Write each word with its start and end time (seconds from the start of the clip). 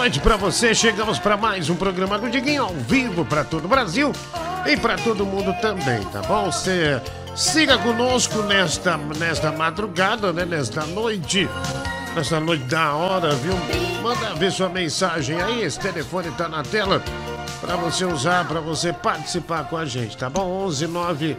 Noite 0.00 0.18
para 0.18 0.38
você. 0.38 0.74
Chegamos 0.74 1.18
para 1.18 1.36
mais 1.36 1.68
um 1.68 1.76
programa 1.76 2.18
do 2.18 2.30
Diguinho 2.30 2.62
ao 2.62 2.72
vivo 2.72 3.22
para 3.22 3.44
todo 3.44 3.66
o 3.66 3.68
Brasil 3.68 4.12
e 4.66 4.74
para 4.74 4.96
todo 4.96 5.26
mundo 5.26 5.54
também, 5.60 6.02
tá 6.04 6.22
bom? 6.22 6.50
Você 6.50 6.98
siga 7.36 7.76
conosco 7.76 8.40
nesta, 8.44 8.96
nesta 8.96 9.52
madrugada, 9.52 10.32
né? 10.32 10.46
Nesta 10.46 10.86
noite. 10.86 11.46
Nesta 12.16 12.40
noite 12.40 12.64
da 12.64 12.94
hora, 12.94 13.34
viu? 13.34 13.52
Manda 14.02 14.32
ver 14.36 14.50
sua 14.50 14.70
mensagem 14.70 15.38
aí. 15.38 15.64
Esse 15.64 15.78
telefone 15.78 16.30
tá 16.30 16.48
na 16.48 16.62
tela 16.62 17.04
para 17.60 17.76
você 17.76 18.06
usar, 18.06 18.48
para 18.48 18.60
você 18.60 18.94
participar 18.94 19.64
com 19.64 19.76
a 19.76 19.84
gente, 19.84 20.16
tá 20.16 20.30
bom? 20.30 20.64
11 20.64 20.86
9 20.86 21.36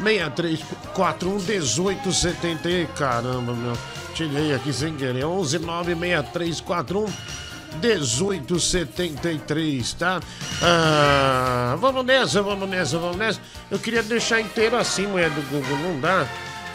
6341 0.00 1.40
1870. 1.40 2.92
Caramba, 2.94 3.52
meu. 3.52 3.76
Tirei 4.14 4.54
aqui 4.54 4.72
sem 4.72 4.94
querer. 4.94 5.24
11 5.24 5.58
9 5.58 5.96
6341 5.96 7.33
1873, 7.80 9.94
tá? 9.94 10.20
Ah, 10.62 11.76
vamos 11.78 12.04
nessa, 12.04 12.42
vamos 12.42 12.68
nessa, 12.68 12.98
vamos 12.98 13.16
nessa. 13.16 13.40
Eu 13.70 13.78
queria 13.78 14.02
deixar 14.02 14.40
inteiro 14.40 14.76
assim, 14.76 15.06
mulher 15.06 15.30
do 15.30 15.40
Google, 15.50 15.78
não 15.78 16.00
dá? 16.00 16.26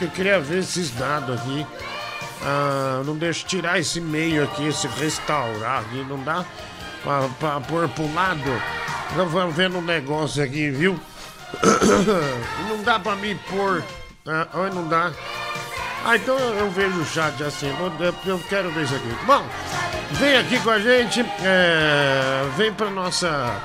Eu 0.02 0.08
queria 0.10 0.40
ver 0.40 0.60
esses 0.60 0.90
dados 0.92 1.40
aqui. 1.40 1.66
Ah, 2.42 3.02
não 3.06 3.18
deixa 3.18 3.46
tirar 3.46 3.80
esse 3.80 4.00
meio 4.00 4.44
aqui, 4.44 4.68
esse 4.68 4.88
restaurar 4.88 5.82
aqui, 5.82 6.06
não 6.08 6.24
dá? 6.24 6.46
Pra, 7.04 7.28
pra 7.40 7.60
pôr 7.62 7.90
pro 7.90 8.14
lado. 8.14 8.62
Eu 9.16 9.28
vou 9.28 9.50
vendo 9.52 9.80
um 9.80 9.82
negócio 9.82 10.44
aqui, 10.44 10.70
viu? 10.70 11.00
não 12.70 12.84
dá 12.84 13.00
pra 13.00 13.16
me 13.16 13.36
pôr. 13.36 13.84
Ah, 14.26 14.48
não 14.74 14.88
dá. 14.88 15.12
Ah, 16.06 16.16
então 16.16 16.38
eu, 16.38 16.56
eu 16.56 16.72
vejo 16.72 17.00
o 17.00 17.06
chat 17.06 17.44
assim. 17.44 17.68
Eu, 18.26 18.40
quero 18.50 18.72
ver 18.72 18.84
isso 18.84 18.96
aqui. 18.96 19.26
Bom, 19.26 19.46
vem 20.12 20.38
aqui 20.38 20.60
com 20.60 20.70
a 20.70 20.80
gente. 20.80 21.22
É, 21.44 22.44
vem 22.58 22.74
pra 22.74 22.90
nossa. 22.90 23.62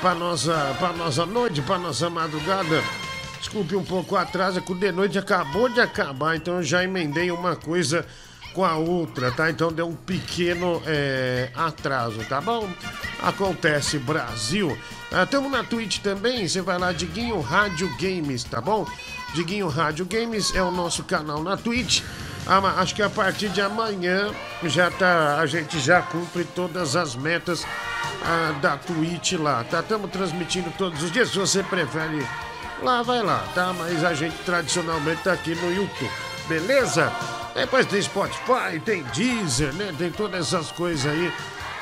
Pra 0.00 0.14
nossa, 0.14 0.74
pra 0.78 0.92
nossa 0.92 1.26
noite, 1.26 1.60
pra 1.60 1.78
nossa 1.78 2.08
madrugada. 2.08 2.82
Desculpe 3.38 3.74
um 3.74 3.84
pouco 3.84 4.16
atraso, 4.16 4.58
é 4.58 4.62
que 4.62 4.72
o 4.72 4.74
de 4.74 4.92
noite 4.92 5.18
acabou 5.18 5.68
de 5.68 5.80
acabar, 5.80 6.36
então 6.36 6.56
eu 6.56 6.62
já 6.62 6.84
emendei 6.84 7.30
uma 7.30 7.56
coisa 7.56 8.06
com 8.54 8.64
a 8.64 8.76
outra, 8.76 9.30
tá? 9.30 9.50
Então 9.50 9.72
deu 9.72 9.88
um 9.88 9.94
pequeno 9.94 10.82
é, 10.86 11.50
atraso, 11.54 12.22
tá 12.24 12.40
bom? 12.40 12.68
Acontece, 13.22 13.98
Brasil. 13.98 14.76
Estamos 15.10 15.52
ah, 15.52 15.58
na 15.58 15.64
Twitch 15.64 15.98
também, 15.98 16.46
você 16.46 16.60
vai 16.60 16.78
lá, 16.78 16.92
Diguinho 16.92 17.40
Rádio 17.40 17.90
Games, 17.98 18.44
tá 18.44 18.60
bom? 18.60 18.86
Diguinho 19.34 19.68
Rádio 19.68 20.04
Games 20.04 20.54
é 20.54 20.62
o 20.62 20.70
nosso 20.70 21.04
canal 21.04 21.42
na 21.42 21.56
Twitch. 21.56 22.02
Ah, 22.46 22.58
acho 22.80 22.94
que 22.94 23.02
a 23.02 23.10
partir 23.10 23.48
de 23.50 23.60
amanhã 23.60 24.30
já 24.64 24.90
tá, 24.90 25.38
a 25.38 25.46
gente 25.46 25.78
já 25.78 26.02
cumpre 26.02 26.44
todas 26.44 26.96
as 26.96 27.14
metas 27.14 27.64
ah, 28.24 28.58
da 28.60 28.76
Twitch 28.76 29.32
lá, 29.32 29.64
tá? 29.64 29.80
Estamos 29.80 30.10
transmitindo 30.10 30.72
todos 30.76 31.02
os 31.02 31.12
dias. 31.12 31.30
Se 31.30 31.38
você 31.38 31.62
prefere 31.62 32.26
lá, 32.82 33.02
vai 33.02 33.22
lá, 33.22 33.44
tá? 33.54 33.72
Mas 33.78 34.02
a 34.04 34.14
gente 34.14 34.36
tradicionalmente 34.44 35.22
tá 35.22 35.32
aqui 35.32 35.54
no 35.54 35.72
YouTube, 35.72 36.10
beleza? 36.48 37.12
Depois 37.54 37.86
tem 37.86 38.02
Spotify, 38.02 38.80
tem 38.84 39.02
Deezer, 39.14 39.72
né? 39.74 39.94
Tem 39.96 40.10
todas 40.10 40.52
essas 40.52 40.72
coisas 40.72 41.10
aí 41.10 41.32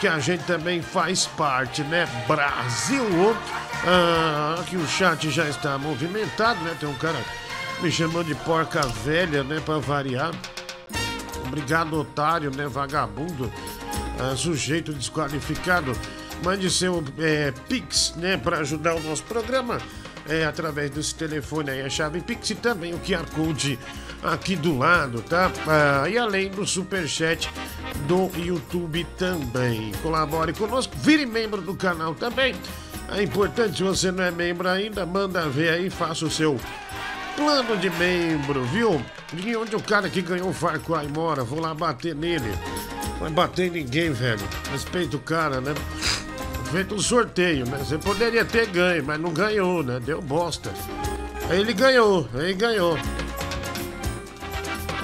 que 0.01 0.07
a 0.07 0.19
gente 0.19 0.45
também 0.45 0.81
faz 0.81 1.27
parte, 1.27 1.83
né? 1.83 2.09
Brasil! 2.27 3.37
Ah, 3.85 4.57
aqui 4.61 4.77
o 4.77 4.87
chat 4.87 5.31
já 5.31 5.49
está 5.49 5.77
movimentado, 5.77 6.63
né? 6.65 6.77
Tem 6.79 6.89
um 6.89 6.95
cara 6.95 7.19
me 7.81 7.91
chamando 7.91 8.27
de 8.27 8.35
porca 8.35 8.81
velha, 9.05 9.43
né? 9.43 9.61
Pra 9.65 9.79
variar. 9.79 10.33
Obrigado, 11.47 11.99
otário, 11.99 12.51
né? 12.55 12.67
Vagabundo. 12.67 13.53
Ah, 14.19 14.37
sujeito 14.37 14.93
desqualificado. 14.93 15.93
Mande 16.45 16.71
seu 16.71 17.03
é, 17.19 17.53
Pix, 17.69 18.15
né? 18.17 18.37
Pra 18.37 18.59
ajudar 18.59 18.95
o 18.95 19.01
nosso 19.01 19.25
programa. 19.25 19.79
É, 20.29 20.45
através 20.45 20.91
desse 20.91 21.15
telefone 21.15 21.71
aí, 21.71 21.81
a 21.81 21.89
chave 21.89 22.21
Pix 22.21 22.51
e 22.51 22.55
também 22.55 22.95
o 22.95 22.99
QR 22.99 23.25
Code 23.35 23.79
aqui 24.23 24.57
do 24.57 24.77
lado, 24.77 25.23
tá? 25.23 25.51
Ah, 25.67 26.09
e 26.09 26.19
além 26.19 26.51
do 26.51 26.67
superchat 26.67 27.51
do 28.07 28.31
YouTube 28.37 29.07
também. 29.17 29.93
Colabore 30.03 30.53
conosco, 30.53 30.97
vire 30.97 31.27
membro 31.27 31.61
do 31.61 31.75
canal 31.75 32.15
também. 32.15 32.55
É 33.11 33.23
importante, 33.23 33.79
se 33.79 33.83
você 33.83 34.13
não 34.13 34.23
é 34.23 34.31
membro 34.31 34.69
ainda, 34.69 35.07
manda 35.07 35.49
ver 35.49 35.71
aí, 35.71 35.89
faça 35.89 36.27
o 36.27 36.31
seu 36.31 36.61
plano 37.37 37.77
de 37.77 37.89
membro, 37.91 38.65
viu? 38.65 39.01
De 39.33 39.57
onde 39.57 39.77
o 39.77 39.83
cara 39.83 40.11
que 40.11 40.21
ganhou 40.21 40.51
o 40.51 40.55
Cry 40.55 41.09
mora, 41.15 41.45
vou 41.45 41.61
lá 41.61 41.73
bater 41.73 42.15
nele. 42.15 42.51
Não 43.13 43.21
vai 43.21 43.31
bater 43.31 43.71
ninguém, 43.71 44.13
velho. 44.13 44.47
Respeita 44.71 45.17
o 45.17 45.21
cara, 45.21 45.61
né? 45.61 45.75
Feito 46.71 46.95
um 46.95 47.01
sorteio, 47.01 47.65
né? 47.67 47.79
Você 47.79 47.97
poderia 47.97 48.45
ter 48.45 48.67
ganho, 48.67 49.03
mas 49.05 49.19
não 49.19 49.33
ganhou, 49.33 49.83
né? 49.83 49.99
Deu 50.01 50.21
bosta. 50.21 50.71
Aí 51.49 51.61
ele 51.61 51.73
ganhou, 51.73 52.29
aí 52.35 52.53
ganhou. 52.53 52.99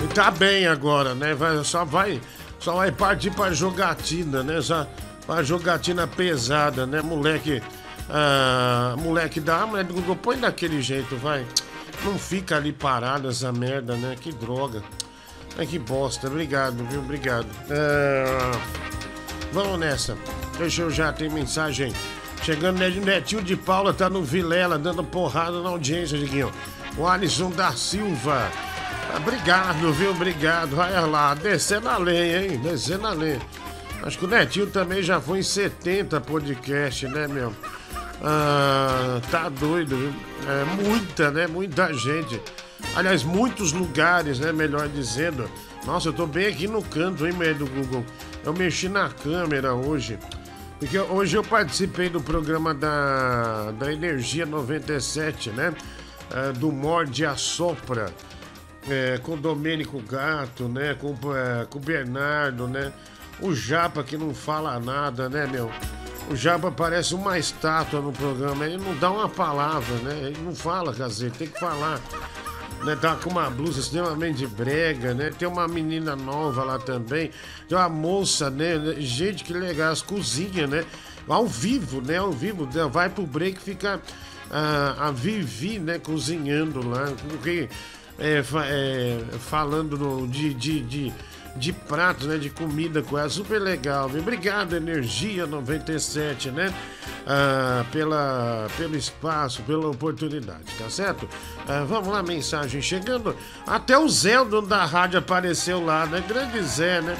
E 0.05 0.09
tá 0.09 0.31
bem 0.31 0.67
agora, 0.67 1.15
né? 1.15 1.35
Vai, 1.35 1.65
só 1.65 1.83
vai 1.83 2.21
só 2.59 2.75
vai 2.75 2.93
partir 2.93 3.31
pra 3.31 3.53
jogatina, 3.53 4.43
né? 4.43 4.61
Só 4.61 4.87
pra 5.27 5.43
jogatina 5.43 6.07
pesada, 6.07 6.87
né? 6.87 7.01
Moleque. 7.01 7.63
Ah, 8.09 8.95
moleque 8.99 9.41
da 9.41 9.65
do 9.65 9.95
Google, 9.95 10.17
põe 10.17 10.37
daquele 10.37 10.83
jeito, 10.83 11.17
vai. 11.17 11.47
Não 12.05 12.19
fica 12.19 12.57
ali 12.57 12.73
parado 12.73 13.29
essa 13.29 13.51
merda, 13.51 13.97
né? 13.97 14.15
Que 14.21 14.31
droga. 14.31 14.83
Ai, 15.59 15.67
que 15.67 15.79
bosta. 15.79 16.27
Obrigado, 16.27 16.85
viu? 16.91 17.01
Obrigado. 17.01 17.47
Ah, 17.71 18.59
vamos 19.53 19.79
nessa. 19.79 20.17
Deixa 20.59 20.83
eu 20.83 20.91
já, 20.91 21.13
tem 21.13 21.31
mensagem. 21.31 21.95
Chegando, 22.43 22.79
Netinho 22.79 23.43
de 23.43 23.57
Paula 23.57 23.95
tá 23.95 24.11
no 24.11 24.23
Vilela, 24.23 24.79
dando 24.79 25.03
porrada 25.03 25.63
na 25.63 25.71
audiência, 25.71 26.19
Diguinho. 26.19 26.53
O 26.99 27.07
Alisson 27.07 27.51
da 27.51 27.73
Silva. 27.73 28.51
Obrigado, 29.17 29.93
viu? 29.93 30.11
Obrigado. 30.11 30.77
Olha 30.79 31.01
lá, 31.03 31.35
descendo 31.35 31.89
a 31.89 31.97
lenha, 31.97 32.43
hein? 32.43 32.59
Descendo 32.59 33.07
a 33.07 33.13
lenha. 33.13 33.41
Acho 34.03 34.19
que 34.19 34.25
o 34.25 34.29
Netinho 34.29 34.67
também 34.67 35.03
já 35.03 35.21
foi 35.21 35.39
em 35.39 35.43
70 35.43 36.21
podcast, 36.21 37.07
né, 37.09 37.27
meu? 37.27 37.55
Ah, 38.23 39.21
tá 39.31 39.49
doido, 39.49 39.97
viu? 39.97 40.15
É 40.49 40.83
muita, 40.83 41.31
né? 41.31 41.47
Muita 41.47 41.93
gente. 41.93 42.41
Aliás, 42.95 43.23
muitos 43.23 43.73
lugares, 43.73 44.39
né? 44.39 44.53
Melhor 44.53 44.89
dizendo. 44.89 45.49
Nossa, 45.87 46.09
eu 46.09 46.13
tô 46.13 46.27
bem 46.27 46.47
aqui 46.47 46.67
no 46.67 46.83
canto, 46.83 47.27
hein, 47.27 47.33
meio 47.33 47.55
do 47.55 47.67
Google. 47.67 48.05
Eu 48.45 48.53
mexi 48.53 48.89
na 48.89 49.09
câmera 49.09 49.75
hoje. 49.75 50.19
Porque 50.79 50.99
hoje 50.99 51.37
eu 51.37 51.45
participei 51.45 52.09
do 52.09 52.21
programa 52.21 52.75
da, 52.75 53.71
da 53.73 53.93
Energia 53.93 54.45
97, 54.45 55.51
né? 55.51 55.73
É, 56.31 56.53
do 56.53 56.73
Morde 56.73 57.25
a 57.25 57.37
Sopra 57.37 58.13
é, 58.89 59.19
com 59.19 59.35
o 59.35 59.37
Domênico 59.37 60.01
Gato, 60.01 60.69
né? 60.69 60.95
Com, 60.95 61.15
é, 61.35 61.67
com 61.67 61.79
o 61.79 61.81
Bernardo, 61.81 62.69
né? 62.69 62.93
O 63.41 63.55
Japa 63.55 64.03
que 64.03 64.17
não 64.17 64.35
fala 64.35 64.79
nada, 64.79 65.29
né, 65.29 65.47
meu? 65.47 65.71
O 66.31 66.37
Japa 66.37 66.71
parece 66.71 67.15
uma 67.15 67.39
estátua 67.39 68.01
no 68.01 68.13
programa, 68.13 68.65
ele 68.65 68.79
não 68.79 68.97
dá 68.97 69.11
uma 69.11 69.29
palavra, 69.29 69.95
né? 69.97 70.29
Ele 70.29 70.39
não 70.43 70.55
fala, 70.55 70.95
cacete, 70.95 71.39
tem 71.39 71.49
que 71.49 71.59
falar. 71.59 72.01
Né, 72.83 72.95
tá 72.97 73.17
com 73.17 73.31
uma 73.31 73.49
blusa 73.49 73.81
extremamente 73.81 74.47
brega, 74.47 75.15
né? 75.15 75.31
Tem 75.39 75.49
uma 75.49 75.67
menina 75.67 76.15
nova 76.15 76.63
lá 76.63 76.79
também. 76.79 77.31
Tem 77.67 77.79
uma 77.79 77.89
moça, 77.89 78.51
né? 78.51 78.75
Gente, 78.99 79.43
que 79.43 79.55
legal, 79.55 79.91
as 79.91 80.03
cozinhas, 80.03 80.69
né? 80.69 80.85
Ao 81.27 81.47
vivo, 81.47 82.03
né? 82.03 82.19
Ao 82.19 82.31
vivo, 82.31 82.67
né? 82.67 82.87
vai 82.87 83.09
pro 83.09 83.27
break, 83.27 83.59
fica 83.59 84.03
a, 84.51 85.09
a 85.09 85.11
Vivi, 85.11 85.79
né? 85.79 85.99
Cozinhando 85.99 86.87
lá. 86.87 87.07
Porque 87.29 87.69
é, 88.19 88.39
é, 88.39 89.39
falando 89.39 89.99
no, 89.99 90.29
de, 90.29 90.55
de, 90.55 90.81
de, 90.81 91.13
de 91.57 91.73
pratos, 91.73 92.27
né? 92.27 92.37
De 92.37 92.51
comida 92.51 93.03
com 93.03 93.19
ela. 93.19 93.29
Super 93.29 93.61
legal, 93.61 94.09
viu? 94.09 94.21
Obrigado, 94.21 94.77
Energia 94.77 95.47
97, 95.47 96.51
né? 96.51 96.73
Ah, 97.27 97.85
pela, 97.91 98.67
pelo 98.77 98.97
espaço, 98.97 99.63
pela 99.63 99.89
oportunidade, 99.89 100.65
tá 100.79 100.91
certo? 100.91 101.29
Ah, 101.67 101.85
vamos 101.89 102.09
lá, 102.09 102.23
mensagem 102.23 102.83
chegando. 102.83 103.35
Até 103.67 103.97
o 103.99 104.09
Zé, 104.09 104.45
dono 104.45 104.67
da 104.67 104.85
rádio, 104.85 105.19
apareceu 105.19 105.83
lá, 105.85 106.07
né? 106.07 106.23
Grande 106.27 106.63
Zé, 106.63 107.01
né? 107.01 107.17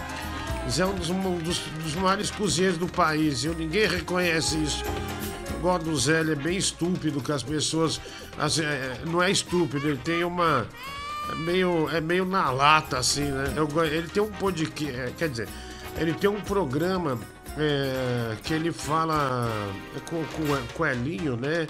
Zé 0.69 0.83
é 0.83 0.87
um 0.87 0.95
dos, 0.95 1.11
um 1.11 1.39
dos, 1.39 1.59
dos 1.83 1.95
maiores 1.95 2.31
cozinheiros 2.31 2.79
do 2.79 2.87
país, 2.87 3.43
viu? 3.43 3.55
Ninguém 3.55 3.87
reconhece 3.87 4.63
isso. 4.63 4.85
O 5.65 5.67
gosto 5.67 5.85
do 5.85 5.97
Zé, 5.97 6.21
ele 6.21 6.33
é 6.33 6.35
bem 6.35 6.59
estúpido 6.59 7.23
com 7.23 7.33
as 7.33 7.43
pessoas 7.43 7.99
Assim, 8.37 8.63
é, 8.63 8.99
não 9.07 9.23
é 9.23 9.31
estúpido, 9.31 9.89
ele 9.89 9.97
tem 9.97 10.23
uma. 10.23 10.67
É 11.33 11.35
meio, 11.37 11.89
é 11.89 12.03
meio 12.03 12.27
na 12.27 12.51
lata, 12.51 12.99
assim, 12.99 13.25
né? 13.25 13.55
Eu, 13.57 13.67
ele 13.83 14.09
tem 14.09 14.23
um 14.23 14.31
podcast. 14.31 15.01
É, 15.01 15.11
quer 15.17 15.31
dizer, 15.31 15.49
ele 15.97 16.13
tem 16.13 16.29
um 16.29 16.43
programa 16.43 17.19
é, 17.57 18.37
que 18.43 18.53
ele 18.53 18.73
fala 18.73 19.49
com, 20.11 20.23
com, 20.25 20.67
com 20.75 20.85
Elinho, 20.85 21.35
né? 21.35 21.67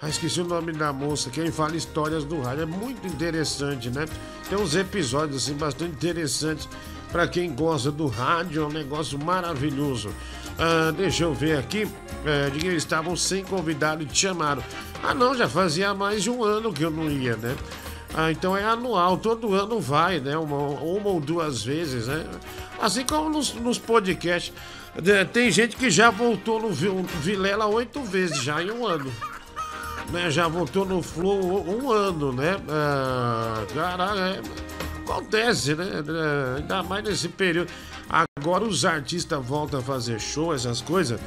Ah, 0.00 0.08
esqueci 0.08 0.40
o 0.40 0.44
nome 0.44 0.72
da 0.72 0.90
moça, 0.90 1.28
que 1.28 1.38
ele 1.38 1.52
fala 1.52 1.76
histórias 1.76 2.24
do 2.24 2.40
rádio. 2.40 2.62
É 2.62 2.66
muito 2.66 3.06
interessante, 3.06 3.90
né? 3.90 4.06
Tem 4.48 4.56
uns 4.56 4.74
episódios, 4.74 5.44
assim, 5.44 5.54
bastante 5.54 5.92
interessantes 5.92 6.66
Para 7.12 7.28
quem 7.28 7.54
gosta 7.54 7.90
do 7.90 8.06
rádio, 8.06 8.62
é 8.62 8.66
um 8.66 8.72
negócio 8.72 9.18
maravilhoso. 9.18 10.10
Ah, 10.58 10.92
deixa 10.96 11.24
eu 11.24 11.34
ver 11.34 11.58
aqui. 11.58 11.88
É, 12.24 12.46
eles 12.54 12.74
estavam 12.74 13.16
sem 13.16 13.44
convidado 13.44 14.02
e 14.02 14.06
te 14.06 14.18
chamaram. 14.18 14.62
Ah, 15.02 15.12
não, 15.14 15.34
já 15.34 15.48
fazia 15.48 15.92
mais 15.92 16.22
de 16.22 16.30
um 16.30 16.42
ano 16.42 16.72
que 16.72 16.82
eu 16.82 16.90
não 16.90 17.10
ia, 17.10 17.36
né? 17.36 17.54
Ah, 18.14 18.30
então 18.30 18.56
é 18.56 18.64
anual, 18.64 19.16
todo 19.18 19.54
ano 19.54 19.80
vai, 19.80 20.20
né? 20.20 20.36
Uma, 20.36 20.56
uma 20.56 21.08
ou 21.08 21.20
duas 21.20 21.62
vezes, 21.62 22.06
né? 22.06 22.24
Assim 22.80 23.04
como 23.04 23.28
nos, 23.28 23.52
nos 23.54 23.78
podcasts. 23.78 24.52
Tem 25.32 25.50
gente 25.50 25.76
que 25.76 25.90
já 25.90 26.08
voltou 26.08 26.60
no 26.60 26.70
Vilela 26.70 27.66
oito 27.66 28.00
vezes 28.02 28.40
já 28.40 28.62
em 28.62 28.70
um 28.70 28.86
ano. 28.86 29.12
Né? 30.10 30.30
Já 30.30 30.46
voltou 30.46 30.84
no 30.84 31.02
Flow 31.02 31.68
um 31.68 31.90
ano, 31.90 32.32
né? 32.32 32.56
Ah, 32.68 33.64
é, 34.16 34.40
acontece, 35.04 35.74
né? 35.74 35.84
É, 35.84 36.60
ainda 36.60 36.82
mais 36.82 37.04
nesse 37.04 37.28
período. 37.28 37.70
Agora 38.08 38.64
os 38.64 38.84
artistas 38.84 39.44
voltam 39.44 39.80
a 39.80 39.82
fazer 39.82 40.20
show, 40.20 40.54
essas 40.54 40.80
coisas. 40.80 41.20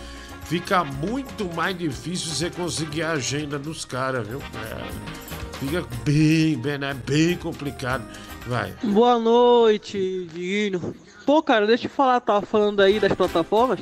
Fica 0.44 0.84
muito 0.84 1.46
mais 1.54 1.78
difícil 1.78 2.34
você 2.34 2.50
conseguir 2.50 3.04
a 3.04 3.12
agenda 3.12 3.60
dos 3.60 3.84
caras, 3.84 4.28
viu? 4.28 4.40
É, 4.40 5.60
fica 5.60 5.86
bem, 6.04 6.58
bem, 6.58 6.78
né? 6.78 6.94
bem 6.94 7.38
complicado. 7.38 8.04
Vai. 8.46 8.74
Boa 8.82 9.20
noite, 9.20 10.28
Dino. 10.34 10.96
Pô, 11.26 11.44
cara, 11.44 11.68
deixa 11.68 11.88
eu 11.88 11.92
falar, 11.92 12.22
tava 12.22 12.46
falando 12.46 12.80
aí 12.82 13.00
das 13.00 13.12
plataformas. 13.12 13.80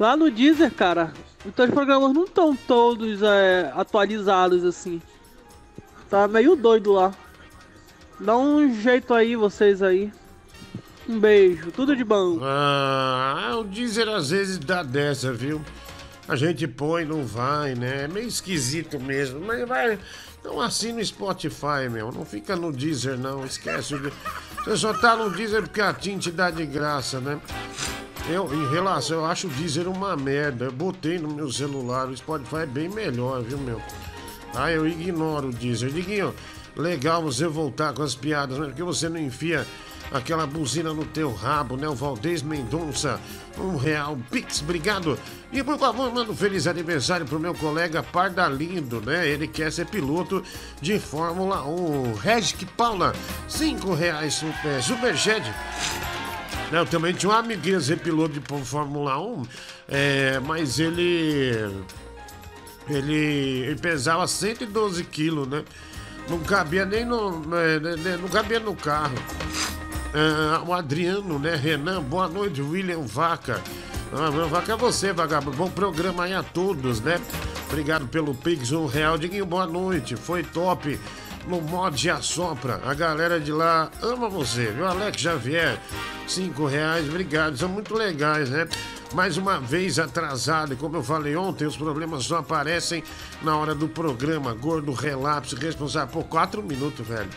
Lá 0.00 0.16
no 0.16 0.28
Deezer, 0.30 0.72
cara, 0.72 1.12
então 1.46 1.64
os 1.64 1.70
programas 1.70 2.12
não 2.12 2.24
estão 2.24 2.56
todos 2.56 3.22
é, 3.22 3.70
atualizados 3.76 4.64
assim. 4.64 5.00
Tá 6.08 6.26
meio 6.26 6.56
doido 6.56 6.92
lá. 6.92 7.12
Dá 8.20 8.36
um 8.36 8.74
jeito 8.80 9.14
aí, 9.14 9.34
vocês 9.34 9.82
aí. 9.82 10.12
Um 11.08 11.18
beijo, 11.18 11.72
tudo 11.72 11.96
de 11.96 12.04
bom. 12.04 12.38
Ah, 12.42 13.56
o 13.58 13.64
Deezer 13.64 14.08
às 14.08 14.28
vezes 14.30 14.58
dá 14.58 14.82
dessa, 14.82 15.32
viu? 15.32 15.60
A 16.28 16.36
gente 16.36 16.68
põe, 16.68 17.04
não 17.04 17.24
vai, 17.24 17.74
né? 17.74 18.04
É 18.04 18.08
meio 18.08 18.28
esquisito 18.28 19.00
mesmo, 19.00 19.40
mas 19.40 19.66
vai. 19.66 19.98
Então 20.38 20.60
assina 20.60 21.00
o 21.00 21.04
Spotify, 21.04 21.88
meu. 21.90 22.12
Não 22.12 22.24
fica 22.24 22.54
no 22.54 22.70
Deezer, 22.70 23.18
não. 23.18 23.44
Esquece. 23.44 23.94
Você 24.58 24.76
só 24.76 24.92
tá 24.92 25.16
no 25.16 25.30
Deezer 25.30 25.62
porque 25.62 25.80
a 25.80 25.92
TIM 25.92 26.18
te 26.18 26.30
dá 26.30 26.50
de 26.50 26.66
graça, 26.66 27.20
né? 27.20 27.40
Eu, 28.28 28.52
em 28.52 28.70
relação, 28.70 29.20
eu 29.20 29.24
acho 29.24 29.46
o 29.46 29.50
Deezer 29.50 29.88
uma 29.88 30.14
merda. 30.14 30.66
Eu 30.66 30.72
botei 30.72 31.18
no 31.18 31.34
meu 31.34 31.50
celular, 31.50 32.06
o 32.06 32.16
Spotify 32.16 32.56
é 32.56 32.66
bem 32.66 32.88
melhor, 32.88 33.42
viu, 33.42 33.58
meu? 33.58 33.80
Ah, 34.54 34.70
eu 34.70 34.86
ignoro 34.86 35.48
o 35.48 35.52
Deezer. 35.52 35.90
Diguinho, 35.90 36.34
legal 36.80 37.22
você 37.22 37.46
voltar 37.46 37.92
com 37.92 38.02
as 38.02 38.14
piadas, 38.14 38.58
né? 38.58 38.66
Porque 38.66 38.82
você 38.82 39.08
não 39.08 39.20
enfia 39.20 39.66
aquela 40.10 40.46
buzina 40.46 40.92
no 40.92 41.04
teu 41.04 41.32
rabo, 41.32 41.76
né? 41.76 41.88
O 41.88 41.94
Valdez 41.94 42.42
Mendonça, 42.42 43.20
um 43.58 43.76
real 43.76 44.18
Pix, 44.30 44.60
obrigado. 44.60 45.18
E 45.52 45.62
por 45.62 45.78
favor, 45.78 46.12
manda 46.12 46.30
um 46.30 46.36
feliz 46.36 46.66
aniversário 46.66 47.26
pro 47.26 47.38
meu 47.38 47.54
colega 47.54 48.02
Pardalindo, 48.02 49.00
né? 49.00 49.28
Ele 49.28 49.46
quer 49.46 49.70
ser 49.70 49.86
piloto 49.86 50.42
de 50.80 50.98
Fórmula 50.98 51.64
1. 51.64 52.14
Regic 52.14 52.64
Paula, 52.66 53.14
cinco 53.48 53.94
reais 53.94 54.34
super, 54.34 54.82
superchat. 54.82 55.42
Eu 56.72 56.86
também 56.86 57.12
tinha 57.12 57.30
um 57.30 57.34
amigo 57.34 57.66
ia 57.66 57.80
ser 57.80 57.98
piloto 57.98 58.38
de 58.38 58.64
Fórmula 58.64 59.20
1, 59.20 59.42
é, 59.88 60.40
mas 60.40 60.78
ele, 60.78 61.84
ele. 62.88 63.14
Ele 63.70 63.76
pesava 63.76 64.26
112 64.26 65.02
quilos, 65.04 65.48
né? 65.48 65.64
Não 66.30 66.38
cabia 66.38 66.86
nem 66.86 67.04
no. 67.04 67.40
Né, 67.40 67.80
não 68.20 68.28
cabia 68.28 68.60
no 68.60 68.76
carro. 68.76 69.16
É, 70.14 70.68
o 70.68 70.72
Adriano, 70.72 71.40
né? 71.40 71.56
Renan, 71.56 72.00
boa 72.00 72.28
noite, 72.28 72.62
William 72.62 73.00
Vaca. 73.00 73.60
Ah, 74.12 74.30
Vaca 74.46 74.72
é 74.72 74.76
você, 74.76 75.12
vagabundo. 75.12 75.56
Bom 75.56 75.68
programa 75.68 76.24
aí 76.24 76.32
a 76.32 76.42
todos, 76.42 77.00
né? 77.00 77.20
Obrigado 77.68 78.06
pelo 78.06 78.32
Pix, 78.32 78.70
um 78.70 78.86
real. 78.86 79.18
Diguinho, 79.18 79.44
boa 79.44 79.66
noite. 79.66 80.14
Foi 80.14 80.44
top 80.44 80.98
no 81.46 81.60
mod 81.60 82.10
Assopra. 82.10 82.80
A 82.84 82.94
galera 82.94 83.40
de 83.40 83.52
lá 83.52 83.90
ama 84.02 84.28
você, 84.28 84.66
viu? 84.66 84.86
Alex 84.86 85.20
Xavier, 85.20 85.78
cinco 86.26 86.66
reais, 86.66 87.08
obrigado. 87.08 87.56
São 87.56 87.68
muito 87.68 87.94
legais, 87.94 88.50
né? 88.50 88.68
Mais 89.12 89.36
uma 89.36 89.58
vez 89.58 89.98
atrasado, 89.98 90.72
e 90.74 90.76
como 90.76 90.96
eu 90.96 91.02
falei 91.02 91.34
ontem, 91.34 91.66
os 91.66 91.76
problemas 91.76 92.24
só 92.24 92.38
aparecem 92.38 93.02
na 93.42 93.56
hora 93.56 93.74
do 93.74 93.88
programa. 93.88 94.54
Gordo 94.54 94.92
relapso, 94.92 95.56
responsável 95.56 96.12
por 96.12 96.24
quatro 96.24 96.62
minutos, 96.62 97.06
velho. 97.06 97.30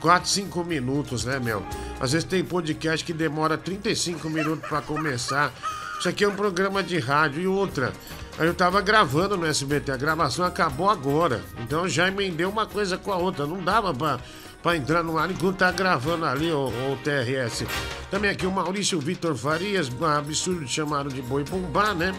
4, 0.00 0.28
5 0.28 0.64
minutos, 0.64 1.24
né, 1.24 1.38
meu? 1.38 1.62
Às 2.00 2.12
vezes 2.12 2.26
tem 2.26 2.42
podcast 2.42 3.04
que 3.04 3.12
demora 3.12 3.58
35 3.58 4.30
minutos 4.30 4.66
para 4.66 4.80
começar. 4.80 5.52
Isso 6.00 6.08
aqui 6.08 6.24
é 6.24 6.28
um 6.28 6.34
programa 6.34 6.82
de 6.82 6.98
rádio 6.98 7.42
e 7.42 7.46
outra. 7.46 7.92
Aí 8.38 8.46
eu 8.46 8.54
tava 8.54 8.80
gravando 8.80 9.36
no 9.36 9.44
SBT, 9.44 9.92
a 9.92 9.98
gravação 9.98 10.46
acabou 10.46 10.88
agora. 10.88 11.42
Então 11.58 11.86
já 11.86 12.08
emendei 12.08 12.46
uma 12.46 12.64
coisa 12.64 12.96
com 12.96 13.12
a 13.12 13.16
outra. 13.16 13.46
Não 13.46 13.62
dava 13.62 13.92
pra, 13.92 14.18
pra 14.62 14.78
entrar 14.78 15.02
no 15.02 15.18
ar 15.18 15.30
enquanto 15.30 15.58
tá 15.58 15.70
gravando 15.70 16.24
ali 16.24 16.50
o, 16.50 16.68
o 16.68 16.98
TRS. 17.04 17.66
Também 18.10 18.30
aqui 18.30 18.46
o 18.46 18.50
Maurício 18.50 18.98
Vitor 18.98 19.36
Farias, 19.36 19.90
absurdo 20.16 20.64
de 20.64 20.72
chamaram 20.72 21.10
de 21.10 21.20
boi 21.20 21.44
bombar, 21.44 21.94
né? 21.94 22.14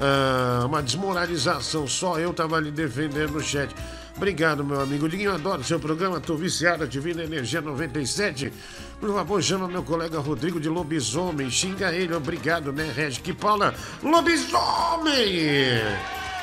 Ah, 0.00 0.62
uma 0.64 0.80
desmoralização, 0.80 1.88
só 1.88 2.20
eu 2.20 2.32
tava 2.32 2.56
ali 2.56 2.70
defendendo 2.70 3.32
no 3.32 3.40
chat. 3.40 3.74
Obrigado, 4.16 4.64
meu 4.64 4.80
amigo 4.80 5.06
Liguinho, 5.06 5.34
adoro 5.34 5.64
seu 5.64 5.78
programa, 5.80 6.20
tô 6.20 6.36
viciado, 6.36 6.86
Divina 6.86 7.24
Energia 7.24 7.60
97. 7.60 8.52
Por 9.00 9.12
favor, 9.12 9.42
chama 9.42 9.68
meu 9.68 9.82
colega 9.82 10.18
Rodrigo 10.18 10.58
de 10.58 10.68
Lobisomem, 10.68 11.50
xinga 11.50 11.92
ele, 11.92 12.14
obrigado, 12.14 12.72
né, 12.72 12.90
Regi? 12.94 13.20
Que 13.20 13.34
Paula, 13.34 13.74
Lobisomem! 14.02 15.80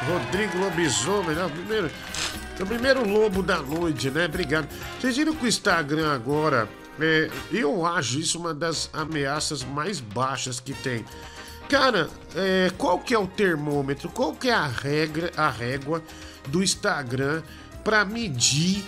Rodrigo 0.07 0.60
Lobisomem, 0.60 1.36
né? 1.36 1.45
O 1.45 1.50
primeiro, 1.50 1.91
o 2.60 2.65
primeiro 2.65 3.10
lobo 3.10 3.41
da 3.41 3.57
noite, 3.60 4.12
né? 4.12 4.25
Obrigado. 4.25 4.67
Vocês 5.00 5.17
viram 5.17 5.33
que 5.33 5.45
o 5.45 5.48
Instagram 5.48 6.13
agora, 6.13 6.69
é, 7.00 7.29
eu 7.51 7.86
acho 7.86 8.19
isso 8.19 8.38
uma 8.38 8.53
das 8.53 8.89
ameaças 8.93 9.63
mais 9.63 10.00
baixas 10.00 10.60
que 10.60 10.74
tem. 10.74 11.03
Cara, 11.67 12.07
é, 12.36 12.72
qual 12.77 13.00
que 13.00 13.15
é 13.15 13.17
o 13.17 13.25
termômetro? 13.25 14.10
Qual 14.10 14.33
que 14.33 14.50
é 14.50 14.53
a 14.53 14.67
regra, 14.67 15.31
a 15.36 15.50
régua 15.50 16.03
do 16.48 16.62
Instagram 16.62 17.41
para 17.83 18.05
medir 18.05 18.83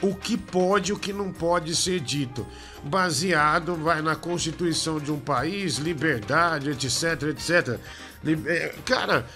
o 0.00 0.14
que 0.14 0.36
pode 0.36 0.90
e 0.90 0.94
o 0.94 0.98
que 0.98 1.12
não 1.12 1.32
pode 1.32 1.74
ser 1.74 2.00
dito. 2.00 2.46
Baseado 2.82 3.74
vai 3.74 4.00
na 4.00 4.14
constituição 4.14 5.00
de 5.00 5.10
um 5.10 5.18
país, 5.18 5.76
liberdade, 5.76 6.70
etc, 6.70 7.22
etc. 7.30 7.80
É, 8.46 8.74
cara, 8.84 9.26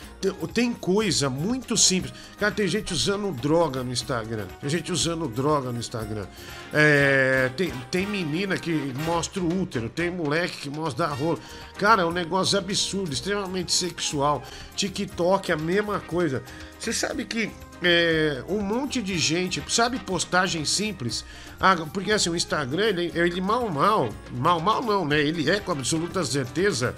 tem 0.52 0.72
coisa 0.72 1.30
muito 1.30 1.76
simples. 1.76 2.12
Cara, 2.38 2.52
tem 2.52 2.66
gente 2.66 2.92
usando 2.92 3.30
droga 3.32 3.82
no 3.84 3.92
Instagram. 3.92 4.46
Tem 4.60 4.68
gente 4.68 4.90
usando 4.90 5.28
droga 5.28 5.70
no 5.70 5.78
Instagram. 5.78 6.26
É, 6.72 7.50
tem, 7.56 7.72
tem 7.90 8.06
menina 8.06 8.56
que 8.56 8.72
mostra 9.04 9.40
o 9.40 9.62
útero. 9.62 9.88
Tem 9.88 10.10
moleque 10.10 10.62
que 10.62 10.70
mostra 10.70 11.06
a 11.06 11.14
rola. 11.14 11.38
Cara, 11.78 12.02
é 12.02 12.04
um 12.04 12.12
negócio 12.12 12.58
absurdo, 12.58 13.12
extremamente 13.12 13.72
sexual. 13.72 14.42
TikTok, 14.74 15.52
a 15.52 15.56
mesma 15.56 16.00
coisa. 16.00 16.42
Você 16.78 16.92
sabe 16.92 17.24
que 17.24 17.50
é, 17.82 18.42
um 18.48 18.60
monte 18.60 19.02
de 19.02 19.18
gente, 19.18 19.62
sabe 19.68 19.98
postagem 19.98 20.64
simples? 20.64 21.24
Ah, 21.60 21.76
porque 21.92 22.12
assim, 22.12 22.30
o 22.30 22.36
Instagram, 22.36 22.86
ele, 22.86 23.12
ele 23.14 23.40
mal, 23.40 23.68
mal, 23.68 24.08
mal, 24.32 24.60
mal 24.60 24.82
não, 24.82 25.04
né? 25.04 25.20
Ele 25.20 25.48
é 25.48 25.60
com 25.60 25.72
absoluta 25.72 26.24
certeza 26.24 26.94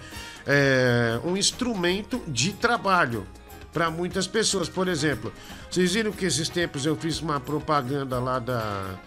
é, 0.47 1.21
um 1.25 1.37
instrumento 1.37 2.23
de 2.27 2.53
trabalho 2.53 3.27
para 3.73 3.91
muitas 3.91 4.27
pessoas. 4.27 4.69
Por 4.69 4.89
exemplo, 4.89 5.33
vocês 5.71 5.95
viram 5.95 6.13
que 6.13 6.25
esses 6.25 6.49
tempos 6.49 6.87
eu 6.87 6.97
fiz 6.97 7.21
uma 7.21 7.41
propaganda 7.41 8.19
lá 8.19 8.39
da 8.39 8.99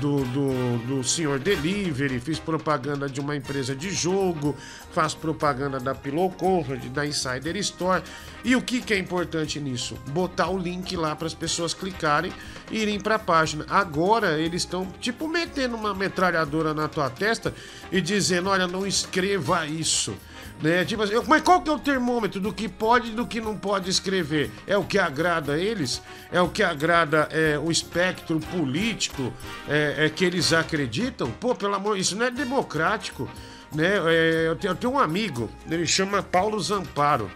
do, 0.00 0.24
do, 0.24 0.78
do 0.86 1.04
senhor 1.04 1.38
Delivery, 1.38 2.18
fiz 2.18 2.38
propaganda 2.38 3.08
de 3.08 3.20
uma 3.20 3.36
empresa 3.36 3.74
de 3.74 3.90
jogo, 3.90 4.56
faço 4.92 5.16
propaganda 5.18 5.78
da 5.78 5.94
Pillow 5.94 6.30
Comfort, 6.30 6.82
da 6.86 7.06
Insider 7.06 7.56
Store. 7.56 8.02
E 8.42 8.56
o 8.56 8.62
que, 8.62 8.80
que 8.80 8.94
é 8.94 8.98
importante 8.98 9.60
nisso? 9.60 9.96
Botar 10.08 10.48
o 10.48 10.58
link 10.58 10.96
lá 10.96 11.14
para 11.14 11.26
as 11.26 11.34
pessoas 11.34 11.74
clicarem 11.74 12.32
e 12.70 12.78
irem 12.78 12.98
para 12.98 13.16
a 13.16 13.18
página. 13.18 13.64
Agora 13.68 14.38
eles 14.38 14.62
estão 14.62 14.86
tipo 15.00 15.28
metendo 15.28 15.76
uma 15.76 15.94
metralhadora 15.94 16.72
na 16.74 16.88
tua 16.88 17.10
testa 17.10 17.54
e 17.92 18.00
dizendo: 18.00 18.48
olha, 18.48 18.66
não 18.66 18.86
escreva 18.86 19.66
isso. 19.66 20.14
Né? 20.62 20.84
Tipo 20.84 21.02
assim, 21.02 21.14
mas 21.26 21.42
qual 21.42 21.60
que 21.60 21.68
é 21.68 21.72
o 21.72 21.78
termômetro 21.78 22.40
do 22.40 22.52
que 22.52 22.68
pode 22.68 23.08
e 23.08 23.14
do 23.14 23.26
que 23.26 23.40
não 23.40 23.56
pode 23.56 23.90
escrever? 23.90 24.50
É 24.66 24.76
o 24.76 24.84
que 24.84 24.98
agrada 24.98 25.58
eles? 25.58 26.00
É 26.32 26.40
o 26.40 26.48
que 26.48 26.62
agrada 26.62 27.28
é, 27.30 27.58
o 27.58 27.70
espectro 27.70 28.38
político 28.38 29.32
é, 29.68 30.06
é, 30.06 30.08
que 30.08 30.24
eles 30.24 30.52
acreditam? 30.52 31.30
Pô, 31.30 31.54
pelo 31.54 31.74
amor, 31.74 31.98
isso 31.98 32.16
não 32.16 32.26
é 32.26 32.30
democrático. 32.30 33.28
Né? 33.74 33.96
É, 34.06 34.48
eu, 34.48 34.56
tenho, 34.56 34.70
eu 34.70 34.76
tenho 34.76 34.92
um 34.92 34.98
amigo, 34.98 35.50
ele 35.68 35.86
chama 35.86 36.22
Paulo 36.22 36.58
Zamparo. 36.60 37.30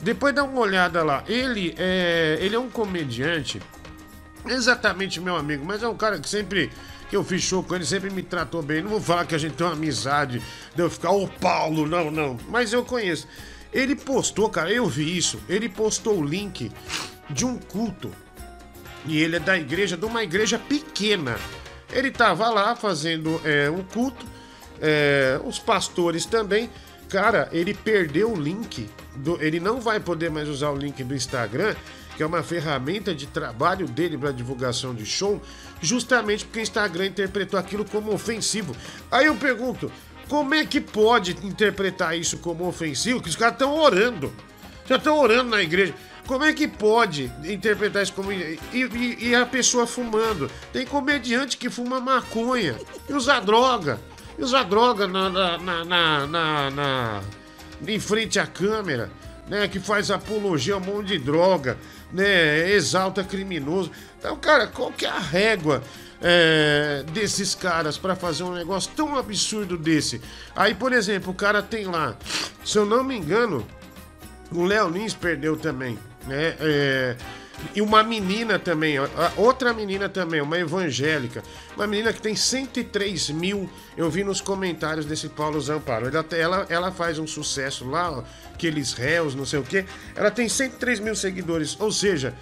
Depois 0.00 0.34
dá 0.34 0.44
uma 0.44 0.60
olhada 0.60 1.02
lá. 1.02 1.22
Ele 1.26 1.74
é, 1.78 2.38
ele 2.40 2.54
é 2.54 2.58
um 2.58 2.68
comediante, 2.68 3.60
exatamente 4.46 5.20
meu 5.20 5.36
amigo, 5.36 5.64
mas 5.64 5.82
é 5.82 5.88
um 5.88 5.96
cara 5.96 6.18
que 6.18 6.28
sempre 6.28 6.70
que 7.08 7.16
eu 7.16 7.24
fiz 7.24 7.42
show 7.42 7.62
com 7.62 7.74
ele, 7.74 7.84
sempre 7.84 8.10
me 8.10 8.22
tratou 8.22 8.62
bem. 8.62 8.82
Não 8.82 8.90
vou 8.90 9.00
falar 9.00 9.26
que 9.26 9.34
a 9.34 9.38
gente 9.38 9.54
tem 9.54 9.66
uma 9.66 9.74
amizade, 9.74 10.42
de 10.74 10.82
eu 10.82 10.90
ficar, 10.90 11.10
ô 11.10 11.28
Paulo, 11.28 11.86
não, 11.86 12.10
não. 12.10 12.38
Mas 12.48 12.72
eu 12.72 12.84
conheço. 12.84 13.26
Ele 13.72 13.94
postou, 13.94 14.48
cara, 14.48 14.70
eu 14.70 14.86
vi 14.86 15.16
isso. 15.16 15.40
Ele 15.48 15.68
postou 15.68 16.18
o 16.18 16.24
link 16.24 16.70
de 17.30 17.44
um 17.44 17.58
culto. 17.58 18.10
E 19.06 19.20
ele 19.20 19.36
é 19.36 19.40
da 19.40 19.56
igreja, 19.56 19.96
de 19.96 20.04
uma 20.04 20.22
igreja 20.22 20.58
pequena. 20.58 21.36
Ele 21.92 22.10
tava 22.10 22.48
lá 22.48 22.74
fazendo 22.74 23.40
é, 23.44 23.70
um 23.70 23.82
culto, 23.82 24.26
é, 24.80 25.40
os 25.44 25.58
pastores 25.58 26.26
também. 26.26 26.70
Cara, 27.08 27.48
ele 27.52 27.72
perdeu 27.72 28.32
o 28.32 28.40
link. 28.40 28.88
Do, 29.14 29.40
ele 29.40 29.60
não 29.60 29.80
vai 29.80 30.00
poder 30.00 30.30
mais 30.30 30.48
usar 30.48 30.70
o 30.70 30.76
link 30.76 31.02
do 31.04 31.14
Instagram, 31.14 31.74
que 32.16 32.22
é 32.22 32.26
uma 32.26 32.42
ferramenta 32.42 33.14
de 33.14 33.26
trabalho 33.26 33.86
dele 33.86 34.18
para 34.18 34.32
divulgação 34.32 34.94
de 34.94 35.06
show, 35.06 35.40
justamente 35.80 36.44
porque 36.44 36.60
o 36.60 36.62
Instagram 36.62 37.06
interpretou 37.06 37.58
aquilo 37.58 37.84
como 37.84 38.12
ofensivo. 38.12 38.74
Aí 39.10 39.26
eu 39.26 39.36
pergunto, 39.36 39.90
como 40.28 40.54
é 40.54 40.64
que 40.64 40.80
pode 40.80 41.36
interpretar 41.46 42.18
isso 42.18 42.38
como 42.38 42.66
ofensivo? 42.66 43.22
Que 43.22 43.28
os 43.28 43.36
caras 43.36 43.54
estão 43.54 43.74
orando. 43.74 44.32
Já 44.88 44.96
estão 44.96 45.18
orando 45.18 45.50
na 45.50 45.62
igreja. 45.62 45.94
Como 46.26 46.44
é 46.44 46.52
que 46.52 46.66
pode 46.66 47.30
interpretar 47.44 48.02
isso 48.02 48.12
como. 48.12 48.32
E, 48.32 48.58
e, 48.72 49.28
e, 49.28 49.34
a 49.34 49.46
pessoa 49.46 49.86
fumando? 49.86 50.50
Tem 50.72 50.84
comediante 50.84 51.56
que 51.56 51.70
fuma 51.70 52.00
maconha 52.00 52.76
e 53.08 53.12
usa 53.12 53.38
droga. 53.38 54.00
E 54.36 54.42
usa 54.42 54.64
droga 54.64 55.06
na, 55.06 55.30
na, 55.30 55.84
na, 55.84 56.70
na, 56.70 57.22
em 57.86 58.00
frente 58.00 58.40
à 58.40 58.46
câmera, 58.46 59.10
né? 59.48 59.68
Que 59.68 59.78
faz 59.78 60.10
apologia 60.10 60.74
a 60.74 60.78
um 60.78 60.80
monte 60.80 61.08
de 61.08 61.18
droga, 61.18 61.78
né? 62.12 62.72
Exalta 62.72 63.22
criminoso. 63.22 63.92
Então, 64.26 64.36
cara, 64.38 64.66
qual 64.66 64.90
que 64.90 65.06
é 65.06 65.08
a 65.08 65.20
régua? 65.20 65.80
É, 66.20 67.04
desses 67.12 67.54
caras 67.54 67.96
para 67.96 68.16
fazer 68.16 68.42
um 68.42 68.52
negócio 68.52 68.90
tão 68.96 69.16
absurdo 69.16 69.78
desse. 69.78 70.20
Aí, 70.56 70.74
por 70.74 70.92
exemplo, 70.92 71.30
o 71.30 71.34
cara 71.34 71.62
tem 71.62 71.84
lá, 71.84 72.16
se 72.64 72.76
eu 72.76 72.84
não 72.84 73.04
me 73.04 73.14
engano, 73.16 73.64
o 74.50 74.64
Léo 74.64 74.88
Lins 74.88 75.14
perdeu 75.14 75.56
também 75.56 75.96
né? 76.26 76.56
É, 76.60 77.16
e 77.74 77.80
uma 77.80 78.02
menina 78.02 78.58
também, 78.58 78.96
outra 79.36 79.72
menina 79.72 80.10
também, 80.10 80.42
uma 80.42 80.58
evangélica, 80.58 81.42
uma 81.74 81.86
menina 81.86 82.12
que 82.12 82.20
tem 82.20 82.36
103 82.36 83.30
mil, 83.30 83.70
eu 83.96 84.10
vi 84.10 84.22
nos 84.22 84.42
comentários 84.42 85.06
desse 85.06 85.28
Paulo 85.30 85.58
Zamparo. 85.58 86.06
Ela, 86.06 86.26
ela, 86.32 86.66
ela 86.68 86.92
faz 86.92 87.18
um 87.18 87.26
sucesso 87.26 87.88
lá, 87.88 88.22
aqueles 88.52 88.92
réus, 88.92 89.34
não 89.34 89.46
sei 89.46 89.58
o 89.58 89.62
que. 89.62 89.86
Ela 90.14 90.30
tem 90.30 90.48
103 90.50 91.00
mil 91.00 91.14
seguidores, 91.14 91.80
ou 91.80 91.90
seja, 91.90 92.34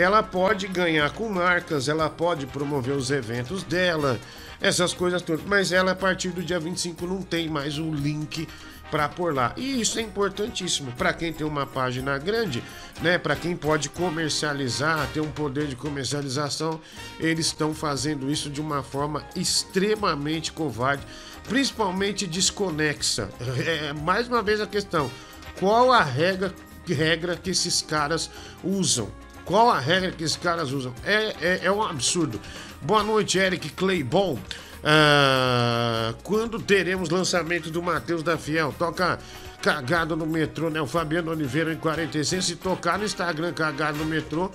ela 0.00 0.22
pode 0.22 0.66
ganhar 0.66 1.10
com 1.10 1.28
marcas, 1.28 1.86
ela 1.86 2.08
pode 2.08 2.46
promover 2.46 2.96
os 2.96 3.10
eventos 3.10 3.62
dela, 3.62 4.18
essas 4.58 4.94
coisas 4.94 5.20
todas, 5.20 5.44
mas 5.44 5.72
ela 5.72 5.92
a 5.92 5.94
partir 5.94 6.30
do 6.30 6.42
dia 6.42 6.58
25 6.58 7.06
não 7.06 7.20
tem 7.20 7.48
mais 7.48 7.76
o 7.78 7.92
link 7.92 8.48
para 8.90 9.08
por 9.10 9.34
lá. 9.34 9.52
E 9.58 9.78
isso 9.78 9.98
é 9.98 10.02
importantíssimo 10.02 10.90
para 10.92 11.12
quem 11.12 11.32
tem 11.32 11.46
uma 11.46 11.66
página 11.66 12.16
grande, 12.16 12.64
né? 13.02 13.18
Para 13.18 13.36
quem 13.36 13.54
pode 13.54 13.90
comercializar, 13.90 15.06
ter 15.12 15.20
um 15.20 15.30
poder 15.30 15.66
de 15.66 15.76
comercialização, 15.76 16.80
eles 17.18 17.46
estão 17.46 17.74
fazendo 17.74 18.30
isso 18.30 18.48
de 18.48 18.60
uma 18.60 18.82
forma 18.82 19.22
extremamente 19.36 20.50
covarde, 20.50 21.06
principalmente 21.46 22.26
desconexa. 22.26 23.28
É, 23.66 23.92
mais 23.92 24.28
uma 24.28 24.42
vez 24.42 24.62
a 24.62 24.66
questão: 24.66 25.10
qual 25.58 25.92
a 25.92 26.02
regra, 26.02 26.54
regra 26.86 27.36
que 27.36 27.50
esses 27.50 27.82
caras 27.82 28.30
usam? 28.64 29.08
Qual 29.50 29.68
a 29.68 29.80
regra 29.80 30.12
que 30.12 30.22
esses 30.22 30.36
caras 30.36 30.70
usam? 30.70 30.94
É, 31.04 31.34
é, 31.40 31.60
é 31.64 31.72
um 31.72 31.82
absurdo. 31.82 32.40
Boa 32.80 33.02
noite, 33.02 33.36
Eric 33.36 33.70
Claybon. 33.70 34.38
Ah, 34.84 36.14
quando 36.22 36.60
teremos 36.60 37.10
lançamento 37.10 37.68
do 37.68 37.82
Matheus 37.82 38.22
da 38.22 38.38
Fiel? 38.38 38.72
Toca 38.78 39.18
cagado 39.60 40.14
no 40.14 40.24
metrô, 40.24 40.70
né? 40.70 40.80
O 40.80 40.86
Fabiano 40.86 41.32
Oliveira 41.32 41.72
em 41.72 41.76
46. 41.76 42.44
Se 42.44 42.54
tocar 42.54 42.96
no 42.96 43.04
Instagram 43.04 43.52
cagado 43.52 43.98
no 43.98 44.04
metrô, 44.04 44.52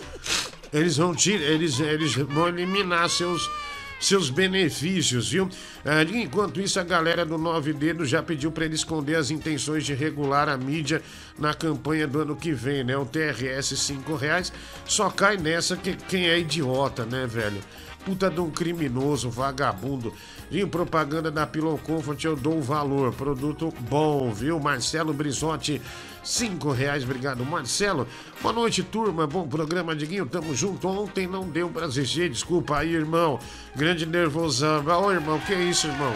eles 0.72 0.96
vão 0.96 1.14
tirar, 1.14 1.44
eles, 1.44 1.78
eles 1.82 2.16
vão 2.16 2.48
eliminar 2.48 3.10
seus 3.10 3.52
seus 4.00 4.30
benefícios, 4.30 5.32
viu? 5.32 5.50
Ah, 5.84 6.04
enquanto 6.04 6.62
isso, 6.62 6.80
a 6.80 6.84
galera 6.84 7.26
do 7.26 7.38
Nove 7.38 7.74
Dedos 7.74 8.10
já 8.10 8.22
pediu 8.22 8.52
para 8.52 8.66
ele 8.66 8.76
esconder 8.76 9.16
as 9.16 9.32
intenções 9.32 9.86
de 9.86 9.94
regular 9.94 10.50
a 10.50 10.58
mídia 10.58 11.02
na 11.38 11.54
campanha 11.54 12.08
do 12.08 12.22
ano 12.22 12.36
que 12.36 12.52
vem, 12.52 12.84
né? 12.84 12.98
O 12.98 13.06
TRS 13.06 13.78
5 13.78 14.16
reais 14.16 14.52
só 14.86 15.10
cai 15.10 15.38
nessa 15.38 15.76
que 15.76 15.96
quem 15.96 16.28
é 16.28 16.40
idiota, 16.40 17.06
né, 17.06 17.26
velho? 17.26 17.62
puta 18.06 18.30
de 18.30 18.40
um 18.40 18.52
criminoso, 18.52 19.30
vagabundo. 19.30 20.14
Viu? 20.50 20.68
Propaganda 20.68 21.32
da 21.32 21.46
Pillow 21.48 21.78
Comfort, 21.78 22.24
eu 22.24 22.36
dou 22.36 22.62
valor. 22.62 23.14
Produto 23.14 23.74
bom, 23.90 24.32
viu? 24.32 24.60
Marcelo 24.60 25.14
Brizotti, 25.14 25.82
cinco 26.24 26.72
reais. 26.72 27.04
Obrigado, 27.04 27.44
Marcelo. 27.44 28.08
Boa 28.42 28.54
noite, 28.54 28.84
turma. 28.84 29.26
Bom 29.26 29.48
programa, 29.48 29.96
Diguinho. 29.96 30.26
Tamo 30.26 30.54
junto. 30.54 30.88
Ontem 30.88 31.28
não 31.28 31.50
deu 31.50 31.70
pra 31.70 31.88
assistir. 31.88 32.30
Desculpa 32.30 32.78
aí, 32.78 32.94
irmão. 32.94 33.40
Grande 33.76 34.06
nervosão. 34.06 34.86
Ô, 34.86 35.12
irmão, 35.12 35.40
que 35.40 35.54
isso, 35.54 35.88
irmão? 35.88 36.16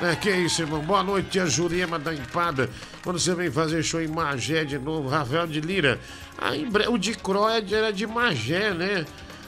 É, 0.00 0.16
que 0.16 0.30
isso, 0.30 0.62
irmão? 0.62 0.80
Boa 0.80 1.02
noite, 1.02 1.30
tia 1.30 1.46
Jurema 1.46 1.98
da 1.98 2.12
Empada. 2.12 2.68
Quando 3.02 3.18
você 3.18 3.34
vem 3.34 3.50
fazer 3.50 3.82
show 3.82 4.00
em 4.00 4.08
Magé 4.08 4.64
de 4.64 4.78
novo, 4.78 5.08
Rafael 5.08 5.46
de 5.46 5.60
Lira. 5.60 6.00
Aí, 6.36 6.68
o 6.88 6.98
de 6.98 7.14
Croed 7.14 7.72
era 7.72 7.92
de 7.92 8.06
Magé, 8.06 8.74
né? 8.74 9.04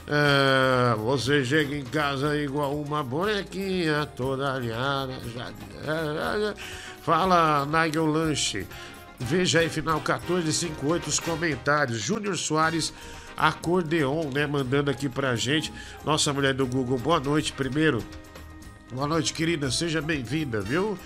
É, 0.09 0.95
você 0.95 1.43
chega 1.43 1.75
em 1.75 1.83
casa 1.83 2.37
igual 2.37 2.79
uma 2.79 3.03
bonequinha 3.03 4.05
toda 4.05 4.53
alinhada. 4.53 5.19
Já, 5.35 5.51
já, 5.83 6.39
já. 6.39 6.55
Fala, 7.01 7.65
Nigel 7.65 8.05
Lanche. 8.05 8.65
Veja 9.19 9.59
aí, 9.59 9.69
final 9.69 9.97
1458, 9.97 11.07
os 11.07 11.19
comentários. 11.19 11.99
Júnior 11.99 12.37
Soares, 12.37 12.93
acordeon, 13.35 14.29
né? 14.33 14.47
Mandando 14.47 14.89
aqui 14.89 15.09
pra 15.09 15.35
gente. 15.35 15.73
Nossa 16.05 16.31
mulher 16.31 16.53
do 16.53 16.65
Google, 16.65 16.97
boa 16.97 17.19
noite 17.19 17.51
primeiro. 17.51 18.01
Boa 18.93 19.07
noite, 19.07 19.33
querida. 19.33 19.69
Seja 19.69 20.01
bem-vinda, 20.01 20.61
viu? 20.61 20.97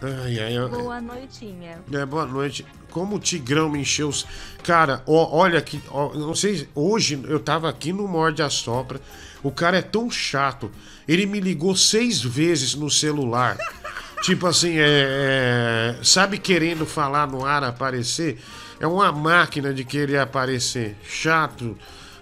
Ai, 0.00 0.38
ai, 0.38 0.68
boa 0.68 1.00
noitinha. 1.00 1.82
É, 1.92 2.06
boa 2.06 2.24
noite 2.24 2.64
como 2.90 3.16
o 3.16 3.18
Tigrão 3.18 3.68
me 3.68 3.80
encheu 3.80 4.08
os. 4.08 4.26
Cara, 4.62 5.02
ó, 5.06 5.36
olha 5.36 5.58
aqui, 5.58 5.80
ó, 5.88 6.12
não 6.14 6.34
sei, 6.34 6.68
hoje 6.74 7.20
eu 7.28 7.40
tava 7.40 7.68
aqui 7.68 7.92
no 7.92 8.06
Morde 8.06 8.42
a 8.42 8.50
Sopra. 8.50 9.00
O 9.42 9.50
cara 9.50 9.78
é 9.78 9.82
tão 9.82 10.10
chato. 10.10 10.70
Ele 11.06 11.24
me 11.26 11.40
ligou 11.40 11.74
seis 11.76 12.20
vezes 12.20 12.74
no 12.74 12.90
celular. 12.90 13.56
tipo 14.22 14.46
assim, 14.46 14.76
é, 14.76 15.96
é, 15.98 16.04
Sabe 16.04 16.38
querendo 16.38 16.84
falar 16.84 17.26
no 17.26 17.44
ar, 17.44 17.62
aparecer? 17.64 18.38
É 18.80 18.86
uma 18.86 19.10
máquina 19.12 19.72
de 19.72 19.84
querer 19.84 20.18
aparecer. 20.18 20.96
Chato. 21.02 21.76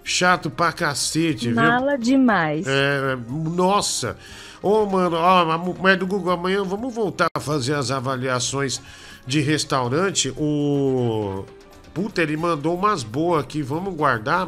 Chato 0.05 0.49
pra 0.49 0.73
cacete, 0.73 1.47
viu? 1.49 1.57
Mala 1.57 1.99
demais. 1.99 2.65
É, 2.67 3.17
nossa. 3.29 4.17
Ô, 4.63 4.83
oh, 4.83 4.87
mano, 4.87 5.17
ó, 5.17 5.51
a 5.51 5.59
mulher 5.59 5.97
do 5.97 6.07
Google, 6.07 6.33
amanhã 6.33 6.63
vamos 6.63 6.95
voltar 6.95 7.27
a 7.37 7.41
fazer 7.41 7.75
as 7.75 7.91
avaliações 7.91 8.81
de 9.27 9.41
restaurante, 9.41 10.33
o. 10.37 11.45
Puta, 11.93 12.23
ele 12.23 12.37
mandou 12.37 12.77
umas 12.77 13.03
boas 13.03 13.43
aqui, 13.43 13.63
vamos 13.63 13.95
guardar. 13.95 14.47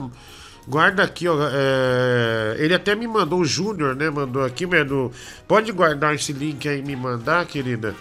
Guarda 0.68 1.02
aqui, 1.02 1.26
ó. 1.26 1.34
É... 1.50 2.56
Ele 2.58 2.74
até 2.74 2.94
me 2.94 3.06
mandou, 3.06 3.40
o 3.40 3.44
Júnior, 3.44 3.96
né? 3.96 4.10
Mandou 4.10 4.44
aqui, 4.44 4.66
Medo. 4.66 5.10
Pode 5.46 5.72
guardar 5.72 6.14
esse 6.14 6.32
link 6.32 6.68
aí 6.68 6.80
e 6.80 6.82
me 6.82 6.94
mandar, 6.94 7.46
querida? 7.46 7.94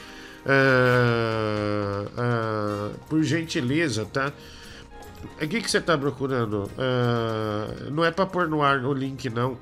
É... 0.45 2.05
É... 2.17 2.95
Por 3.07 3.23
gentileza, 3.23 4.05
tá? 4.05 4.33
O 5.41 5.47
que, 5.47 5.61
que 5.61 5.71
você 5.71 5.79
tá 5.79 5.97
procurando? 5.97 6.69
É... 6.77 7.89
Não 7.89 8.03
é 8.03 8.11
pra 8.11 8.25
pôr 8.25 8.49
no 8.49 8.61
ar 8.61 8.83
o 8.83 8.93
link, 8.93 9.29
não. 9.29 9.57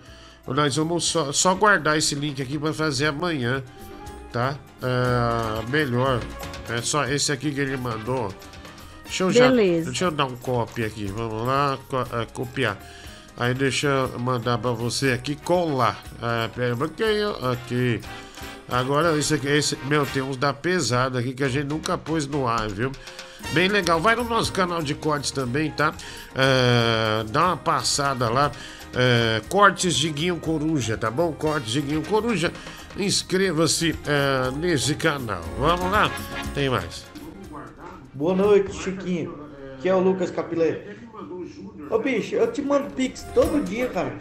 Nós 0.48 0.76
vamos 0.76 1.06
só, 1.06 1.32
só 1.32 1.54
guardar 1.54 1.98
esse 1.98 2.16
link 2.16 2.42
aqui 2.42 2.58
para 2.58 2.74
fazer 2.74 3.08
amanhã 3.08 3.64
tá? 4.36 4.54
É, 4.84 5.70
melhor. 5.72 6.20
É 6.68 6.82
só 6.82 7.06
esse 7.06 7.32
aqui 7.32 7.54
que 7.54 7.62
ele 7.62 7.78
mandou. 7.78 8.34
Deixa 9.06 9.24
eu 9.24 9.32
Beleza. 9.32 9.86
já. 9.86 9.90
Deixa 9.90 10.06
eu 10.06 10.12
dar 10.12 10.26
um 10.26 10.36
copy 10.36 10.84
aqui. 10.84 11.06
Vamos 11.06 11.48
lá, 11.48 11.80
co 11.88 12.02
é, 12.02 12.26
copiar. 12.34 12.78
Aí 13.38 13.54
deixa 13.54 13.88
eu 13.88 14.20
mandar 14.20 14.58
para 14.58 14.72
você 14.72 15.14
aqui 15.14 15.36
colar. 15.38 16.04
É, 16.22 16.50
pera 16.50 16.76
um 16.76 16.78
pouquinho. 16.78 17.30
Aqui. 17.50 18.02
Agora, 18.68 19.18
esse 19.18 19.36
aqui, 19.36 19.48
esse, 19.48 19.78
meu, 19.86 20.06
tem 20.06 20.22
uns 20.22 20.36
da 20.36 20.52
pesada 20.52 21.20
aqui 21.20 21.34
que 21.34 21.44
a 21.44 21.50
gente 21.50 21.68
nunca 21.68 21.98
pôs 21.98 22.28
no 22.28 22.46
ar, 22.46 22.68
viu? 22.68 22.92
Bem 23.54 23.70
legal. 23.70 24.02
Vai 24.02 24.18
no 24.18 24.26
nosso 24.26 24.52
canal 24.52 24.82
de 24.82 24.96
cortes 24.96 25.32
também, 25.32 25.72
tá? 25.72 25.94
É, 26.36 27.24
dá 27.30 27.48
uma 27.48 27.58
passada 27.58 28.30
lá. 28.30 28.52
Cortes 29.50 29.94
de 29.94 30.10
Guinho 30.10 30.38
Coruja, 30.38 30.96
tá 30.96 31.12
bom? 31.12 31.34
Cortes 31.34 31.70
de 31.70 31.82
Guinho 31.82 32.02
Coruja 32.02 32.52
inscreva-se 32.98 33.92
uh, 33.92 34.56
nesse 34.58 34.96
canal. 34.96 35.42
Vamos 35.60 35.92
lá, 35.92 36.12
tem 36.54 36.70
mais. 36.70 37.06
Boa 38.14 38.36
noite, 38.36 38.74
Chiquinho. 38.74 39.46
Que 39.82 39.90
é 39.90 39.96
o 39.96 40.00
Lucas 40.00 40.32
Capilé. 40.32 40.96
Ô 41.90 42.00
bicho, 42.00 42.36
eu 42.36 42.52
te 42.52 42.62
mando 42.62 42.90
pix 42.92 43.24
todo 43.34 43.64
dia, 43.64 43.88
cara. 43.90 44.16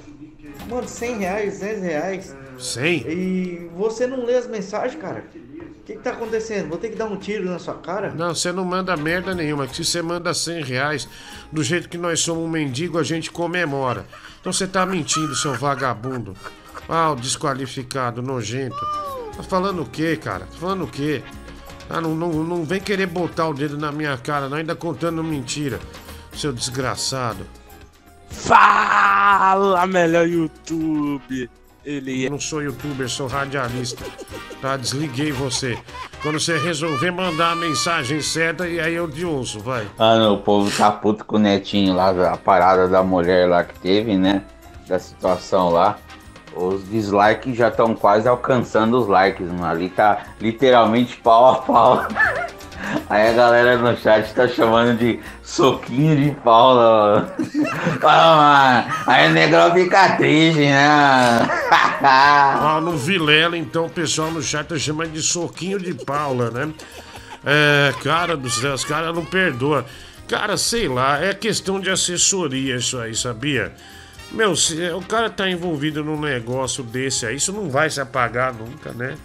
Mano, 0.69 0.89
100 0.89 1.19
reais, 1.19 1.61
10 1.61 1.83
reais. 1.83 2.37
100? 2.59 3.09
E 3.09 3.71
você 3.75 4.07
não 4.07 4.25
lê 4.25 4.37
as 4.37 4.47
mensagens, 4.47 5.01
cara. 5.01 5.25
O 5.85 5.85
que, 5.85 5.97
que 5.97 6.03
tá 6.03 6.13
acontecendo? 6.13 6.69
Vou 6.69 6.79
ter 6.79 6.89
que 6.89 6.97
dar 6.97 7.07
um 7.07 7.17
tiro 7.17 7.45
na 7.45 7.59
sua 7.59 7.75
cara? 7.75 8.13
Não, 8.15 8.35
você 8.35 8.51
não 8.53 8.65
manda 8.65 8.97
merda 8.97 9.35
nenhuma. 9.35 9.67
Que 9.67 9.77
se 9.77 9.85
você 9.85 10.01
manda 10.01 10.33
100 10.33 10.65
reais, 10.65 11.09
do 11.53 11.63
jeito 11.63 11.89
que 11.89 11.99
nós 11.99 12.21
somos 12.21 12.45
um 12.45 12.49
mendigo, 12.49 12.99
a 12.99 13.03
gente 13.03 13.31
comemora. 13.31 14.07
Então 14.41 14.53
você 14.53 14.67
tá 14.67 14.87
mentindo, 14.87 15.35
seu 15.35 15.55
vagabundo. 15.55 16.35
Ah, 16.89 17.11
o 17.13 17.17
desqualificado, 17.17 18.23
nojento. 18.23 18.77
Tá 19.37 19.43
falando 19.43 19.83
o 19.83 19.87
quê, 19.87 20.17
cara? 20.17 20.47
Tá 20.47 20.59
falando 20.59 20.85
o 20.85 20.89
quê? 20.89 21.23
Ah, 21.89 22.01
não, 22.01 22.15
não, 22.15 22.31
não 22.33 22.65
vem 22.65 22.81
querer 22.81 23.07
botar 23.07 23.49
o 23.49 23.55
dedo 23.55 23.77
na 23.77 23.93
minha 23.93 24.17
cara, 24.17 24.49
não, 24.49 24.57
ainda 24.57 24.75
contando 24.75 25.23
mentira, 25.23 25.79
seu 26.35 26.53
desgraçado. 26.53 27.47
Fala, 28.31 29.87
melhor 29.87 30.27
YouTube. 30.27 31.51
Ele 31.85 32.23
Eu 32.23 32.29
é. 32.29 32.31
não 32.31 32.41
sou 32.41 32.63
youtuber, 32.63 33.09
sou 33.09 33.27
radialista. 33.27 34.05
Tá, 34.61 34.77
desliguei 34.77 35.31
você. 35.31 35.79
Quando 36.23 36.41
você 36.41 36.57
resolver 36.59 37.11
mandar 37.11 37.53
a 37.53 37.57
mensagem 37.57 38.23
certa, 38.23 38.67
e 38.67 38.81
aí 38.81 38.95
eu 38.95 39.09
te 39.11 39.25
ouço, 39.25 39.61
vai. 39.61 39.87
Ah, 39.99 40.17
não, 40.17 40.35
o 40.35 40.39
povo 40.39 40.75
tá 40.75 40.91
puto 40.91 41.25
com 41.27 41.37
o 41.37 41.39
netinho 41.39 41.95
lá, 41.95 42.33
a 42.33 42.37
parada 42.39 42.89
da 42.89 43.03
mulher 43.03 43.47
lá 43.47 43.63
que 43.63 43.79
teve, 43.81 44.17
né? 44.17 44.43
Da 44.89 44.99
situação 44.99 45.69
lá. 45.69 45.99
Os 46.57 46.89
dislikes 46.89 47.57
já 47.57 47.69
estão 47.69 47.95
quase 47.95 48.29
alcançando 48.29 48.99
os 48.99 49.09
likes, 49.09 49.47
mano. 49.47 49.67
Ali 49.67 49.89
tá 49.89 50.25
literalmente 50.41 51.17
pau 51.17 51.53
a 51.53 51.57
pau. 51.57 52.07
Aí 53.09 53.29
a 53.29 53.33
galera 53.33 53.79
no 53.79 53.97
chat 53.97 54.33
tá 54.35 54.47
chamando 54.47 54.99
de 54.99 55.19
soquinho 55.43 56.17
de 56.17 56.31
pau. 56.43 56.79
Ah, 56.79 57.25
mano. 58.87 59.05
Aí 59.07 59.29
o 59.29 59.33
negrão 59.33 59.73
fica 59.73 60.17
triste, 60.17 60.61
né? 60.61 60.87
Ah, 62.03 62.79
no 62.83 62.93
Vilela, 62.93 63.57
então, 63.57 63.87
o 63.87 63.91
pessoal 63.91 64.31
no 64.31 64.43
chat 64.43 64.67
tá 64.67 64.79
chamando 64.79 65.13
de 65.13 65.23
soquinho 65.23 65.79
de 65.79 65.95
Paula, 65.95 66.51
né? 66.51 66.73
É, 67.45 67.93
cara 68.03 68.37
do 68.37 68.49
céu, 68.49 68.75
os 68.75 68.85
caras 68.85 69.15
não 69.15 69.25
perdoam. 69.25 69.85
Cara, 70.27 70.57
sei 70.57 70.89
lá, 70.89 71.23
é 71.23 71.35
questão 71.35 71.79
de 71.79 71.91
assessoria 71.91 72.77
isso 72.77 72.99
aí, 72.99 73.15
sabia? 73.15 73.73
Meu, 74.35 74.57
se 74.57 74.75
o 74.91 75.01
cara 75.01 75.31
tá 75.31 75.49
envolvido 75.49 76.03
num 76.03 76.21
negócio 76.21 76.83
desse 76.83 77.25
aí, 77.25 77.37
isso 77.37 77.53
não 77.53 77.71
vai 77.71 77.89
se 77.89 78.01
apagar 78.01 78.53
nunca, 78.53 78.93
né? 78.93 79.17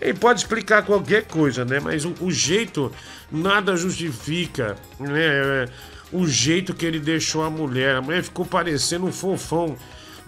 Ele 0.00 0.16
pode 0.16 0.38
explicar 0.38 0.84
qualquer 0.84 1.24
coisa, 1.24 1.64
né? 1.64 1.80
Mas 1.80 2.04
o, 2.04 2.14
o 2.20 2.30
jeito 2.30 2.92
nada 3.30 3.74
justifica, 3.76 4.76
né? 5.00 5.20
É, 5.20 5.68
O 6.12 6.28
jeito 6.28 6.74
que 6.74 6.86
ele 6.86 7.00
deixou 7.00 7.42
a 7.42 7.50
mulher. 7.50 7.96
A 7.96 8.02
mulher 8.02 8.22
ficou 8.22 8.46
parecendo 8.46 9.04
um 9.06 9.12
fofão, 9.12 9.76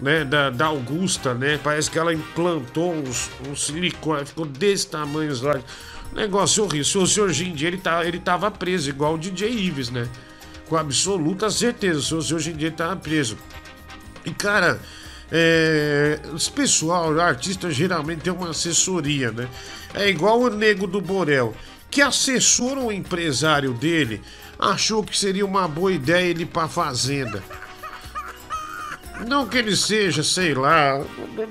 né? 0.01 0.25
Da, 0.25 0.49
da 0.49 0.65
Augusta, 0.65 1.33
né? 1.33 1.57
Parece 1.63 1.89
que 1.89 1.97
ela 1.97 2.13
implantou 2.13 2.93
uns, 2.93 3.29
um 3.49 3.55
silicone, 3.55 4.25
ficou 4.25 4.45
desse 4.45 4.89
tamanho. 4.89 5.31
Lá. 5.43 5.61
Negócio 6.13 6.65
horrível. 6.65 7.05
Se 7.07 7.21
hoje 7.21 7.47
em 7.47 7.53
dia, 7.53 7.69
ele, 7.69 7.77
tá, 7.77 8.05
ele 8.05 8.19
tava 8.19 8.51
preso, 8.51 8.89
igual 8.89 9.13
o 9.13 9.17
DJ 9.17 9.49
Ives, 9.49 9.89
né? 9.89 10.09
Com 10.67 10.75
absoluta 10.75 11.49
certeza. 11.49 12.01
Se 12.01 12.33
hoje 12.33 12.51
em 12.51 12.55
dia, 12.57 12.67
ele 12.67 12.75
tava 12.75 12.97
preso. 12.97 13.37
E 14.25 14.31
cara, 14.31 14.79
é, 15.31 16.19
esse 16.35 16.51
pessoal, 16.51 17.19
artista 17.19 17.69
geralmente 17.71 18.21
tem 18.21 18.33
uma 18.33 18.49
assessoria, 18.49 19.31
né? 19.31 19.47
É 19.93 20.09
igual 20.09 20.39
o 20.41 20.49
nego 20.49 20.87
do 20.87 20.99
Borel, 20.99 21.55
que 21.89 22.01
assessora 22.01 22.79
o 22.79 22.91
empresário 22.91 23.73
dele, 23.73 24.21
achou 24.59 25.03
que 25.03 25.17
seria 25.17 25.45
uma 25.45 25.67
boa 25.67 25.91
ideia 25.91 26.25
ele 26.25 26.43
ir 26.43 26.47
pra 26.47 26.67
fazenda. 26.67 27.41
Não 29.27 29.47
que 29.47 29.57
ele 29.57 29.75
seja, 29.75 30.21
sei 30.23 30.53
lá, 30.53 31.01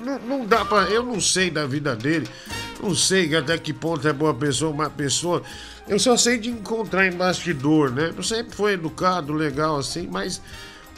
não, 0.05 0.19
não- 0.19 0.47
dá 0.47 0.65
pra. 0.65 0.83
Eu 0.85 1.03
não 1.03 1.19
sei 1.21 1.51
da 1.51 1.67
vida 1.67 1.97
dele, 1.97 2.29
não 2.83 2.95
sei 2.95 3.35
até 3.35 3.57
que 3.57 3.73
ponto 3.73 4.07
é 4.07 4.13
boa 4.13 4.35
pessoa 4.35 4.71
ou 4.71 4.77
má 4.77 4.91
pessoa. 4.91 5.43
Eu 5.89 5.99
só 5.99 6.15
sei 6.17 6.39
de 6.39 6.51
encontrar 6.51 7.07
em 7.07 7.13
bastidor, 7.13 7.91
né? 7.91 8.13
Eu 8.15 8.23
sempre 8.23 8.55
foi 8.55 8.73
educado, 8.75 9.33
legal 9.33 9.79
assim, 9.79 10.07
mas. 10.11 10.43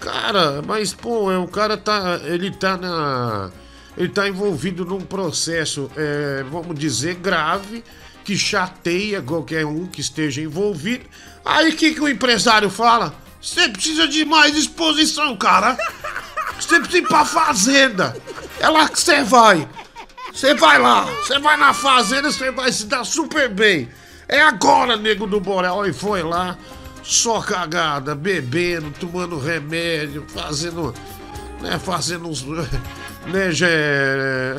Cara, 0.01 0.63
mas 0.67 0.93
pô, 0.93 1.31
é, 1.31 1.39
o 1.39 1.49
cara 1.49 1.77
tá. 1.77 2.21
Ele 2.25 2.51
tá 2.51 2.77
na. 2.77 3.51
Ele 3.97 4.09
tá 4.09 4.29
envolvido 4.29 4.85
num 4.85 5.01
processo, 5.01 5.91
é, 5.97 6.45
vamos 6.51 6.79
dizer, 6.79 7.15
grave, 7.15 7.83
que 8.25 8.37
chateia 8.37 9.23
qualquer 9.23 9.65
um 9.65 9.87
que 9.87 10.03
esteja 10.03 10.43
envolvido. 10.43 11.07
Aí 11.43 11.71
o 11.71 11.77
que, 11.77 11.95
que 11.95 12.01
o 12.01 12.09
empresário 12.09 12.69
fala? 12.69 13.15
Você 13.41 13.69
precisa 13.69 14.07
de 14.07 14.25
mais 14.25 14.55
exposição, 14.57 15.35
cara. 15.37 15.79
Você 16.59 16.79
precisa 16.81 16.99
ir 16.99 17.09
pra 17.09 17.25
fazenda. 17.25 18.17
É 18.59 18.69
lá 18.69 18.89
que 18.89 19.01
você 19.01 19.23
vai. 19.23 19.69
Você 20.33 20.55
vai 20.55 20.79
lá. 20.79 21.05
Você 21.05 21.39
vai 21.39 21.57
na 21.57 21.73
fazenda, 21.73 22.31
você 22.31 22.51
vai 22.51 22.73
se 22.73 22.87
dar 22.87 23.05
super 23.05 23.49
bem. 23.49 23.89
É 24.29 24.43
agora, 24.43 24.97
nego 24.97 25.27
do 25.27 25.41
Borel. 25.41 25.87
E 25.87 25.93
foi 25.93 26.23
lá, 26.23 26.59
só 27.07 27.41
cagada, 27.41 28.15
bebendo, 28.17 28.91
tomando 28.99 29.39
remédio, 29.39 30.25
fazendo. 30.29 30.93
Né, 31.61 31.79
fazendo 31.79 32.29
uns. 32.29 32.45
Né, 33.27 33.51
já, 33.51 33.67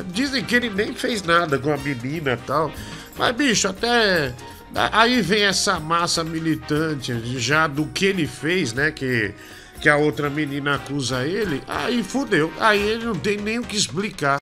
dizem 0.08 0.44
que 0.44 0.54
ele 0.54 0.68
nem 0.68 0.92
fez 0.92 1.22
nada 1.22 1.58
com 1.58 1.72
a 1.72 1.76
menina 1.78 2.34
e 2.34 2.36
tal. 2.36 2.70
Mas, 3.16 3.34
bicho, 3.34 3.66
até. 3.66 4.34
Aí 4.92 5.22
vem 5.22 5.44
essa 5.44 5.80
massa 5.80 6.22
militante 6.22 7.14
já 7.38 7.66
do 7.66 7.86
que 7.86 8.04
ele 8.04 8.26
fez, 8.26 8.74
né? 8.74 8.90
Que, 8.90 9.32
que 9.80 9.88
a 9.88 9.96
outra 9.96 10.28
menina 10.28 10.74
acusa 10.74 11.26
ele. 11.26 11.62
Aí 11.66 12.02
fudeu. 12.02 12.52
Aí 12.60 12.78
ele 12.78 13.06
não 13.06 13.14
tem 13.14 13.38
nem 13.38 13.58
o 13.58 13.62
que 13.62 13.74
explicar. 13.74 14.36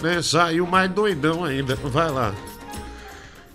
Né? 0.00 0.22
Saiu 0.22 0.64
mais 0.64 0.88
doidão 0.88 1.44
ainda. 1.44 1.74
Vai 1.74 2.08
lá. 2.08 2.32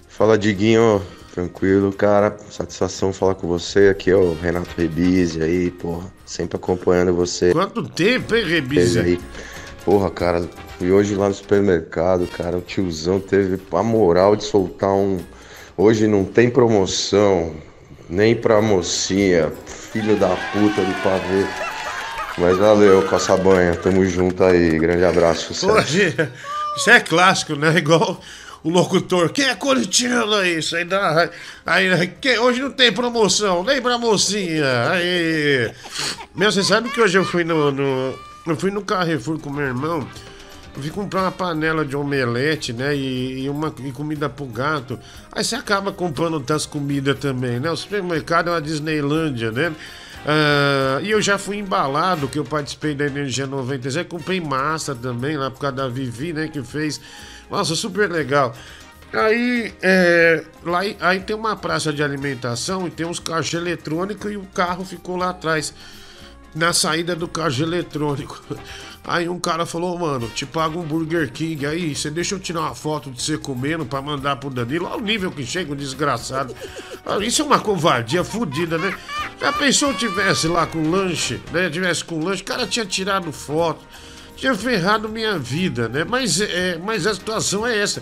Fala 0.10 0.38
Diguinho, 0.38 1.02
tranquilo, 1.34 1.92
cara. 1.92 2.36
Satisfação 2.50 3.14
falar 3.14 3.36
com 3.36 3.48
você. 3.48 3.90
Aqui 3.90 4.12
é 4.12 4.16
o 4.16 4.34
Renato 4.34 4.70
Rebise 4.78 5.42
aí, 5.42 5.72
porra. 5.72 6.12
Sempre 6.26 6.58
acompanhando 6.58 7.14
você. 7.14 7.52
Quanto 7.52 7.84
tempo, 7.84 8.36
hein, 8.36 8.46
Rebise? 8.46 9.00
aí. 9.00 9.20
Porra, 9.84 10.10
cara, 10.12 10.48
fui 10.78 10.92
hoje 10.92 11.16
lá 11.16 11.28
no 11.28 11.34
supermercado, 11.34 12.28
cara. 12.28 12.58
O 12.58 12.62
tiozão 12.62 13.20
teve 13.20 13.60
a 13.72 13.84
moral 13.84 14.36
de 14.36 14.44
soltar 14.44 14.92
um. 14.92 15.20
Hoje 15.76 16.06
não 16.08 16.24
tem 16.24 16.50
promoção, 16.50 17.56
nem 18.10 18.36
pra 18.36 18.62
mocinha. 18.62 19.52
Filho 19.66 20.16
da 20.18 20.30
puta 20.30 20.82
do 20.82 20.94
pavê. 21.02 21.46
Mas 22.38 22.58
valeu, 22.58 23.02
coça 23.08 23.36
banha. 23.36 23.76
Tamo 23.76 24.06
junto 24.06 24.44
aí. 24.44 24.78
Grande 24.78 25.04
abraço, 25.04 25.54
sucesso. 25.54 25.72
Hoje, 25.74 26.16
isso 26.78 26.90
é 26.90 27.00
clássico, 27.00 27.56
né? 27.56 27.76
Igual 27.78 28.20
o 28.64 28.70
locutor. 28.70 29.30
Quem 29.30 29.46
é 29.46 29.56
corintiano 29.56 30.36
aí? 30.36 30.60
Isso 30.60 30.76
aí 30.76 30.86
dá. 30.86 31.30
Aí, 31.66 32.08
que, 32.20 32.38
hoje 32.40 32.62
não 32.62 32.72
tem 32.72 32.92
promoção, 32.92 33.64
nem 33.64 33.82
pra 33.82 33.98
mocinha. 33.98 34.90
Aí. 34.92 35.72
Meu, 36.36 36.52
você 36.52 36.64
sabe 36.64 36.90
que 36.90 37.02
hoje 37.02 37.18
eu 37.18 37.26
fui 37.26 37.44
no. 37.44 37.72
no 37.72 38.20
eu 38.48 38.56
fui 38.56 38.72
no 38.72 38.82
Carrefour 38.82 39.40
com 39.40 39.50
meu 39.50 39.66
irmão. 39.66 40.08
Eu 40.76 40.82
fui 40.82 40.90
comprar 40.90 41.24
uma 41.24 41.32
panela 41.32 41.86
de 41.86 41.96
omelete, 41.96 42.72
né? 42.72 42.96
E, 42.96 43.44
e 43.44 43.50
uma 43.50 43.74
e 43.84 43.92
comida 43.92 44.30
pro 44.30 44.46
gato. 44.46 44.98
Aí 45.32 45.44
você 45.44 45.56
acaba 45.56 45.92
comprando 45.92 46.36
outras 46.36 46.66
comidas 46.66 47.20
também, 47.20 47.60
né? 47.60 47.70
O 47.70 47.76
supermercado 47.76 48.50
é 48.50 48.54
uma 48.54 48.62
Disneylândia, 48.62 49.52
né? 49.52 49.74
Ah, 50.26 51.00
e 51.02 51.10
eu 51.10 51.22
já 51.22 51.38
fui 51.38 51.58
embalado, 51.58 52.28
que 52.28 52.38
eu 52.38 52.46
participei 52.46 52.94
da 52.94 53.06
Energia 53.06 53.48
97. 53.48 54.08
Comprei 54.08 54.40
massa 54.40 54.94
também, 54.96 55.38
lá 55.38 55.50
por 55.50 55.60
causa 55.60 55.76
da 55.78 55.88
Vivi, 55.88 56.34
né? 56.34 56.48
Que 56.48 56.64
fez. 56.64 57.02
Nossa, 57.52 57.76
super 57.76 58.10
legal. 58.10 58.56
Aí, 59.14 59.74
é, 59.82 60.46
lá, 60.64 60.80
aí 61.02 61.20
tem 61.20 61.36
uma 61.36 61.54
praça 61.54 61.92
de 61.92 62.02
alimentação 62.02 62.88
e 62.88 62.90
tem 62.90 63.06
uns 63.06 63.20
caixas 63.20 63.54
eletrônicos 63.54 64.32
e 64.32 64.38
o 64.38 64.48
carro 64.54 64.86
ficou 64.86 65.18
lá 65.18 65.32
atrás 65.32 65.74
na 66.56 66.72
saída 66.72 67.14
do 67.14 67.28
caixa 67.28 67.64
eletrônico. 67.64 68.42
Aí 69.04 69.28
um 69.28 69.40
cara 69.40 69.66
falou, 69.66 69.98
mano, 69.98 70.30
te 70.30 70.46
pago 70.46 70.80
um 70.80 70.84
Burger 70.84 71.32
King 71.32 71.66
aí, 71.66 71.96
você 71.96 72.12
deixa 72.12 72.36
eu 72.36 72.40
tirar 72.40 72.62
uma 72.62 72.76
foto 72.76 73.10
de 73.10 73.20
você 73.20 73.36
comendo 73.36 73.84
pra 73.84 74.00
mandar 74.00 74.36
pro 74.36 74.48
Danilo. 74.52 74.86
Olha 74.86 74.98
o 74.98 75.02
nível 75.02 75.32
que 75.32 75.44
chega 75.44 75.74
o 75.74 75.76
desgraçado. 75.76 76.56
Ah, 77.04 77.18
Isso 77.18 77.42
é 77.42 77.46
uma 77.46 77.60
covardia 77.60 78.24
fodida, 78.24 78.78
né? 78.78 78.96
Já 79.40 79.52
pensou 79.52 79.92
tivesse 79.96 80.48
lá 80.48 80.68
com 80.68 80.88
lanche, 80.88 81.42
né? 81.52 81.68
Tivesse 81.68 82.06
com 82.06 82.24
lanche, 82.24 82.44
o 82.44 82.46
cara 82.46 82.68
tinha 82.68 82.86
tirado 82.86 83.32
foto, 83.32 83.84
tinha 84.42 84.56
ferrado 84.56 85.08
minha 85.08 85.38
vida, 85.38 85.88
né? 85.88 86.04
Mas, 86.04 86.42
é, 86.42 86.76
mas 86.84 87.06
a 87.06 87.14
situação 87.14 87.66
é 87.66 87.78
essa. 87.78 88.02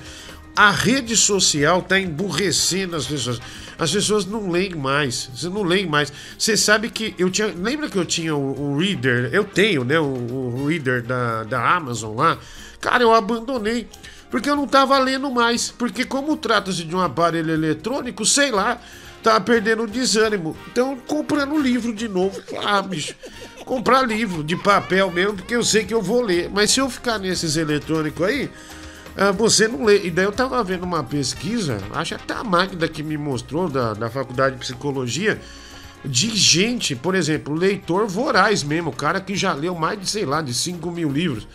A 0.55 0.71
rede 0.71 1.15
social 1.17 1.81
tá 1.81 1.99
emburrecendo 1.99 2.95
as 2.95 3.05
pessoas. 3.05 3.41
As 3.77 3.91
pessoas 3.91 4.25
não 4.25 4.49
leem 4.49 4.73
mais. 4.73 5.29
Você 5.35 5.49
não 5.49 5.63
leem 5.63 5.85
mais. 5.85 6.13
Você 6.37 6.55
sabe 6.55 6.89
que 6.89 7.13
eu 7.17 7.29
tinha. 7.29 7.47
Lembra 7.47 7.89
que 7.89 7.97
eu 7.97 8.05
tinha 8.05 8.33
o, 8.33 8.71
o 8.71 8.77
Reader? 8.77 9.29
Eu 9.33 9.43
tenho, 9.43 9.83
né? 9.83 9.99
O, 9.99 10.05
o 10.05 10.67
Reader 10.67 11.03
da, 11.03 11.43
da 11.43 11.75
Amazon 11.75 12.15
lá. 12.15 12.37
Cara, 12.79 13.03
eu 13.03 13.13
abandonei. 13.13 13.85
Porque 14.31 14.49
eu 14.49 14.55
não 14.55 14.65
tava 14.67 14.97
lendo 14.97 15.29
mais. 15.29 15.69
Porque, 15.71 16.05
como 16.05 16.37
trata-se 16.37 16.85
de 16.85 16.95
um 16.95 17.01
aparelho 17.01 17.51
eletrônico, 17.51 18.25
sei 18.25 18.49
lá, 18.49 18.79
tava 19.21 19.41
perdendo 19.41 19.83
o 19.83 19.87
desânimo. 19.87 20.55
Então, 20.71 20.97
comprando 21.05 21.57
livro 21.57 21.93
de 21.93 22.07
novo. 22.07 22.41
Ah, 22.63 22.81
bicho. 22.81 23.13
Comprar 23.69 24.01
livro 24.01 24.43
de 24.43 24.55
papel 24.55 25.11
mesmo, 25.11 25.35
porque 25.35 25.55
eu 25.55 25.63
sei 25.63 25.85
que 25.85 25.93
eu 25.93 26.01
vou 26.01 26.23
ler. 26.23 26.49
Mas 26.51 26.71
se 26.71 26.79
eu 26.79 26.89
ficar 26.89 27.19
nesses 27.19 27.55
eletrônicos 27.55 28.25
aí, 28.25 28.49
ah, 29.15 29.31
você 29.31 29.67
não 29.67 29.85
lê. 29.85 30.07
E 30.07 30.09
daí 30.09 30.25
eu 30.25 30.31
tava 30.31 30.61
vendo 30.63 30.83
uma 30.83 31.03
pesquisa, 31.03 31.77
acho 31.93 32.15
até 32.15 32.33
a 32.33 32.43
máquina 32.43 32.87
que 32.87 33.03
me 33.03 33.15
mostrou 33.15 33.69
da, 33.69 33.93
da 33.93 34.09
faculdade 34.09 34.55
de 34.55 34.61
psicologia, 34.61 35.39
de 36.03 36.35
gente, 36.35 36.95
por 36.95 37.13
exemplo, 37.13 37.53
leitor 37.53 38.07
voraz 38.07 38.63
mesmo, 38.63 38.89
o 38.89 38.95
cara 38.95 39.21
que 39.21 39.35
já 39.35 39.53
leu 39.53 39.75
mais 39.75 39.99
de, 39.99 40.09
sei 40.09 40.25
lá, 40.25 40.41
de 40.41 40.53
5 40.53 40.89
mil 40.89 41.11
livros. 41.11 41.47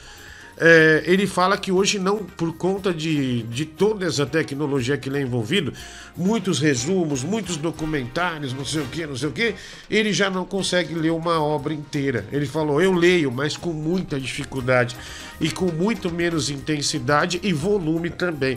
É, 0.56 1.02
ele 1.06 1.26
fala 1.26 1.58
que 1.58 1.72
hoje 1.72 1.98
não, 1.98 2.18
por 2.18 2.52
conta 2.56 2.92
de, 2.92 3.42
de 3.44 3.64
toda 3.64 4.06
essa 4.06 4.24
tecnologia 4.24 4.96
que 4.96 5.08
ele 5.08 5.18
é 5.18 5.22
envolvido, 5.22 5.72
muitos 6.16 6.60
resumos, 6.60 7.24
muitos 7.24 7.56
documentários, 7.56 8.52
não 8.52 8.64
sei 8.64 8.82
o 8.82 8.86
que, 8.86 9.06
não 9.06 9.16
sei 9.16 9.28
o 9.28 9.32
que, 9.32 9.54
ele 9.90 10.12
já 10.12 10.30
não 10.30 10.44
consegue 10.44 10.94
ler 10.94 11.10
uma 11.10 11.42
obra 11.42 11.74
inteira. 11.74 12.24
Ele 12.30 12.46
falou, 12.46 12.80
eu 12.80 12.92
leio, 12.92 13.32
mas 13.32 13.56
com 13.56 13.72
muita 13.72 14.20
dificuldade 14.20 14.96
e 15.40 15.50
com 15.50 15.66
muito 15.66 16.10
menos 16.10 16.50
intensidade 16.50 17.40
e 17.42 17.52
volume 17.52 18.10
também. 18.10 18.56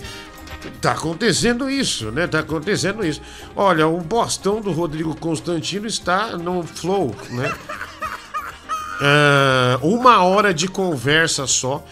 Tá 0.81 0.91
acontecendo 0.91 1.69
isso, 1.69 2.11
né? 2.11 2.27
Tá 2.27 2.39
acontecendo 2.39 3.05
isso. 3.05 3.21
Olha, 3.55 3.87
o 3.87 3.99
Bostão 4.01 4.59
do 4.61 4.71
Rodrigo 4.71 5.15
Constantino 5.15 5.87
está 5.87 6.37
no 6.37 6.63
flow, 6.63 7.15
né? 7.29 7.53
Ah, 9.01 9.79
uma 9.81 10.23
hora 10.23 10.53
de 10.53 10.67
conversa 10.67 11.45
só. 11.47 11.83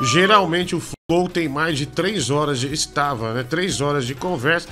Geralmente 0.00 0.76
o 0.76 0.80
Flow 0.80 1.28
tem 1.28 1.48
mais 1.48 1.76
de 1.76 1.86
três 1.86 2.30
horas 2.30 2.60
de. 2.60 2.72
Estava, 2.72 3.34
né? 3.34 3.44
Três 3.48 3.80
horas 3.80 4.06
de 4.06 4.14
conversa. 4.14 4.68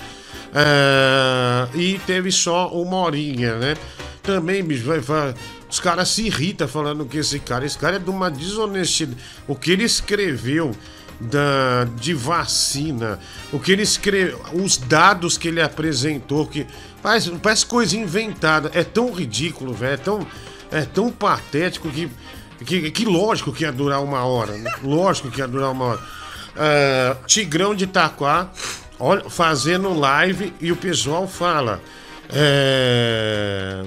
Ah, 0.55 1.69
e 1.75 1.99
teve 2.07 2.31
só 2.31 2.69
uma 2.69 2.97
horinha, 2.97 3.57
né? 3.57 3.77
Também, 4.23 4.63
bicho, 4.63 4.85
vai, 4.85 4.99
vai, 4.99 5.35
os 5.71 5.79
caras 5.81 6.09
se 6.09 6.27
irritam 6.27 6.67
falando 6.67 7.07
que 7.07 7.19
esse 7.19 7.39
cara. 7.39 7.65
Esse 7.65 7.79
cara 7.79 7.97
é 7.97 7.99
de 7.99 8.11
uma 8.11 8.31
desonestidade. 8.31 9.19
O 9.47 9.55
que 9.55 9.73
ele 9.73 9.85
escreveu 9.85 10.75
da, 11.21 11.85
de 11.97 12.13
vacina, 12.15 13.19
o 13.53 13.59
que 13.59 13.73
ele 13.73 13.83
escreveu, 13.83 14.41
os 14.53 14.77
dados 14.77 15.39
que 15.39 15.49
ele 15.49 15.61
apresentou, 15.61 16.47
que 16.47 16.67
parece, 17.03 17.31
parece 17.33 17.67
coisa 17.67 17.97
inventada. 17.97 18.71
É 18.75 18.85
tão 18.85 19.13
ridículo, 19.13 19.73
velho. 19.73 19.95
É 19.95 19.97
tão 19.97 20.27
é 20.71 20.83
tão 20.83 21.11
patético 21.11 21.89
que, 21.91 22.11
que, 22.65 22.91
que 22.91 23.05
lógico 23.05 23.53
que 23.53 23.63
ia 23.63 23.73
durar 23.73 24.03
uma 24.03 24.25
hora, 24.25 24.57
né? 24.57 24.71
Lógico 24.83 25.31
que 25.31 25.41
ia 25.41 25.49
durar 25.49 25.71
uma 25.71 25.85
hora. 25.85 26.01
Uh, 26.01 27.27
Tigrão 27.27 27.75
de 27.75 27.85
Itaquá, 27.85 28.49
olha, 28.99 29.29
fazendo 29.29 29.93
live 29.93 30.55
e 30.61 30.73
o 30.73 30.77
pessoal 30.77 31.29
fala 31.29 31.83
é, 32.31 33.85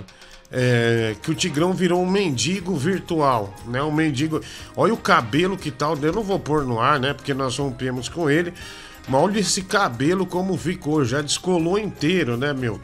é, 0.51 1.15
que 1.21 1.31
o 1.31 1.35
Tigrão 1.35 1.73
virou 1.73 2.01
um 2.01 2.09
mendigo 2.09 2.75
virtual, 2.75 3.53
né? 3.67 3.81
Um 3.81 3.91
mendigo. 3.91 4.41
Olha 4.75 4.93
o 4.93 4.97
cabelo 4.97 5.57
que 5.57 5.71
tal. 5.71 5.97
Eu 5.97 6.13
não 6.13 6.23
vou 6.23 6.39
pôr 6.39 6.65
no 6.65 6.79
ar, 6.79 6.99
né? 6.99 7.13
Porque 7.13 7.33
nós 7.33 7.57
rompemos 7.57 8.09
com 8.09 8.29
ele. 8.29 8.53
Mas 9.07 9.21
olha 9.21 9.39
esse 9.39 9.63
cabelo 9.63 10.25
como 10.25 10.57
ficou. 10.57 11.03
Já 11.03 11.21
descolou 11.21 11.77
inteiro, 11.77 12.37
né, 12.37 12.53
meu? 12.53 12.79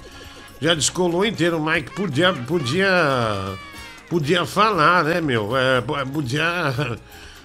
Já 0.61 0.73
descolou 0.73 1.25
inteiro. 1.25 1.63
Mike 1.63 1.91
podia. 1.91 2.33
podia 2.33 3.57
podia 4.09 4.45
falar, 4.45 5.03
né, 5.03 5.21
meu? 5.21 5.55
É, 5.55 5.81
podia, 5.81 6.97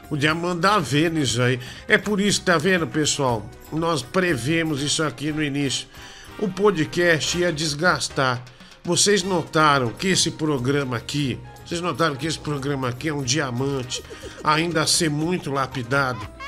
podia 0.08 0.34
mandar 0.34 0.78
ver 0.78 1.10
nisso 1.10 1.40
aí. 1.42 1.58
É 1.88 1.98
por 1.98 2.20
isso, 2.20 2.42
tá 2.42 2.58
vendo, 2.58 2.86
pessoal? 2.86 3.48
Nós 3.72 4.02
prevemos 4.02 4.82
isso 4.82 5.02
aqui 5.02 5.32
no 5.32 5.42
início. 5.42 5.86
O 6.38 6.48
podcast 6.48 7.38
ia 7.38 7.52
desgastar. 7.52 8.42
Vocês 8.82 9.22
notaram 9.22 9.90
que 9.90 10.08
esse 10.08 10.30
programa 10.30 10.96
aqui, 10.96 11.38
vocês 11.64 11.80
notaram 11.80 12.16
que 12.16 12.26
esse 12.26 12.38
programa 12.38 12.88
aqui 12.88 13.08
é 13.08 13.14
um 13.14 13.22
diamante, 13.22 14.02
ainda 14.42 14.82
a 14.82 14.86
ser 14.86 15.10
muito 15.10 15.50
lapidado. 15.50 16.39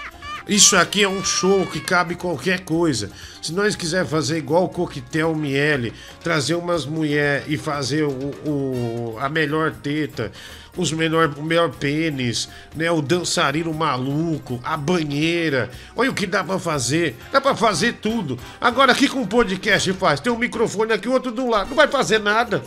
Isso 0.49 0.77
aqui 0.77 1.05
é 1.05 1.09
um 1.09 1.25
show 1.25 1.65
que 1.67 1.79
cabe 1.79 2.17
qualquer 2.17 2.61
coisa. 2.61 3.11
Se 3.41 3.53
nós 3.53 3.77
quiser 3.77 4.05
fazer 4.05 4.39
igual 4.39 4.65
o 4.65 4.69
Coquetel 4.69 5.35
Miele, 5.35 5.93
trazer 6.23 6.55
umas 6.55 6.85
mulheres 6.85 7.45
e 7.49 7.57
fazer 7.57 8.03
o, 8.03 8.11
o, 8.45 9.17
a 9.21 9.29
melhor 9.29 9.73
teta, 9.73 10.33
os 10.77 10.91
melhor, 10.93 11.33
o 11.37 11.43
melhor 11.43 11.71
pênis, 11.71 12.49
né? 12.75 12.91
O 12.91 13.01
dançarino 13.01 13.73
maluco, 13.73 14.61
a 14.65 14.77
banheira. 14.77 15.71
Olha 15.95 16.11
o 16.11 16.15
que 16.15 16.27
dá 16.27 16.43
pra 16.43 16.59
fazer. 16.59 17.17
Dá 17.31 17.41
pra 17.41 17.55
fazer 17.55 17.95
tudo. 17.95 18.39
Agora 18.61 18.93
aqui 18.93 19.09
com 19.09 19.23
o 19.23 19.27
podcast 19.27 19.93
faz. 19.93 20.19
Tem 20.19 20.33
um 20.33 20.39
microfone 20.39 20.93
aqui, 20.93 21.09
outro 21.09 21.31
do 21.31 21.49
lado. 21.49 21.69
Não 21.69 21.77
vai 21.77 21.87
fazer 21.87 22.19
nada. 22.19 22.63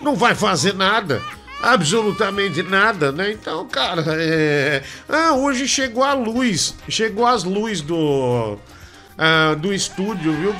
Não 0.00 0.14
vai 0.14 0.34
fazer 0.34 0.74
nada 0.74 1.20
absolutamente 1.62 2.62
nada, 2.62 3.12
né? 3.12 3.32
Então, 3.32 3.66
cara, 3.68 4.04
é... 4.08 4.82
ah, 5.08 5.34
hoje 5.34 5.68
chegou 5.68 6.02
a 6.02 6.12
luz, 6.12 6.74
chegou 6.88 7.26
as 7.26 7.44
luzes 7.44 7.80
do 7.80 8.58
ah, 9.18 9.54
do 9.54 9.72
estúdio, 9.72 10.32
viu? 10.32 10.54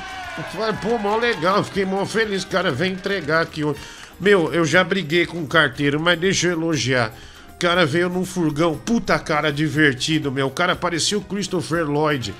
Pô, 0.81 0.97
mó 0.97 1.17
legal, 1.17 1.63
fiquei 1.63 1.85
mó 1.85 2.05
feliz, 2.05 2.45
cara, 2.45 2.71
vem 2.71 2.93
entregar 2.93 3.41
aqui 3.41 3.63
hoje. 3.63 3.79
Meu, 4.19 4.53
eu 4.53 4.63
já 4.63 4.83
briguei 4.83 5.25
com 5.25 5.41
o 5.41 5.47
carteiro, 5.47 5.99
mas 5.99 6.19
deixa 6.19 6.47
eu 6.47 6.51
elogiar. 6.51 7.11
O 7.55 7.59
cara 7.59 7.85
veio 7.85 8.07
num 8.07 8.23
furgão, 8.23 8.77
puta 8.77 9.17
cara 9.17 9.51
divertido, 9.51 10.31
meu. 10.31 10.47
O 10.47 10.51
cara 10.51 10.75
parecia 10.75 11.17
o 11.17 11.21
Christopher 11.21 11.85
Lloyd. 11.89 12.33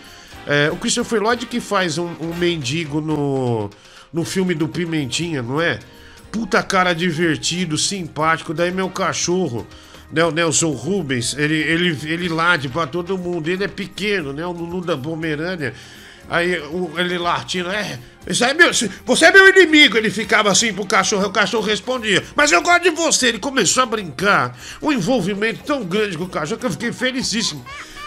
É, 0.47 0.69
o 0.71 0.75
Christopher 0.77 1.21
Lloyd 1.21 1.45
que 1.47 1.59
faz 1.59 1.97
um, 1.97 2.09
um 2.19 2.35
mendigo 2.35 3.01
no, 3.01 3.69
no 4.13 4.23
filme 4.23 4.53
do 4.53 4.67
Pimentinha, 4.67 5.41
não 5.41 5.59
é? 5.59 5.79
Puta 6.31 6.63
cara 6.63 6.93
divertido, 6.93 7.77
simpático. 7.77 8.53
Daí 8.53 8.71
meu 8.71 8.89
cachorro, 8.89 9.67
né, 10.11 10.23
o 10.23 10.31
Nelson 10.31 10.71
Rubens, 10.71 11.35
ele, 11.37 11.55
ele, 11.55 11.97
ele 12.03 12.29
late 12.29 12.69
pra 12.69 12.87
todo 12.87 13.17
mundo. 13.17 13.49
Ele 13.49 13.63
é 13.63 13.67
pequeno, 13.67 14.33
né? 14.33 14.45
O 14.45 14.51
Lulu 14.51 14.81
da 14.81 14.97
Pomerânia. 14.97 15.73
Aí 16.29 16.53
ele 16.97 17.17
latindo, 17.17 17.69
é, 17.69 17.99
isso 18.25 18.45
é 18.45 18.53
meu, 18.53 18.71
você 19.05 19.25
é 19.25 19.31
meu 19.31 19.49
inimigo. 19.49 19.97
Ele 19.97 20.09
ficava 20.09 20.49
assim 20.49 20.73
pro 20.73 20.85
cachorro, 20.85 21.27
o 21.27 21.31
cachorro 21.31 21.65
respondia, 21.65 22.23
mas 22.35 22.51
eu 22.51 22.61
gosto 22.61 22.83
de 22.83 22.91
você. 22.91 23.27
Ele 23.27 23.39
começou 23.39 23.83
a 23.83 23.85
brincar, 23.85 24.57
um 24.81 24.93
envolvimento 24.93 25.63
tão 25.65 25.83
grande 25.83 26.17
com 26.17 26.23
o 26.23 26.29
cachorro 26.29 26.59
que 26.59 26.65
eu 26.65 26.71
fiquei 26.71 26.93
felicíssimo. 26.93 27.65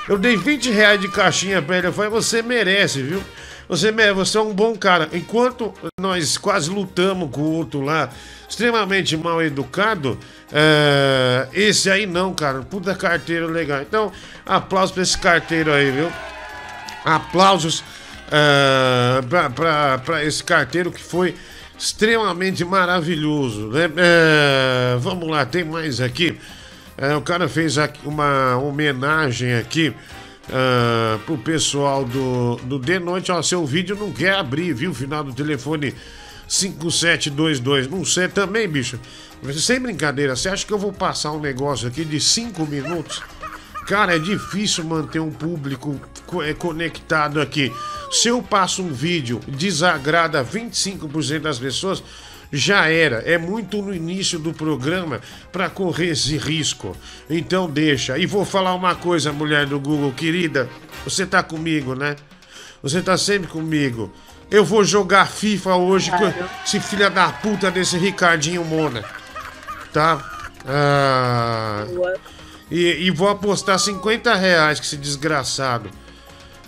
Eu 0.08 0.16
dei 0.16 0.37
20 0.37 0.70
reais 0.70 1.00
de 1.00 1.08
caixinha 1.08 1.60
pra 1.60 1.78
ele, 1.78 1.87
eu 1.88 1.92
falei, 1.92 2.10
você 2.10 2.40
merece, 2.42 3.02
viu? 3.02 3.22
Você, 3.68 3.90
você 4.12 4.38
é 4.38 4.40
um 4.40 4.53
bom 4.53 4.77
cara. 4.77 5.09
Enquanto 5.12 5.72
nós 6.00 6.37
quase 6.37 6.70
lutamos 6.70 7.31
com 7.31 7.40
o 7.40 7.53
outro 7.53 7.81
lá, 7.81 8.11
extremamente 8.48 9.16
mal 9.16 9.42
educado, 9.42 10.18
é, 10.53 11.48
esse 11.53 11.90
aí 11.90 12.07
não, 12.07 12.35
cara. 12.35 12.61
Puta 12.62 12.94
carteiro 12.94 13.46
legal. 13.46 13.83
Então, 13.83 14.12
aplausos 14.44 14.92
pra 14.92 15.03
esse 15.03 15.18
carteiro 15.18 15.72
aí, 15.72 15.90
viu? 15.90 16.12
Aplausos 17.05 17.83
é, 18.31 19.22
pra, 19.22 19.50
pra, 19.50 19.98
pra 19.98 20.24
esse 20.24 20.42
carteiro 20.42 20.92
que 20.92 21.03
foi 21.03 21.35
extremamente 21.79 22.64
maravilhoso, 22.64 23.68
né? 23.68 23.90
É, 23.96 24.96
vamos 24.98 25.29
lá, 25.29 25.44
tem 25.44 25.64
mais 25.64 26.00
aqui. 26.00 26.38
É, 26.96 27.14
o 27.16 27.20
cara 27.20 27.48
fez 27.48 27.77
aqui 27.77 28.00
uma 28.07 28.57
homenagem 28.57 29.55
aqui 29.55 29.94
uh, 30.48 31.18
pro 31.20 31.38
pessoal 31.38 32.04
do, 32.04 32.57
do 32.57 32.78
De 32.78 32.98
Noite. 32.98 33.33
Ó, 33.33 33.42
seu 33.42 33.64
vídeo 33.64 33.96
não 33.96 34.12
quer 34.12 34.35
abrir, 34.35 34.72
viu? 34.72 34.92
Final 34.92 35.24
do 35.24 35.33
telefone 35.33 35.94
5722. 36.48 37.88
Não 37.88 38.04
sei 38.04 38.28
também, 38.28 38.68
bicho. 38.68 38.98
Sem 39.57 39.80
brincadeira, 39.80 40.35
você 40.35 40.48
acha 40.48 40.66
que 40.66 40.72
eu 40.72 40.78
vou 40.78 40.92
passar 40.92 41.33
um 41.33 41.40
negócio 41.40 41.87
aqui 41.87 42.04
de 42.04 42.18
5 42.18 42.66
minutos? 42.66 43.22
Cara, 43.87 44.16
é 44.16 44.18
difícil 44.18 44.85
manter 44.85 45.20
um 45.20 45.30
público 45.30 46.00
é, 46.42 46.54
conectado 46.54 47.40
aqui. 47.40 47.70
Se 48.11 48.28
eu 48.28 48.42
passo 48.42 48.83
um 48.83 48.90
vídeo, 48.90 49.40
desagrada 49.46 50.42
25% 50.42 51.40
das 51.40 51.59
pessoas, 51.59 52.02
já 52.56 52.88
era. 52.88 53.16
É 53.26 53.36
muito 53.36 53.82
no 53.82 53.94
início 53.94 54.38
do 54.38 54.52
programa 54.52 55.20
para 55.50 55.68
correr 55.68 56.10
esse 56.10 56.36
risco. 56.36 56.96
Então 57.28 57.68
deixa. 57.68 58.16
E 58.16 58.26
vou 58.26 58.44
falar 58.44 58.74
uma 58.74 58.94
coisa, 58.94 59.32
mulher 59.32 59.66
do 59.66 59.80
Google, 59.80 60.12
querida. 60.12 60.68
Você 61.04 61.26
tá 61.26 61.42
comigo, 61.42 61.94
né? 61.94 62.16
Você 62.82 63.02
tá 63.02 63.16
sempre 63.18 63.48
comigo. 63.48 64.12
Eu 64.50 64.64
vou 64.64 64.84
jogar 64.84 65.26
FIFA 65.26 65.74
hoje 65.74 66.10
claro. 66.10 66.32
com 66.32 66.44
esse 66.64 66.78
filho 66.78 67.10
da 67.10 67.30
puta 67.30 67.70
desse 67.70 67.98
Ricardinho 67.98 68.64
Mona. 68.64 69.04
Tá? 69.92 70.22
Ah, 70.66 71.86
e, 72.70 73.06
e 73.06 73.10
vou 73.10 73.28
apostar 73.28 73.78
50 73.78 74.34
reais 74.34 74.78
que 74.78 74.86
esse 74.86 74.96
desgraçado. 74.96 75.90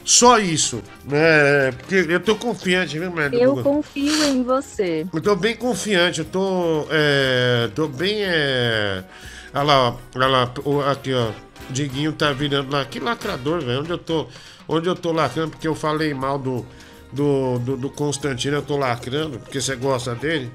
Só 0.06 0.38
isso. 0.38 0.80
É, 1.10 1.72
porque 1.72 2.06
eu 2.08 2.20
tô 2.20 2.36
confiante, 2.36 2.96
viu, 2.96 3.10
Merda? 3.10 3.34
Eu 3.34 3.60
confio 3.60 4.22
em 4.22 4.44
você. 4.44 5.04
Eu 5.12 5.20
tô 5.20 5.34
bem 5.34 5.56
confiante, 5.56 6.20
eu 6.20 6.24
tô. 6.24 6.86
É, 6.90 7.68
tô 7.74 7.88
bem. 7.88 8.22
É... 8.22 9.02
Olha 9.52 9.64
lá, 9.64 9.96
olha 10.14 10.26
lá, 10.28 10.42
aqui, 10.92 11.12
ó. 11.12 11.30
O 11.68 11.72
Diguinho 11.72 12.12
tá 12.12 12.32
virando 12.32 12.70
lá. 12.70 12.84
Que 12.84 13.00
lacrador, 13.00 13.60
velho. 13.60 13.80
Onde 13.80 13.90
eu 13.90 13.98
tô. 13.98 14.28
Onde 14.68 14.88
eu 14.88 14.94
tô 14.94 15.10
lacrando, 15.10 15.50
porque 15.50 15.66
eu 15.66 15.74
falei 15.74 16.14
mal 16.14 16.38
do, 16.38 16.64
do, 17.12 17.58
do, 17.58 17.76
do 17.76 17.90
Constantino, 17.90 18.58
eu 18.58 18.62
tô 18.62 18.76
lacrando, 18.76 19.40
porque 19.40 19.60
você 19.60 19.74
gosta 19.74 20.14
dele. 20.14 20.52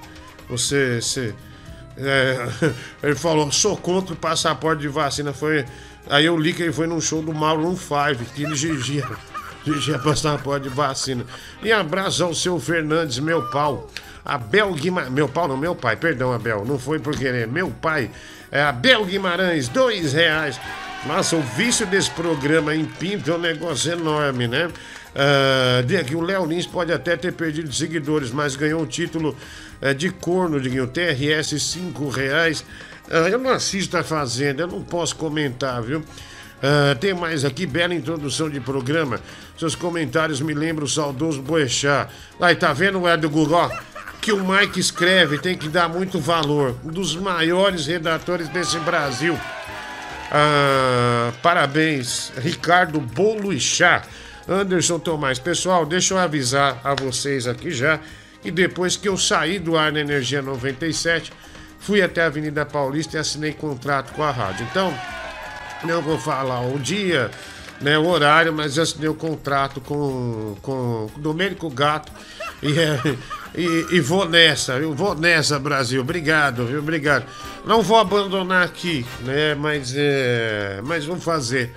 Você. 0.47 1.01
você 1.01 1.35
É, 1.97 2.37
ele 3.03 3.15
falou, 3.15 3.51
sou 3.51 3.75
contra 3.75 4.13
o 4.13 4.17
passaporte 4.17 4.83
de 4.83 4.87
vacina. 4.87 5.33
Foi, 5.33 5.65
aí 6.09 6.25
eu 6.25 6.37
li 6.37 6.53
que 6.53 6.63
ele 6.63 6.71
foi 6.71 6.87
num 6.87 7.01
show 7.01 7.21
do 7.21 7.33
Mauro 7.33 7.69
5, 7.75 8.33
que 8.33 8.43
ele 8.43 8.55
dirigia, 8.55 9.05
dirigia 9.63 9.99
passaporte 9.99 10.69
de 10.69 10.75
vacina. 10.75 11.25
E 11.63 11.71
abraço 11.71 12.23
ao 12.23 12.33
seu 12.33 12.59
Fernandes, 12.59 13.19
meu 13.19 13.49
pau. 13.49 13.89
Abel 14.23 14.73
Guimarães. 14.73 15.11
Meu 15.11 15.27
pau 15.27 15.47
não, 15.47 15.57
meu 15.57 15.75
pai, 15.75 15.95
perdão, 15.95 16.31
Abel. 16.31 16.63
Não 16.65 16.77
foi 16.77 16.99
por 16.99 17.17
querer. 17.17 17.47
Meu 17.47 17.69
pai 17.69 18.11
é 18.51 18.61
Abel 18.61 19.05
Guimarães, 19.05 19.67
dois 19.67 20.13
reais. 20.13 20.59
Nossa, 21.05 21.35
o 21.35 21.41
vício 21.41 21.85
desse 21.87 22.11
programa 22.11 22.75
em 22.75 22.85
Pinto 22.85 23.31
é 23.31 23.35
um 23.35 23.39
negócio 23.39 23.91
enorme, 23.91 24.47
né? 24.47 24.67
Uh, 24.67 26.03
que 26.05 26.15
o 26.15 26.21
Léo 26.21 26.45
Lins 26.45 26.65
pode 26.65 26.93
até 26.93 27.17
ter 27.17 27.33
perdido 27.33 27.73
seguidores, 27.73 28.31
mas 28.31 28.55
ganhou 28.55 28.81
o 28.81 28.85
título 28.85 29.35
uh, 29.81 29.93
de 29.93 30.09
corno, 30.09 30.59
Diguinho. 30.59 30.87
TRS, 30.87 31.59
5 31.59 32.07
reais. 32.09 32.61
Uh, 33.09 33.27
eu 33.29 33.39
não 33.39 33.49
assisto 33.49 33.97
a 33.97 34.03
Fazenda, 34.03 34.63
eu 34.63 34.67
não 34.67 34.83
posso 34.83 35.15
comentar, 35.15 35.81
viu? 35.81 36.03
Uh, 36.61 36.95
tem 36.99 37.13
mais 37.13 37.43
aqui, 37.43 37.65
bela 37.65 37.93
introdução 37.93 38.49
de 38.49 38.59
programa. 38.59 39.19
Seus 39.57 39.75
comentários 39.75 40.41
me 40.41 40.53
lembram 40.53 40.85
o 40.85 40.89
saudoso 40.89 41.41
Boechat. 41.41 42.11
Aí, 42.39 42.55
tá 42.55 42.71
vendo, 42.71 43.07
é 43.07 43.17
do 43.17 43.29
Google? 43.29 43.71
Que 44.21 44.31
o 44.31 44.45
Mike 44.45 44.79
escreve, 44.79 45.39
tem 45.39 45.57
que 45.57 45.67
dar 45.67 45.89
muito 45.89 46.19
valor. 46.19 46.75
Um 46.85 46.89
dos 46.89 47.15
maiores 47.15 47.87
redatores 47.87 48.47
desse 48.49 48.77
Brasil. 48.79 49.37
Ah, 50.31 51.31
parabéns, 51.41 52.31
Ricardo 52.37 52.99
Bolo 53.01 53.51
e 53.51 53.59
Chá. 53.59 54.03
Anderson 54.47 54.99
Tomás. 54.99 55.39
Pessoal, 55.39 55.85
deixa 55.85 56.13
eu 56.13 56.19
avisar 56.19 56.79
a 56.83 56.93
vocês 56.93 57.47
aqui 57.47 57.71
já 57.71 57.99
que 58.41 58.51
depois 58.51 58.97
que 58.97 59.07
eu 59.07 59.17
saí 59.17 59.59
do 59.59 59.77
ar 59.77 59.91
na 59.91 59.99
Energia 59.99 60.41
97, 60.41 61.31
fui 61.79 62.01
até 62.01 62.23
a 62.23 62.25
Avenida 62.25 62.65
Paulista 62.65 63.17
e 63.17 63.19
assinei 63.19 63.53
contrato 63.53 64.13
com 64.13 64.23
a 64.23 64.31
rádio. 64.31 64.67
Então, 64.69 64.93
não 65.83 66.01
vou 66.01 66.17
falar 66.17 66.61
o 66.61 66.79
dia, 66.79 67.31
né, 67.81 67.97
o 67.97 68.07
horário, 68.07 68.53
mas 68.53 68.77
eu 68.77 68.83
assinei 68.83 69.09
o 69.09 69.15
contrato 69.15 69.81
com, 69.81 70.55
com 70.61 71.09
o 71.15 71.19
Domênico 71.19 71.69
Gato 71.69 72.11
e, 72.61 72.79
é, 72.79 73.17
e, 73.55 73.95
e, 73.95 73.99
vou 73.99 74.29
nessa, 74.29 74.73
eu 74.73 74.93
vou 74.93 75.15
nessa, 75.15 75.57
Brasil. 75.57 76.01
Obrigado, 76.01 76.65
viu? 76.65 76.79
Obrigado. 76.79 77.25
Não 77.65 77.81
vou 77.81 77.97
abandonar 77.97 78.63
aqui, 78.63 79.05
né? 79.21 79.55
Mas, 79.55 79.93
é, 79.95 80.79
mas 80.83 81.05
vou 81.05 81.17
fazer. 81.17 81.73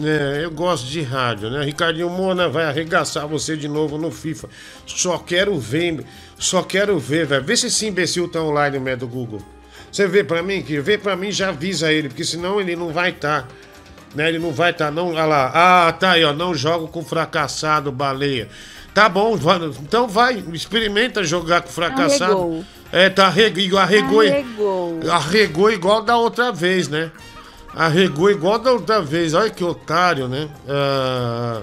É, 0.00 0.44
eu 0.44 0.50
gosto 0.50 0.86
de 0.86 1.02
rádio, 1.02 1.50
né? 1.50 1.64
Ricardinho 1.64 2.10
Mona 2.10 2.48
vai 2.48 2.64
arregaçar 2.64 3.26
você 3.26 3.56
de 3.56 3.68
novo 3.68 3.98
no 3.98 4.10
FIFA. 4.10 4.48
Só 4.86 5.18
quero 5.18 5.58
ver, 5.58 6.04
só 6.38 6.62
quero 6.62 6.98
ver, 6.98 7.26
velho. 7.26 7.44
Vê 7.44 7.56
se 7.56 7.66
esse 7.66 7.86
imbecil 7.86 8.28
tá 8.28 8.40
online 8.40 8.78
no 8.78 8.96
do 8.96 9.08
Google. 9.08 9.42
Você 9.94 10.08
vê 10.08 10.24
pra 10.24 10.42
mim, 10.42 10.60
que 10.60 10.80
vê 10.80 10.98
pra 10.98 11.14
mim 11.14 11.30
já 11.30 11.50
avisa 11.50 11.92
ele, 11.92 12.08
porque 12.08 12.24
senão 12.24 12.60
ele 12.60 12.74
não 12.74 12.92
vai 12.92 13.10
estar. 13.10 13.42
Tá, 13.42 13.48
né? 14.12 14.28
Ele 14.28 14.40
não 14.40 14.50
vai 14.50 14.72
estar, 14.72 14.86
tá, 14.86 14.90
não. 14.90 15.10
Olha 15.10 15.24
lá. 15.24 15.52
Ah, 15.54 15.92
tá 15.92 16.10
aí, 16.10 16.24
ó. 16.24 16.32
Não 16.32 16.52
jogo 16.52 16.88
com 16.88 17.04
fracassado, 17.04 17.92
baleia. 17.92 18.48
Tá 18.92 19.08
bom, 19.08 19.38
então 19.80 20.08
vai, 20.08 20.42
experimenta 20.52 21.22
jogar 21.22 21.62
com 21.62 21.68
fracassado. 21.68 22.32
Arregou. 22.32 22.64
É, 22.90 23.08
tá 23.08 23.26
arregou, 23.26 23.78
arregou, 23.78 24.20
arregou. 24.20 25.00
Arregou 25.12 25.70
igual 25.70 26.02
da 26.02 26.16
outra 26.16 26.50
vez, 26.50 26.88
né? 26.88 27.12
Arregou 27.72 28.28
igual 28.28 28.58
da 28.58 28.72
outra 28.72 29.00
vez. 29.00 29.32
Olha 29.32 29.50
que 29.50 29.62
otário, 29.62 30.26
né? 30.26 30.48
Ah, 30.68 31.62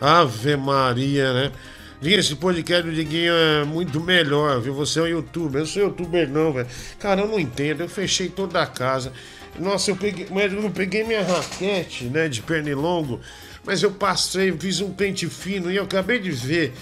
Ave 0.00 0.56
Maria, 0.56 1.32
né? 1.32 1.52
Esse 2.02 2.36
podcast 2.36 2.88
do 2.88 2.94
Diguinho 2.94 3.32
é 3.32 3.64
muito 3.64 4.00
melhor, 4.00 4.60
viu? 4.60 4.74
Você 4.74 5.00
é 5.00 5.02
um 5.02 5.06
youtuber. 5.06 5.62
Eu 5.62 5.66
sou 5.66 5.82
youtuber 5.82 6.28
não, 6.28 6.52
velho. 6.52 6.68
Cara, 6.98 7.22
eu 7.22 7.28
não 7.28 7.40
entendo. 7.40 7.82
Eu 7.82 7.88
fechei 7.88 8.28
toda 8.28 8.62
a 8.62 8.66
casa. 8.66 9.12
Nossa, 9.58 9.90
eu 9.90 9.96
peguei, 9.96 10.26
mas 10.30 10.52
eu 10.52 10.70
peguei 10.70 11.02
minha 11.02 11.22
raquete, 11.22 12.04
né, 12.04 12.28
de 12.28 12.40
pernilongo 12.42 13.20
mas 13.68 13.82
eu 13.82 13.90
passei, 13.90 14.50
fiz 14.58 14.80
um 14.80 14.94
pente 14.94 15.28
fino 15.28 15.70
e 15.70 15.76
eu 15.76 15.84
acabei 15.84 16.18
de 16.18 16.30
ver 16.30 16.72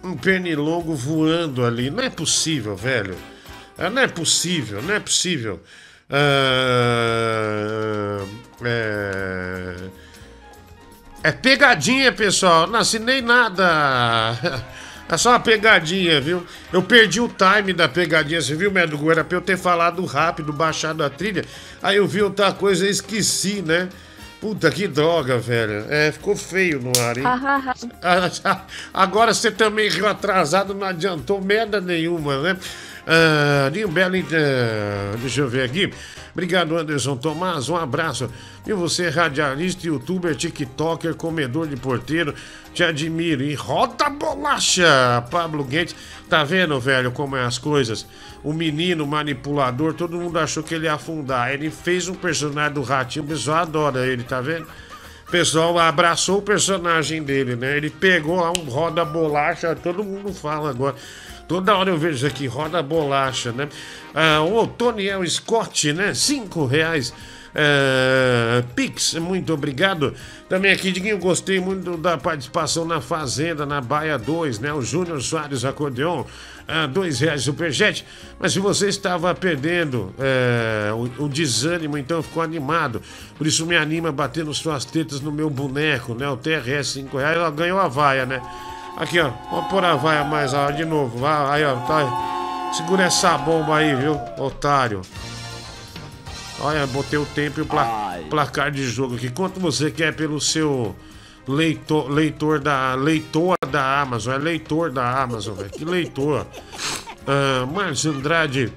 um 0.00 0.16
pernilongo 0.16 0.94
voando 0.94 1.64
ali. 1.64 1.90
Não 1.90 2.04
é 2.04 2.08
possível, 2.08 2.76
velho. 2.76 3.16
Ah, 3.76 3.90
não 3.90 4.02
é 4.02 4.06
possível, 4.06 4.80
não 4.80 4.94
é 4.94 5.00
possível. 5.00 5.60
Ah, 6.08 8.24
é... 8.62 9.74
é 11.26 11.32
pegadinha, 11.32 12.12
pessoal. 12.12 12.68
Não 12.68 12.80
assinei 12.80 13.20
nada. 13.20 14.64
É 15.08 15.16
só 15.16 15.30
uma 15.30 15.38
pegadinha, 15.38 16.20
viu? 16.20 16.44
Eu 16.72 16.82
perdi 16.82 17.20
o 17.20 17.28
time 17.28 17.72
da 17.72 17.88
pegadinha, 17.88 18.42
você 18.42 18.56
viu, 18.56 18.72
Médico? 18.72 19.08
Era 19.08 19.22
pra 19.22 19.38
eu 19.38 19.40
ter 19.40 19.56
falado 19.56 20.04
rápido, 20.04 20.52
baixado 20.52 21.04
a 21.04 21.08
trilha. 21.08 21.44
Aí 21.80 21.98
eu 21.98 22.08
vi 22.08 22.22
outra 22.22 22.52
coisa 22.52 22.84
e 22.84 22.90
esqueci, 22.90 23.62
né? 23.62 23.88
Puta 24.40 24.68
que 24.68 24.88
droga, 24.88 25.38
velho. 25.38 25.86
É, 25.88 26.10
ficou 26.10 26.34
feio 26.36 26.80
no 26.80 26.90
ar, 27.00 27.16
hein? 27.16 27.24
Agora 28.92 29.32
você 29.32 29.48
também 29.48 29.88
atrasado 30.04 30.74
não 30.74 30.84
adiantou 30.88 31.40
merda 31.40 31.80
nenhuma, 31.80 32.42
né? 32.42 32.56
Uh, 33.06 33.88
belo. 33.88 34.16
Uh, 34.16 35.16
deixa 35.18 35.40
eu 35.40 35.48
ver 35.48 35.62
aqui. 35.62 35.92
Obrigado, 36.32 36.76
Anderson 36.76 37.16
Tomás. 37.16 37.68
Um 37.68 37.76
abraço. 37.76 38.28
E 38.66 38.72
você, 38.72 39.08
radialista, 39.08 39.86
youtuber, 39.86 40.34
tiktoker, 40.34 41.14
comedor 41.14 41.68
de 41.68 41.76
porteiro, 41.76 42.34
te 42.74 42.82
admiro. 42.82 43.42
E 43.44 43.54
roda 43.54 44.10
bolacha, 44.10 45.24
Pablo 45.30 45.62
Guedes. 45.62 45.94
Tá 46.28 46.42
vendo, 46.42 46.78
velho, 46.80 47.12
como 47.12 47.36
é 47.36 47.44
as 47.44 47.58
coisas? 47.58 48.04
O 48.42 48.52
menino 48.52 49.06
manipulador, 49.06 49.94
todo 49.94 50.18
mundo 50.18 50.38
achou 50.38 50.62
que 50.62 50.74
ele 50.74 50.86
ia 50.86 50.94
afundar. 50.94 51.52
Ele 51.52 51.70
fez 51.70 52.08
um 52.08 52.14
personagem 52.14 52.74
do 52.74 52.82
Ratinho, 52.82 53.24
o 53.24 53.28
pessoal 53.28 53.58
adora 53.58 54.04
ele, 54.04 54.24
tá 54.24 54.40
vendo? 54.40 54.66
O 55.26 55.30
pessoal 55.30 55.78
abraçou 55.78 56.38
o 56.38 56.42
personagem 56.42 57.22
dele, 57.22 57.56
né? 57.56 57.76
Ele 57.76 57.90
pegou 57.90 58.40
um 58.58 58.68
roda 58.68 59.04
bolacha, 59.04 59.74
todo 59.74 60.04
mundo 60.04 60.32
fala 60.32 60.70
agora. 60.70 60.96
Toda 61.48 61.76
hora 61.76 61.90
eu 61.90 61.98
vejo 61.98 62.26
aqui, 62.26 62.46
roda 62.46 62.82
bolacha, 62.82 63.52
né? 63.52 63.68
Ah, 64.14 64.42
o 64.42 64.66
Toniel 64.66 65.24
Scott, 65.28 65.92
né? 65.92 66.12
Cinco 66.14 66.66
reais. 66.66 67.12
Uh, 67.56 68.62
Pix, 68.74 69.14
muito 69.14 69.50
obrigado. 69.54 70.12
Também 70.46 70.70
aqui, 70.70 70.92
Diguinho, 70.92 71.16
gostei 71.16 71.58
muito 71.58 71.96
da 71.96 72.18
participação 72.18 72.84
na 72.84 73.00
Fazenda, 73.00 73.64
na 73.64 73.80
Baia 73.80 74.18
2, 74.18 74.58
né? 74.58 74.74
O 74.74 74.82
Júnior 74.82 75.22
Soares 75.22 75.64
Acordeon, 75.64 76.20
uh, 76.20 76.88
dois 76.92 77.18
reais 77.18 77.42
superjet. 77.42 78.04
Mas 78.38 78.52
se 78.52 78.58
você 78.58 78.88
estava 78.88 79.34
perdendo 79.34 80.14
uh, 80.18 81.10
o, 81.18 81.24
o, 81.24 81.28
desânimo, 81.30 81.96
então 81.96 82.22
ficou 82.22 82.42
animado. 82.42 83.00
Por 83.38 83.46
isso 83.46 83.64
me 83.64 83.74
anima 83.74 84.12
batendo 84.12 84.52
suas 84.52 84.84
tetas 84.84 85.22
no 85.22 85.32
meu 85.32 85.48
boneco, 85.48 86.14
né? 86.14 86.28
O 86.28 86.36
TRS 86.36 86.88
5 86.88 87.16
reais, 87.16 87.36
ela 87.36 87.50
ganhou 87.50 87.80
a 87.80 87.88
vaia, 87.88 88.26
né? 88.26 88.42
Aqui, 88.96 89.20
ó. 89.20 89.30
Vamos 89.50 89.70
pôr 89.70 89.84
a 89.84 89.94
vaia 89.94 90.24
mais 90.24 90.54
ó, 90.54 90.70
de 90.70 90.84
novo. 90.84 91.18
Vai, 91.18 91.62
aí, 91.62 91.64
ó. 91.64 91.76
Tá. 91.80 92.72
Segura 92.72 93.04
essa 93.04 93.36
bomba 93.38 93.76
aí, 93.76 93.94
viu, 93.94 94.18
otário. 94.38 95.02
Olha, 96.60 96.86
botei 96.86 97.18
o 97.18 97.26
tempo 97.26 97.60
e 97.60 97.62
o 97.62 97.66
pla 97.66 98.18
placar 98.30 98.70
de 98.70 98.86
jogo 98.86 99.16
aqui. 99.16 99.30
Quanto 99.30 99.60
você 99.60 99.90
quer 99.90 100.14
pelo 100.14 100.40
seu 100.40 100.96
leitor, 101.46 102.10
leitor 102.10 102.58
da 102.58 102.94
leitor 102.94 103.56
da 103.70 104.00
Amazon? 104.00 104.34
É 104.34 104.38
leitor 104.38 104.90
da 104.90 105.22
Amazon, 105.22 105.54
velho. 105.54 105.70
Que 105.70 105.84
leitor? 105.84 106.46
Uh, 107.26 107.66
Márcio 107.66 108.12
Andrade, 108.12 108.72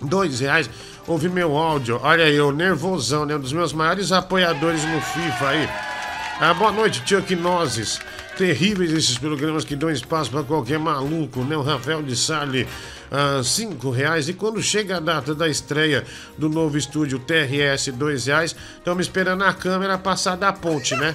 dois 0.00 0.40
reais. 0.40 0.70
Ouvi 1.06 1.28
meu 1.28 1.54
áudio. 1.54 2.00
Olha 2.02 2.24
aí, 2.24 2.34
eu 2.34 2.50
nervosão, 2.50 3.26
né? 3.26 3.36
Um 3.36 3.38
dos 3.38 3.52
meus 3.52 3.74
maiores 3.74 4.12
apoiadores 4.12 4.82
no 4.82 4.98
FIFA 4.98 5.48
aí. 5.48 5.68
Ah, 6.40 6.54
boa 6.54 6.72
noite, 6.72 7.04
tio 7.04 7.22
Quinoses. 7.22 8.00
Terríveis 8.36 8.92
esses 8.92 9.16
programas 9.16 9.64
que 9.64 9.74
dão 9.74 9.90
espaço 9.90 10.30
para 10.30 10.42
qualquer 10.42 10.78
maluco, 10.78 11.42
né? 11.42 11.56
O 11.56 11.62
Rafael 11.62 12.02
de 12.02 12.14
Sale, 12.14 12.68
ah, 13.10 13.40
cinco 13.42 13.90
reais. 13.90 14.28
E 14.28 14.34
quando 14.34 14.62
chega 14.62 14.98
a 14.98 15.00
data 15.00 15.34
da 15.34 15.48
estreia 15.48 16.04
do 16.36 16.48
novo 16.48 16.76
estúdio 16.76 17.18
TRS, 17.18 17.88
dois 17.94 18.26
reais, 18.26 18.54
estamos 18.76 19.06
esperando 19.06 19.42
a 19.42 19.54
câmera 19.54 19.96
passar 19.96 20.36
da 20.36 20.52
ponte, 20.52 20.94
né? 20.96 21.14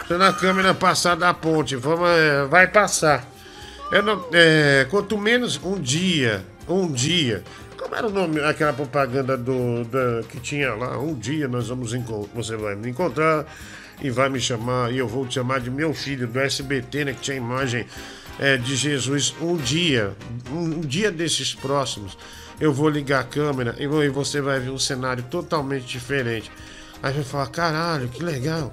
Esperando 0.00 0.24
a 0.24 0.32
câmera 0.32 0.72
passar 0.72 1.14
da 1.14 1.34
ponte. 1.34 1.76
Vamos, 1.76 2.08
é, 2.08 2.46
vai 2.46 2.66
passar. 2.66 3.28
Não, 4.02 4.24
é, 4.32 4.86
quanto 4.88 5.18
menos 5.18 5.60
um 5.62 5.78
dia, 5.78 6.42
um 6.66 6.90
dia. 6.90 7.44
Como 7.76 7.94
era 7.94 8.06
o 8.06 8.10
nome, 8.10 8.40
aquela 8.40 8.72
propaganda 8.72 9.36
do, 9.36 9.84
que 10.28 10.40
tinha 10.40 10.74
lá? 10.74 10.98
Um 10.98 11.14
dia 11.14 11.48
nós 11.48 11.68
vamos 11.68 11.92
você 12.34 12.56
vai 12.56 12.76
me 12.76 12.88
encontrar 12.88 13.44
e 14.02 14.10
vai 14.10 14.28
me 14.28 14.40
chamar, 14.40 14.92
e 14.92 14.98
eu 14.98 15.06
vou 15.06 15.26
te 15.26 15.34
chamar 15.34 15.60
de 15.60 15.70
meu 15.70 15.92
filho 15.92 16.26
do 16.26 16.38
SBT, 16.38 17.04
né? 17.04 17.12
Que 17.12 17.20
tinha 17.20 17.36
imagem 17.36 17.86
é, 18.38 18.56
de 18.56 18.74
Jesus. 18.74 19.34
Um 19.40 19.56
dia, 19.56 20.16
um, 20.50 20.80
dia 20.80 21.10
desses 21.10 21.54
próximos, 21.54 22.16
eu 22.60 22.72
vou 22.72 22.88
ligar 22.88 23.20
a 23.20 23.24
câmera 23.24 23.74
e 23.78 23.86
você 24.08 24.40
vai 24.40 24.58
ver 24.60 24.70
um 24.70 24.78
cenário 24.78 25.22
totalmente 25.24 25.86
diferente. 25.86 26.50
Aí 27.02 27.12
vai 27.12 27.24
falar, 27.24 27.46
caralho, 27.48 28.08
que 28.08 28.22
legal. 28.22 28.70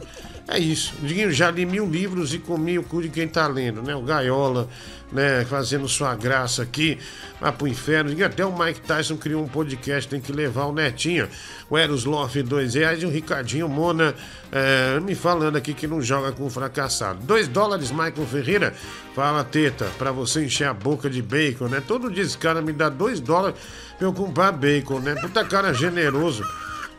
É 0.48 0.58
isso. 0.58 0.94
Diguinho, 1.02 1.32
já 1.32 1.52
li 1.52 1.66
mil 1.66 1.86
livros 1.86 2.34
e 2.34 2.40
comi 2.40 2.80
o 2.80 2.84
cu 2.84 3.02
de 3.02 3.10
quem 3.10 3.28
tá 3.28 3.48
lendo, 3.48 3.82
né? 3.82 3.96
O 3.96 4.02
Gaiola, 4.02 4.70
né? 5.12 5.46
Fazendo 5.46 5.88
sua 5.88 6.16
graça 6.16 6.64
aqui, 6.64 6.98
vai 7.40 7.52
pro 7.52 7.68
inferno. 7.68 8.10
Diguinho, 8.10 8.28
até 8.28 8.46
o 8.46 8.58
Mike 8.58 8.82
Tyson 8.82 9.18
criou 9.18 9.44
um 9.44 9.48
podcast, 9.48 10.10
tem 10.10 10.20
que 10.20 10.32
levar 10.32 10.66
o 10.66 10.74
Netinho. 10.74 11.28
O 11.70 11.78
Eros 11.78 12.06
Loff, 12.06 12.42
dois 12.44 12.74
reais. 12.74 13.02
E 13.02 13.06
o 13.06 13.10
Ricardinho 13.10 13.68
Mona 13.68 14.16
é, 14.52 15.00
me 15.00 15.16
falando 15.16 15.56
aqui 15.56 15.74
que 15.74 15.88
não 15.88 16.02
joga 16.02 16.32
com 16.32 16.50
fracassado. 16.50 17.20
Dois 17.24 17.48
dólares, 17.48 17.92
Michael 17.92 18.28
Ferreira. 18.30 18.74
Fala, 19.16 19.44
teta, 19.44 19.86
pra 19.98 20.12
você 20.12 20.46
encher 20.46 20.68
a 20.68 20.74
boca 20.74 21.10
de 21.10 21.22
bacon, 21.22 21.68
né? 21.68 21.82
Todo 21.86 22.12
dia 22.12 22.24
esse 22.24 22.38
cara 22.38 22.62
me 22.62 22.74
dá 22.74 22.90
dois 22.90 23.20
dólares 23.20 23.60
pra 23.98 24.08
eu 24.08 24.14
comprar 24.14 24.52
bacon, 24.52 25.00
né? 25.00 25.16
Puta 25.16 25.44
cara 25.44 25.74
generoso. 25.74 26.44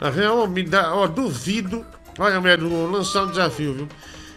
Tá 0.01 0.11
vendo? 0.11 0.47
Me 0.47 0.63
dá, 0.63 0.95
ó, 0.95 1.07
duvido 1.07 1.85
Olha, 2.21 2.41
Médio, 2.41 2.69
vou 2.69 2.91
lançar 2.91 3.27
um 3.27 3.31
desafio, 3.31 3.73
viu? 3.75 3.89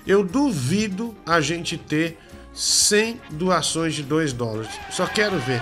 Eu 0.06 0.24
duvido 0.24 1.16
a 1.26 1.42
gente 1.42 1.80
ter 1.80 2.16
100 2.54 3.22
doações 3.32 3.96
de 3.96 4.04
2 4.04 4.34
dólares. 4.34 4.72
Só 4.92 5.06
quero 5.06 5.40
ver. 5.40 5.62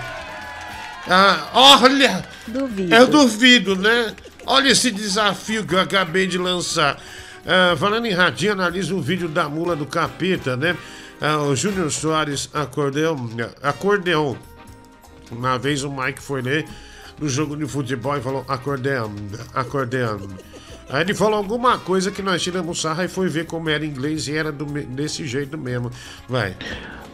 Ah, 1.08 1.48
olha! 1.54 2.24
Duvido. 2.46 2.94
Eu 2.94 3.06
duvido, 3.06 3.76
né? 3.76 4.14
Olha 4.46 4.68
esse 4.68 4.90
desafio 4.90 5.64
que 5.64 5.74
eu 5.74 5.80
acabei 5.80 6.26
de 6.26 6.38
lançar. 6.38 7.00
Ah, 7.46 7.74
falando 7.76 8.06
em 8.06 8.12
radinho, 8.12 8.52
analisa 8.52 8.94
o 8.94 9.00
vídeo 9.00 9.28
da 9.28 9.48
mula 9.48 9.74
do 9.74 9.86
capeta, 9.86 10.56
né? 10.56 10.76
Ah, 11.20 11.38
o 11.38 11.54
Júnior 11.54 11.90
Soares 11.90 12.48
acordeão, 12.52 13.28
acordeão. 13.62 14.36
Uma 15.30 15.58
vez 15.58 15.84
o 15.84 15.90
Mike 15.90 16.20
foi 16.20 16.42
ler 16.42 16.66
no 17.20 17.28
jogo 17.28 17.56
de 17.56 17.66
futebol 17.66 18.16
e 18.16 18.20
falou 18.20 18.44
acordeão, 18.48 19.14
acordeão. 19.54 20.28
Aí 20.92 21.02
ele 21.02 21.14
falou 21.14 21.36
alguma 21.36 21.78
coisa 21.78 22.10
que 22.10 22.20
nós 22.22 22.42
tiramos 22.42 22.80
sarra 22.80 23.04
e 23.04 23.08
foi 23.08 23.28
ver 23.28 23.46
como 23.46 23.68
era 23.68 23.84
inglês 23.86 24.26
e 24.28 24.36
era 24.36 24.50
do, 24.50 24.64
desse 24.64 25.26
jeito 25.26 25.56
mesmo. 25.56 25.90
Vai. 26.28 26.54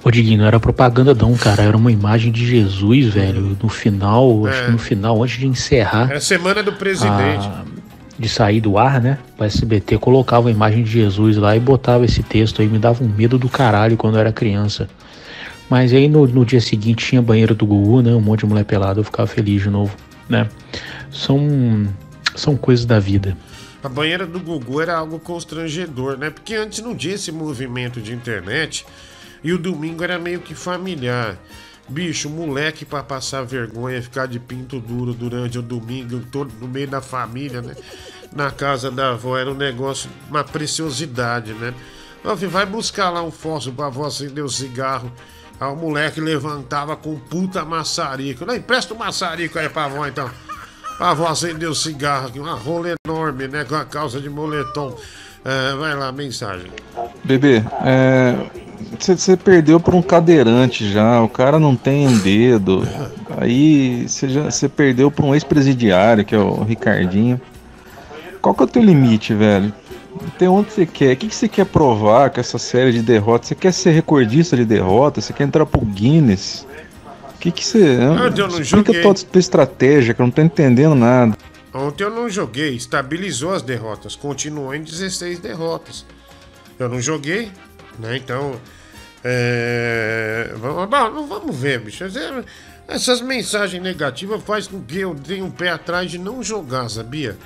Ô 0.03 0.11
Diguinho, 0.11 0.39
não 0.39 0.47
era 0.47 0.59
propaganda 0.61 1.15
não, 1.15 1.35
cara. 1.37 1.63
Era 1.63 1.77
uma 1.77 1.93
imagem 1.93 2.33
de 2.33 2.47
Jesus, 2.47 3.07
velho. 3.13 3.57
No 3.63 3.69
final, 3.69 4.47
É. 4.47 4.51
acho 4.51 4.65
que 4.67 4.71
no 4.73 4.79
final, 4.79 5.23
antes 5.23 5.39
de 5.39 5.47
encerrar. 5.47 6.11
É 6.11 6.17
a 6.17 6.21
semana 6.21 6.63
do 6.63 6.73
presidente. 6.73 7.47
a- 7.47 7.65
de 8.19 8.31
sair 8.31 8.63
do 8.63 8.79
ar, 8.79 8.99
né? 8.99 9.19
O 9.39 9.45
SBT 9.45 9.99
colocava 9.99 10.49
a 10.49 10.51
imagem 10.51 10.83
de 10.83 10.91
Jesus 10.91 11.37
lá 11.37 11.55
e 11.55 11.61
botava 11.61 12.03
esse 12.07 12.23
texto 12.23 12.63
aí. 12.63 12.67
Me 12.69 12.79
dava 12.79 13.05
um 13.05 13.09
medo 13.09 13.37
do 13.39 13.47
caralho 13.47 13.95
quando 13.99 14.15
eu 14.15 14.21
era 14.21 14.33
criança. 14.33 14.89
Mas 15.69 15.93
aí 15.93 16.09
no, 16.09 16.27
no 16.27 16.43
dia 16.47 16.61
seguinte 16.63 17.05
tinha 17.05 17.21
banheiro 17.21 17.55
do 17.55 17.67
Gugu, 17.67 18.01
né? 18.01 18.13
Um 18.15 18.21
monte 18.23 18.41
de 18.41 18.47
mulher 18.47 18.65
pelada, 18.65 19.01
eu 19.01 19.05
ficava 19.05 19.27
feliz 19.27 19.63
de 19.63 19.69
novo, 19.69 19.95
né? 20.31 20.49
São, 21.11 21.87
são 22.35 22.57
coisas 22.57 22.87
da 22.87 22.99
vida. 22.99 23.37
A 23.87 23.89
banheira 23.89 24.27
do 24.27 24.41
Gugu 24.41 24.81
era 24.81 24.97
algo 24.97 25.21
constrangedor, 25.21 26.19
né? 26.19 26.29
Porque 26.29 26.57
antes 26.57 26.81
não 26.81 26.97
tinha 26.97 27.15
esse 27.15 27.31
movimento 27.31 28.01
de 28.01 28.13
internet 28.13 28.85
e 29.45 29.53
o 29.53 29.59
domingo 29.59 30.03
era 30.03 30.19
meio 30.19 30.41
que 30.41 30.57
familiar. 30.57 31.39
Bicho, 31.89 32.29
moleque 32.29 32.85
pra 32.85 33.05
passar 33.05 33.45
vergonha, 33.45 34.03
ficar 34.03 34.27
de 34.27 34.41
pinto 34.41 34.81
duro 34.81 35.15
durante 35.15 35.57
o 35.57 35.63
domingo, 35.63 36.19
todo 36.33 36.53
no 36.61 36.67
meio 36.67 36.89
da 36.89 37.01
família, 37.01 37.63
né? 37.63 37.77
Na 38.33 38.51
casa 38.51 38.91
da 38.91 39.11
avó 39.11 39.39
era 39.39 39.53
um 39.53 39.55
negócio, 39.55 40.11
uma 40.29 40.43
preciosidade, 40.43 41.53
né? 41.53 41.73
Vai 42.25 42.67
buscar 42.67 43.11
lá 43.11 43.23
um 43.23 43.31
fósforo 43.31 43.77
pra 43.77 43.87
avó 43.87 44.07
acender 44.07 44.43
o 44.43 44.49
cigarro. 44.49 45.13
Aí 45.61 45.69
o 45.69 45.77
moleque 45.77 46.21
levantava 46.21 46.97
com 46.97 47.17
puta 47.17 47.65
maçarico. 47.65 48.45
Não, 48.45 48.57
empresta 48.57 48.93
o 48.93 48.99
maçarico 48.99 49.61
aí 49.61 49.69
pra 49.69 49.85
avó 49.85 50.05
então. 50.09 50.29
A 50.99 51.11
avó 51.11 51.27
acendeu 51.27 51.71
o 51.71 51.75
cigarro 51.75 52.29
aqui, 52.29 52.39
uma 52.39 52.55
rola 52.55 52.95
enorme, 53.07 53.49
né? 53.49 53.65
Com 53.65 53.75
a 53.75 53.85
calça 53.85 54.21
de 54.21 54.31
moletom. 54.31 54.97
É, 55.45 55.77
vai 55.77 55.95
lá, 55.95 56.11
mensagem. 56.11 56.71
Bebê, 57.23 57.63
você 58.99 59.37
perdeu 59.37 59.79
por 59.79 59.95
um 59.95 60.03
cadeirante 60.03 60.91
já, 60.91 61.21
o 61.21 61.29
cara 61.29 61.59
não 61.59 61.77
tem 61.77 62.09
um 62.09 62.19
dedo. 62.19 62.83
Aí 63.39 64.07
você 64.09 64.69
perdeu 64.69 65.11
por 65.11 65.25
um 65.25 65.35
ex-presidiário, 65.35 66.25
que 66.25 66.35
é 66.35 66.39
o 66.39 66.63
Ricardinho. 66.65 67.41
Qual 68.41 68.55
que 68.55 68.63
é 68.63 68.65
o 68.65 68.69
teu 68.69 68.83
limite, 68.83 69.35
velho? 69.35 69.73
Até 70.29 70.49
onde 70.49 70.73
você 70.73 70.87
quer? 70.87 71.13
O 71.13 71.17
que 71.17 71.33
você 71.33 71.47
quer 71.47 71.67
provar 71.67 72.31
com 72.31 72.41
essa 72.41 72.59
série 72.59 72.91
de 72.91 73.03
derrotas? 73.03 73.49
Você 73.49 73.55
quer 73.55 73.73
ser 73.73 73.91
recordista 73.91 74.57
de 74.57 74.65
derrotas? 74.65 75.27
Você 75.27 75.33
quer 75.33 75.45
entrar 75.45 75.67
pro 75.67 75.81
Guinness? 75.83 76.67
Que 77.47 77.53
que 77.53 77.65
você... 77.65 77.97
Ontem 77.99 78.43
eu 78.43 78.49
não 78.49 78.61
Explica 78.61 78.93
joguei. 78.93 79.01
a 79.01 79.03
tua, 79.05 79.15
tua 79.15 79.39
estratégia, 79.39 80.13
que 80.13 80.21
eu 80.21 80.27
não 80.27 80.33
tô 80.33 80.43
entendendo 80.43 80.97
nada. 80.97 81.39
Ontem 81.73 82.03
eu 82.03 82.11
não 82.11 82.29
joguei, 82.29 82.75
estabilizou 82.75 83.53
as 83.53 83.63
derrotas, 83.63 84.17
continuou 84.17 84.75
em 84.75 84.83
16 84.83 85.39
derrotas. 85.39 86.05
Eu 86.77 86.89
não 86.89 87.01
joguei, 87.01 87.53
né? 88.01 88.17
Então. 88.17 88.61
É... 89.23 90.53
Vamos, 90.57 90.89
bom, 90.89 91.27
vamos 91.29 91.57
ver, 91.57 91.79
bicho. 91.79 92.03
Essas 92.89 93.21
mensagens 93.21 93.81
negativas 93.81 94.43
fazem 94.43 94.73
com 94.73 94.83
que 94.83 94.99
eu 94.99 95.15
tenha 95.15 95.45
um 95.45 95.51
pé 95.51 95.71
atrás 95.71 96.11
de 96.11 96.19
não 96.19 96.43
jogar, 96.43 96.89
sabia? 96.89 97.37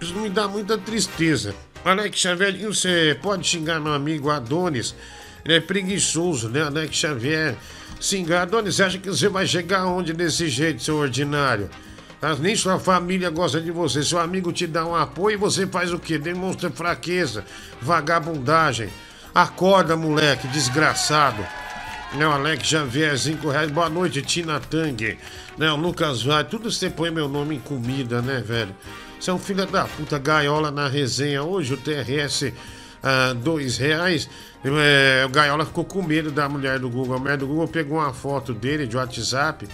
Isso 0.00 0.14
me 0.14 0.30
dá 0.30 0.46
muita 0.46 0.78
tristeza. 0.78 1.52
Alex 1.84 2.16
Xavier, 2.16 2.56
você 2.64 3.18
pode 3.20 3.44
xingar 3.44 3.80
meu 3.80 3.92
amigo 3.92 4.30
Adonis. 4.30 4.94
Ele 5.44 5.54
é 5.54 5.60
preguiçoso, 5.60 6.48
né? 6.48 6.62
Alex 6.62 6.94
Xavier. 6.94 7.56
Xingar, 8.02 8.42
Adonis, 8.42 8.74
você 8.74 8.82
acha 8.82 8.98
que 8.98 9.08
você 9.08 9.28
vai 9.28 9.46
chegar 9.46 9.82
aonde 9.82 10.12
desse 10.12 10.48
jeito, 10.48 10.82
seu 10.82 10.96
ordinário? 10.96 11.70
Ah, 12.20 12.34
Nem 12.34 12.56
sua 12.56 12.76
família 12.76 13.30
gosta 13.30 13.60
de 13.60 13.70
você. 13.70 14.02
Seu 14.02 14.18
amigo 14.18 14.52
te 14.52 14.66
dá 14.66 14.84
um 14.84 14.96
apoio 14.96 15.34
e 15.34 15.36
você 15.36 15.68
faz 15.68 15.92
o 15.92 16.00
quê? 16.00 16.18
Demonstra 16.18 16.68
fraqueza, 16.68 17.44
vagabundagem. 17.80 18.88
Acorda, 19.32 19.96
moleque, 19.96 20.48
desgraçado. 20.48 21.46
Né, 22.14 22.26
o 22.26 22.32
Alex 22.32 22.66
Xavier, 22.66 23.16
5 23.16 23.48
reais. 23.48 23.70
Boa 23.70 23.88
noite, 23.88 24.20
Tina 24.20 24.58
Tang. 24.58 25.16
Né, 25.56 25.70
o 25.70 25.76
Lucas 25.76 26.24
Vai. 26.24 26.42
Tudo 26.42 26.72
você 26.72 26.90
põe 26.90 27.10
meu 27.12 27.28
nome 27.28 27.54
em 27.54 27.60
comida, 27.60 28.20
né, 28.20 28.42
velho? 28.44 28.74
Você 29.18 29.30
é 29.30 29.32
um 29.32 29.38
filho 29.38 29.64
da 29.64 29.84
puta. 29.84 30.18
Gaiola 30.18 30.72
na 30.72 30.88
resenha. 30.88 31.44
Hoje 31.44 31.74
o 31.74 31.76
TRS, 31.76 32.52
ah, 33.00 33.32
dois 33.32 33.78
reais. 33.78 34.28
É, 34.64 35.24
o 35.26 35.28
Gaiola 35.28 35.66
ficou 35.66 35.84
com 35.84 36.02
medo 36.02 36.30
da 36.30 36.48
mulher 36.48 36.78
do 36.78 36.88
Google. 36.88 37.16
A 37.16 37.18
mulher 37.18 37.36
do 37.36 37.46
Google 37.46 37.66
pegou 37.66 37.98
uma 37.98 38.12
foto 38.12 38.54
dele 38.54 38.86
de 38.86 38.96
WhatsApp 38.96 39.66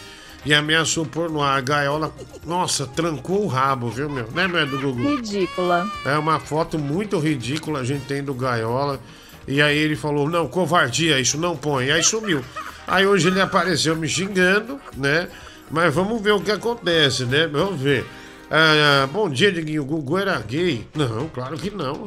e 0.44 0.54
ameaçou 0.54 1.04
pôr 1.04 1.30
no 1.30 1.42
ar. 1.42 1.58
A 1.58 1.60
Gaiola, 1.60 2.14
nossa, 2.46 2.86
trancou 2.86 3.44
o 3.44 3.46
rabo, 3.46 3.90
viu, 3.90 4.08
meu? 4.08 4.26
Né, 4.32 4.46
mulher 4.46 4.66
do 4.66 4.80
Google? 4.80 5.16
Ridícula. 5.16 5.90
É 6.04 6.16
uma 6.16 6.40
foto 6.40 6.78
muito 6.78 7.18
ridícula 7.18 7.80
a 7.80 7.84
gente 7.84 8.06
tem 8.06 8.22
do 8.22 8.32
Gaiola. 8.32 8.98
E 9.46 9.60
aí 9.62 9.76
ele 9.76 9.96
falou, 9.96 10.28
não, 10.28 10.46
covardia, 10.46 11.18
isso 11.20 11.38
não 11.38 11.56
põe. 11.56 11.86
E 11.86 11.92
aí 11.92 12.02
sumiu. 12.02 12.42
Aí 12.86 13.06
hoje 13.06 13.28
ele 13.28 13.40
apareceu 13.40 13.94
me 13.96 14.08
xingando, 14.08 14.80
né? 14.96 15.28
Mas 15.70 15.94
vamos 15.94 16.20
ver 16.22 16.32
o 16.32 16.40
que 16.40 16.50
acontece, 16.50 17.24
né? 17.24 17.46
Vamos 17.46 17.80
ver. 17.80 18.06
Ah, 18.50 19.06
bom 19.12 19.28
dia, 19.28 19.52
Diguinho. 19.52 19.82
O 19.82 19.84
Gugu 19.84 20.18
era 20.18 20.38
gay? 20.40 20.86
Não, 20.94 21.28
claro 21.28 21.56
que 21.58 21.70
não. 21.70 22.04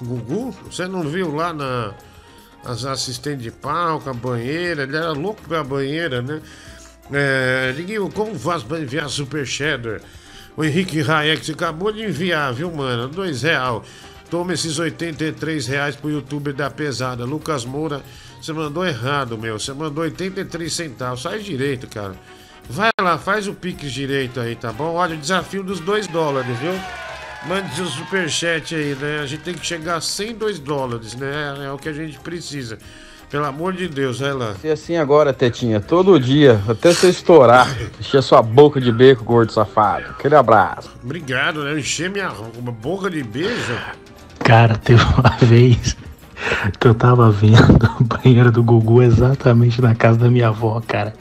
Gugu? 0.00 0.54
Você 0.70 0.86
não 0.86 1.02
viu 1.02 1.34
lá 1.34 1.52
na 1.52 1.94
as 2.64 2.84
assistentes 2.84 3.42
de 3.42 3.50
palco, 3.50 4.08
a 4.08 4.14
banheira? 4.14 4.82
Ele 4.82 4.96
era 4.96 5.12
louco 5.12 5.42
pra 5.42 5.64
banheira, 5.64 6.22
né? 6.22 6.40
É, 7.12 7.72
Diguinho, 7.76 8.10
como 8.10 8.38
faz 8.38 8.62
pra 8.62 8.78
enviar 8.80 9.08
Super 9.08 9.46
Cheddar? 9.46 10.00
O 10.56 10.64
Henrique 10.64 11.00
Hayek 11.00 11.50
acabou 11.52 11.92
de 11.92 12.02
enviar, 12.02 12.52
viu, 12.52 12.70
mano? 12.70 13.08
Dois 13.08 13.42
real. 13.42 13.84
Toma 14.30 14.54
esses 14.54 14.78
83 14.78 15.66
reais 15.66 15.96
pro 15.96 16.10
youtuber 16.10 16.54
da 16.54 16.70
pesada. 16.70 17.24
Lucas 17.24 17.64
Moura, 17.64 18.02
você 18.40 18.52
mandou 18.52 18.86
errado, 18.86 19.36
meu. 19.36 19.58
Você 19.58 19.72
mandou 19.72 20.04
83 20.04 20.72
centavos. 20.72 21.22
Faz 21.22 21.44
direito, 21.44 21.86
cara. 21.86 22.14
Vai 22.68 22.90
lá, 23.00 23.18
faz 23.18 23.46
o 23.46 23.54
Pix 23.54 23.90
direito 23.90 24.40
aí, 24.40 24.54
tá 24.54 24.72
bom? 24.72 24.94
Olha, 24.94 25.14
o 25.14 25.18
desafio 25.18 25.62
dos 25.62 25.80
2 25.80 26.06
dólares, 26.06 26.58
viu? 26.58 26.72
Mande 27.46 27.74
seu 27.74 27.86
superchat 27.86 28.74
aí, 28.74 28.94
né? 28.94 29.20
A 29.20 29.26
gente 29.26 29.42
tem 29.42 29.54
que 29.54 29.66
chegar 29.66 29.96
a 29.96 30.00
102 30.00 30.60
dólares, 30.60 31.14
né? 31.14 31.66
É 31.66 31.70
o 31.72 31.78
que 31.78 31.88
a 31.88 31.92
gente 31.92 32.18
precisa. 32.20 32.78
Pelo 33.28 33.46
amor 33.46 33.72
de 33.72 33.88
Deus, 33.88 34.20
vai 34.20 34.32
lá. 34.32 34.54
E 34.62 34.68
assim 34.68 34.96
agora, 34.96 35.32
Tetinha, 35.32 35.80
todo 35.80 36.20
dia, 36.20 36.60
até 36.68 36.92
você 36.92 37.08
estourar. 37.08 37.66
Encher 37.98 38.22
sua 38.22 38.42
boca 38.42 38.80
de 38.80 38.92
beco, 38.92 39.24
gordo 39.24 39.50
safado. 39.50 40.10
Aquele 40.10 40.36
abraço. 40.36 40.90
Obrigado, 41.02 41.64
né? 41.64 41.78
Encher 41.78 42.10
minha 42.10 42.28
boca 42.28 43.10
de 43.10 43.22
beijo. 43.22 43.74
Cara, 44.44 44.76
teve 44.76 45.02
uma 45.02 45.36
vez 45.40 45.96
que 46.78 46.86
eu 46.86 46.94
tava 46.94 47.30
vendo 47.30 47.90
o 47.98 48.04
banheiro 48.04 48.52
do 48.52 48.62
Gugu 48.62 49.02
exatamente 49.02 49.80
na 49.80 49.94
casa 49.94 50.18
da 50.18 50.28
minha 50.28 50.48
avó, 50.48 50.80
cara. 50.86 51.14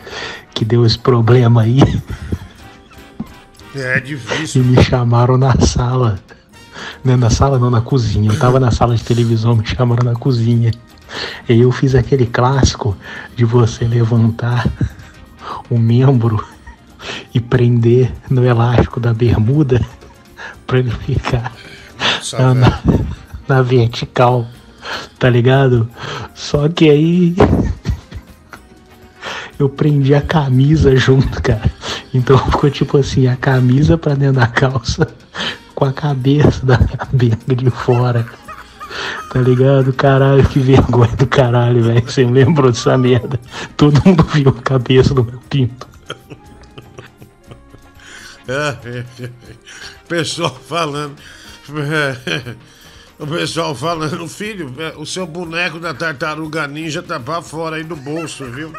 Que 0.54 0.66
deu 0.66 0.86
esse 0.86 1.00
problema 1.00 1.62
aí 1.62 1.80
É 3.76 3.98
e 3.98 4.02
difícil. 4.02 4.64
me 4.64 4.82
chamaram 4.84 5.38
na 5.38 5.54
sala. 5.60 6.20
Não, 7.04 7.18
na 7.18 7.30
sala 7.30 7.60
não, 7.60 7.70
na 7.70 7.82
cozinha. 7.82 8.32
Eu 8.32 8.40
tava 8.40 8.60
na 8.60 8.72
sala 8.72 8.96
de 8.96 9.04
televisão, 9.04 9.56
me 9.56 9.66
chamaram 9.66 10.04
na 10.04 10.16
cozinha. 10.16 10.72
E 11.48 11.60
eu 11.60 11.72
fiz 11.72 11.96
aquele 11.96 12.26
clássico 12.26 12.96
de 13.36 13.46
você 13.46 13.86
levantar 13.86 14.68
o 15.70 15.78
membro 15.78 16.46
e 17.34 17.40
prender 17.40 18.12
no 18.30 18.46
elástico 18.46 19.00
da 19.00 19.14
bermuda 19.14 19.82
pra 20.68 20.80
ele 20.80 20.92
ficar 20.92 21.52
Nossa, 22.00 22.54
na, 22.54 22.80
na 23.48 23.62
vertical, 23.62 24.48
tá 25.18 25.30
ligado? 25.30 25.90
Só 26.34 26.70
que 26.70 26.90
aí 26.90 27.36
eu 29.62 29.70
prendi 29.70 30.14
a 30.14 30.22
camisa 30.22 30.96
junto, 30.98 31.42
cara. 31.42 31.72
Então 32.14 32.38
ficou 32.38 32.70
tipo 32.70 32.98
assim, 32.98 33.28
a 33.28 33.36
camisa 33.36 33.98
pra 33.98 34.14
dentro 34.14 34.42
da 34.42 34.48
calça 34.48 35.08
com 35.74 35.86
a 35.86 35.94
cabeça 35.94 36.66
da 36.66 36.80
minha 37.14 37.38
de 37.56 37.70
fora. 37.70 38.26
Tá 39.32 39.40
ligado? 39.40 39.94
Caralho, 39.94 40.46
que 40.50 40.60
vergonha 40.60 41.16
do 41.16 41.26
caralho, 41.26 41.82
velho. 41.82 42.04
Você 42.04 42.26
lembrou 42.26 42.70
dessa 42.72 42.98
merda. 42.98 43.40
Todo 43.78 44.02
mundo 44.06 44.24
viu 44.24 44.50
a 44.50 44.62
cabeça 44.62 45.14
do 45.14 45.24
meu 45.24 45.40
pinto. 45.50 45.88
Pessoal 50.10 50.54
falando. 50.68 51.16
O 53.18 53.28
pessoal 53.28 53.74
falando, 53.74 54.28
filho, 54.28 54.74
o 54.98 55.06
seu 55.06 55.26
boneco 55.26 55.80
da 55.80 55.94
tartaruga 55.94 56.68
ninja 56.68 57.02
tá 57.02 57.18
pra 57.18 57.42
fora 57.42 57.78
aí 57.78 57.84
do 57.84 57.96
bolso, 57.96 58.44
viu? 58.46 58.74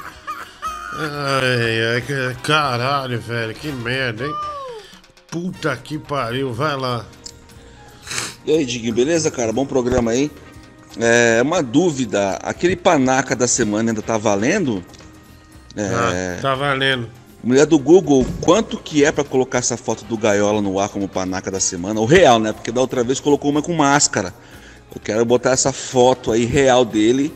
Ai, 0.94 1.94
ai, 1.94 2.00
que- 2.02 2.36
caralho, 2.42 3.18
velho, 3.20 3.54
que 3.54 3.68
merda, 3.72 4.24
hein? 4.26 4.34
Puta 5.30 5.74
que 5.76 5.98
pariu, 5.98 6.52
vai 6.52 6.76
lá. 6.76 7.06
E 8.44 8.52
aí, 8.52 8.64
Diguinho, 8.66 8.94
beleza, 8.94 9.30
cara? 9.30 9.52
Bom 9.52 9.64
programa 9.64 10.10
aí. 10.10 10.30
É 10.98 11.40
uma 11.40 11.62
dúvida, 11.62 12.32
aquele 12.42 12.76
panaca 12.76 13.34
da 13.34 13.48
semana 13.48 13.90
ainda 13.90 14.02
tá 14.02 14.18
valendo? 14.18 14.84
É, 15.74 16.36
Ah, 16.36 16.38
tá 16.42 16.54
valendo. 16.54 17.08
Mulher 17.42 17.64
do 17.64 17.78
Google, 17.78 18.26
quanto 18.42 18.76
que 18.76 19.04
é 19.04 19.10
pra 19.10 19.24
colocar 19.24 19.58
essa 19.58 19.76
foto 19.76 20.04
do 20.04 20.18
Gaiola 20.18 20.60
no 20.60 20.78
ar 20.78 20.90
como 20.90 21.08
panaca 21.08 21.50
da 21.50 21.58
semana? 21.58 21.98
O 21.98 22.04
real, 22.04 22.38
né? 22.38 22.52
Porque 22.52 22.70
da 22.70 22.80
outra 22.82 23.02
vez 23.02 23.18
colocou 23.18 23.50
uma 23.50 23.62
com 23.62 23.72
máscara. 23.74 24.34
Eu 24.94 25.00
quero 25.00 25.24
botar 25.24 25.52
essa 25.52 25.72
foto 25.72 26.30
aí 26.30 26.44
real 26.44 26.84
dele, 26.84 27.34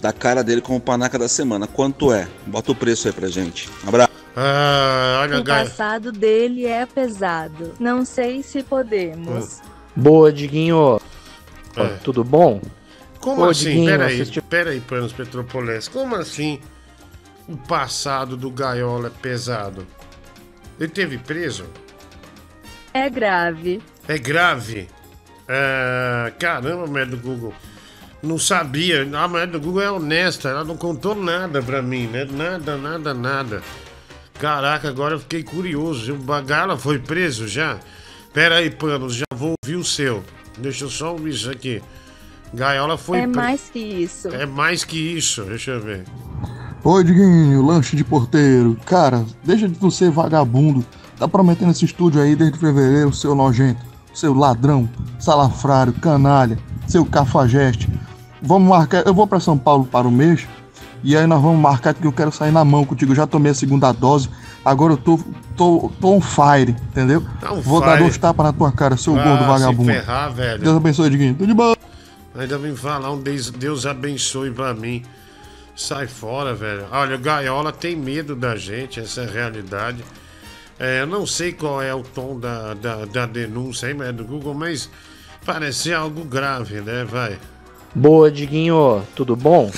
da 0.00 0.12
cara 0.12 0.42
dele 0.44 0.60
como 0.60 0.80
panaca 0.80 1.18
da 1.18 1.28
semana. 1.28 1.66
Quanto 1.66 2.12
é? 2.12 2.28
Bota 2.46 2.72
o 2.72 2.74
preço 2.74 3.08
aí 3.08 3.12
pra 3.14 3.28
gente. 3.28 3.68
Um 3.84 3.88
abraço. 3.88 4.10
Ah, 4.36 5.20
olha, 5.22 5.40
O 5.40 5.44
passado 5.44 6.12
dele 6.12 6.66
é 6.66 6.84
pesado. 6.84 7.72
Não 7.80 8.04
sei 8.04 8.42
se 8.42 8.62
podemos. 8.62 9.60
Boa, 9.94 10.30
Diguinho. 10.32 10.76
Ó, 11.76 11.88
Tudo 12.04 12.22
bom? 12.22 12.60
Como 13.20 13.42
Ô, 13.42 13.48
assim? 13.50 13.64
Diguinho, 13.64 13.86
Peraí, 13.90 14.14
assisti- 14.20 14.40
peraí, 14.42 14.80
Panos 14.80 15.12
Petropolense. 15.12 15.88
Como 15.90 16.14
assim 16.14 16.60
o 17.48 17.56
passado 17.56 18.36
do 18.36 18.50
Gaiola 18.50 19.06
é 19.08 19.10
pesado? 19.22 19.86
Ele 20.78 20.90
teve 20.90 21.16
preso? 21.16 21.64
É 22.92 23.08
grave. 23.08 23.82
É 24.06 24.18
grave? 24.18 24.88
É, 25.48 26.32
caramba, 26.38 26.86
mulher 26.86 27.06
do 27.06 27.16
Google. 27.16 27.54
Não 28.26 28.38
sabia. 28.38 29.08
A 29.16 29.28
mulher 29.28 29.46
do 29.46 29.60
Google 29.60 29.82
é 29.82 29.90
honesta. 29.90 30.48
Ela 30.48 30.64
não 30.64 30.76
contou 30.76 31.14
nada 31.14 31.62
pra 31.62 31.80
mim, 31.80 32.06
né? 32.06 32.26
Nada, 32.30 32.76
nada, 32.76 33.14
nada. 33.14 33.62
Caraca, 34.38 34.88
agora 34.88 35.14
eu 35.14 35.20
fiquei 35.20 35.42
curioso. 35.42 36.14
O 36.14 36.18
Bagala 36.18 36.76
foi 36.76 36.98
preso 36.98 37.46
já? 37.46 37.78
Pera 38.32 38.56
aí, 38.56 38.70
Panos, 38.70 39.14
já 39.14 39.24
vou 39.34 39.54
ouvir 39.62 39.76
o 39.76 39.84
seu. 39.84 40.22
Deixa 40.58 40.84
eu 40.84 40.90
só 40.90 41.12
ouvir 41.12 41.30
isso 41.30 41.50
aqui. 41.50 41.80
Gaiola 42.52 42.98
foi 42.98 43.20
é 43.20 43.26
mais 43.26 43.70
que 43.70 43.78
isso. 43.78 44.28
É 44.28 44.44
mais 44.44 44.84
que 44.84 44.96
isso, 44.96 45.42
deixa 45.44 45.72
eu 45.72 45.80
ver. 45.80 46.04
Oi, 46.84 47.04
Diguinho, 47.04 47.64
lanche 47.64 47.96
de 47.96 48.04
porteiro. 48.04 48.76
Cara, 48.84 49.24
deixa 49.42 49.68
de 49.68 49.78
tu 49.78 49.90
ser 49.90 50.10
vagabundo. 50.10 50.84
Tá 51.18 51.26
prometendo 51.26 51.70
esse 51.70 51.84
estúdio 51.84 52.20
aí 52.20 52.36
desde 52.36 52.58
fevereiro, 52.58 53.12
seu 53.12 53.34
nojento, 53.34 53.80
seu 54.14 54.34
ladrão, 54.34 54.88
salafrário, 55.18 55.92
canalha, 55.94 56.58
seu 56.86 57.04
cafajeste. 57.04 57.88
Vamos 58.46 58.68
marcar, 58.68 59.06
eu 59.06 59.12
vou 59.12 59.26
pra 59.26 59.40
São 59.40 59.58
Paulo 59.58 59.84
para 59.84 60.06
o 60.06 60.10
mês. 60.10 60.46
E 61.02 61.16
aí 61.16 61.26
nós 61.26 61.40
vamos 61.42 61.60
marcar 61.60 61.94
que 61.94 62.04
eu 62.04 62.12
quero 62.12 62.32
sair 62.32 62.50
na 62.50 62.64
mão 62.64 62.84
contigo. 62.84 63.12
Eu 63.12 63.16
já 63.16 63.26
tomei 63.26 63.52
a 63.52 63.54
segunda 63.54 63.92
dose. 63.92 64.28
Agora 64.64 64.94
eu 64.94 64.96
tô, 64.96 65.20
tô, 65.56 65.92
tô 66.00 66.14
on 66.14 66.20
fire, 66.20 66.70
entendeu? 66.90 67.24
Tá 67.40 67.52
on 67.52 67.60
vou 67.60 67.80
dar 67.80 67.92
fire. 67.92 68.02
dois 68.04 68.18
tapas 68.18 68.46
na 68.46 68.52
tua 68.52 68.72
cara, 68.72 68.96
seu 68.96 69.18
Ah, 69.18 69.22
gordo 69.22 69.42
se 69.42 69.46
vagabundo. 69.48 69.92
ferrar, 69.92 70.32
velho. 70.32 70.62
Deus 70.62 70.76
abençoe, 70.76 71.10
Diguinho. 71.10 71.34
Tudo 71.34 71.46
de 71.46 71.54
boa. 71.54 71.76
Ainda 72.36 72.58
vem 72.58 72.74
falar 72.74 73.12
um 73.12 73.20
Deus, 73.20 73.50
Deus 73.50 73.86
abençoe 73.86 74.50
pra 74.50 74.74
mim. 74.74 75.02
Sai 75.76 76.06
fora, 76.06 76.54
velho. 76.54 76.86
Olha, 76.90 77.16
o 77.16 77.18
Gaiola 77.18 77.72
tem 77.72 77.94
medo 77.94 78.34
da 78.34 78.56
gente, 78.56 78.98
essa 78.98 79.20
é 79.22 79.28
a 79.28 79.30
realidade. 79.30 80.02
É, 80.78 81.02
eu 81.02 81.06
não 81.06 81.26
sei 81.26 81.52
qual 81.52 81.80
é 81.82 81.94
o 81.94 82.02
tom 82.02 82.38
da, 82.38 82.74
da, 82.74 83.04
da 83.04 83.26
denúncia 83.26 83.88
aí, 83.88 83.94
mas 83.94 84.08
é 84.08 84.12
do 84.12 84.24
Google, 84.24 84.54
mas 84.54 84.90
parece 85.44 85.92
algo 85.92 86.24
grave, 86.24 86.80
né? 86.80 87.04
Vai. 87.04 87.38
Boa, 87.96 88.30
Diguinho. 88.30 89.02
Tudo 89.14 89.34
bom? 89.34 89.70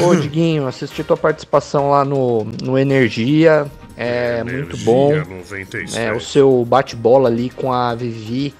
Ô, 0.00 0.14
Diguinho, 0.20 0.66
assisti 0.66 1.04
tua 1.04 1.16
participação 1.16 1.90
lá 1.90 2.04
no, 2.04 2.44
no 2.62 2.76
Energia. 2.76 3.66
É 3.96 4.42
muito 4.42 4.76
bom. 4.78 5.14
97. 5.14 5.96
É, 5.98 6.12
o 6.12 6.20
seu 6.20 6.64
bate-bola 6.68 7.28
ali 7.28 7.48
com 7.50 7.72
a 7.72 7.94
Vivi 7.94 8.52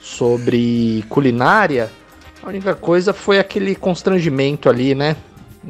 sobre 0.00 1.04
culinária. 1.08 1.90
A 2.42 2.48
única 2.48 2.74
coisa 2.74 3.12
foi 3.12 3.38
aquele 3.38 3.74
constrangimento 3.76 4.68
ali, 4.68 4.94
né? 4.94 5.14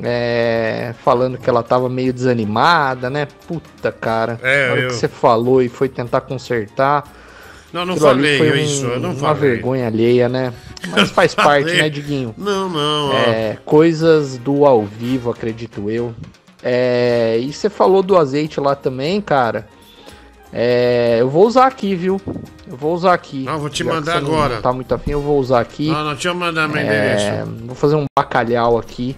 É, 0.02 0.94
falando 1.04 1.36
que 1.36 1.50
ela 1.50 1.62
tava 1.62 1.88
meio 1.88 2.12
desanimada, 2.14 3.10
né? 3.10 3.26
Puta, 3.46 3.92
cara. 3.92 4.40
É, 4.42 4.66
Na 4.68 4.72
hora 4.72 4.80
eu- 4.82 4.88
que 4.88 4.94
você 4.94 5.08
falou 5.08 5.60
e 5.60 5.68
foi 5.68 5.88
tentar 5.88 6.22
consertar. 6.22 7.04
Não, 7.72 7.86
não 7.86 7.94
aquilo 7.94 8.08
falei 8.08 8.38
foi 8.38 8.50
um- 8.52 8.54
isso, 8.56 8.84
eu 8.86 9.00
não 9.00 9.10
Uma 9.10 9.34
falei. 9.34 9.50
vergonha 9.52 9.86
alheia, 9.86 10.28
né? 10.28 10.52
Mas 10.90 11.10
faz 11.10 11.34
parte, 11.34 11.72
né, 11.74 11.88
Diguinho? 11.88 12.34
Não, 12.36 12.68
não. 12.68 13.12
É, 13.16 13.56
coisas 13.64 14.36
do 14.38 14.66
ao 14.66 14.82
vivo, 14.84 15.30
acredito 15.30 15.90
eu. 15.90 16.14
É, 16.62 17.38
e 17.40 17.52
você 17.52 17.70
falou 17.70 18.02
do 18.02 18.16
azeite 18.16 18.60
lá 18.60 18.74
também, 18.74 19.20
cara. 19.20 19.66
É, 20.52 21.16
eu 21.20 21.28
vou 21.30 21.46
usar 21.46 21.66
aqui, 21.66 21.94
viu? 21.94 22.20
Eu 22.70 22.76
vou 22.76 22.94
usar 22.94 23.14
aqui. 23.14 23.44
Não, 23.44 23.58
vou 23.58 23.70
te 23.70 23.82
Já 23.82 23.92
mandar 23.92 24.12
você 24.14 24.20
não 24.20 24.34
agora. 24.34 24.60
tá 24.60 24.72
muito 24.72 24.94
afim, 24.94 25.12
eu 25.12 25.20
vou 25.20 25.38
usar 25.38 25.60
aqui. 25.60 25.88
Não, 25.88 26.04
não, 26.04 26.12
deixa 26.12 26.28
eu 26.28 26.34
mandar 26.34 26.68
meu 26.68 26.76
É, 26.78 26.82
endereço. 26.84 27.50
vou 27.66 27.74
fazer 27.74 27.96
um 27.96 28.04
bacalhau 28.16 28.78
aqui, 28.78 29.16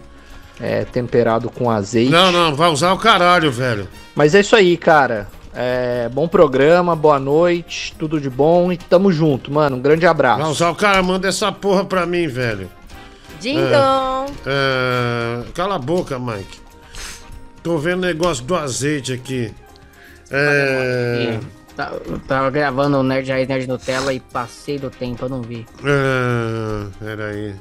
é, 0.60 0.84
temperado 0.84 1.50
com 1.50 1.68
azeite. 1.70 2.10
Não, 2.12 2.30
não, 2.30 2.54
vai 2.54 2.70
usar 2.70 2.92
o 2.92 2.98
caralho, 2.98 3.50
velho. 3.50 3.88
Mas 4.14 4.34
é 4.34 4.40
isso 4.40 4.54
aí, 4.54 4.76
cara. 4.76 5.26
É, 5.56 6.08
bom 6.08 6.26
programa, 6.26 6.96
boa 6.96 7.18
noite, 7.18 7.94
tudo 7.98 8.20
de 8.20 8.28
bom 8.28 8.72
e 8.72 8.76
tamo 8.76 9.12
junto, 9.12 9.52
mano. 9.52 9.76
Um 9.76 9.80
grande 9.80 10.04
abraço. 10.06 10.40
Vai 10.42 10.50
usar 10.50 10.70
o 10.70 10.74
cara, 10.74 11.02
manda 11.02 11.28
essa 11.28 11.52
porra 11.52 11.84
pra 11.84 12.04
mim, 12.06 12.26
velho. 12.26 12.68
Ding 13.40 13.58
É. 13.58 14.26
É, 14.46 15.42
cala 15.54 15.76
a 15.76 15.78
boca, 15.78 16.18
Mike. 16.18 16.58
Tô 17.62 17.78
vendo 17.78 17.98
o 18.02 18.06
negócio 18.06 18.44
do 18.44 18.54
azeite 18.56 19.12
aqui. 19.12 19.52
É. 20.30 21.38
Tá- 21.76 21.92
Eu 22.06 22.18
tava 22.20 22.50
gravando 22.50 22.98
o 22.98 23.02
Nerd 23.02 23.30
Raiz 23.30 23.48
Nerd 23.48 23.66
Nutella 23.68 24.12
e 24.12 24.20
passei 24.20 24.78
do 24.78 24.90
tempo, 24.90 25.24
eu 25.24 25.28
não 25.28 25.42
vi. 25.42 25.66
Ah, 25.84 26.86
peraí. 26.98 27.54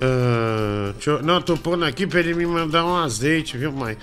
Ah, 0.00 0.92
deixa 0.94 1.10
eu- 1.10 1.22
não, 1.22 1.40
tô 1.42 1.56
pondo 1.56 1.84
aqui 1.84 2.06
pra 2.06 2.20
ele 2.20 2.34
me 2.34 2.46
mandar 2.46 2.84
um 2.84 2.96
azeite, 2.96 3.56
viu, 3.58 3.72
Mike? 3.72 4.00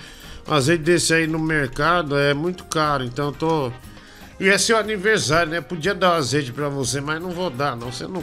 Azeite 0.48 0.84
desse 0.84 1.12
aí 1.12 1.26
no 1.26 1.38
mercado 1.38 2.16
é 2.16 2.32
muito 2.32 2.64
caro, 2.64 3.04
então 3.04 3.26
eu 3.26 3.32
tô. 3.32 3.72
E 4.38 4.48
é 4.48 4.56
seu 4.58 4.76
aniversário, 4.76 5.50
né? 5.50 5.60
Podia 5.60 5.94
dar 5.94 6.12
um 6.12 6.16
azeite 6.16 6.52
pra 6.52 6.68
você, 6.68 7.00
mas 7.00 7.20
não 7.20 7.30
vou 7.30 7.50
dar, 7.50 7.76
não. 7.76 7.90
Você 7.90 8.06
não. 8.06 8.22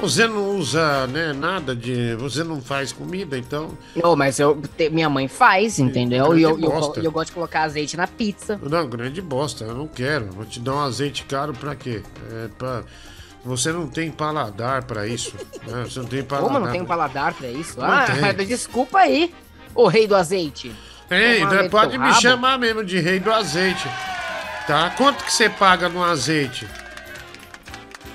Você 0.00 0.26
não 0.26 0.56
usa, 0.56 1.06
né, 1.06 1.32
nada 1.32 1.74
de. 1.74 2.16
Você 2.16 2.42
não 2.42 2.60
faz 2.60 2.92
comida, 2.92 3.38
então. 3.38 3.78
Não, 3.94 4.16
mas 4.16 4.40
eu, 4.40 4.60
te- 4.76 4.90
minha 4.90 5.08
mãe 5.08 5.28
faz, 5.28 5.78
entendeu? 5.78 6.36
E 6.36 6.42
eu, 6.42 6.58
eu, 6.58 6.94
eu 6.96 7.12
gosto 7.12 7.26
de 7.30 7.32
colocar 7.32 7.62
azeite 7.62 7.96
na 7.96 8.08
pizza. 8.08 8.58
Não, 8.60 8.88
grande 8.88 9.22
bosta, 9.22 9.64
eu 9.64 9.74
não 9.74 9.86
quero. 9.86 10.26
Vou 10.32 10.44
te 10.44 10.58
dar 10.58 10.74
um 10.74 10.80
azeite 10.80 11.24
caro 11.24 11.52
pra 11.52 11.76
quê? 11.76 12.02
É 12.32 12.48
pra. 12.58 12.82
Você 13.44 13.70
não 13.72 13.86
tem 13.86 14.10
paladar 14.10 14.84
pra 14.84 15.06
isso. 15.06 15.34
né? 15.66 15.84
Você 15.84 16.00
não 16.00 16.06
tem 16.06 16.24
paladar. 16.24 16.48
Como 16.48 16.58
eu 16.58 16.64
não 16.64 16.72
tenho 16.72 16.86
paladar 16.86 17.34
pra 17.34 17.48
isso? 17.48 17.78
Não 17.78 17.86
ah, 17.86 18.06
tem. 18.34 18.34
desculpa 18.46 18.98
aí, 18.98 19.32
o 19.74 19.86
rei 19.86 20.08
do 20.08 20.16
azeite. 20.16 20.74
Ei, 21.10 21.40
Tomar 21.40 21.54
então 21.54 21.68
pode 21.70 21.98
me 21.98 22.08
rabo. 22.08 22.20
chamar 22.20 22.58
mesmo 22.58 22.84
de 22.84 22.98
rei 22.98 23.20
do 23.20 23.32
azeite. 23.32 23.86
Tá? 24.66 24.90
Quanto 24.96 25.24
que 25.24 25.32
você 25.32 25.48
paga 25.50 25.88
no 25.88 26.02
azeite? 26.02 26.66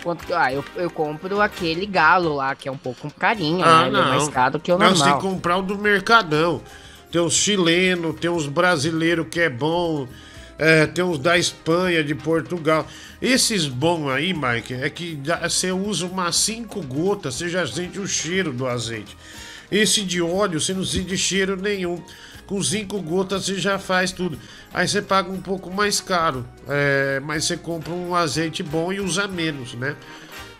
Quanto, 0.03 0.33
ah, 0.33 0.51
eu, 0.51 0.63
eu 0.75 0.89
compro 0.89 1.41
aquele 1.41 1.85
galo 1.85 2.35
lá, 2.35 2.55
que 2.55 2.67
é 2.67 2.71
um 2.71 2.77
pouco 2.77 3.11
carinho, 3.13 3.63
Ah, 3.63 3.81
né? 3.83 3.87
Ele 3.89 3.97
é 3.97 4.01
mais 4.01 4.27
caro 4.29 4.59
que 4.59 4.71
o 4.71 4.77
Não, 4.77 4.89
você 4.89 5.03
tem 5.03 5.11
normal. 5.11 5.21
que 5.21 5.27
comprar 5.35 5.57
o 5.57 5.61
do 5.61 5.77
Mercadão. 5.77 6.61
Tem 7.11 7.21
os 7.21 7.33
chilenos, 7.33 8.15
tem 8.19 8.29
os 8.29 8.47
brasileiros 8.47 9.27
que 9.29 9.39
é 9.41 9.49
bom, 9.49 10.07
é, 10.57 10.85
tem 10.85 11.03
os 11.03 11.17
da 11.19 11.37
Espanha, 11.37 12.03
de 12.03 12.15
Portugal. 12.15 12.87
Esses 13.21 13.65
bons 13.67 14.09
aí, 14.09 14.33
Mike, 14.33 14.73
é 14.75 14.89
que 14.89 15.19
você 15.43 15.71
usa 15.71 16.05
umas 16.05 16.35
cinco 16.35 16.81
gotas, 16.81 17.35
você 17.35 17.49
já 17.49 17.65
sente 17.67 17.99
o 17.99 18.07
cheiro 18.07 18.53
do 18.53 18.65
azeite. 18.67 19.17
Esse 19.71 20.03
de 20.03 20.21
óleo, 20.21 20.59
você 20.61 20.73
não 20.73 20.85
sente 20.85 21.17
cheiro 21.17 21.55
nenhum. 21.57 22.01
Com 22.49 22.63
cinco 22.63 22.99
gotas 22.99 23.45
você 23.45 23.59
já 23.59 23.77
faz 23.77 24.11
tudo. 24.11 24.39
Aí 24.73 24.87
você 24.87 25.03
paga 25.03 25.31
um 25.31 25.39
pouco 25.39 25.69
mais 25.69 26.01
caro, 26.01 26.43
é, 26.67 27.19
mas 27.19 27.45
você 27.45 27.55
compra 27.55 27.93
um 27.93 28.15
azeite 28.15 28.63
bom 28.63 28.91
e 28.91 28.99
usa 28.99 29.27
menos, 29.27 29.75
né? 29.75 29.95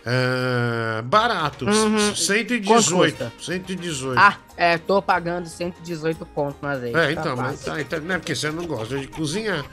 É, 0.06 1.02
barato, 1.02 1.64
Uhum. 1.64 1.96
Quanto 1.96 2.16
118. 2.16 2.94
custa? 3.18 3.32
118. 3.40 4.16
Ah, 4.16 4.38
é, 4.56 4.78
tô 4.78 5.02
pagando 5.02 5.48
118 5.48 6.24
pontos 6.26 6.62
no 6.62 6.68
azeite. 6.68 6.96
É, 6.96 7.06
tá 7.06 7.20
então, 7.20 7.36
mas 7.36 7.56
fácil. 7.64 7.72
tá, 7.72 7.80
então, 7.80 8.00
não 8.02 8.14
é 8.14 8.18
porque 8.18 8.36
você 8.36 8.52
não 8.52 8.66
gosta 8.68 8.96
de 8.96 9.08
cozinhar. 9.08 9.64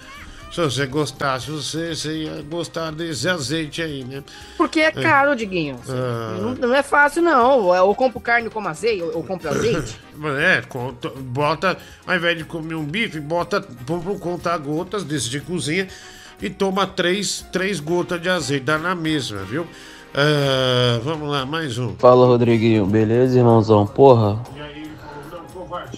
Se 0.57 0.63
você 0.63 0.87
gostasse, 0.87 1.51
você, 1.51 1.93
você 1.93 2.23
ia 2.23 2.41
gostar 2.49 2.91
desse 2.91 3.29
azeite 3.29 3.79
aí, 3.79 4.03
né? 4.03 4.23
Porque 4.57 4.79
é 4.79 4.91
caro, 4.91 5.35
Diguinho. 5.35 5.79
Ah. 5.87 6.35
Não, 6.41 6.55
não 6.55 6.73
é 6.73 6.81
fácil, 6.81 7.21
não. 7.21 7.75
Eu 7.75 7.93
compro 7.93 8.19
carne 8.19 8.49
como 8.49 8.67
azeite, 8.67 9.01
eu 9.01 9.23
compro 9.23 9.49
azeite. 9.49 9.99
É, 10.17 10.63
bota, 11.19 11.77
ao 12.07 12.15
invés 12.15 12.35
de 12.35 12.43
comer 12.43 12.73
um 12.73 12.83
bife, 12.83 13.19
bota, 13.19 13.63
compra 13.85 14.11
um 14.11 14.17
conta-gotas 14.17 15.03
desse 15.03 15.29
de 15.29 15.39
cozinha 15.39 15.87
e 16.41 16.49
toma 16.49 16.87
três, 16.87 17.45
três 17.51 17.79
gotas 17.79 18.19
de 18.19 18.27
azeite, 18.27 18.65
dá 18.65 18.79
na 18.79 18.95
mesma, 18.95 19.43
viu? 19.43 19.67
Ah, 20.15 20.99
vamos 21.03 21.29
lá, 21.29 21.45
mais 21.45 21.77
um. 21.77 21.93
Fala 21.97 22.25
Rodriguinho, 22.25 22.87
beleza, 22.87 23.37
irmãozão? 23.37 23.85
Porra. 23.85 24.41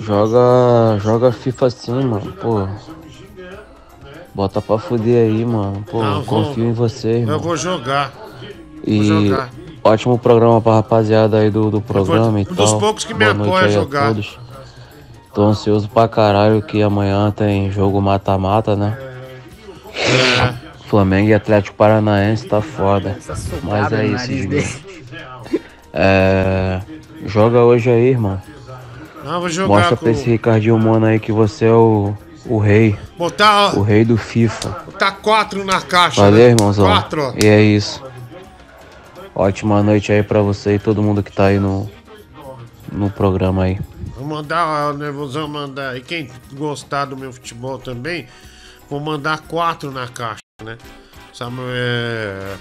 Joga. 0.01 0.99
Joga 0.99 1.32
FIFA 1.32 1.70
sim, 1.70 2.03
mano. 2.03 2.34
Porra. 2.34 2.99
Bota 4.34 4.62
pra 4.62 4.78
fuder 4.78 5.26
aí, 5.30 5.44
mano. 5.46 5.84
Pô, 5.90 6.02
Não, 6.04 6.22
vou- 6.22 6.46
confio 6.46 6.66
em 6.66 6.74
você, 6.74 7.10
irmão. 7.20 7.36
Eu 7.36 7.40
vou 7.40 7.58
jogar. 7.58 8.12
E 8.86 9.04
jogar. 9.04 9.50
ótimo 9.84 10.18
programa 10.18 10.62
pra 10.62 10.76
rapaziada 10.76 11.38
aí 11.40 11.50
do, 11.50 11.70
do 11.70 11.82
programa 11.82 12.40
e 12.40 12.44
um 12.44 12.46
tal. 12.46 12.56
dos 12.56 12.74
poucos 12.74 13.04
que 13.06 13.14
me 13.14 13.26
Boa 13.26 13.34
noite 13.34 13.48
apoia 13.50 13.64
a 13.64 13.68
aí 13.68 13.74
jogar. 13.74 14.08
todos. 14.08 14.40
Tô 15.34 15.44
ansioso 15.44 15.90
pra 15.90 16.08
caralho 16.08 16.62
que 16.62 16.82
amanhã 16.82 17.30
tem 17.32 17.70
jogo 17.72 18.02
mata-mata, 18.02 18.76
né? 18.76 18.98
É. 19.94 20.54
Flamengo 20.88 21.30
e 21.30 21.34
Atlético 21.34 21.76
Paranaense 21.76 22.48
tá 22.48 22.62
foda. 22.62 23.18
Mas 23.64 23.92
é 23.92 24.06
isso, 24.08 24.28
Diguinho. 24.28 24.64
É. 25.94 26.82
Joga 27.26 27.60
hoje 27.62 27.90
aí, 27.90 28.10
irmão. 28.10 28.42
Não, 29.24 29.40
vou 29.42 29.50
jogar 29.50 29.68
Mostra 29.68 29.98
com- 29.98 30.04
pra 30.04 30.12
esse 30.12 30.28
Ricardinho 30.30 30.80
Mano 30.80 31.06
aí 31.06 31.20
que 31.20 31.32
você 31.32 31.66
é 31.66 31.72
o, 31.72 32.14
o 32.46 32.58
rei. 32.58 32.98
Botar, 33.18 33.78
O 33.78 33.82
rei 33.82 34.06
do 34.06 34.18
FIFA. 34.18 34.70
botar 34.86 35.12
quatro 35.14 35.64
na 35.66 35.82
caixa. 35.82 36.22
Valeu, 36.22 36.40
né? 36.40 36.50
irmãozão. 36.52 36.86
Quatro, 36.86 37.22
ó. 37.22 37.34
E 37.42 37.48
é 37.48 37.62
isso. 37.62 38.04
Ótima 39.36 39.82
noite 39.82 40.12
aí 40.12 40.24
pra 40.24 40.42
você 40.42 40.76
e 40.76 40.80
todo 40.80 41.02
mundo 41.02 41.24
que 41.24 41.32
tá 41.32 41.46
aí 41.46 41.60
no, 41.60 41.90
no 42.92 43.10
programa 43.10 43.64
aí. 43.64 43.80
Vou 44.16 44.28
mandar, 44.28 44.94
né, 44.96 45.12
vou 45.12 45.48
mandar. 45.48 45.96
E 45.96 46.02
quem 46.02 46.30
gostar 46.54 47.06
do 47.06 47.16
meu 47.16 47.32
futebol 47.32 47.78
também, 47.78 48.28
vou 48.90 49.00
mandar 49.00 49.40
quatro 49.40 49.92
na 49.92 50.08
caixa, 50.08 50.42
né? 50.62 50.78
Sabe, 51.34 51.56
é, 51.70 52.58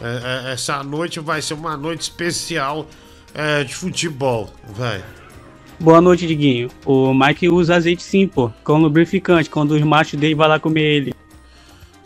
é, 0.00 0.48
é, 0.48 0.52
essa 0.52 0.82
noite 0.82 1.20
vai 1.20 1.42
ser 1.42 1.52
uma 1.52 1.76
noite 1.76 2.02
especial 2.02 2.86
é, 3.34 3.62
de 3.62 3.74
futebol, 3.74 4.50
vai. 4.68 5.04
Boa 5.82 6.00
noite, 6.00 6.26
Diguinho. 6.28 6.70
O 6.86 7.12
Mike 7.12 7.48
usa 7.48 7.74
azeite 7.74 8.02
sim, 8.04 8.28
pô, 8.28 8.50
com 8.62 8.78
lubrificante, 8.78 9.50
quando 9.50 9.72
os 9.72 9.82
machos 9.82 10.18
dele 10.18 10.34
vai 10.34 10.46
lá 10.48 10.60
comer 10.60 10.80
ele. 10.82 11.14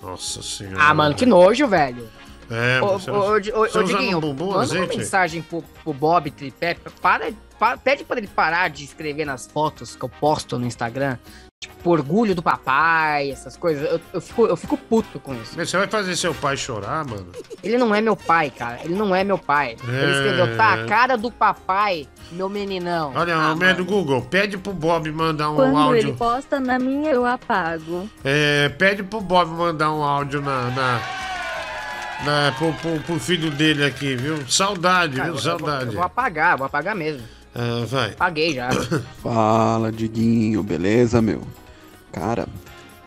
Nossa 0.00 0.40
senhora. 0.42 0.76
Ah, 0.80 0.94
mano, 0.94 1.14
que 1.14 1.26
nojo, 1.26 1.66
velho. 1.68 2.08
É, 2.50 2.80
Ô, 2.80 2.98
você, 2.98 3.10
ô, 3.10 3.66
você 3.68 3.84
Diguinho, 3.84 4.20
bumbum 4.20 4.46
manda 4.46 4.56
uma 4.56 4.62
azeite? 4.62 4.96
mensagem 4.96 5.42
pro, 5.42 5.62
pro 5.84 5.92
Bob 5.92 6.30
Tripé. 6.30 6.76
Para, 7.02 7.32
para- 7.58 7.76
pede 7.76 8.02
pra 8.04 8.16
ele 8.18 8.28
parar 8.28 8.70
de 8.70 8.84
escrever 8.84 9.26
nas 9.26 9.46
fotos 9.46 9.94
que 9.94 10.02
eu 10.04 10.08
posto 10.08 10.58
no 10.58 10.64
Instagram. 10.66 11.18
Tipo, 11.76 11.90
orgulho 11.90 12.34
do 12.34 12.42
papai, 12.42 13.30
essas 13.30 13.56
coisas. 13.56 13.88
Eu, 13.90 14.00
eu 14.14 14.20
fico, 14.20 14.46
eu 14.46 14.56
fico 14.56 14.76
puto 14.76 15.18
com 15.20 15.34
isso. 15.34 15.52
Mas 15.56 15.68
Você 15.70 15.76
vai 15.78 15.86
fazer 15.86 16.16
seu 16.16 16.34
pai 16.34 16.56
chorar, 16.56 17.04
mano? 17.04 17.26
Ele 17.62 17.76
não 17.78 17.94
é 17.94 18.00
meu 18.00 18.16
pai, 18.16 18.50
cara. 18.50 18.80
Ele 18.84 18.94
não 18.94 19.14
é 19.14 19.22
meu 19.24 19.38
pai. 19.38 19.76
Ele 19.86 19.96
É. 19.96 20.10
escreveu, 20.10 20.56
tá, 20.56 20.74
a 20.74 20.84
cara 20.86 21.16
do 21.16 21.30
papai, 21.30 22.06
meu 22.32 22.48
meninão. 22.48 23.12
Olha, 23.14 23.36
Ah, 23.36 23.52
o 23.52 23.56
médico 23.56 23.84
do 23.84 23.90
Google, 23.90 24.22
pede 24.22 24.56
pro 24.58 24.72
Bob 24.72 25.10
mandar 25.12 25.50
um 25.50 25.56
Quando 25.56 25.76
áudio. 25.76 25.98
ele 25.98 26.12
posta 26.14 26.58
na 26.58 26.78
minha, 26.78 27.10
eu 27.10 27.24
apago. 27.26 28.08
É, 28.24 28.68
pede 28.70 29.02
pro 29.02 29.20
Bob 29.20 29.50
mandar 29.50 29.92
um 29.92 30.02
áudio 30.02 30.40
na. 30.42 30.70
na, 30.70 31.00
na 32.24 32.52
pro, 32.56 32.72
pro- 32.74 33.00
pro 33.00 33.18
filho 33.20 33.50
dele 33.50 33.84
aqui, 33.84 34.16
viu? 34.16 34.38
Saudade, 34.48 35.16
Cara, 35.16 35.30
viu? 35.32 35.36
eu 35.38 35.42
vou- 35.42 35.58
Saudade. 35.58 35.86
Eu 35.86 35.92
vou 35.92 36.02
apagar, 36.02 36.56
vou 36.56 36.66
apagar 36.66 36.94
mesmo. 36.94 37.22
Ah, 37.58 37.86
vai. 37.86 38.12
Paguei 38.12 38.52
já. 38.52 38.68
Fala, 39.22 39.90
Diguinho, 39.90 40.62
beleza, 40.62 41.22
meu? 41.22 41.40
Cara, 42.12 42.46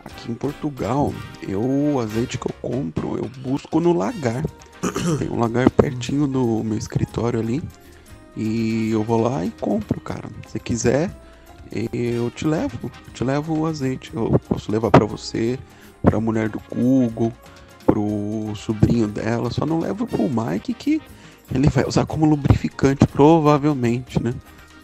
aqui 0.04 0.32
em 0.32 0.34
Portugal, 0.34 1.14
eu, 1.48 1.62
o 1.62 2.00
azeite 2.00 2.40
que 2.40 2.48
eu 2.48 2.56
compro, 2.60 3.16
eu 3.18 3.30
busco 3.44 3.80
no 3.80 3.94
lagar. 3.94 4.44
Tem 5.20 5.30
um 5.30 5.40
lagar 5.40 5.70
pertinho 5.70 6.26
do 6.26 6.64
meu 6.64 6.80
escritório 6.80 7.40
ali. 7.40 7.62
E 8.36 8.90
eu 8.92 9.04
vou 9.04 9.22
lá 9.22 9.46
e 9.46 9.52
compro, 9.52 10.02
cara. 10.02 10.28
Se 10.48 10.60
quiser, 10.60 11.12
eu 11.94 12.32
te 12.32 12.48
levo. 12.48 12.92
Te 13.14 13.24
levo 13.24 13.56
o 13.56 13.66
azeite. 13.68 14.12
Eu 14.16 14.40
posso 14.50 14.72
levar 14.72 14.90
pra 14.90 15.06
você, 15.06 15.60
pra 16.02 16.20
mulher 16.20 16.50
do 16.50 16.60
Google, 16.74 17.32
pro 17.86 18.52
sobrinho 18.56 19.08
dela. 19.08 19.52
Só 19.52 19.64
não 19.64 19.80
levo 19.80 20.08
pro 20.08 20.28
Mike 20.28 20.74
que 20.74 21.02
ele 21.54 21.70
vai 21.70 21.86
usar 21.86 22.06
como 22.06 22.26
lubrificante, 22.26 23.08
provavelmente, 23.08 24.22
né? 24.22 24.34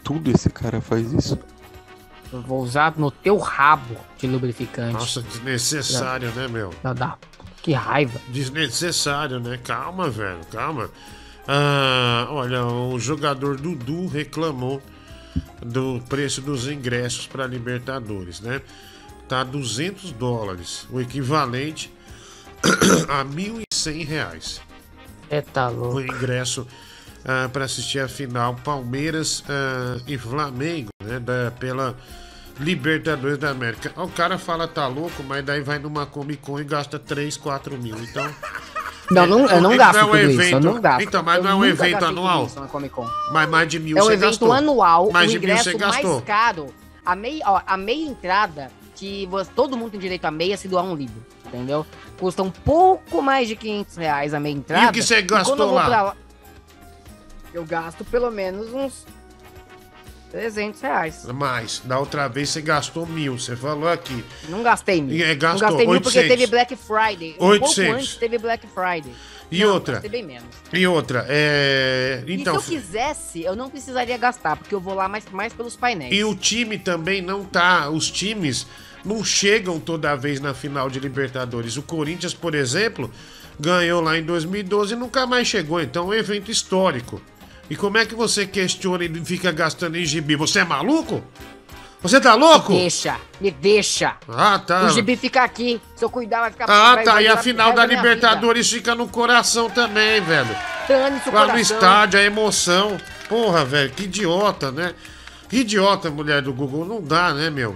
Tudo 0.02 0.30
esse 0.30 0.50
cara 0.50 0.80
faz 0.80 1.12
isso. 1.12 1.38
Eu 2.32 2.42
vou 2.42 2.62
usar 2.62 2.94
no 2.96 3.10
teu 3.10 3.38
rabo 3.38 3.96
de 4.18 4.26
lubrificante. 4.26 4.92
Nossa, 4.92 5.22
desnecessário, 5.22 6.30
né, 6.32 6.48
meu? 6.48 6.74
Dá, 6.82 6.92
dá. 6.92 7.16
Que 7.62 7.72
raiva. 7.72 8.20
Desnecessário, 8.28 9.40
né? 9.40 9.58
Calma, 9.62 10.08
velho, 10.10 10.40
calma. 10.50 10.90
Ah, 11.48 12.26
olha, 12.30 12.64
o 12.64 12.98
jogador 12.98 13.56
Dudu 13.56 14.08
reclamou 14.08 14.82
do 15.64 16.02
preço 16.08 16.40
dos 16.40 16.66
ingressos 16.66 17.26
para 17.26 17.46
Libertadores, 17.46 18.40
né? 18.40 18.60
Tá 19.28 19.42
200 19.42 20.12
dólares, 20.12 20.86
o 20.90 21.00
equivalente 21.00 21.92
a 23.08 23.24
1.100 23.24 24.06
reais. 24.06 24.60
É, 25.30 25.40
tá 25.40 25.68
louco. 25.68 25.96
O 25.96 26.00
ingresso 26.00 26.66
para 27.52 27.64
assistir 27.64 27.98
a 27.98 28.06
final 28.08 28.54
Palmeiras 28.64 29.42
ah, 29.48 29.98
e 30.06 30.16
Flamengo, 30.16 30.90
né? 31.02 31.18
Da, 31.18 31.50
pela 31.58 31.96
Libertadores 32.58 33.36
da 33.38 33.50
América. 33.50 33.92
O 34.00 34.08
cara 34.08 34.38
fala 34.38 34.66
tá 34.66 34.86
louco, 34.86 35.22
mas 35.22 35.44
daí 35.44 35.60
vai 35.60 35.78
numa 35.78 36.06
Comic 36.06 36.40
Con 36.42 36.58
e 36.60 36.64
gasta 36.64 36.98
3, 36.98 37.36
4 37.36 37.76
mil. 37.78 37.96
Então. 37.98 38.26
Não, 39.08 39.24
não, 39.24 39.46
eu 39.46 39.60
não 39.60 39.72
Então 39.72 39.86
gasto 39.86 39.98
é 40.00 40.04
um 40.04 40.06
tudo 40.08 40.18
isso, 40.18 40.26
eu 40.26 40.46
evento- 40.48 40.64
não 40.64 40.80
gasto. 40.80 41.00
Então, 41.02 41.22
mas 41.22 41.36
Eu 41.36 41.42
não 41.44 41.50
é 41.50 41.54
um 41.54 41.64
evento 41.64 42.04
anual? 42.04 42.48
Mas 43.30 43.48
mais 43.48 43.68
de 43.68 43.78
mil 43.78 43.96
É 43.96 44.00
um 44.02 44.04
você 44.06 44.12
evento 44.14 44.30
gastou. 44.30 44.52
anual, 44.52 45.12
mais 45.12 45.28
o 45.30 45.32
de 45.32 45.38
mil 45.46 45.56
você 45.56 45.70
ingresso 45.70 45.78
gastou. 45.78 46.10
mais 46.14 46.24
caro. 46.24 46.74
A 47.04 47.14
meia, 47.14 47.40
ó, 47.46 47.60
a 47.64 47.76
meia 47.76 48.04
entrada, 48.04 48.68
que 48.96 49.24
você- 49.26 49.48
todo 49.54 49.76
mundo 49.76 49.92
tem 49.92 50.00
direito 50.00 50.24
a 50.24 50.30
meia 50.32 50.56
se 50.56 50.66
doar 50.66 50.82
um 50.84 50.96
livro, 50.96 51.24
entendeu? 51.46 51.86
Custa 52.18 52.42
um 52.42 52.50
pouco 52.50 53.22
mais 53.22 53.48
de 53.48 53.56
500 53.56 53.96
reais 53.96 54.34
a 54.34 54.40
meia 54.40 54.54
entrada. 54.54 54.86
E 54.86 54.88
o 54.88 54.92
que 54.92 55.02
você 55.02 55.22
gastou 55.22 55.58
eu 55.58 55.70
lá? 55.72 55.84
pra 55.84 56.16
Eu 57.52 57.64
gasto 57.64 58.04
pelo 58.04 58.30
menos 58.30 58.72
uns 58.72 59.06
300 60.30 60.80
reais. 60.80 61.24
Mais. 61.26 61.80
Da 61.84 61.98
outra 61.98 62.28
vez 62.28 62.50
você 62.50 62.60
gastou 62.60 63.06
mil. 63.06 63.38
Você 63.38 63.56
falou 63.56 63.88
aqui. 63.88 64.24
Não 64.48 64.62
gastei 64.62 65.00
mil. 65.00 65.24
É, 65.24 65.28
não 65.28 65.36
gastou 65.36 65.60
gastei 65.68 65.86
mil 65.86 66.00
porque 66.00 66.18
800. 66.18 66.28
teve 66.28 66.46
Black 66.50 66.76
Friday. 66.76 67.36
Um 67.40 67.46
800. 67.46 67.74
pouco 67.76 67.92
antes 68.00 68.16
teve 68.16 68.38
Black 68.38 68.66
Friday. 68.66 69.14
E 69.50 69.60
Não, 69.64 69.74
outra? 69.74 70.00
Bem 70.00 70.24
menos. 70.24 70.48
E 70.72 70.86
outra, 70.86 71.24
é. 71.28 72.24
Então. 72.26 72.56
e 72.56 72.60
se 72.60 72.74
eu 72.74 72.78
quisesse, 72.80 73.42
eu 73.44 73.54
não 73.54 73.70
precisaria 73.70 74.16
gastar, 74.18 74.56
porque 74.56 74.74
eu 74.74 74.80
vou 74.80 74.92
lá 74.92 75.08
mais, 75.08 75.24
mais 75.30 75.52
pelos 75.52 75.76
painéis. 75.76 76.12
E 76.12 76.24
o 76.24 76.34
time 76.34 76.78
também 76.78 77.22
não 77.22 77.44
tá. 77.44 77.88
Os 77.88 78.10
times 78.10 78.66
não 79.06 79.24
chegam 79.24 79.78
toda 79.80 80.14
vez 80.16 80.40
na 80.40 80.52
final 80.52 80.90
de 80.90 80.98
Libertadores. 81.00 81.76
O 81.76 81.82
Corinthians, 81.82 82.34
por 82.34 82.54
exemplo, 82.54 83.10
ganhou 83.58 84.00
lá 84.02 84.18
em 84.18 84.22
2012 84.24 84.92
e 84.94 84.96
nunca 84.96 85.26
mais 85.26 85.46
chegou. 85.46 85.80
Então 85.80 86.04
é 86.12 86.16
um 86.16 86.18
evento 86.18 86.50
histórico. 86.50 87.22
E 87.70 87.74
como 87.76 87.96
é 87.98 88.04
que 88.04 88.14
você 88.14 88.46
questiona 88.46 89.04
e 89.04 89.24
fica 89.24 89.50
gastando 89.52 89.96
em 89.96 90.04
gibi? 90.04 90.36
Você 90.36 90.58
é 90.60 90.64
maluco? 90.64 91.22
Você 92.02 92.20
tá 92.20 92.34
louco? 92.34 92.72
Me 92.72 92.80
deixa, 92.80 93.16
me 93.40 93.50
deixa. 93.50 94.16
Ah, 94.28 94.58
tá. 94.58 94.84
O 94.84 94.90
gibi 94.90 95.16
fica 95.16 95.42
aqui. 95.42 95.80
Se 95.96 96.04
eu 96.04 96.10
cuidar, 96.10 96.40
vai 96.40 96.50
ficar 96.52 96.66
Ah, 96.68 96.94
vai- 96.94 97.04
tá. 97.04 97.12
vai 97.14 97.24
E 97.24 97.28
a 97.28 97.36
final 97.38 97.72
da 97.72 97.84
Libertadores 97.86 98.70
fica 98.70 98.94
no 98.94 99.08
coração 99.08 99.68
também, 99.70 100.20
velho. 100.20 100.44
vida. 100.46 100.60
Dane-se 100.86 101.28
o 101.28 101.32
Lá 101.32 101.40
no 101.40 101.50
coração. 101.52 101.76
estádio, 101.76 102.20
a 102.20 102.22
emoção. 102.22 102.96
Porra, 103.28 103.64
velho, 103.64 103.90
que 103.90 104.04
idiota, 104.04 104.70
né? 104.70 104.94
Que 105.48 105.58
idiota, 105.60 106.08
mulher 106.10 106.42
do 106.42 106.52
Google. 106.52 106.84
Não 106.84 107.02
dá, 107.02 107.32
né, 107.34 107.50
meu? 107.50 107.74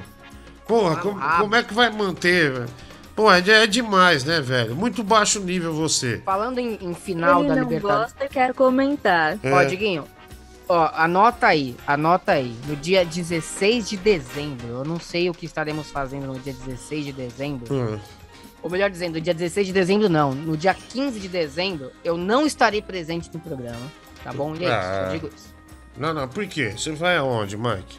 Porra, 0.70 0.96
como, 0.96 1.20
como 1.20 1.54
é 1.56 1.62
que 1.62 1.74
vai 1.74 1.90
manter, 1.90 2.52
velho? 2.52 2.68
Pô, 3.16 3.30
é, 3.30 3.40
é 3.40 3.66
demais, 3.66 4.24
né, 4.24 4.40
velho? 4.40 4.74
Muito 4.74 5.02
baixo 5.02 5.40
nível 5.40 5.74
você. 5.74 6.22
Falando 6.24 6.58
em, 6.58 6.78
em 6.80 6.94
final 6.94 7.40
Ele 7.40 7.48
da 7.48 7.56
não 7.56 7.62
Libertadores. 7.64 8.12
gosta, 8.12 8.28
quero 8.28 8.54
comentar. 8.54 9.38
É. 9.42 9.52
Ó, 9.52 9.62
Diguinho, 9.64 10.04
Ó, 10.68 10.88
anota 10.94 11.48
aí, 11.48 11.76
anota 11.84 12.30
aí. 12.30 12.54
No 12.68 12.76
dia 12.76 13.04
16 13.04 13.88
de 13.88 13.96
dezembro, 13.96 14.68
eu 14.68 14.84
não 14.84 15.00
sei 15.00 15.28
o 15.28 15.34
que 15.34 15.44
estaremos 15.44 15.90
fazendo 15.90 16.28
no 16.28 16.38
dia 16.38 16.52
16 16.52 17.06
de 17.06 17.12
dezembro. 17.12 17.74
Hum. 17.74 17.98
Ou 18.62 18.70
melhor 18.70 18.88
dizendo, 18.88 19.14
no 19.14 19.20
dia 19.20 19.34
16 19.34 19.66
de 19.66 19.72
dezembro 19.72 20.08
não. 20.08 20.32
No 20.32 20.56
dia 20.56 20.72
15 20.72 21.18
de 21.18 21.26
dezembro, 21.26 21.90
eu 22.04 22.16
não 22.16 22.46
estarei 22.46 22.80
presente 22.80 23.28
no 23.34 23.40
programa. 23.40 23.80
Tá 24.22 24.32
bom? 24.32 24.54
E 24.54 24.64
é 24.64 24.68
isso, 24.68 24.72
Ah. 24.76 25.02
eu 25.06 25.10
digo 25.10 25.30
isso. 25.34 25.54
Não, 25.98 26.14
não, 26.14 26.28
por 26.28 26.46
quê? 26.46 26.72
Você 26.76 26.92
vai 26.92 27.16
aonde, 27.16 27.56
Mike? 27.56 27.98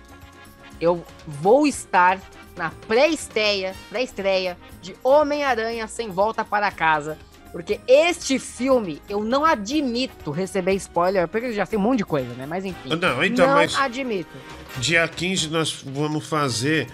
Eu 0.80 1.04
vou 1.28 1.68
estar 1.68 2.20
na 2.62 2.70
pré-estreia, 2.88 3.74
pré-estreia 3.90 4.56
de 4.84 4.96
Homem-Aranha 5.04 5.88
Sem 5.88 6.12
Volta 6.12 6.46
para 6.46 6.70
Casa. 6.70 7.18
Porque 7.52 7.80
este 7.88 8.38
filme, 8.38 9.02
eu 9.10 9.24
não 9.24 9.44
admito 9.44 10.30
receber 10.30 10.74
spoiler, 10.76 11.28
porque 11.28 11.48
eu 11.48 11.54
já 11.54 11.66
sei 11.66 11.78
um 11.78 11.82
monte 11.82 11.98
de 11.98 12.06
coisa, 12.06 12.32
né? 12.36 12.46
Mas 12.48 12.64
enfim. 12.64 12.88
Não, 12.88 13.24
então, 13.26 13.48
não 13.48 13.56
mas- 13.56 13.76
admito. 13.76 14.30
Dia 14.78 15.06
15 15.08 15.50
nós 15.50 15.84
vamos 15.86 16.26
fazer 16.28 16.88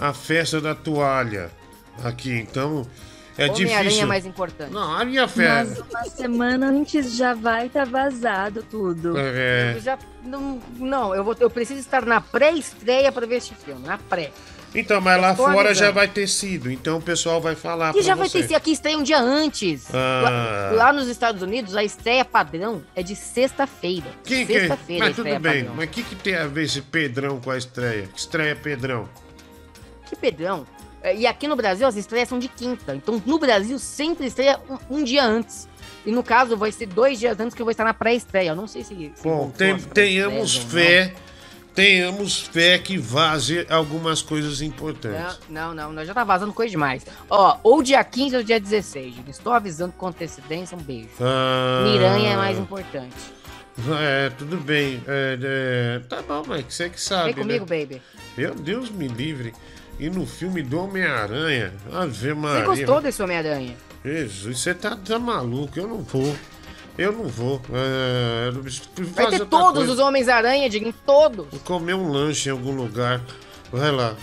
a 0.00 0.12
festa 0.14 0.60
da 0.62 0.74
toalha 0.74 1.50
aqui, 2.02 2.32
então 2.32 2.84
é 3.38 3.44
Homem-Aranha 3.48 3.82
difícil. 3.84 4.02
é 4.02 4.06
mais 4.06 4.26
importante. 4.26 4.72
Não, 4.72 4.96
a 4.98 5.04
minha 5.04 5.22
Mas 5.22 5.32
festa. 5.32 5.86
uma 5.90 6.04
semana 6.04 6.66
antes 6.70 7.14
já 7.14 7.34
vai 7.34 7.66
estar 7.66 7.84
vazado 7.86 8.62
tudo. 8.64 9.14
É. 9.16 9.74
Eu 9.76 9.80
já, 9.80 9.98
não, 10.24 10.60
não 10.78 11.14
eu, 11.14 11.22
vou, 11.22 11.36
eu 11.38 11.48
preciso 11.50 11.78
estar 11.78 12.04
na 12.04 12.20
pré-estreia 12.20 13.12
para 13.12 13.24
ver 13.26 13.36
este 13.36 13.54
filme, 13.54 13.86
na 13.86 13.98
pré. 13.98 14.32
Então, 14.74 15.00
mas 15.00 15.20
lá 15.20 15.34
fora 15.34 15.74
já 15.74 15.90
vai 15.90 16.08
ter 16.08 16.26
sido, 16.26 16.70
então 16.70 16.96
o 16.98 17.02
pessoal 17.02 17.40
vai 17.42 17.54
falar 17.54 17.94
E 17.94 18.00
já 18.02 18.14
vai 18.14 18.28
você. 18.28 18.40
ter 18.40 18.48
se 18.48 18.54
aqui 18.54 18.72
estreia 18.72 18.96
um 18.96 19.02
dia 19.02 19.18
antes. 19.20 19.86
Ah. 19.94 20.70
Lá, 20.72 20.84
lá 20.86 20.92
nos 20.94 21.08
Estados 21.08 21.42
Unidos, 21.42 21.76
a 21.76 21.84
estreia 21.84 22.24
padrão 22.24 22.82
é 22.94 23.02
de 23.02 23.14
sexta-feira. 23.14 24.06
Que, 24.24 24.46
que... 24.46 24.52
Sexta-feira 24.60 25.04
a 25.04 25.08
Mas 25.08 25.16
tudo 25.16 25.24
bem, 25.26 25.34
padrão. 25.34 25.74
mas 25.76 25.84
o 25.86 25.90
que, 25.90 26.02
que 26.02 26.14
tem 26.14 26.34
a 26.36 26.46
ver 26.46 26.64
esse 26.64 26.80
Pedrão 26.80 27.38
com 27.40 27.50
a 27.50 27.58
estreia? 27.58 28.08
Que 28.12 28.18
estreia 28.18 28.56
Pedrão? 28.56 29.08
Que 30.08 30.16
pedrão. 30.16 30.66
É, 31.02 31.14
E 31.16 31.26
aqui 31.26 31.46
no 31.48 31.56
Brasil 31.56 31.86
as 31.86 31.96
estreias 31.96 32.28
são 32.28 32.38
de 32.38 32.48
quinta. 32.48 32.94
Então 32.94 33.22
no 33.26 33.38
Brasil 33.38 33.78
sempre 33.78 34.26
estreia 34.26 34.58
um, 34.90 34.98
um 34.98 35.04
dia 35.04 35.24
antes. 35.24 35.68
E 36.04 36.10
no 36.10 36.22
caso 36.22 36.56
vai 36.56 36.72
ser 36.72 36.86
dois 36.86 37.18
dias 37.18 37.38
antes 37.38 37.54
que 37.54 37.62
eu 37.62 37.66
vou 37.66 37.70
estar 37.70 37.84
na 37.84 37.94
pré-estreia. 37.94 38.50
Eu 38.50 38.56
não 38.56 38.66
sei 38.66 38.82
se. 38.84 38.94
se 38.94 39.22
Bom, 39.22 39.50
tem- 39.50 39.76
tenhamos 39.78 40.56
ou 40.56 40.62
não. 40.62 40.70
Tenhamos 41.74 42.40
fé 42.40 42.78
que 42.78 42.98
vaze 42.98 43.66
algumas 43.68 44.22
coisas 44.22 44.60
importantes. 44.60 45.38
Não, 45.48 45.74
não, 45.74 45.92
não, 45.92 46.04
já 46.04 46.14
tá 46.14 46.24
vazando 46.24 46.52
coisa 46.52 46.70
demais. 46.70 47.04
Ó, 47.28 47.58
ou 47.62 47.82
dia 47.82 48.02
15 48.02 48.36
ou 48.36 48.42
dia 48.42 48.60
16. 48.60 49.14
gente. 49.14 49.30
Estou 49.30 49.52
avisando 49.52 49.92
com 49.92 50.06
antecedência, 50.06 50.76
um 50.76 50.80
beijo. 50.80 51.08
Ah. 51.20 51.84
Miranha 51.84 52.32
é 52.32 52.36
mais 52.36 52.58
importante. 52.58 53.16
É, 54.00 54.30
tudo 54.30 54.58
bem. 54.58 55.02
É, 55.06 55.38
é, 55.42 55.98
tá 56.08 56.22
bom, 56.22 56.42
Mike, 56.46 56.72
você 56.72 56.90
que 56.90 57.00
sabe. 57.00 57.32
Vem 57.32 57.42
comigo, 57.42 57.66
né? 57.68 57.80
baby. 57.80 58.02
Meu 58.36 58.54
Deus 58.54 58.90
me 58.90 59.08
livre. 59.08 59.54
E 59.98 60.10
no 60.10 60.26
filme 60.26 60.62
do 60.62 60.80
Homem-Aranha, 60.80 61.72
Ave 61.92 62.12
Você 62.12 62.34
Maria. 62.34 62.64
gostou 62.64 63.00
desse 63.00 63.22
Homem-Aranha? 63.22 63.76
Jesus, 64.04 64.60
você 64.60 64.74
tá, 64.74 64.96
tá 64.96 65.18
maluco, 65.18 65.78
eu 65.78 65.86
não 65.86 66.02
vou. 66.02 66.34
Eu 66.98 67.12
não 67.12 67.24
vou. 67.24 67.60
É, 67.72 68.50
Vai 69.14 69.26
ter 69.30 69.46
todos 69.46 69.74
coisa. 69.78 69.92
os 69.92 69.98
Homens-Aranha, 69.98 70.68
Diguinho, 70.68 70.94
todos. 71.06 71.46
Vou 71.50 71.60
comer 71.60 71.94
um 71.94 72.10
lanche 72.10 72.48
em 72.48 72.52
algum 72.52 72.72
lugar. 72.72 73.20
Vai 73.72 73.90
lá. 73.90 74.14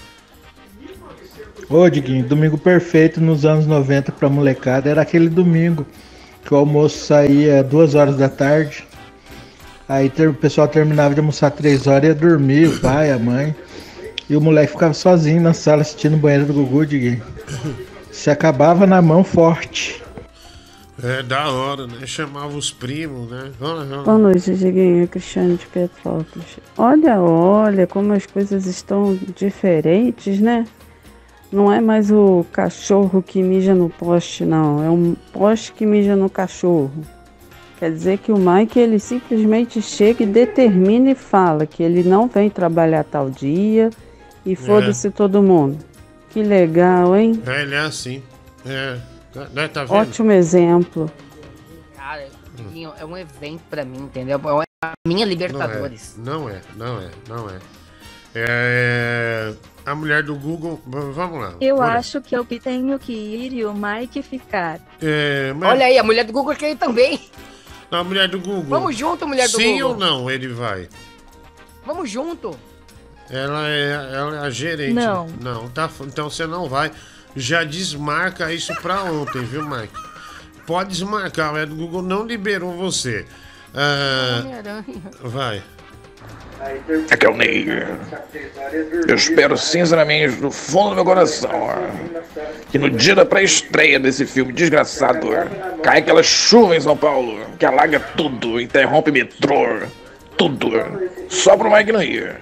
Ô, 1.70 1.90
Diguinho, 1.90 2.24
domingo 2.24 2.58
perfeito 2.58 3.20
nos 3.20 3.46
anos 3.46 3.66
90 3.66 4.12
pra 4.12 4.30
molecada 4.30 4.90
era 4.90 5.02
aquele 5.02 5.30
domingo 5.30 5.86
que 6.44 6.54
o 6.54 6.58
almoço 6.58 6.98
saía 7.06 7.64
duas 7.64 7.96
horas 7.96 8.18
da 8.18 8.30
tarde. 8.30 8.88
Aí 9.88 10.10
ter- 10.10 10.30
o 10.30 10.34
pessoal 10.34 10.68
terminava 10.68 11.14
de 11.14 11.20
almoçar 11.20 11.52
três 11.52 11.88
horas 11.88 12.04
e 12.04 12.08
ia 12.08 12.16
dormir, 12.16 12.68
o 12.70 12.80
pai, 12.80 13.12
a 13.12 13.18
mãe. 13.20 13.56
E 14.30 14.36
o 14.36 14.42
moleque 14.42 14.72
ficava 14.74 14.94
sozinho 14.94 15.42
na 15.42 15.54
sala 15.54 15.82
assistindo 15.82 16.14
o 16.14 16.18
banheiro 16.18 16.46
do 16.46 16.54
Gugu, 16.54 16.86
Diguinho. 16.86 17.24
Se 18.12 18.30
acabava 18.30 18.86
na 18.86 19.02
mão 19.02 19.24
forte. 19.24 20.02
É 21.02 21.24
da 21.24 21.50
hora, 21.50 21.88
né? 21.88 22.06
Chamava 22.06 22.56
os 22.58 22.72
primos, 22.72 23.30
né? 23.30 23.52
Olha. 23.62 24.04
Boa 24.04 24.18
noite, 24.18 24.54
Diguinho. 24.54 25.08
Cristiane 25.08 25.56
de 25.56 25.66
Petrópolis. 25.68 26.60
Olha, 26.78 27.20
olha 27.22 27.88
como 27.88 28.14
as 28.14 28.26
coisas 28.26 28.66
estão 28.66 29.18
diferentes, 29.36 30.40
né? 30.40 30.66
Não 31.52 31.72
é 31.72 31.80
mais 31.82 32.12
o 32.12 32.46
cachorro 32.52 33.24
que 33.24 33.42
mija 33.42 33.74
no 33.74 33.90
poste, 33.90 34.46
não. 34.46 34.84
É 34.84 34.90
um 34.90 35.16
poste 35.32 35.72
que 35.72 35.86
mija 35.86 36.16
no 36.16 36.30
cachorro. 36.30 36.92
Quer 37.80 37.92
dizer 37.92 38.18
que 38.18 38.32
o 38.32 38.38
Mike, 38.38 38.78
ele 38.78 39.00
simplesmente 39.00 39.82
chega 39.82 40.24
e 40.24 40.28
determina 40.28 41.12
e 41.12 41.16
fala 41.16 41.66
que 41.66 41.82
ele 41.82 42.04
não 42.04 42.28
vem 42.28 42.50
trabalhar 42.50 43.06
tal 43.06 43.30
dia 43.30 43.90
e 44.46 44.54
foda-se 44.54 45.10
todo 45.10 45.42
mundo. 45.42 45.78
Que 46.30 46.44
legal, 46.44 47.16
hein? 47.16 47.42
É, 47.48 47.62
ele 47.62 47.76
é 47.76 47.80
assim. 47.80 48.22
É. 48.66 48.98
Tá, 49.34 49.46
né, 49.54 49.68
tá 49.68 49.84
vendo? 49.84 49.94
Ótimo 49.94 50.32
exemplo. 50.32 51.12
Cara, 51.96 52.28
Diguinho, 52.56 52.94
é 52.98 53.06
um 53.06 53.16
evento 53.18 53.62
pra 53.70 53.86
mim, 53.86 54.00
entendeu? 54.00 54.40
É 54.82 54.88
a 54.88 54.92
minha 55.08 55.26
Libertadores. 55.26 56.16
Não 56.18 56.50
é, 56.50 56.62
não 56.76 57.00
é, 57.00 57.10
não 57.28 57.50
é. 57.50 57.60
É. 58.36 59.54
A 59.86 59.96
mulher 59.96 60.22
do 60.24 60.36
Google. 60.36 60.80
Vamos 60.86 61.42
lá. 61.42 61.54
Eu 61.60 61.82
acho 61.82 62.22
que 62.22 62.36
eu 62.36 62.46
que 62.46 62.60
tenho 62.60 62.98
que 63.00 63.12
ir 63.12 63.54
e 63.54 63.66
o 63.66 63.74
Mike 63.74 64.22
ficar. 64.22 64.80
É, 65.02 65.52
mas- 65.54 65.70
Olha 65.72 65.86
aí, 65.86 65.98
a 65.98 66.04
mulher 66.04 66.26
do 66.26 66.32
Google 66.34 66.56
quer 66.56 66.72
ir 66.72 66.76
também. 66.76 67.20
A 67.92 68.04
mulher 68.04 68.28
do 68.28 68.40
Google. 68.40 68.66
Vamos 68.66 68.96
junto, 68.96 69.28
mulher 69.28 69.48
do 69.50 69.58
Sim 69.58 69.74
Google. 69.82 69.90
ou 69.92 69.98
não, 69.98 70.30
ele 70.30 70.48
vai. 70.48 70.88
Vamos 71.86 72.10
junto. 72.10 72.56
Ela 73.32 73.68
é, 73.68 73.92
ela 74.14 74.36
é 74.36 74.40
a 74.42 74.50
gerente. 74.52 74.94
Não. 74.94 75.28
Não, 75.42 75.68
tá. 75.70 75.90
Então 76.02 76.30
você 76.30 76.46
não 76.46 76.70
vai. 76.70 76.92
Já 77.36 77.64
desmarca 77.64 78.54
isso 78.54 78.74
pra 78.82 79.04
ontem, 79.04 79.44
viu, 79.44 79.64
Mike? 79.64 79.94
Pode 80.66 80.90
desmarcar, 80.90 81.66
do 81.66 81.76
Google 81.76 82.02
não 82.02 82.26
liberou 82.26 82.76
você. 82.76 83.26
Ah, 83.74 84.84
vai. 85.22 85.64
Aqui 87.10 87.26
é 87.26 87.30
o 87.30 87.38
Ney. 87.38 87.68
Eu 89.08 89.16
espero 89.16 89.58
sinceramente 89.58 90.36
do 90.36 90.52
fundo 90.52 90.90
do 90.90 90.96
meu 90.96 91.06
coração 91.06 91.50
que 92.70 92.78
no 92.78 92.90
dia 92.90 93.16
da 93.16 93.26
pré-estreia 93.26 94.00
desse 94.00 94.26
filme 94.26 94.52
desgraçado 94.52 95.30
cai 95.82 96.00
aquela 96.00 96.22
chuva 96.22 96.76
em 96.76 96.82
São 96.82 96.98
Paulo 96.98 97.40
que 97.58 97.66
alaga 97.66 98.00
tudo, 98.00 98.60
interrompe 98.60 99.12
metrô, 99.12 99.80
tudo. 100.38 100.72
Só 101.30 101.56
pro 101.56 101.72
Mike 101.72 101.92
não 101.92 102.04
ir. 102.04 102.36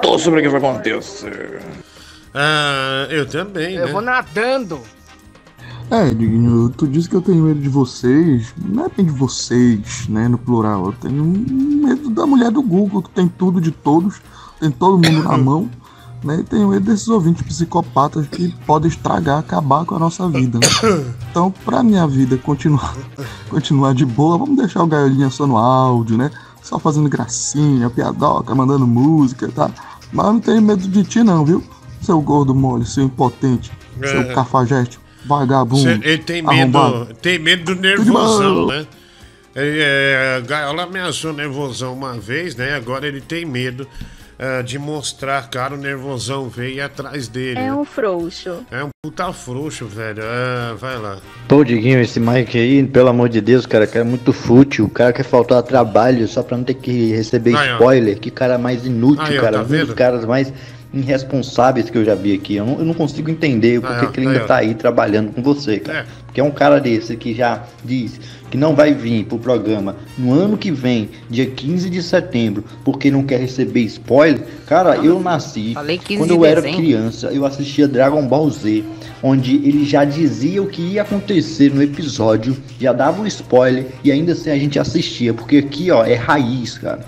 Torço 0.00 0.30
pra 0.30 0.40
que 0.40 0.46
isso 0.46 0.56
aconteça. 0.56 1.30
Ah, 2.34 3.06
eu 3.10 3.26
também, 3.26 3.74
Eu 3.76 3.86
né? 3.86 3.92
vou 3.92 4.00
nadando. 4.00 4.80
É, 5.90 6.08
Diguinho, 6.08 6.70
tu 6.70 6.86
disse 6.88 7.06
que 7.08 7.14
eu 7.16 7.20
tenho 7.20 7.44
medo 7.44 7.60
de 7.60 7.68
vocês. 7.68 8.54
Não 8.56 8.86
é 8.86 8.88
bem 8.88 9.04
de 9.04 9.12
vocês, 9.12 10.08
né? 10.08 10.26
No 10.26 10.38
plural. 10.38 10.86
Eu 10.86 10.92
tenho 10.92 11.22
medo 11.22 12.08
da 12.08 12.24
mulher 12.26 12.50
do 12.50 12.62
Google, 12.62 13.02
que 13.02 13.10
tem 13.10 13.28
tudo 13.28 13.60
de 13.60 13.70
todos, 13.70 14.22
tem 14.58 14.70
todo 14.70 14.94
mundo 14.94 15.22
na 15.22 15.36
mão. 15.36 15.68
Né? 16.24 16.38
E 16.40 16.44
tenho 16.44 16.68
medo 16.68 16.86
desses 16.86 17.08
ouvintes 17.08 17.42
psicopatas 17.42 18.26
que 18.28 18.54
podem 18.64 18.88
estragar, 18.88 19.38
acabar 19.40 19.84
com 19.84 19.96
a 19.96 19.98
nossa 19.98 20.26
vida. 20.28 20.58
né? 20.60 20.66
Então, 21.30 21.50
pra 21.64 21.82
minha 21.82 22.06
vida 22.06 22.36
continuar, 22.38 22.94
continuar 23.50 23.92
de 23.94 24.04
boa, 24.06 24.38
vamos 24.38 24.56
deixar 24.56 24.82
o 24.82 24.86
Gaiolinha 24.86 25.30
só 25.30 25.46
no 25.46 25.56
áudio, 25.58 26.16
né? 26.16 26.30
Só 26.62 26.78
fazendo 26.78 27.08
gracinha, 27.08 27.90
piadoca, 27.90 28.54
mandando 28.54 28.86
música, 28.86 29.48
tá? 29.48 29.70
Mas 30.12 30.26
eu 30.26 30.32
não 30.34 30.40
tenho 30.40 30.62
medo 30.62 30.86
de 30.88 31.02
ti, 31.04 31.22
não, 31.24 31.44
viu? 31.44 31.62
Seu 32.02 32.20
gordo 32.20 32.54
mole, 32.54 32.84
seu 32.84 33.04
impotente, 33.04 33.70
É. 34.00 34.06
seu 34.06 34.34
cafajeste, 34.34 34.98
vagabundo. 35.24 35.82
Cê- 35.82 36.00
ele 36.02 36.18
tem 36.18 36.42
medo, 36.42 36.76
arrombado. 36.78 37.14
tem 37.14 37.38
medo 37.38 37.74
do 37.74 37.80
nervosão, 37.80 38.66
né? 38.66 38.86
Ele, 39.54 39.78
é, 39.80 40.42
Gaiola 40.46 40.84
ameaçou 40.84 41.30
o 41.30 41.34
nervosão 41.34 41.92
uma 41.92 42.14
vez, 42.14 42.56
né? 42.56 42.74
Agora 42.74 43.06
ele 43.06 43.20
tem 43.20 43.44
medo 43.44 43.86
ah, 44.38 44.60
de 44.60 44.76
mostrar, 44.76 45.48
cara, 45.50 45.74
o 45.74 45.76
nervosão 45.76 46.48
veio 46.48 46.84
atrás 46.84 47.28
dele. 47.28 47.60
É 47.60 47.64
né? 47.66 47.74
um 47.74 47.84
frouxo. 47.84 48.66
É 48.72 48.82
um 48.82 48.88
puta 49.04 49.32
frouxo, 49.32 49.86
velho. 49.86 50.20
Ah, 50.24 50.74
vai 50.76 50.98
lá. 50.98 51.18
Pô, 51.46 51.62
Diguinho, 51.62 52.00
esse 52.00 52.18
Mike 52.18 52.58
aí, 52.58 52.82
pelo 52.84 53.08
amor 53.10 53.28
de 53.28 53.40
Deus, 53.40 53.66
cara, 53.66 53.86
que 53.86 53.96
é 53.98 54.02
muito 54.02 54.32
fútil. 54.32 54.86
O 54.86 54.90
cara 54.90 55.12
quer 55.12 55.22
faltar 55.22 55.58
a 55.58 55.62
trabalho 55.62 56.26
só 56.26 56.42
pra 56.42 56.56
não 56.56 56.64
ter 56.64 56.74
que 56.74 57.12
receber 57.14 57.54
Aí, 57.54 57.70
ó. 57.70 57.74
spoiler. 57.74 58.18
Que 58.18 58.32
cara 58.32 58.58
mais 58.58 58.84
inútil, 58.84 59.22
Aí, 59.26 59.38
ó, 59.38 59.40
cara. 59.42 59.52
tá 59.52 59.58
um 59.58 59.62
dos 59.62 59.70
vendo? 59.70 59.94
caras 59.94 60.24
mais 60.24 60.52
irresponsáveis 60.92 61.90
que 61.90 61.96
eu 61.98 62.04
já 62.04 62.14
vi 62.14 62.34
aqui. 62.34 62.56
Eu 62.56 62.66
não, 62.66 62.78
eu 62.78 62.84
não 62.84 62.94
consigo 62.94 63.30
entender 63.30 63.80
por 63.80 63.90
Aí, 63.90 64.06
que 64.08 64.20
ele 64.20 64.28
ainda 64.28 64.44
ó. 64.44 64.46
tá 64.46 64.56
aí 64.56 64.74
trabalhando 64.74 65.32
com 65.32 65.42
você, 65.42 65.78
cara. 65.78 66.00
É. 66.00 66.04
Porque 66.26 66.40
é 66.40 66.44
um 66.44 66.50
cara 66.50 66.80
desse 66.80 67.14
que 67.16 67.34
já 67.34 67.62
diz 67.84 68.18
que 68.50 68.56
não 68.56 68.74
vai 68.74 68.94
vir 68.94 69.24
pro 69.24 69.38
programa 69.38 69.96
no 70.16 70.32
ano 70.32 70.56
que 70.56 70.70
vem, 70.70 71.10
dia 71.28 71.46
15 71.46 71.90
de 71.90 72.02
setembro, 72.02 72.64
porque 72.84 73.10
não 73.10 73.22
quer 73.22 73.38
receber 73.40 73.80
spoiler. 73.82 74.42
Cara, 74.66 74.96
eu 74.96 75.20
nasci 75.20 75.72
Falei 75.74 75.98
15 75.98 76.18
quando 76.18 76.30
de 76.30 76.36
eu 76.36 76.44
era 76.44 76.60
dezembro. 76.60 76.82
criança, 76.82 77.26
eu 77.28 77.44
assistia 77.44 77.86
Dragon 77.88 78.26
Ball 78.26 78.50
Z, 78.50 78.82
onde 79.22 79.56
ele 79.56 79.84
já 79.84 80.04
dizia 80.04 80.62
o 80.62 80.66
que 80.66 80.82
ia 80.82 81.02
acontecer 81.02 81.72
no 81.72 81.82
episódio, 81.82 82.56
já 82.80 82.92
dava 82.92 83.22
um 83.22 83.26
spoiler 83.26 83.86
e 84.02 84.10
ainda 84.10 84.32
assim 84.32 84.50
a 84.50 84.56
gente 84.58 84.78
assistia, 84.78 85.32
porque 85.34 85.58
aqui, 85.58 85.90
ó, 85.90 86.04
é 86.04 86.14
raiz, 86.14 86.78
cara. 86.78 87.04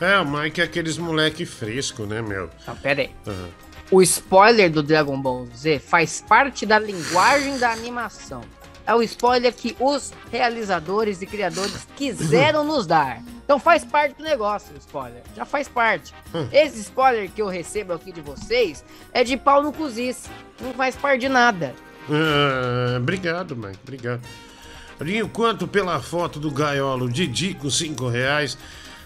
É, 0.00 0.18
o 0.18 0.26
Mike 0.26 0.60
é 0.60 0.64
aqueles 0.64 0.98
moleque 0.98 1.46
fresco, 1.46 2.04
né, 2.04 2.20
meu? 2.20 2.50
Não, 2.66 2.76
pera 2.76 3.02
aí. 3.02 3.10
Aham. 3.26 3.48
O 3.90 4.02
spoiler 4.02 4.70
do 4.70 4.82
Dragon 4.82 5.20
Ball 5.20 5.46
Z 5.54 5.78
faz 5.78 6.24
parte 6.26 6.64
da 6.66 6.78
linguagem 6.78 7.58
da 7.58 7.70
animação. 7.70 8.40
É 8.86 8.94
o 8.94 9.02
spoiler 9.02 9.52
que 9.52 9.76
os 9.78 10.12
realizadores 10.30 11.22
e 11.22 11.26
criadores 11.26 11.86
quiseram 11.96 12.64
nos 12.66 12.86
dar. 12.86 13.22
Então 13.44 13.58
faz 13.58 13.84
parte 13.84 14.16
do 14.16 14.24
negócio, 14.24 14.74
o 14.74 14.78
spoiler. 14.78 15.22
Já 15.36 15.44
faz 15.44 15.68
parte. 15.68 16.14
Hum. 16.34 16.48
Esse 16.50 16.80
spoiler 16.80 17.30
que 17.30 17.40
eu 17.40 17.46
recebo 17.46 17.92
aqui 17.92 18.10
de 18.10 18.20
vocês 18.20 18.84
é 19.12 19.22
de 19.22 19.36
pau 19.36 19.62
no 19.62 19.72
cozice. 19.72 20.28
Não 20.60 20.72
faz 20.74 20.96
parte 20.96 21.20
de 21.20 21.28
nada. 21.28 21.74
Ah, 22.10 22.96
obrigado, 22.98 23.56
Mike, 23.56 23.78
obrigado. 23.82 24.22
Dinho, 25.02 25.28
quanto 25.28 25.66
pela 25.66 26.00
foto 26.00 26.38
do 26.38 26.50
Gaiolo 26.50 27.10
Didi 27.10 27.54
com 27.54 27.68
5 27.68 28.08
reais? 28.08 28.56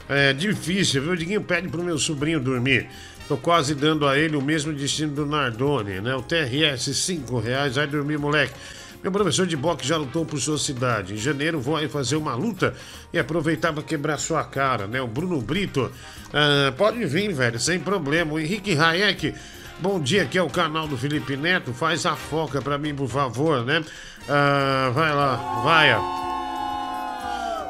É 0.08 0.32
difícil, 0.32 1.02
viu? 1.02 1.14
Diguinho 1.14 1.42
pede 1.42 1.68
pro 1.68 1.82
meu 1.82 1.98
sobrinho 1.98 2.40
dormir. 2.40 2.88
Tô 3.28 3.36
quase 3.36 3.74
dando 3.74 4.06
a 4.06 4.18
ele 4.18 4.36
o 4.36 4.42
mesmo 4.42 4.72
destino 4.72 5.12
do 5.12 5.26
Nardone, 5.26 6.00
né? 6.00 6.14
O 6.14 6.22
TRS, 6.22 6.94
5 6.94 7.38
reais. 7.38 7.76
Vai 7.76 7.86
dormir, 7.86 8.18
moleque. 8.18 8.54
Meu 9.02 9.12
professor 9.12 9.46
de 9.46 9.56
boxe 9.56 9.86
já 9.86 9.96
lutou 9.96 10.24
por 10.24 10.40
sua 10.40 10.58
cidade. 10.58 11.14
Em 11.14 11.16
janeiro 11.18 11.60
vou 11.60 11.76
aí 11.76 11.88
fazer 11.88 12.16
uma 12.16 12.34
luta 12.34 12.74
e 13.12 13.18
aproveitar 13.18 13.72
para 13.72 13.82
quebrar 13.82 14.18
sua 14.18 14.42
cara, 14.42 14.86
né? 14.86 15.00
O 15.00 15.06
Bruno 15.06 15.40
Brito. 15.40 15.92
ah, 16.32 16.72
pode 16.76 17.04
vir, 17.04 17.32
velho, 17.32 17.60
sem 17.60 17.78
problema. 17.78 18.32
O 18.32 18.40
Henrique 18.40 18.76
Hayek. 18.76 19.34
Bom 19.78 20.00
dia, 20.00 20.22
aqui 20.22 20.36
é 20.36 20.42
o 20.42 20.50
canal 20.50 20.88
do 20.88 20.96
Felipe 20.96 21.36
Neto. 21.36 21.72
Faz 21.72 22.04
a 22.06 22.16
foca 22.16 22.60
pra 22.60 22.78
mim, 22.78 22.94
por 22.94 23.08
favor, 23.08 23.64
né? 23.64 23.84
Ah, 24.28 24.90
vai 24.92 25.14
lá, 25.14 25.36
vai. 25.62 26.17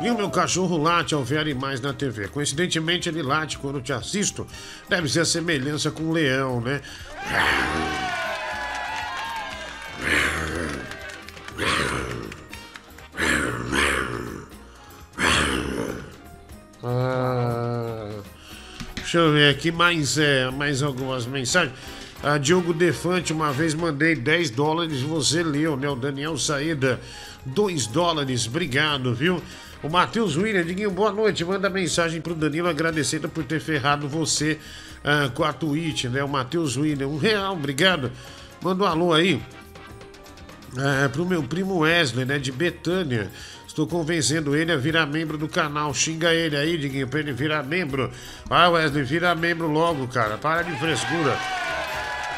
E 0.01 0.11
o 0.11 0.17
meu 0.17 0.31
cachorro 0.31 0.77
late 0.77 1.13
ao 1.13 1.25
ver 1.25 1.39
animais 1.39 1.81
na 1.81 1.93
TV. 1.93 2.29
Coincidentemente, 2.29 3.09
ele 3.09 3.21
late 3.21 3.59
quando 3.59 3.81
te 3.81 3.93
assisto. 3.93 4.47
Deve 4.89 5.09
ser 5.09 5.21
a 5.21 5.25
semelhança 5.25 5.91
com 5.91 6.05
o 6.05 6.13
leão, 6.13 6.61
né? 6.61 6.81
Ah, 16.81 18.09
deixa 18.95 19.19
eu 19.19 19.33
ver 19.33 19.51
aqui 19.51 19.73
mais, 19.73 20.17
é, 20.17 20.49
mais 20.51 20.81
algumas 20.81 21.27
mensagens. 21.27 21.75
A 22.23 22.39
Diogo 22.39 22.73
Defante, 22.73 23.33
uma 23.33 23.53
vez 23.53 23.75
mandei 23.75 24.15
10 24.15 24.51
dólares, 24.51 25.01
você 25.01 25.43
leu, 25.43 25.77
né? 25.77 25.89
O 25.89 25.97
Daniel 25.97 26.39
Saída, 26.39 27.01
2 27.47 27.89
dólares, 27.89 28.47
obrigado, 28.47 29.13
viu? 29.13 29.43
O 29.81 29.89
Matheus 29.89 30.37
William, 30.37 30.65
Diguinho, 30.65 30.91
boa 30.91 31.13
noite. 31.13 31.45
Manda 31.45 31.71
mensagem 31.71 32.21
pro 32.21 32.35
Danilo 32.35 32.69
agradecendo 32.69 33.29
por 33.29 33.45
ter 33.45 33.61
ferrado 33.61 34.09
você 34.09 34.59
ah, 35.05 35.31
com 35.33 35.45
a 35.45 35.53
Twitch, 35.53 36.05
né? 36.05 36.23
O 36.25 36.29
Matheus 36.29 36.77
William, 36.77 37.07
um 37.07 37.17
real, 37.17 37.53
obrigado. 37.53 38.11
Manda 38.61 38.83
um 38.83 38.87
alô 38.87 39.13
aí 39.13 39.41
é, 40.77 41.07
pro 41.07 41.25
meu 41.25 41.45
primo 41.45 41.79
Wesley, 41.79 42.25
né, 42.25 42.41
de 42.41 42.51
Betânia. 42.51 43.31
Estou 43.69 43.87
convencendo 43.87 44.57
ele 44.57 44.73
a 44.73 44.77
virar 44.77 45.07
membro 45.07 45.39
do 45.39 45.49
canal. 45.49 45.95
Xinga 45.95 46.35
ele 46.35 46.57
aí, 46.57 46.77
Diguinho, 46.77 47.07
pra 47.07 47.21
ele 47.21 47.33
virar 47.33 47.63
membro. 47.63 48.11
Vai, 48.47 48.69
Wesley, 48.69 49.05
vira 49.05 49.33
membro 49.37 49.69
logo, 49.69 50.09
cara. 50.09 50.37
Para 50.37 50.63
de 50.63 50.77
frescura. 50.77 51.39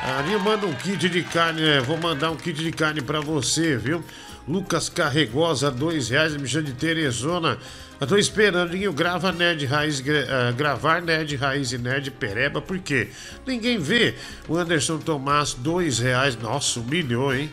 Ali 0.03 0.36
manda 0.38 0.66
um 0.66 0.74
kit 0.74 1.09
de 1.09 1.22
carne, 1.22 1.62
é, 1.62 1.80
vou 1.80 1.97
mandar 1.97 2.30
um 2.30 2.36
kit 2.36 2.62
de 2.62 2.70
carne 2.70 3.01
pra 3.01 3.20
você, 3.20 3.78
viu? 3.78 4.05
Lucas 4.49 4.88
Carregosa, 4.88 5.70
dois 5.70 6.09
reais, 6.09 6.36
me 6.36 6.49
chama 6.49 6.64
de 6.64 6.72
Teresona. 6.72 7.59
Eu 8.01 8.07
tô 8.07 8.16
esperando, 8.16 8.70
Diguinho, 8.70 8.93
grava 8.93 9.30
Nerd 9.30 9.64
Raiz, 9.66 10.01
gra- 10.01 10.26
ah, 10.49 10.53
gravar 10.53 11.03
Nerd 11.03 11.36
Raiz 11.36 11.70
e 11.72 11.78
Nerd 11.78 12.11
Pereba, 12.12 12.61
por 12.61 12.78
quê? 12.78 13.09
Ninguém 13.47 13.78
vê. 13.78 14.14
O 14.49 14.57
Anderson 14.57 14.99
Tomás, 14.99 15.53
dois 15.55 15.99
reais. 15.99 16.34
Nossa, 16.41 16.80
humilhou, 16.80 17.34
hein? 17.34 17.51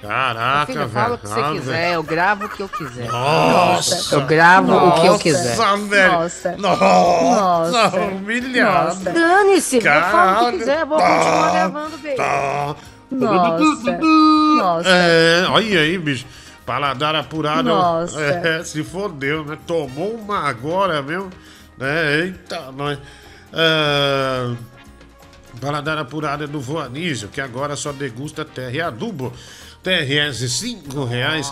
Caraca, 0.00 0.66
Filho, 0.66 0.78
velho. 0.80 0.90
fala 0.90 1.14
o 1.14 1.18
que 1.18 1.26
você 1.28 1.40
Ah, 1.40 1.52
quiser, 1.52 1.72
velho. 1.72 1.94
eu 1.94 2.02
gravo 2.02 2.44
o 2.44 2.48
que 2.48 2.62
eu 2.62 2.68
quiser. 2.68 3.08
Nossa! 3.08 4.14
Eu 4.14 4.26
gravo 4.26 4.72
o 4.76 4.92
que 4.92 5.00
eu 5.00 5.12
Nossa, 5.12 5.22
quiser. 5.22 5.56
velho. 5.88 6.12
Nossa. 6.12 6.56
Nossa, 6.56 7.70
Nossa. 7.70 7.96
humilhado. 8.00 8.88
Nossa. 8.94 9.10
Dane-se, 9.12 9.76
eu 9.76 9.82
falo 9.82 10.48
o 10.48 10.52
que 10.52 10.58
quiser, 10.58 10.80
eu 10.82 10.86
vou 10.86 10.98
continuar 10.98 11.46
Tá. 11.46 11.50
gravando, 11.52 11.98
velho. 11.98 12.16
Nossa. 13.10 13.98
Nossa. 13.98 14.88
É, 14.88 15.46
olha 15.48 15.80
aí, 15.80 15.98
bicho. 15.98 16.26
Paladar 16.64 17.14
apurado. 17.14 17.68
Nossa. 17.68 18.20
É, 18.20 18.64
se 18.64 18.82
fodeu, 18.82 19.44
né? 19.44 19.56
Tomou 19.66 20.14
uma 20.14 20.40
agora 20.40 21.00
mesmo. 21.00 21.30
Né? 21.78 22.20
Eita, 22.20 22.72
nós. 22.72 22.98
Ah, 23.52 24.54
paladar 25.60 25.96
apurado 25.98 26.44
é 26.44 26.46
do 26.46 26.60
Voanísio, 26.60 27.28
que 27.28 27.40
agora 27.40 27.76
só 27.76 27.92
degusta 27.92 28.44
terra 28.44 28.72
e 28.72 28.80
adubo. 28.80 29.32
TRS, 29.90 30.48
5 30.50 31.04
reais. 31.04 31.48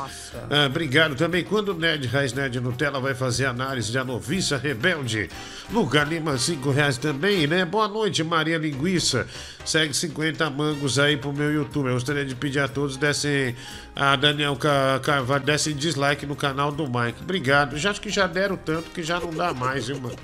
Ah, 0.51 0.67
obrigado 0.67 1.15
também. 1.15 1.45
Quando 1.45 1.69
o 1.69 1.75
Nerd 1.75 2.09
Raiz 2.09 2.33
Nerd 2.33 2.59
Nutella 2.59 2.99
vai 2.99 3.15
fazer 3.15 3.47
análise 3.47 3.93
da 3.93 4.05
noviça 4.05 4.57
rebelde? 4.57 5.31
Lugar 5.71 6.09
Lima, 6.09 6.37
5 6.37 6.69
reais 6.73 6.99
também, 6.99 7.47
né? 7.47 7.65
Boa 7.65 7.87
noite, 7.87 8.25
Maria 8.25 8.59
Linguiça. 8.59 9.29
Segue 9.65 9.95
50 9.95 10.51
mangos 10.51 10.99
aí 10.99 11.17
pro 11.17 11.33
meu 11.33 11.53
YouTube. 11.53 11.87
Eu 11.87 11.95
gostaria 11.95 12.25
de 12.25 12.35
pedir 12.35 12.59
a 12.59 12.67
todos 12.67 12.97
dessem. 12.97 13.55
A 13.95 14.17
Daniel 14.17 14.57
Ca- 14.57 14.99
Carvalho 15.01 15.45
dessem 15.45 15.73
dislike 15.77 16.27
no 16.27 16.35
canal 16.35 16.73
do 16.73 16.87
Mike. 16.89 17.23
Obrigado. 17.23 17.79
Já 17.79 17.93
acho 17.93 18.01
que 18.01 18.11
já 18.11 18.27
deram 18.27 18.57
tanto 18.57 18.91
que 18.91 19.05
já 19.05 19.21
não 19.21 19.31
dá 19.31 19.55
mais, 19.55 19.87
viu, 19.87 20.01
mano? 20.01 20.17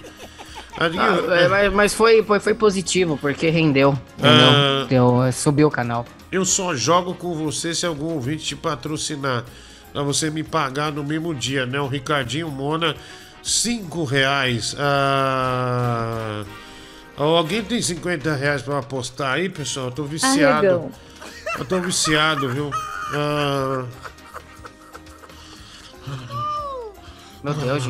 Adinho, 0.79 1.03
Ah, 1.03 1.37
é, 1.37 1.49
mas, 1.49 1.73
mas 1.73 1.95
foi, 1.95 2.23
foi, 2.23 2.39
foi 2.41 2.55
positivo, 2.55 3.18
porque 3.21 3.51
rendeu. 3.51 3.91
Entendeu? 4.18 4.49
Ah. 4.51 4.87
Deu, 4.89 5.33
subiu 5.33 5.68
o 5.68 5.71
canal. 5.71 6.07
Eu 6.31 6.45
só 6.45 6.75
jogo 6.75 7.14
com 7.14 7.35
você 7.35 7.75
se 7.75 7.85
algum 7.85 8.14
ouvinte 8.14 8.45
te 8.45 8.57
patrocinar. 8.57 9.45
Pra 9.93 10.03
você 10.03 10.31
me 10.31 10.43
pagar 10.45 10.93
no 10.93 11.03
mesmo 11.03 11.35
dia, 11.35 11.66
né? 11.66 11.81
O 11.81 11.89
Ricardinho 11.89 12.49
Mona, 12.49 12.95
5 13.43 14.05
reais. 14.05 14.77
Ah, 14.79 16.45
Alguém 17.16 17.62
tem 17.62 17.83
50 17.83 18.35
reais 18.35 18.62
pra 18.62 18.79
apostar 18.79 19.35
aí, 19.35 19.49
pessoal? 19.49 19.87
Eu 19.87 19.93
tô 19.93 20.05
viciado. 20.05 20.66
Arregão. 20.66 20.91
Eu 21.59 21.64
tô 21.64 21.81
viciado, 21.81 22.49
viu? 22.49 22.71
Ah, 23.12 23.85
Meu 27.43 27.55
Deus. 27.55 27.85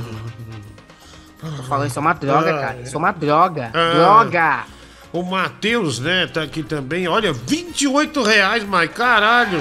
Tô 1.40 1.62
falando, 1.64 1.88
isso 1.88 1.98
é 1.98 2.02
uma 2.02 2.12
droga, 2.12 2.54
Ah. 2.56 2.60
cara. 2.60 2.80
Isso 2.82 2.94
é 2.94 2.98
uma 2.98 3.12
droga. 3.12 3.70
Ah. 3.72 3.92
Droga! 3.94 4.64
O 5.12 5.22
Matheus, 5.22 5.98
né, 5.98 6.26
tá 6.26 6.42
aqui 6.42 6.62
também. 6.62 7.08
Olha, 7.08 7.32
28 7.32 8.22
reais, 8.22 8.62
Mike. 8.62 8.94
Caralho! 8.94 9.60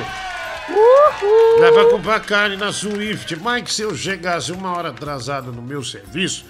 Dá 1.60 1.72
pra 1.72 1.86
comprar 1.90 2.20
carne 2.22 2.56
na 2.56 2.72
Swift. 2.72 3.36
Mike, 3.36 3.74
se 3.74 3.82
eu 3.82 3.96
chegasse 3.96 4.52
uma 4.52 4.76
hora 4.78 4.90
atrasado 4.90 5.52
no 5.52 5.62
meu 5.62 5.84
serviço, 5.84 6.46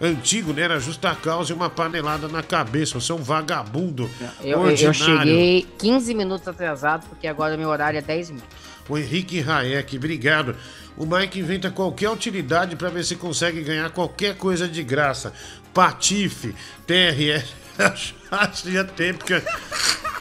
antigo, 0.00 0.52
né, 0.52 0.62
era 0.62 0.78
justa 0.78 1.14
causa 1.14 1.52
e 1.52 1.56
uma 1.56 1.68
panelada 1.68 2.28
na 2.28 2.42
cabeça. 2.42 2.98
Você 3.00 3.10
é 3.12 3.14
um 3.14 3.22
vagabundo. 3.22 4.08
Eu, 4.42 4.66
eu- 4.66 4.76
eu 4.76 4.94
cheguei 4.94 5.66
15 5.78 6.14
minutos 6.14 6.46
atrasado, 6.46 7.06
porque 7.08 7.26
agora 7.26 7.56
meu 7.56 7.68
horário 7.68 7.98
é 7.98 8.02
10 8.02 8.30
minutos. 8.30 8.48
O 8.88 8.98
Henrique 8.98 9.42
Hayek, 9.42 9.96
obrigado. 9.96 10.56
O 10.96 11.04
Mike 11.04 11.40
inventa 11.40 11.70
qualquer 11.70 12.10
utilidade 12.10 12.76
pra 12.76 12.88
ver 12.88 13.04
se 13.04 13.16
consegue 13.16 13.62
ganhar 13.62 13.90
qualquer 13.90 14.36
coisa 14.36 14.68
de 14.68 14.82
graça. 14.82 15.32
Patife, 15.72 16.54
TRS. 16.86 18.14
Fazia 18.30 18.84
tempo 18.84 19.24
que 19.24 19.42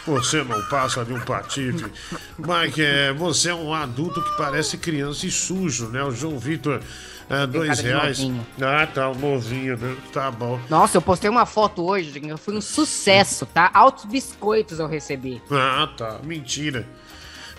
você 0.05 0.43
não 0.43 0.61
passa 0.63 1.05
de 1.05 1.13
um 1.13 1.19
patife. 1.19 1.85
Mike, 2.37 2.81
é, 2.81 3.13
você 3.13 3.49
é 3.49 3.55
um 3.55 3.73
adulto 3.73 4.21
que 4.23 4.37
parece 4.37 4.77
criança 4.77 5.27
e 5.27 5.31
sujo, 5.31 5.89
né? 5.89 6.03
O 6.03 6.11
João 6.11 6.39
Vitor, 6.39 6.81
é, 7.29 7.45
dois 7.45 7.79
reais. 7.79 8.19
Ah, 8.59 8.87
tá, 8.87 9.09
um 9.09 9.15
novinho, 9.15 9.77
né? 9.77 9.95
Tá 10.11 10.31
bom. 10.31 10.59
Nossa, 10.69 10.97
eu 10.97 11.01
postei 11.01 11.29
uma 11.29 11.45
foto 11.45 11.83
hoje, 11.85 12.11
Diguinho, 12.11 12.37
foi 12.37 12.55
um 12.55 12.61
sucesso, 12.61 13.45
tá? 13.45 13.69
Altos 13.73 14.05
biscoitos 14.05 14.79
eu 14.79 14.87
recebi. 14.87 15.41
Ah, 15.51 15.87
tá. 15.95 16.19
Mentira. 16.23 16.87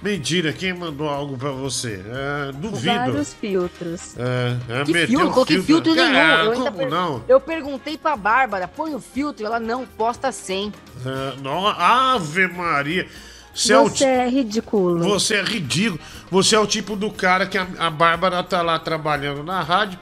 Mentira, 0.04 0.52
quem 0.52 0.74
mandou 0.74 1.08
algo 1.08 1.34
pra 1.38 1.50
você? 1.50 1.94
É, 2.06 2.52
duvido. 2.52 2.94
Vários 2.94 3.32
filtros. 3.32 4.14
É, 4.18 4.80
é, 4.80 4.84
Que 4.84 5.06
filtro? 5.06 5.30
Coloquei 5.30 5.62
filtro 5.62 5.94
nenhum. 5.94 6.14
Ah, 6.18 6.44
Eu, 6.44 6.52
como 6.52 6.72
per- 6.72 6.90
não? 6.90 7.24
eu 7.26 7.40
perguntei 7.40 7.96
pra 7.96 8.14
Bárbara, 8.14 8.68
põe 8.68 8.94
o 8.94 9.00
filtro, 9.00 9.46
ela 9.46 9.58
não, 9.58 9.86
posta 9.86 10.30
sem. 10.30 10.70
É, 11.06 11.40
não, 11.40 11.66
Ave 11.66 12.46
Maria. 12.48 13.08
Você 13.54 13.72
é, 13.72 13.78
o 13.78 13.88
Você 13.88 14.04
é 14.04 14.28
ridículo. 14.28 14.98
você 15.02 15.36
é 15.36 15.42
ridículo. 15.42 15.98
Você 16.30 16.54
é 16.54 16.58
o 16.58 16.66
tipo 16.66 16.96
do 16.96 17.10
cara 17.10 17.46
que 17.46 17.56
a, 17.56 17.66
a 17.78 17.88
Bárbara 17.88 18.42
tá 18.42 18.60
lá 18.60 18.78
trabalhando 18.78 19.42
na 19.42 19.62
rádio. 19.62 19.98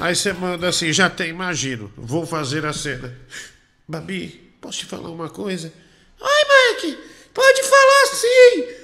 Aí 0.00 0.16
você 0.16 0.32
manda 0.32 0.68
assim, 0.70 0.90
já 0.94 1.06
até 1.06 1.28
imagino. 1.28 1.92
Vou 1.94 2.24
fazer 2.24 2.64
a 2.64 2.72
cena. 2.72 3.14
Babi, 3.86 4.54
posso 4.62 4.78
te 4.78 4.86
falar 4.86 5.10
uma 5.10 5.28
coisa? 5.28 5.70
Ai, 6.22 6.74
Mike, 6.84 6.98
pode 7.34 7.62
falar 7.64 8.06
sim. 8.14 8.81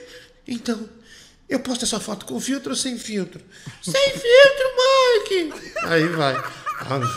Então, 0.49 0.89
eu 1.47 1.61
posto 1.61 1.85
essa 1.85 2.01
foto 2.01 2.25
com 2.25 2.41
filtro 2.41 2.71
ou 2.71 2.77
sem 2.77 2.99
filtro? 2.99 3.41
Sem 3.83 4.11
filtro, 4.13 4.67
Mike. 5.21 5.53
Aí 5.85 6.09
vai. 6.09 6.35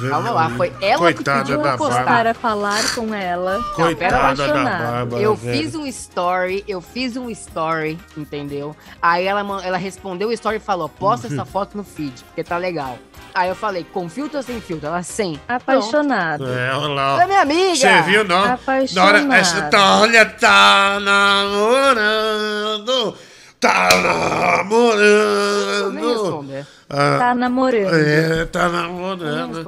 Calma 0.10 0.32
lá, 0.32 0.50
foi 0.52 0.74
ela 0.82 1.08
que 1.14 1.16
Coitada 1.16 1.40
pediu 1.42 1.62
da 1.62 1.72
eu 1.72 1.78
postar. 1.78 2.04
Para 2.04 2.34
falar 2.34 2.82
com 2.96 3.14
ela. 3.14 3.64
Coitada 3.76 4.48
da 4.48 4.64
Bárbara, 4.64 5.22
Eu 5.22 5.36
velho. 5.36 5.58
fiz 5.64 5.76
um 5.76 5.86
story, 5.86 6.64
eu 6.68 6.82
fiz 6.82 7.16
um 7.16 7.30
story, 7.30 7.98
entendeu? 8.18 8.76
Aí 9.02 9.26
ela, 9.26 9.42
ela 9.64 9.78
respondeu 9.78 10.30
o 10.30 10.34
story 10.34 10.58
e 10.58 10.60
falou: 10.60 10.90
posta 10.90 11.28
essa 11.28 11.46
foto 11.46 11.78
no 11.78 11.84
feed, 11.84 12.24
porque 12.26 12.44
tá 12.44 12.58
legal. 12.58 12.98
Aí 13.34 13.48
eu 13.48 13.56
falei, 13.56 13.86
com 13.86 14.10
filtro 14.10 14.38
ou 14.38 14.44
sem 14.44 14.60
filtro? 14.60 14.88
Ela 14.88 15.04
sem. 15.04 15.40
Apaixonado. 15.48 16.46
É, 16.50 16.76
olha 16.76 16.88
lá. 16.94 17.14
ó. 17.14 17.16
Ela 17.16 17.24
é 17.24 17.28
minha 17.28 17.42
amiga. 17.42 17.76
Você 17.76 18.02
viu, 18.02 18.24
não? 18.26 18.44
Apaixonado. 18.44 19.32
essa, 19.34 19.70
olha, 20.02 20.26
tá 20.26 21.00
namorando. 22.02 23.16
Tá 23.62 23.90
namorando. 24.02 25.94
Nem 25.94 26.08
responder. 26.10 26.66
Ah, 26.90 27.18
Tá 27.20 27.36
namorando. 27.36 27.94
É, 27.96 28.46
tá 28.46 28.68
namorando. 28.70 29.64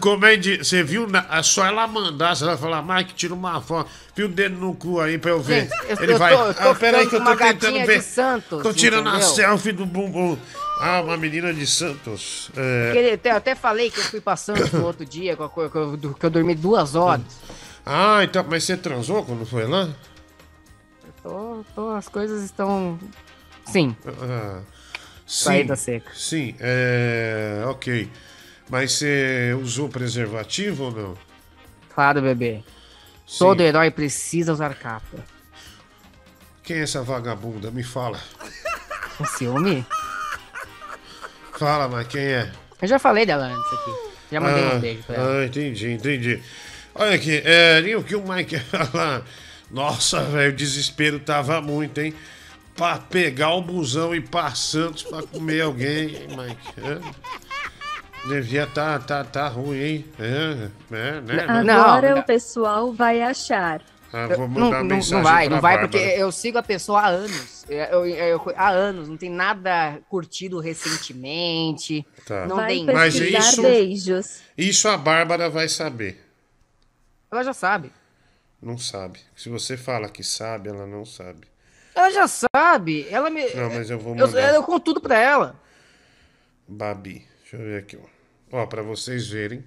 Como 0.00 0.24
é 0.26 0.36
de. 0.36 0.58
Você 0.58 0.82
viu? 0.82 1.08
na- 1.08 1.24
É 1.30 1.42
só 1.42 1.64
ela 1.66 1.86
mandar, 1.86 2.36
você 2.36 2.44
vai 2.44 2.56
falar, 2.58 2.82
Mike, 2.82 3.14
tira 3.14 3.32
uma 3.34 3.60
foto. 3.60 3.90
Fia 4.14 4.26
o 4.26 4.28
dedo 4.28 4.56
no 4.56 4.74
cu 4.74 5.00
aí 5.00 5.16
pra 5.18 5.30
eu 5.30 5.40
ver. 5.40 5.62
Gente, 5.62 5.72
eu- 5.88 6.02
Ele 6.02 6.12
eu 6.12 6.18
vai. 6.18 6.36
tô- 6.36 6.44
eu 6.44 6.54
tô 6.54 6.68
ah, 6.68 6.74
peraí 6.74 7.06
que 7.08 7.16
eu 7.16 7.24
tô 7.24 7.36
tentando 7.36 7.86
ver. 7.86 7.98
de 7.98 8.04
Santos, 8.04 8.62
tô 8.62 8.72
tirando 8.72 9.08
a 9.08 9.12
entendeu? 9.16 9.28
selfie 9.28 9.72
do 9.72 9.86
bumbum. 9.86 10.36
Ah, 10.82 11.00
uma 11.00 11.16
menina 11.16 11.52
de 11.54 11.66
Santos. 11.66 12.50
É. 12.56 13.18
Eu 13.24 13.34
até 13.36 13.54
falei 13.54 13.90
que 13.90 13.98
eu 13.98 14.04
fui 14.04 14.20
passando 14.20 14.62
no 14.72 14.84
outro 14.86 15.04
dia, 15.06 15.34
que 15.36 15.42
eu, 15.42 15.48
que 15.48 15.58
eu- 15.76 15.98
que 16.18 16.26
eu 16.26 16.30
dormi 16.30 16.54
duas 16.54 16.94
horas. 16.94 17.22
Ah, 17.84 18.20
então, 18.22 18.44
mas 18.48 18.62
você 18.64 18.76
transou 18.76 19.24
quando 19.24 19.44
foi 19.46 19.66
lá? 19.66 19.88
Tô, 21.22 21.64
tô- 21.74 21.90
as 21.90 22.08
coisas 22.08 22.42
estão. 22.44 22.98
Sim. 23.66 23.94
Ah, 24.06 24.62
Saída 25.26 25.76
seca. 25.76 26.10
Sim, 26.14 26.54
é. 26.58 27.62
Ok. 27.66 28.10
Mas 28.68 28.92
você 28.92 29.56
usou 29.60 29.88
preservativo 29.88 30.84
ou 30.84 30.90
não? 30.92 31.18
Claro, 31.94 32.22
bebê. 32.22 32.62
Sim. 33.26 33.38
Todo 33.38 33.60
herói 33.60 33.90
precisa 33.90 34.52
usar 34.52 34.74
capa. 34.74 35.18
Quem 36.62 36.78
é 36.78 36.82
essa 36.82 37.02
vagabunda? 37.02 37.70
Me 37.70 37.82
fala. 37.82 38.18
Com 39.18 39.24
ciúme? 39.24 39.84
Fala, 41.58 41.88
mas 41.88 42.06
quem 42.06 42.22
é? 42.22 42.50
Eu 42.80 42.88
já 42.88 42.98
falei 42.98 43.26
dela 43.26 43.44
antes 43.46 43.72
aqui. 43.72 44.10
Já 44.32 44.40
mandei 44.40 44.64
ah, 44.64 44.74
um 44.74 44.80
beijo 44.80 45.02
pra 45.02 45.16
ela. 45.16 45.40
Ah, 45.40 45.46
entendi, 45.46 45.90
entendi. 45.90 46.42
Olha 46.94 47.14
aqui, 47.14 47.42
é, 47.44 47.80
o 47.96 48.02
que 48.02 48.16
o 48.16 48.22
Mike 48.26 48.56
lá. 48.94 49.22
Nossa, 49.70 50.22
velho, 50.24 50.52
o 50.52 50.56
desespero 50.56 51.18
tava 51.20 51.60
muito, 51.60 51.98
hein? 51.98 52.14
Pra 52.76 52.98
pegar 52.98 53.54
o 53.54 53.62
busão 53.62 54.14
e 54.14 54.18
ir 54.18 54.28
pra 54.28 54.54
Santos 54.54 55.02
pra 55.02 55.22
comer 55.22 55.60
alguém, 55.62 56.14
hein, 56.16 56.28
Mike? 56.28 56.80
É. 56.80 58.28
Devia 58.28 58.66
tá, 58.66 58.98
tá, 58.98 59.24
tá 59.24 59.48
ruim, 59.48 59.78
hein? 59.78 60.04
É, 60.18 60.68
é, 60.90 61.20
né? 61.20 61.44
Agora 61.48 62.14
não. 62.14 62.20
o 62.20 62.22
pessoal 62.22 62.92
vai 62.92 63.22
achar. 63.22 63.80
Ah, 64.12 64.26
vou 64.26 64.48
não, 64.48 64.48
mandar 64.48 64.78
não, 64.78 64.84
mensagem 64.96 65.16
não 65.16 65.22
vai, 65.22 65.46
pra 65.46 65.54
não 65.54 65.62
vai, 65.62 65.76
Bárbara. 65.78 65.88
porque 65.88 66.20
eu 66.20 66.32
sigo 66.32 66.58
a 66.58 66.62
pessoa 66.62 67.00
há 67.00 67.06
anos. 67.06 67.64
Eu- 67.68 68.06
eu- 68.06 68.06
eu- 68.06 68.52
há 68.56 68.68
anos, 68.70 69.08
não 69.08 69.16
tem 69.16 69.30
nada 69.30 69.98
curtido 70.08 70.58
recentemente. 70.58 72.04
Tá. 72.26 72.44
Não 72.46 72.56
vai 72.56 72.68
tem. 72.74 72.84
Mas 72.86 73.14
isso- 73.14 73.62
beijos. 73.62 74.40
Isso 74.58 74.88
a 74.88 74.96
Bárbara 74.98 75.48
vai 75.48 75.68
saber. 75.68 76.20
Ela 77.30 77.44
já 77.44 77.52
sabe. 77.52 77.92
Não 78.62 78.76
sabe. 78.76 79.20
Se 79.34 79.48
você 79.48 79.76
fala 79.76 80.08
que 80.08 80.22
sabe, 80.22 80.68
ela 80.68 80.86
não 80.86 81.04
sabe. 81.04 81.46
Ela 81.94 82.10
já 82.10 82.26
sabe. 82.28 83.06
Ela 83.10 83.30
me. 83.30 83.42
Não, 83.54 83.70
mas 83.70 83.90
eu 83.90 83.98
vou 83.98 84.14
eu, 84.14 84.26
mandar. 84.26 84.54
eu 84.54 84.62
conto 84.62 84.84
tudo 84.84 85.00
pra 85.00 85.18
ela. 85.18 85.60
Babi. 86.68 87.26
Deixa 87.40 87.56
eu 87.56 87.60
ver 87.60 87.78
aqui, 87.78 87.96
ó. 88.52 88.58
Ó, 88.62 88.66
pra 88.66 88.82
vocês 88.82 89.28
verem 89.28 89.64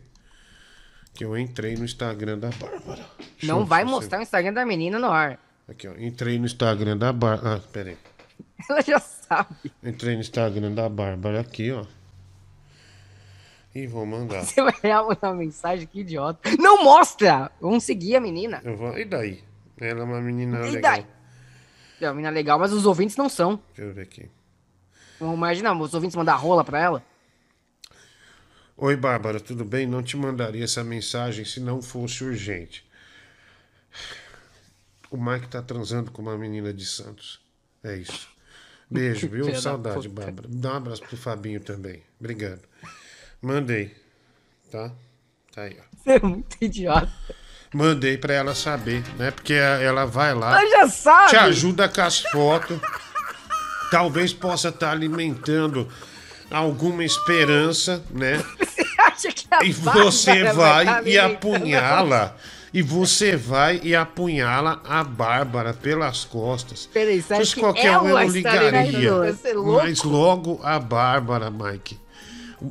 que 1.13 1.25
eu 1.25 1.37
entrei 1.37 1.75
no 1.75 1.85
Instagram 1.85 2.37
da 2.39 2.49
Bárbara. 2.49 3.05
Deixa 3.17 3.45
não 3.47 3.59
eu- 3.59 3.65
vai 3.65 3.83
eu- 3.83 3.87
mostrar 3.87 4.19
o 4.19 4.21
Instagram 4.21 4.53
da 4.53 4.65
menina 4.65 4.99
no 4.99 5.11
ar. 5.11 5.39
Aqui, 5.67 5.87
ó. 5.87 5.93
Entrei 5.97 6.37
no 6.39 6.45
Instagram 6.45 6.97
da 6.97 7.11
Bárbara. 7.13 7.57
Ah, 7.57 7.67
peraí. 7.71 7.97
Ela 8.69 8.81
já 8.81 8.99
sabe. 8.99 9.71
Entrei 9.83 10.15
no 10.15 10.21
Instagram 10.21 10.71
da 10.73 10.87
Bárbara 10.89 11.39
aqui, 11.41 11.71
ó. 11.71 11.85
E 13.76 13.88
vou 13.88 14.05
mandar. 14.05 14.43
Você 14.43 14.61
vai 14.61 14.74
mandar 14.84 15.30
uma 15.32 15.36
mensagem, 15.36 15.88
que 15.88 16.01
idiota. 16.01 16.49
Não 16.59 16.84
mostra! 16.84 17.51
Vamos 17.59 17.84
seguir 17.84 18.15
a 18.15 18.21
menina. 18.21 18.61
Eu 18.63 18.78
vou... 18.78 18.97
E 18.97 19.03
daí? 19.05 19.43
Ela 19.80 20.01
é 20.01 20.03
uma 20.03 20.21
menina 20.21 20.59
E 20.67 20.71
legal. 20.71 20.91
daí? 20.91 21.07
É 21.99 22.07
uma 22.07 22.13
menina 22.13 22.30
legal, 22.30 22.59
mas 22.59 22.71
os 22.71 22.86
ouvintes 22.86 23.17
não 23.17 23.28
são. 23.30 23.59
Deixa 23.76 23.89
eu 23.89 23.93
ver 23.93 24.01
aqui. 24.03 24.30
Vamos 25.19 25.36
imaginar, 25.36 25.74
os 25.80 25.93
ouvintes 25.93 26.15
mandar 26.15 26.36
rola 26.36 26.63
pra 26.63 26.80
ela. 26.80 27.03
Oi, 28.76 28.95
Bárbara, 28.95 29.39
tudo 29.39 29.63
bem? 29.63 29.88
Não 29.88 30.03
te 30.03 30.17
mandaria 30.17 30.63
essa 30.63 30.84
mensagem 30.84 31.45
se 31.45 31.59
não 31.59 31.82
fosse 31.82 32.24
urgente. 32.24 32.86
O 35.09 35.17
Mike 35.17 35.47
tá 35.47 35.61
transando 35.61 36.11
com 36.11 36.21
uma 36.21 36.38
menina 36.38 36.74
de 36.74 36.86
Santos. 36.86 37.39
É 37.84 37.95
isso. 37.95 38.28
Beijo, 38.89 39.30
viu? 39.30 39.53
Saudade. 39.59 40.09
Bárbara. 40.09 40.47
Dá 40.51 40.74
um 40.74 40.78
abraço 40.78 41.03
pro 41.03 41.15
Fabinho 41.15 41.59
também. 41.61 42.03
Obrigado. 42.19 42.61
Mandei. 43.43 43.93
Tá? 44.71 44.89
Tá 45.53 45.63
aí, 45.63 45.75
ó. 45.77 45.83
Você 45.97 46.11
é 46.11 46.19
muito 46.21 46.55
idiota. 46.61 47.11
Mandei 47.73 48.17
pra 48.17 48.33
ela 48.33 48.55
saber, 48.55 49.03
né? 49.17 49.31
Porque 49.31 49.53
ela 49.53 50.05
vai 50.05 50.33
lá. 50.33 50.61
Ela 50.61 50.69
já 50.69 50.87
sabe. 50.87 51.29
Te 51.31 51.35
ajuda 51.35 51.89
com 51.89 52.01
as 52.01 52.21
fotos. 52.21 52.79
Talvez 53.91 54.31
possa 54.31 54.69
estar 54.69 54.91
alimentando 54.91 55.87
alguma 56.49 57.03
esperança, 57.03 58.01
né? 58.11 58.41
Você 58.59 58.85
acha 58.97 59.31
que 59.31 59.45
a 59.51 59.63
E 59.63 59.73
você 59.73 60.43
Bárbara 60.45 60.53
vai 60.53 60.85
tá 60.85 61.01
e 61.03 61.17
apunhala. 61.19 62.37
E 62.73 62.81
você 62.81 63.35
vai 63.35 63.79
e 63.83 63.95
apunhala 63.95 64.81
a 64.87 65.03
Bárbara 65.03 65.73
pelas 65.73 66.23
costas. 66.25 66.87
Peraí, 66.91 67.23
acha 67.29 67.45
Se 67.45 67.53
que 67.55 67.59
qualquer 67.59 67.99
um 67.99 68.07
eu 68.07 68.27
ligaria. 68.29 69.09
é? 69.09 69.53
Mas 69.53 70.01
logo 70.01 70.59
a 70.63 70.79
Bárbara, 70.79 71.51
Mike. 71.51 71.99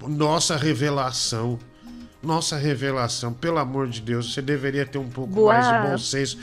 Nossa 0.08 0.56
revelação. 0.56 1.58
Nossa 2.22 2.56
revelação. 2.56 3.32
Pelo 3.32 3.58
amor 3.58 3.88
de 3.88 4.00
Deus, 4.00 4.32
você 4.32 4.40
deveria 4.40 4.86
ter 4.86 4.98
um 4.98 5.08
pouco 5.08 5.46
mais 5.46 5.66
de 5.66 5.72
Boa. 5.72 5.86
bom 5.90 5.98
senso 5.98 6.38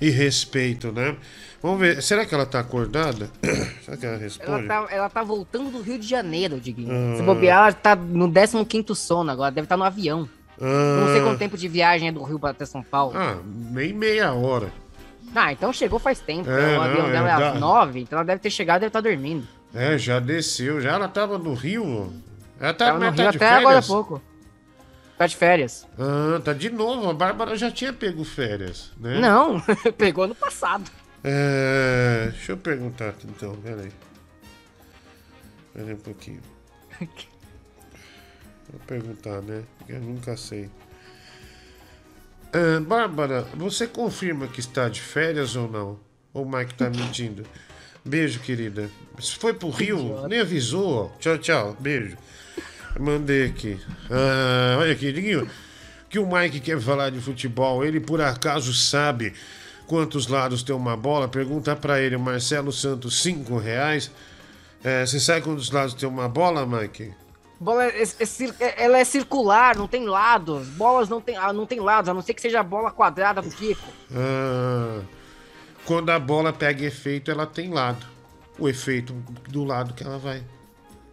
e 0.00 0.08
respeito, 0.10 0.92
né? 0.92 1.16
Vamos 1.62 1.80
ver. 1.80 2.02
Será 2.02 2.24
que 2.24 2.34
ela 2.34 2.46
tá 2.46 2.60
acordada? 2.60 3.28
Será 3.84 3.96
que 3.96 4.06
ela 4.06 4.14
Ela 4.14 4.22
responde? 4.22 4.66
tá, 4.68 4.86
ela 4.90 5.08
tá 5.10 5.22
voltando 5.22 5.70
do 5.70 5.80
Rio 5.82 5.98
de 5.98 6.06
Janeiro, 6.06 6.60
Diguinho. 6.60 6.90
Ah. 6.92 7.16
Se 7.16 7.22
bobear, 7.22 7.58
ela 7.64 7.72
tá 7.72 7.96
no 7.96 8.30
15 8.30 8.94
sono 8.94 9.30
agora, 9.30 9.50
deve 9.50 9.64
estar 9.64 9.76
no 9.76 9.84
avião. 9.84 10.28
Não 10.60 11.06
sei 11.08 11.20
Ah. 11.20 11.24
quanto 11.24 11.38
tempo 11.38 11.56
de 11.58 11.66
viagem 11.66 12.08
é 12.08 12.12
do 12.12 12.22
Rio 12.22 12.38
até 12.44 12.64
São 12.64 12.82
Paulo. 12.82 13.14
Ah, 13.16 13.38
nem 13.44 13.92
meia 13.92 14.32
hora. 14.32 14.72
Ah, 15.34 15.52
então 15.52 15.72
chegou 15.72 15.98
faz 15.98 16.20
tempo. 16.20 16.48
É, 16.48 16.78
o 16.78 16.82
avião 16.82 17.02
não, 17.06 17.10
dela 17.10 17.28
é, 17.28 17.32
é 17.34 17.38
dá- 17.40 17.50
às 17.54 17.58
9, 17.60 18.00
então 18.00 18.18
ela 18.18 18.26
deve 18.26 18.40
ter 18.40 18.50
chegado 18.50 18.76
e 18.76 18.80
deve 18.82 18.88
estar 18.90 19.00
dormindo. 19.00 19.44
É, 19.74 19.98
já 19.98 20.20
desceu. 20.20 20.80
Já 20.80 20.92
ela 20.92 21.08
tava 21.08 21.38
no 21.38 21.54
Rio. 21.54 22.12
Ela 22.60 22.72
tá, 22.74 22.86
Tava 22.86 22.98
no 22.98 23.16
tá 23.16 23.22
Rio 23.22 23.30
de 23.30 23.36
até 23.36 23.48
agora 23.48 23.60
há 23.78 23.82
férias? 23.82 23.86
pouco. 23.86 24.22
Tá 25.18 25.26
de 25.26 25.36
férias. 25.36 25.86
Ah, 25.98 26.40
tá 26.44 26.52
de 26.52 26.70
novo. 26.70 27.08
A 27.08 27.14
Bárbara 27.14 27.56
já 27.56 27.70
tinha 27.70 27.92
pego 27.92 28.24
férias, 28.24 28.90
né? 28.98 29.20
Não, 29.20 29.60
pegou 29.96 30.26
no 30.26 30.34
passado. 30.34 30.90
É, 31.22 32.28
deixa 32.32 32.52
eu 32.52 32.56
perguntar 32.56 33.10
aqui 33.10 33.26
então, 33.26 33.54
peraí. 33.56 33.90
Peraí 35.72 35.94
um 35.94 35.98
pouquinho. 35.98 36.40
Vou 38.70 38.80
perguntar, 38.86 39.40
né? 39.42 39.62
Porque 39.78 39.92
eu 39.92 40.00
nunca 40.00 40.36
sei. 40.36 40.68
Ah, 42.52 42.80
Bárbara, 42.80 43.42
você 43.54 43.86
confirma 43.86 44.46
que 44.48 44.60
está 44.60 44.88
de 44.88 45.00
férias 45.00 45.54
ou 45.56 45.68
não? 45.70 45.98
Ou 46.32 46.44
o 46.44 46.50
Mike 46.50 46.74
tá 46.74 46.90
mentindo? 46.90 47.44
Beijo, 48.04 48.40
querida. 48.40 48.90
Se 49.18 49.36
foi 49.36 49.54
pro 49.54 49.70
Rio, 49.70 50.26
nem 50.28 50.40
avisou. 50.40 51.12
Tchau, 51.18 51.38
tchau. 51.38 51.76
Beijo. 51.78 52.16
Mandei 52.98 53.46
aqui. 53.46 53.80
Ah, 54.10 54.76
olha 54.78 54.92
aqui, 54.92 55.12
Diguinho. 55.12 55.48
Que 56.08 56.18
o 56.18 56.26
Mike 56.26 56.60
quer 56.60 56.80
falar 56.80 57.10
de 57.10 57.20
futebol. 57.20 57.84
Ele 57.84 57.98
por 58.00 58.20
acaso 58.20 58.72
sabe 58.72 59.32
quantos 59.86 60.28
lados 60.28 60.62
tem 60.62 60.74
uma 60.74 60.96
bola? 60.96 61.26
Pergunta 61.28 61.74
pra 61.74 62.00
ele, 62.00 62.16
Marcelo 62.16 62.72
Santos, 62.72 63.20
cinco 63.20 63.58
reais. 63.58 64.10
É, 64.82 65.04
você 65.04 65.18
sabe 65.18 65.42
quantos 65.42 65.70
lados 65.70 65.94
tem 65.94 66.08
uma 66.08 66.28
bola, 66.28 66.64
Mike? 66.66 67.12
Bola 67.58 67.84
é, 67.86 68.02
é 68.02 68.04
cir- 68.26 68.54
é- 68.60 68.84
ela 68.84 68.98
é 68.98 69.04
circular, 69.04 69.76
não 69.76 69.88
tem 69.88 70.04
lados. 70.06 70.68
Bolas 70.68 71.08
não 71.08 71.20
tem, 71.20 71.36
ah, 71.36 71.52
não 71.52 71.66
tem 71.66 71.80
lados, 71.80 72.08
a 72.08 72.14
não 72.14 72.20
ser 72.22 72.34
que 72.34 72.42
seja 72.42 72.60
a 72.60 72.64
bola 72.64 72.90
quadrada 72.90 73.40
do 73.42 73.50
Kiko. 73.50 73.88
Ah, 74.14 75.00
quando 75.84 76.10
a 76.10 76.18
bola 76.18 76.52
pega 76.52 76.84
efeito, 76.84 77.30
ela 77.30 77.46
tem 77.46 77.70
lado. 77.72 78.06
O 78.58 78.68
efeito 78.68 79.12
do 79.48 79.64
lado 79.64 79.94
que 79.94 80.04
ela 80.04 80.18
vai. 80.18 80.44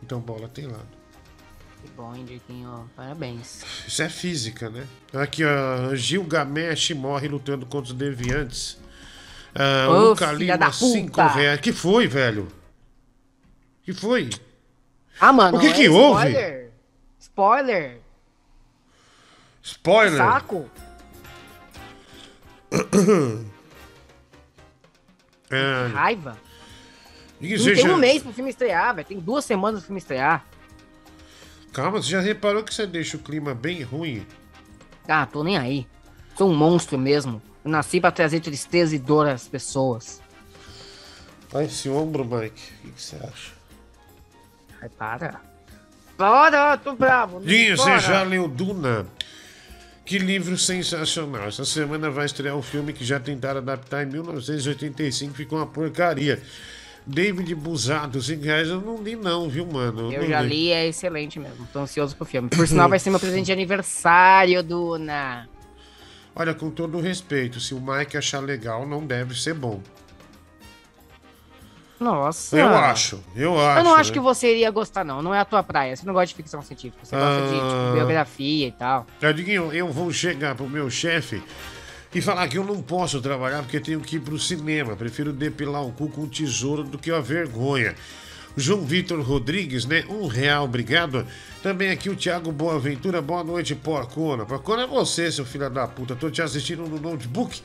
Então, 0.03 0.19
bola 0.19 0.47
tem 0.47 0.65
lado. 0.67 1.00
Que 1.83 1.89
bom, 1.95 2.13
hein? 2.15 2.25
Parabéns. 2.95 3.63
Isso 3.87 4.01
é 4.01 4.09
física, 4.09 4.69
né? 4.69 4.85
Aqui, 5.13 5.43
ó. 5.43 5.95
Gilgamesh 5.95 6.91
morre 6.91 7.27
lutando 7.27 7.65
contra 7.65 7.91
os 7.91 7.97
deviantes. 7.97 8.77
Ah, 9.53 9.89
Ô, 9.89 10.15
Kalima, 10.15 10.57
da 10.57 10.71
5 10.71 11.07
puta. 11.07 11.27
reais. 11.27 11.59
que 11.59 11.73
foi, 11.73 12.07
velho? 12.07 12.47
que 13.83 13.93
foi? 13.93 14.29
Ah, 15.19 15.33
mano. 15.33 15.57
O 15.57 15.61
que 15.61 15.67
é 15.67 15.73
que 15.73 15.89
houve? 15.89 16.27
Spoiler. 16.29 16.71
Spoiler. 17.19 18.01
Spoiler. 19.61 20.17
Saco. 20.17 20.69
É, 25.53 25.87
Raiva. 25.93 26.37
Não 27.41 27.75
tem 27.75 27.89
um 27.89 27.97
mês 27.97 28.23
pro 28.23 28.31
filme 28.31 28.49
estrear, 28.51 28.95
velho. 28.95 29.05
Tem 29.05 29.19
duas 29.19 29.43
semanas 29.43 29.81
pro 29.81 29.87
filme 29.87 29.99
estrear. 29.99 30.45
Calma, 31.73 32.01
você 32.01 32.09
já 32.09 32.19
reparou 32.19 32.63
que 32.63 32.73
você 32.73 32.85
deixa 32.85 33.17
o 33.17 33.19
clima 33.19 33.53
bem 33.53 33.81
ruim? 33.81 34.25
Ah, 35.07 35.25
tô 35.25 35.43
nem 35.43 35.57
aí. 35.57 35.87
Sou 36.35 36.49
um 36.49 36.55
monstro 36.55 36.97
mesmo. 36.97 37.41
Eu 37.63 37.71
nasci 37.71 38.01
pra 38.01 38.11
trazer 38.11 38.39
tristeza 38.39 38.95
e 38.95 38.99
dor 38.99 39.27
às 39.27 39.47
pessoas. 39.47 40.21
Olha 41.53 41.65
esse 41.65 41.89
ombro, 41.89 42.25
Mike. 42.25 42.61
O 42.85 42.91
que 42.91 43.01
você 43.01 43.15
acha? 43.17 43.51
Ai, 44.81 44.89
para. 44.89 45.41
Para, 46.17 46.77
tô 46.77 46.93
bravo. 46.93 47.39
Dinho, 47.41 47.77
você 47.77 47.99
já 47.99 48.23
leu 48.23 48.47
Duna? 48.47 49.07
Que 50.05 50.17
livro 50.17 50.57
sensacional. 50.57 51.47
Essa 51.47 51.63
semana 51.63 52.09
vai 52.09 52.25
estrear 52.25 52.55
um 52.55 52.61
filme 52.61 52.91
que 52.91 53.05
já 53.05 53.19
tentaram 53.19 53.59
adaptar 53.59 54.03
em 54.03 54.07
1985, 54.07 55.33
ficou 55.33 55.59
uma 55.59 55.67
porcaria. 55.67 56.41
David 57.05 57.55
Busato, 57.55 58.21
5 58.21 58.43
reais, 58.43 58.67
eu 58.69 58.79
não 58.79 59.01
li 59.01 59.15
não, 59.15 59.49
viu, 59.49 59.65
mano? 59.65 60.11
Eu 60.13 60.21
não 60.21 60.29
já 60.29 60.41
li, 60.41 60.71
é 60.71 60.87
excelente 60.87 61.39
mesmo. 61.39 61.67
Tô 61.73 61.79
ansioso 61.79 62.15
pro 62.15 62.25
filme. 62.25 62.49
Por 62.49 62.67
sinal, 62.67 62.87
vai 62.87 62.99
ser 62.99 63.09
meu 63.09 63.19
presente 63.19 63.47
de 63.47 63.51
aniversário, 63.51 64.61
Duna. 64.61 65.49
Olha, 66.35 66.53
com 66.53 66.69
todo 66.69 66.97
o 66.97 67.01
respeito, 67.01 67.59
se 67.59 67.73
o 67.73 67.81
Mike 67.81 68.15
achar 68.17 68.39
legal, 68.39 68.87
não 68.87 69.05
deve 69.05 69.39
ser 69.39 69.53
bom. 69.53 69.81
Nossa. 71.99 72.57
Eu 72.57 72.67
acho, 72.67 73.23
eu 73.35 73.59
acho. 73.59 73.79
Eu 73.79 73.83
não 73.83 73.93
acho 73.93 74.09
né? 74.09 74.13
que 74.15 74.19
você 74.19 74.51
iria 74.51 74.71
gostar, 74.71 75.03
não. 75.03 75.21
Não 75.21 75.35
é 75.35 75.39
a 75.39 75.45
tua 75.45 75.61
praia. 75.61 75.95
Você 75.95 76.03
não 76.03 76.13
gosta 76.13 76.27
de 76.27 76.33
ficção 76.33 76.59
científica. 76.63 77.05
Você 77.05 77.15
gosta 77.15 77.47
de 77.47 77.55
Ah. 77.55 77.59
tipo, 77.59 77.93
biografia 77.93 78.67
e 78.67 78.71
tal. 78.71 79.05
Eu 79.21 79.33
digo, 79.33 79.51
eu, 79.51 79.71
eu 79.71 79.87
vou 79.91 80.11
chegar 80.11 80.55
pro 80.55 80.67
meu 80.67 80.89
chefe 80.89 81.43
e 82.13 82.21
falar 82.21 82.47
que 82.47 82.57
eu 82.57 82.63
não 82.63 82.81
posso 82.81 83.21
trabalhar 83.21 83.61
porque 83.61 83.79
tenho 83.79 84.01
que 84.01 84.17
ir 84.17 84.19
pro 84.19 84.37
cinema. 84.37 84.95
Prefiro 84.95 85.31
depilar 85.31 85.83
o 85.83 85.91
cu 85.91 86.09
com 86.09 86.27
tesouro 86.27 86.83
do 86.83 86.97
que 86.97 87.11
a 87.11 87.19
vergonha. 87.19 87.95
João 88.57 88.81
Vitor 88.81 89.21
Rodrigues, 89.21 89.85
né? 89.85 90.03
Um 90.09 90.27
real, 90.27 90.65
obrigado. 90.65 91.25
Também 91.63 91.89
aqui 91.89 92.09
o 92.09 92.15
Thiago 92.15 92.51
Boaventura. 92.51 93.21
Boa 93.21 93.43
noite, 93.43 93.73
Porcona. 93.75 94.45
Porcona 94.45 94.83
é 94.83 94.87
você, 94.87 95.31
seu 95.31 95.45
filho 95.45 95.69
da 95.69 95.87
puta. 95.87 96.15
Tô 96.15 96.29
te 96.29 96.41
assistindo 96.41 96.85
no 96.85 96.99
notebook. 96.99 97.61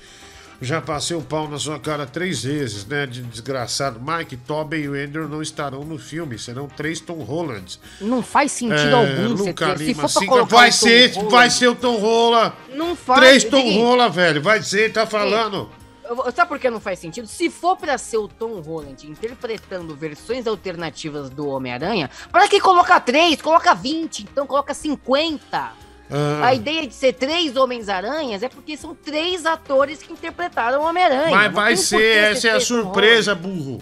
Já 0.60 0.80
passei 0.80 1.16
o 1.16 1.20
pau 1.22 1.48
na 1.48 1.58
sua 1.58 1.78
cara 1.78 2.06
três 2.06 2.42
vezes, 2.44 2.86
né? 2.86 3.06
De 3.06 3.22
desgraçado. 3.22 4.00
Mike, 4.00 4.36
Tobey 4.38 4.84
e 4.86 5.04
Andrew 5.04 5.28
não 5.28 5.42
estarão 5.42 5.84
no 5.84 5.98
filme. 5.98 6.38
Serão 6.38 6.66
três 6.66 6.98
Tom 7.00 7.22
Hollands. 7.22 7.78
Não 8.00 8.22
faz 8.22 8.52
sentido 8.52 8.78
É, 8.88 8.92
algum 8.92 9.34
Luca 9.34 9.66
ter. 9.74 9.78
Se 9.78 9.84
Lima, 9.84 9.94
for 10.08 10.12
pra 10.12 10.20
cinco- 10.20 10.32
colocar 10.32 10.56
vai 10.56 10.72
ser, 10.72 11.12
Holland- 11.14 11.30
vai 11.30 11.50
ser 11.50 11.68
o 11.68 11.74
Tom 11.74 11.96
Rola. 11.98 12.56
Não 12.74 12.96
faz. 12.96 13.20
Três 13.20 13.44
Tom 13.44 13.70
Rola, 13.74 14.08
velho. 14.08 14.40
Vai 14.42 14.62
ser, 14.62 14.92
tá 14.92 15.06
falando. 15.06 15.68
eu 16.08 16.32
Sabe 16.34 16.48
por 16.48 16.58
que 16.58 16.70
não 16.70 16.80
faz 16.80 17.00
sentido? 17.00 17.26
Se 17.26 17.50
for 17.50 17.76
pra 17.76 17.98
ser 17.98 18.16
o 18.18 18.28
Tom 18.28 18.60
Holland 18.60 19.06
interpretando 19.10 19.94
versões 19.96 20.46
alternativas 20.46 21.28
do 21.28 21.48
Homem-Aranha, 21.48 22.08
pra 22.30 22.46
que 22.48 22.60
coloca 22.60 22.98
três? 23.00 23.42
Coloca 23.42 23.74
20, 23.74 24.20
então 24.22 24.46
coloca 24.46 24.72
50. 24.72 25.72
Ah. 26.10 26.46
A 26.48 26.54
ideia 26.54 26.86
de 26.86 26.94
ser 26.94 27.12
três 27.14 27.56
Homens-Aranhas 27.56 28.42
é 28.42 28.48
porque 28.48 28.76
são 28.76 28.94
três 28.94 29.44
atores 29.44 30.02
que 30.02 30.12
interpretaram 30.12 30.80
o 30.82 30.84
Homem-Aranha. 30.86 31.30
Mas 31.34 31.52
vai 31.52 31.76
ser, 31.76 32.16
essa 32.32 32.48
é 32.48 32.50
a 32.52 32.60
surpresa, 32.60 33.34
burro. 33.34 33.80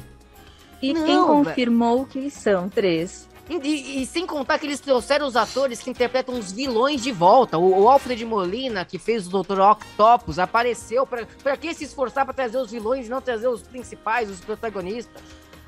E 0.83 0.93
Não, 0.93 1.05
quem 1.07 1.23
confirmou 1.25 2.05
que 2.07 2.31
são 2.31 2.69
três? 2.69 3.29
E, 3.49 3.57
e- 3.57 4.03
e 4.03 4.07
sem 4.07 4.27
contar 4.27 4.59
que 4.59 4.67
eles 4.67 4.81
trouxeram 4.81 5.27
os 5.27 5.37
atores 5.37 5.81
que 5.83 5.91
interpretam 5.91 6.39
os 6.39 6.51
vilões 6.51 7.03
de 7.03 7.13
volta. 7.13 7.59
O, 7.59 7.83
o 7.83 7.89
Alfred 7.91 8.25
Molina, 8.25 8.87
que 8.87 8.99
fez 8.99 9.27
o 9.27 9.43
Dr. 9.43 9.61
Octopus, 9.61 10.39
apareceu. 10.39 11.07
Pra, 11.07 11.27
pra 11.43 11.55
que 11.57 11.75
se 11.75 11.85
esforçar 11.85 12.25
pra 12.25 12.33
trazer 12.33 12.57
os 12.57 12.71
vilões 12.71 13.07
e 13.07 13.11
não 13.11 13.21
trazer 13.21 13.49
os 13.49 13.61
principais, 13.61 14.31
os 14.31 14.41
protagonistas? 14.41 15.23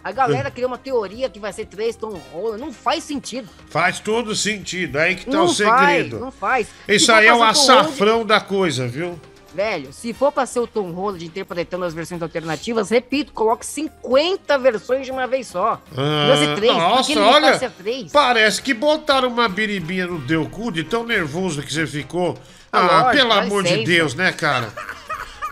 A 0.06 0.12
galera 0.12 0.52
criou 0.52 0.68
uma 0.68 0.78
teoria 0.78 1.28
que 1.28 1.40
vai 1.40 1.52
ser 1.52 1.66
três 1.66 1.96
Tom 1.96 2.16
Holland. 2.32 2.60
Não 2.60 2.72
faz 2.72 3.02
sentido. 3.02 3.48
Faz 3.68 3.98
todo 3.98 4.36
sentido. 4.36 4.96
Aí 4.98 5.16
que 5.16 5.24
tá 5.26 5.32
não 5.32 5.46
o 5.46 5.48
segredo. 5.48 6.10
faz, 6.10 6.20
não 6.22 6.30
faz. 6.30 6.68
Isso 6.86 7.10
aí 7.10 7.26
é 7.26 7.32
o 7.34 7.38
Tom 7.38 7.42
Holland- 7.42 7.58
açafrão 7.58 8.24
da 8.24 8.40
coisa, 8.40 8.86
viu? 8.86 9.18
Velho, 9.52 9.92
se 9.92 10.12
for 10.12 10.30
pra 10.30 10.46
ser 10.46 10.60
o 10.60 10.66
Tom 10.66 10.92
Holland 10.92 11.24
interpretando 11.24 11.84
as 11.84 11.92
versões 11.92 12.22
alternativas, 12.22 12.90
repito, 12.90 13.32
coloque 13.32 13.66
50 13.66 14.56
versões 14.58 15.06
de 15.06 15.10
uma 15.10 15.26
vez 15.26 15.48
só. 15.48 15.80
Ah, 15.96 16.36
ser 16.38 16.54
três. 16.54 16.72
nossa, 16.76 17.20
olha, 17.20 17.58
ser 17.58 17.70
três? 17.70 18.12
parece 18.12 18.62
que 18.62 18.72
botaram 18.72 19.28
uma 19.28 19.48
biribinha 19.48 20.06
no 20.06 20.20
teu 20.20 20.46
cu 20.48 20.70
de 20.70 20.84
tão 20.84 21.04
nervoso 21.04 21.62
que 21.62 21.72
você 21.72 21.84
ficou. 21.84 22.38
Ah, 22.72 22.78
Ah, 22.78 22.86
lógico, 23.02 23.12
pelo 23.16 23.32
amor 23.32 23.62
de. 23.64 23.82
Deus, 23.84 24.14
né, 24.14 24.30
cara? 24.30 24.72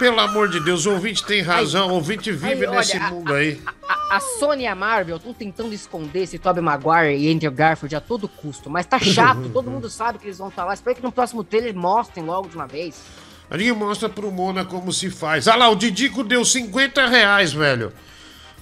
Pelo 0.05 0.20
amor 0.20 0.50
de 0.50 0.61
Deus, 0.61 0.84
o 0.84 0.92
ouvinte 0.92 1.24
tem 1.24 1.40
razão, 1.40 1.88
o 1.88 1.94
ouvinte 1.94 2.30
vive 2.30 2.66
aí, 2.66 2.66
olha, 2.66 2.76
nesse 2.76 2.98
a- 2.98 3.11
mundo 3.11 3.32
aí. 3.32 3.59
A, 3.88 4.16
a 4.16 4.20
Sony 4.20 4.64
e 4.64 4.66
a 4.66 4.74
Marvel 4.74 5.16
estão 5.16 5.32
tentando 5.32 5.72
esconder 5.72 6.24
esse 6.24 6.38
Tobey 6.38 6.62
Maguire 6.62 7.16
e 7.16 7.32
Andrew 7.32 7.50
Garfield 7.50 7.96
a 7.96 8.02
todo 8.02 8.28
custo, 8.28 8.68
mas 8.68 8.84
tá 8.84 8.98
chato, 8.98 9.48
todo 9.55 9.70
mundo 9.70 9.88
sabe 9.88 10.18
que 10.18 10.26
eles 10.26 10.36
vão 10.36 10.48
estar 10.48 10.66
lá. 10.66 10.74
Espero 10.74 10.96
que 10.96 11.02
no 11.02 11.11
próximo 11.11 11.42
trailer 11.42 11.74
mostrem 11.74 12.22
logo 12.22 12.50
de 12.50 12.55
uma 12.55 12.66
vez. 12.66 13.00
A 13.50 13.57
gente 13.57 13.72
mostra 13.72 14.07
pro 14.07 14.30
Mona 14.30 14.62
como 14.62 14.92
se 14.92 15.09
faz. 15.09 15.48
Ah 15.48 15.57
lá, 15.57 15.70
o 15.70 15.74
Didico 15.74 16.22
deu 16.22 16.44
50 16.44 17.07
reais, 17.07 17.55
velho. 17.55 17.90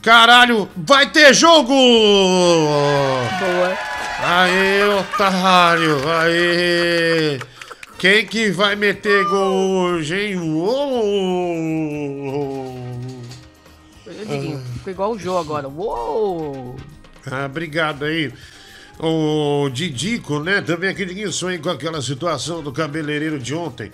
Caralho, 0.01 0.68
vai 0.76 1.11
ter 1.11 1.34
jogo! 1.34 1.74
Boa. 1.74 3.28
Aê, 4.24 4.84
otário, 4.84 6.09
aê! 6.09 7.40
Quem 8.03 8.26
que 8.26 8.50
vai 8.50 8.74
meter 8.74 9.24
gol 9.26 9.92
hoje, 9.92 10.16
hein? 10.16 10.36
Uou! 10.36 11.55
Eu 14.05 14.26
digo, 14.26 14.59
ficou 14.59 14.92
igual 14.92 15.12
o 15.12 15.18
jogo 15.20 15.38
agora. 15.38 15.68
Uou! 15.68 16.74
Ah, 17.24 17.46
obrigado 17.46 18.05
aí. 18.05 18.32
O 18.98 19.68
Didico, 19.68 20.40
né? 20.40 20.61
Também 20.61 20.90
aquele 20.90 21.30
sonho 21.30 21.62
com 21.62 21.70
aquela 21.70 22.03
situação 22.03 22.61
do 22.61 22.72
cabeleireiro 22.72 23.38
de 23.38 23.55
ontem. 23.55 23.92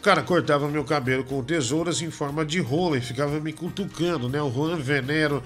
O 0.00 0.02
cara 0.02 0.24
cortava 0.24 0.66
meu 0.66 0.82
cabelo 0.82 1.22
com 1.22 1.40
tesouras 1.44 2.02
em 2.02 2.10
forma 2.10 2.44
de 2.44 2.58
rola 2.58 2.98
e 2.98 3.00
ficava 3.00 3.38
me 3.38 3.52
cutucando, 3.52 4.28
né? 4.28 4.42
O 4.42 4.50
Juan 4.50 4.78
Venero, 4.78 5.44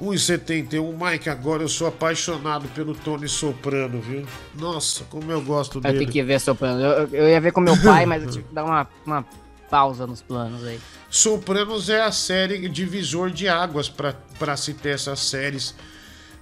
1,71. 0.00 0.92
Mike, 1.10 1.28
agora 1.28 1.62
eu 1.62 1.68
sou 1.68 1.86
apaixonado 1.86 2.68
pelo 2.68 2.94
Tony 2.94 3.28
Soprano, 3.28 4.00
viu? 4.00 4.24
Nossa, 4.54 5.04
como 5.04 5.30
eu 5.30 5.42
gosto 5.42 5.78
Eu 5.78 5.82
dele. 5.82 5.98
tenho 5.98 6.10
que 6.10 6.22
ver 6.22 6.40
soprano. 6.40 6.80
Eu, 6.80 6.90
eu- 6.90 7.08
eu 7.12 7.28
ia 7.28 7.40
ver 7.40 7.52
com 7.52 7.60
meu 7.60 7.76
pai, 7.82 8.06
mas 8.06 8.22
eu 8.24 8.30
tive 8.30 8.44
que 8.44 8.54
dar 8.54 8.64
uma, 8.64 8.88
uma 9.04 9.24
pausa 9.70 10.06
nos 10.06 10.22
planos 10.22 10.64
aí. 10.64 10.78
Sopranos 11.10 11.88
é 11.88 12.02
a 12.02 12.12
série 12.12 12.68
divisor 12.68 13.30
de 13.30 13.48
águas 13.48 13.88
pra 13.88 14.56
se 14.56 14.74
ter 14.74 14.90
essas 14.90 15.20
séries 15.20 15.74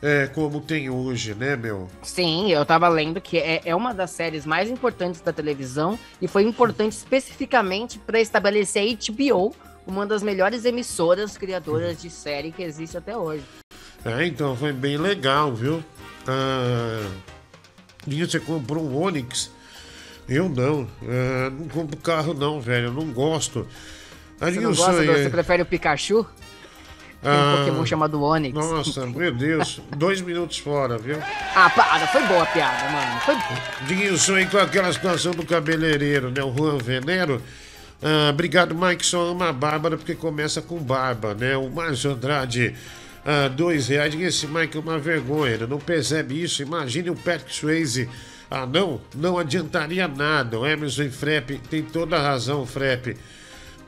é, 0.03 0.27
como 0.27 0.61
tem 0.61 0.91
hoje, 0.91 1.35
né, 1.35 1.57
meu? 1.57 1.89
Sim, 2.03 2.53
eu 2.53 2.65
tava 2.67 2.87
lendo 2.87 3.19
que 3.21 3.39
é, 3.39 3.63
é 3.65 3.75
uma 3.75 3.95
das 3.95 4.11
séries 4.11 4.45
mais 4.45 4.69
importantes 4.71 5.21
da 5.23 5.33
televisão 5.33 5.99
e 6.21 6.29
foi 6.29 6.43
importante 6.43 6.93
especificamente 6.93 7.99
para 7.99 8.21
estabelecer 8.21 8.83
a 8.83 9.13
HBO, 9.13 9.55
uma 9.87 10.05
das 10.07 10.22
melhores 10.22 10.64
emissoras 10.64 11.37
criadoras 11.39 12.01
de 12.01 12.11
série 12.11 12.51
que 12.53 12.62
existe 12.62 12.97
até 12.97 13.16
hoje. 13.16 13.45
É, 14.05 14.26
então 14.26 14.57
foi 14.57 14.72
bem 14.72 14.97
legal, 14.97 15.55
viu? 15.55 15.82
Ah, 16.26 17.07
e 18.07 18.24
você 18.24 18.39
comprou 18.41 18.84
um 18.84 18.97
Onix? 19.01 19.51
Eu 20.28 20.49
não. 20.49 20.89
Ah, 21.03 21.51
não 21.51 21.68
compro 21.68 21.97
carro 21.99 22.34
não, 22.34 22.61
velho. 22.61 22.87
Eu 22.89 22.93
não 22.93 23.12
gosto. 23.12 23.66
Você 24.39 24.61
não 24.61 24.74
gosta 24.74 24.93
do, 25.05 25.11
é- 25.11 25.22
Você 25.24 25.30
prefere 25.30 25.62
o 25.62 25.66
Pikachu? 25.66 26.26
Tem 27.22 27.32
Ah, 27.32 27.55
um 27.55 27.59
Pokémon 27.64 27.87
chamado 27.87 28.22
Onix. 28.22 28.55
Nossa, 28.55 29.07
meu 29.07 29.34
Deus. 29.34 29.80
Dois 29.97 30.20
minutos 30.20 30.59
fora, 30.59 30.99
viu? 30.99 31.16
Ah, 31.55 31.70
para, 31.70 32.07
foi 32.09 32.22
boa 32.26 32.43
a 32.43 32.47
piada, 32.47 32.89
mano. 32.91 33.20
Foi 33.20 33.34
Dinilson 33.87 34.34
aí 34.34 34.47
com 34.47 34.59
aquela 34.59 34.93
situação 34.93 35.32
do 35.32 35.45
cabeleireiro, 35.45 36.30
né? 36.30 36.43
O 36.43 36.55
Juan 36.55 36.76
Venero. 36.78 37.41
Ah, 38.03 38.30
obrigado, 38.30 38.74
Mike. 38.74 39.05
Só 39.05 39.30
ama 39.30 39.49
a 39.49 39.53
Bárbara 39.53 39.97
porque 39.97 40.14
começa 40.14 40.61
com 40.61 40.78
barba, 40.78 41.34
né? 41.34 41.57
O 41.57 41.68
Márcio 41.70 42.12
Andrade, 42.12 42.74
ah, 43.24 43.49
dois 43.49 43.88
reais. 43.88 44.14
Esse 44.14 44.47
Mike 44.47 44.76
é 44.76 44.80
uma 44.80 44.99
vergonha, 44.99 45.55
ele 45.55 45.66
não 45.66 45.78
percebe 45.78 46.40
isso. 46.42 46.62
Imagine 46.62 47.11
o 47.11 47.16
Patrick 47.16 47.55
Swayze. 47.55 48.09
Ah, 48.51 48.66
não? 48.66 49.01
Não 49.14 49.38
adiantaria 49.38 50.07
nada. 50.07 50.59
O 50.59 50.66
Emerson 50.66 51.11
Frepp 51.11 51.59
tem 51.68 51.82
toda 51.82 52.16
a 52.16 52.22
razão, 52.22 52.64
Frepp. 52.64 53.16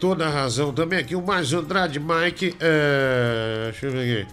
Toda 0.00 0.26
a 0.26 0.30
razão. 0.30 0.72
Também 0.72 0.98
aqui 0.98 1.14
o 1.14 1.22
Márcio 1.22 1.60
Andrade, 1.60 2.00
Mike. 2.00 2.56
é, 2.60 3.70
Deixa 3.70 3.86
eu 3.86 3.92
ver 3.92 4.22
aqui. 4.22 4.32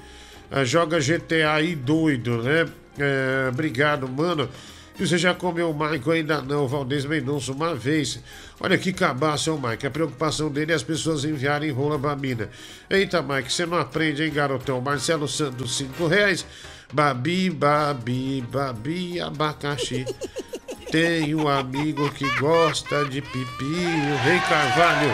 Ah, 0.51 0.63
joga 0.63 0.99
GTA 0.99 1.53
aí 1.53 1.75
doido, 1.75 2.41
né? 2.41 2.65
É, 2.97 3.49
obrigado, 3.49 4.07
mano. 4.07 4.49
E 4.97 5.05
você 5.05 5.17
já 5.17 5.33
comeu 5.33 5.69
o 5.69 5.73
Michael? 5.73 6.11
Ainda 6.11 6.41
não, 6.41 6.67
Valdez 6.67 7.03
Mendonça, 7.03 7.51
uma 7.51 7.75
vez. 7.75 8.19
Olha 8.61 8.77
que 8.77 8.93
cabaço 8.93 9.49
é 9.49 9.53
o 9.53 9.59
Mike. 9.59 9.85
A 9.85 9.91
preocupação 9.91 10.49
dele 10.49 10.71
é 10.71 10.75
as 10.75 10.83
pessoas 10.83 11.25
enviarem 11.25 11.69
rola 11.69 11.97
babina. 11.97 12.49
Eita, 12.89 13.21
Mike, 13.21 13.51
você 13.51 13.65
não 13.65 13.77
aprende, 13.77 14.23
hein, 14.23 14.31
garotão? 14.31 14.79
Marcelo 14.79 15.27
Santos, 15.27 15.75
cinco 15.75 16.07
reais. 16.07 16.45
Babi, 16.93 17.49
babi, 17.49 18.41
babi, 18.49 19.19
abacaxi. 19.19 20.05
Tem 20.89 21.35
um 21.35 21.47
amigo 21.47 22.09
que 22.11 22.29
gosta 22.39 23.03
de 23.03 23.21
pipi. 23.21 23.63
O 23.63 24.23
Rei 24.23 24.39
Carvalho. 24.47 25.11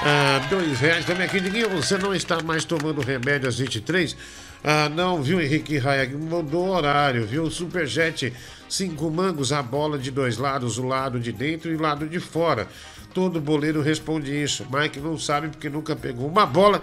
Ah, 0.00 0.46
dois 0.48 0.78
reais 0.78 1.04
também 1.04 1.26
aqui. 1.26 1.40
Diguinho, 1.40 1.70
você 1.70 1.98
não 1.98 2.14
está 2.14 2.40
mais 2.40 2.64
tomando 2.64 3.00
remédio 3.00 3.48
às 3.48 3.58
23? 3.58 4.16
Ah, 4.62 4.88
não, 4.88 5.20
viu, 5.22 5.40
Henrique 5.40 5.76
Raia? 5.76 6.08
Mudou 6.08 6.66
o 6.66 6.70
horário, 6.70 7.26
viu? 7.26 7.50
Superjet, 7.50 8.32
cinco 8.68 9.10
mangos, 9.10 9.52
a 9.52 9.62
bola 9.62 9.98
de 9.98 10.10
dois 10.10 10.36
lados, 10.36 10.78
o 10.78 10.86
lado 10.86 11.18
de 11.18 11.32
dentro 11.32 11.70
e 11.70 11.76
o 11.76 11.80
lado 11.80 12.06
de 12.06 12.20
fora. 12.20 12.68
Todo 13.14 13.40
boleiro 13.40 13.80
responde 13.80 14.30
isso. 14.30 14.66
Mike 14.70 15.00
não 15.00 15.18
sabe 15.18 15.48
porque 15.48 15.68
nunca 15.68 15.96
pegou 15.96 16.28
uma 16.28 16.44
bola, 16.44 16.82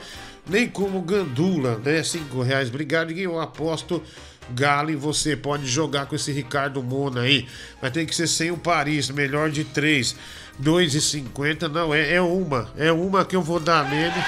nem 0.49 0.67
como 0.67 1.01
gandula, 1.01 1.79
né? 1.83 2.03
Cinco 2.03 2.41
reais. 2.41 2.69
Obrigado, 2.69 3.09
Diguinho. 3.09 3.33
Eu 3.33 3.39
aposto 3.39 4.01
Galo 4.49 4.91
e 4.91 4.95
você 4.95 5.35
pode 5.35 5.65
jogar 5.65 6.05
com 6.05 6.15
esse 6.15 6.31
Ricardo 6.31 6.81
Mona 6.83 7.21
aí. 7.21 7.47
Mas 7.81 7.91
tem 7.91 8.05
que 8.05 8.15
ser 8.15 8.27
sem 8.27 8.51
o 8.51 8.57
Paris, 8.57 9.09
melhor 9.09 9.49
de 9.49 9.63
três. 9.63 10.15
2,50, 10.61 11.69
não, 11.69 11.93
é, 11.93 12.13
é 12.13 12.21
uma. 12.21 12.71
É 12.77 12.91
uma 12.91 13.25
que 13.25 13.35
eu 13.35 13.41
vou 13.41 13.59
dar 13.59 13.89
nele. 13.89 14.23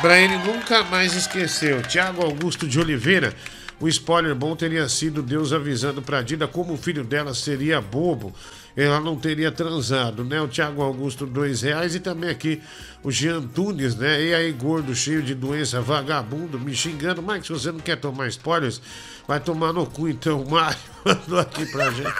Pra 0.00 0.18
ele 0.18 0.36
nunca 0.38 0.82
mais 0.84 1.14
esquecer. 1.14 1.76
O 1.76 1.82
Thiago 1.82 2.22
Augusto 2.22 2.66
de 2.66 2.80
Oliveira. 2.80 3.34
O 3.82 3.88
spoiler 3.88 4.32
bom 4.32 4.54
teria 4.54 4.88
sido 4.88 5.24
Deus 5.24 5.52
avisando 5.52 6.00
pra 6.00 6.22
Dida 6.22 6.46
como 6.46 6.74
o 6.74 6.76
filho 6.76 7.02
dela 7.02 7.34
seria 7.34 7.80
bobo. 7.80 8.32
Ela 8.76 9.00
não 9.00 9.16
teria 9.16 9.50
transado, 9.50 10.22
né? 10.22 10.40
O 10.40 10.46
Thiago 10.46 10.80
Augusto, 10.80 11.26
dois 11.26 11.62
reais. 11.62 11.96
E 11.96 11.98
também 11.98 12.30
aqui 12.30 12.62
o 13.02 13.10
Jean 13.10 13.42
Tunes, 13.42 13.96
né? 13.96 14.22
E 14.22 14.34
aí, 14.34 14.52
gordo, 14.52 14.94
cheio 14.94 15.20
de 15.20 15.34
doença, 15.34 15.80
vagabundo, 15.80 16.60
me 16.60 16.72
xingando. 16.72 17.20
Mas 17.20 17.44
se 17.44 17.52
você 17.52 17.72
não 17.72 17.80
quer 17.80 17.96
tomar 17.96 18.28
spoilers, 18.28 18.80
vai 19.26 19.40
tomar 19.40 19.72
no 19.72 19.84
cu 19.84 20.08
então. 20.08 20.42
O 20.42 20.48
Mário 20.52 20.78
mandou 21.04 21.40
aqui 21.40 21.66
pra 21.66 21.90
gente. 21.90 22.14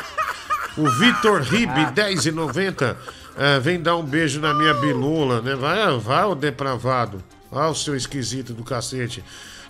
O 0.76 0.90
Vitor 0.90 1.42
Ribe, 1.42 1.80
10,90. 1.94 2.96
É, 3.38 3.60
vem 3.60 3.80
dar 3.80 3.96
um 3.96 4.02
beijo 4.02 4.40
na 4.40 4.52
minha 4.52 4.74
bilula, 4.74 5.40
né? 5.40 5.54
Vai, 5.54 5.96
vai, 5.96 6.24
ô 6.24 6.34
depravado. 6.34 7.22
Olha 7.52 7.68
o 7.68 7.74
seu 7.76 7.94
esquisito 7.94 8.52
do 8.52 8.64
cacete. 8.64 9.22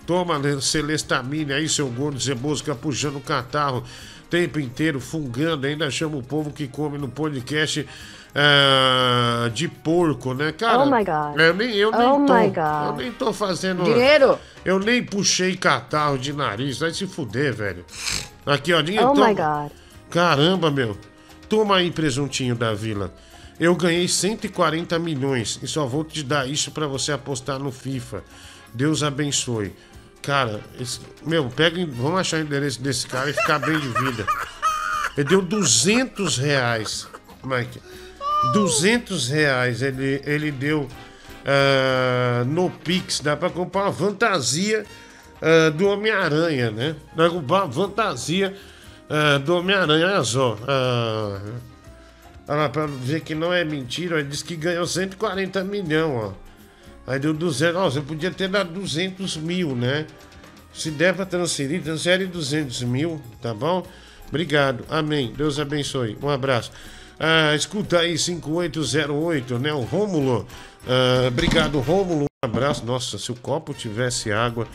Toma 0.05 0.37
né, 0.37 0.59
Celestamine 0.59 1.53
aí, 1.53 1.69
seu 1.69 1.87
gordo 1.87 2.19
ceboso, 2.19 2.63
capujando 2.63 3.17
o 3.17 3.21
catarro 3.21 3.79
o 3.79 4.29
tempo 4.29 4.59
inteiro, 4.59 4.99
fungando. 4.99 5.65
Ainda 5.65 5.89
chama 5.89 6.17
o 6.17 6.23
povo 6.23 6.51
que 6.51 6.67
come 6.67 6.97
no 6.97 7.07
podcast 7.07 7.87
ah, 8.35 9.49
de 9.53 9.67
porco, 9.67 10.33
né, 10.33 10.51
cara? 10.51 10.79
Oh 10.79 10.85
my 10.85 11.03
God. 11.03 11.39
Eu 11.39 11.53
nem, 11.53 11.75
eu 11.75 11.91
nem 11.91 12.01
Oh 12.01 12.25
tô, 12.25 12.33
my 12.33 12.47
God. 12.47 12.87
Eu 12.87 12.95
nem 12.97 13.11
tô 13.11 13.31
fazendo. 13.31 13.83
Dinheiro. 13.83 14.39
Eu 14.65 14.79
nem 14.79 15.03
puxei 15.03 15.55
catarro 15.55 16.17
de 16.17 16.33
nariz. 16.33 16.79
Vai 16.79 16.91
se 16.91 17.05
fuder, 17.05 17.53
velho. 17.53 17.85
Aqui, 18.45 18.73
ó. 18.73 18.81
dinheiro, 18.81 19.09
Oh 19.09 19.13
my 19.13 19.33
God. 19.33 19.71
Caramba, 20.09 20.71
meu. 20.71 20.97
Toma 21.47 21.77
aí, 21.77 21.91
presuntinho 21.91 22.55
da 22.55 22.73
vila. 22.73 23.13
Eu 23.59 23.75
ganhei 23.75 24.07
140 24.07 24.97
milhões 24.97 25.59
e 25.61 25.67
só 25.67 25.85
vou 25.85 26.03
te 26.03 26.23
dar 26.23 26.49
isso 26.49 26.71
pra 26.71 26.87
você 26.87 27.11
apostar 27.11 27.59
no 27.59 27.71
FIFA. 27.71 28.23
Deus 28.73 29.03
abençoe. 29.03 29.75
Cara, 30.23 30.61
esse- 30.79 31.01
meu, 31.25 31.49
pega, 31.49 31.85
vamos 31.85 32.19
achar 32.19 32.37
o 32.37 32.41
endereço 32.41 32.81
desse 32.81 33.05
cara 33.05 33.29
e 33.29 33.33
ficar 33.33 33.59
bem 33.59 33.77
de 33.77 33.87
vida. 33.89 34.25
Ele 35.17 35.27
deu 35.27 35.41
200 35.41 36.37
reais, 36.37 37.07
Mike. 37.43 37.79
200 38.53 39.29
reais 39.29 39.81
ele, 39.81 40.21
ele 40.25 40.51
deu 40.51 40.87
ah, 41.45 42.43
no 42.45 42.69
Pix. 42.69 43.19
Dá 43.19 43.35
pra 43.35 43.49
comprar 43.49 43.83
uma 43.83 43.93
fantasia 43.93 44.85
ah, 45.41 45.69
do 45.69 45.87
Homem-Aranha, 45.87 46.71
né? 46.71 46.95
Dá 47.15 47.23
pra 47.25 47.29
comprar 47.29 47.63
uma 47.65 47.71
fantasia 47.73 48.55
ah, 49.09 49.37
do 49.39 49.57
Homem-Aranha. 49.57 50.07
Olha 50.07 50.23
só. 50.23 50.57
ah, 50.67 51.39
olha 52.47 52.57
lá, 52.57 52.69
pra 52.69 52.85
ver 52.85 53.19
que 53.21 53.35
não 53.35 53.53
é 53.53 53.63
mentira, 53.65 54.19
ele 54.19 54.29
disse 54.29 54.43
que 54.45 54.55
ganhou 54.55 54.87
140 54.87 55.63
milhões, 55.65 56.15
ó. 56.15 56.33
Aí 57.05 57.19
deu 57.19 57.33
200. 57.33 57.75
Ó, 57.75 57.89
você 57.89 58.01
podia 58.01 58.31
ter 58.31 58.47
dado 58.47 58.71
200 58.73 59.37
mil, 59.37 59.75
né? 59.75 60.05
Se 60.73 60.89
der 60.89 61.13
pra 61.13 61.25
transferir, 61.25 61.83
transfere 61.83 62.25
200 62.25 62.81
mil, 62.83 63.21
tá 63.41 63.53
bom? 63.53 63.85
Obrigado, 64.27 64.83
amém. 64.89 65.31
Deus 65.37 65.59
abençoe. 65.59 66.17
Um 66.21 66.29
abraço. 66.29 66.71
Ah, 67.19 67.55
escuta 67.55 67.99
aí, 67.99 68.17
5808, 68.17 69.59
né? 69.59 69.71
O 69.71 69.81
Rômulo. 69.81 70.47
Ah, 70.87 71.27
obrigado, 71.27 71.79
Rômulo. 71.79 72.23
Um 72.23 72.45
abraço. 72.45 72.85
Nossa, 72.85 73.19
se 73.19 73.31
o 73.31 73.35
copo 73.35 73.73
tivesse 73.73 74.31
água, 74.31 74.67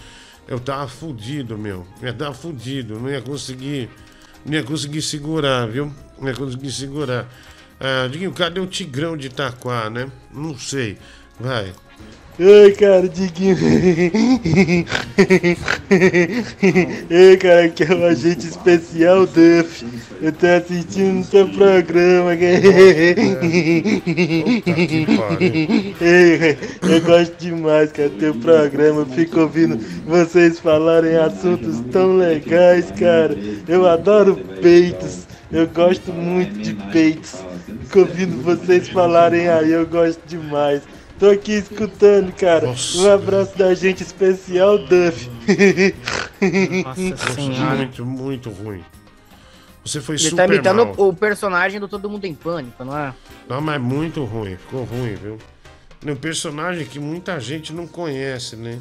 eu 0.47 0.61
tava 0.61 0.87
fudido, 0.87 1.59
meu. 1.59 1.85
Eu 2.01 2.15
tava 2.15 2.35
fudido. 2.35 3.01
Não 3.01 3.11
ia 3.11 3.21
conseguir. 3.21 3.91
Não 4.47 4.55
ia 4.55 4.63
conseguir 4.63 5.03
segurar, 5.03 5.67
viu? 5.67 5.93
Não 6.19 6.29
ia 6.29 6.35
conseguir 6.35 6.71
segurar. 6.71 7.29
Ah, 7.81 8.07
Diguinho, 8.09 8.33
cadê 8.33 8.61
o 8.61 8.67
Tigrão 8.67 9.17
de 9.17 9.27
Itaquá, 9.27 9.91
né? 9.91 10.11
Não 10.33 10.57
sei. 10.57 10.97
Vai. 11.41 11.73
Ai, 12.41 12.71
cara, 12.71 13.09
Diguinho. 13.09 13.57
Ei, 17.11 17.37
cara, 17.37 17.65
aqui 17.65 17.83
é 17.83 17.93
o 17.93 18.05
agente 18.07 18.47
especial 18.47 19.27
Duff. 19.27 19.85
Eu 20.23 20.31
tô 20.33 20.47
assistindo 20.47 21.25
seu 21.25 21.49
programa. 21.49 22.31
Ei, 26.01 26.57
eu 26.83 27.01
gosto 27.01 27.35
demais, 27.39 27.91
cara, 27.91 28.11
teu 28.11 28.33
programa. 28.37 29.05
Fico 29.07 29.41
ouvindo 29.41 29.77
vocês 30.07 30.61
falarem 30.61 31.17
assuntos 31.17 31.81
tão 31.91 32.19
legais, 32.19 32.93
cara. 32.93 33.37
Eu 33.67 33.85
adoro 33.85 34.37
peitos. 34.63 35.27
Eu 35.51 35.67
gosto 35.67 36.13
muito 36.13 36.57
de 36.61 36.75
peitos. 36.93 37.35
Fico 37.83 37.99
ouvindo 38.01 38.41
vocês 38.45 38.89
falarem 38.89 39.49
aí, 39.49 39.73
eu 39.73 39.85
gosto 39.87 40.21
demais. 40.25 40.83
Tô 41.19 41.31
aqui 41.31 41.53
escutando, 41.55 42.33
cara. 42.33 42.73
Um 42.97 43.13
abraço 43.13 43.59
da 43.59 43.75
gente 43.75 44.03
especial, 44.03 44.79
Duff. 44.79 45.29
Nossa, 46.85 47.41
muito, 47.41 48.07
muito 48.07 48.51
ruim. 48.51 48.85
Você 49.85 50.01
foi 50.01 50.17
Ele 50.17 50.25
super 50.25 50.37
tá 50.37 50.47
imitando 50.47 50.87
mal. 50.87 50.95
o 50.99 51.15
personagem 51.15 51.81
do 51.81 51.89
Todo 51.89 52.09
Mundo 52.09 52.25
em 52.25 52.35
Pânico, 52.35 52.85
não 52.85 52.97
é? 52.97 53.15
Não, 53.49 53.61
mas 53.61 53.81
muito 53.81 54.23
ruim, 54.25 54.57
ficou 54.57 54.85
ruim, 54.85 55.15
viu? 55.15 55.39
É 56.07 56.13
um 56.13 56.17
personagem 56.17 56.87
que 56.87 57.01
muita 57.01 57.41
gente 57.41 57.73
não 57.73 57.87
conhece, 57.87 58.55
né? 58.55 58.79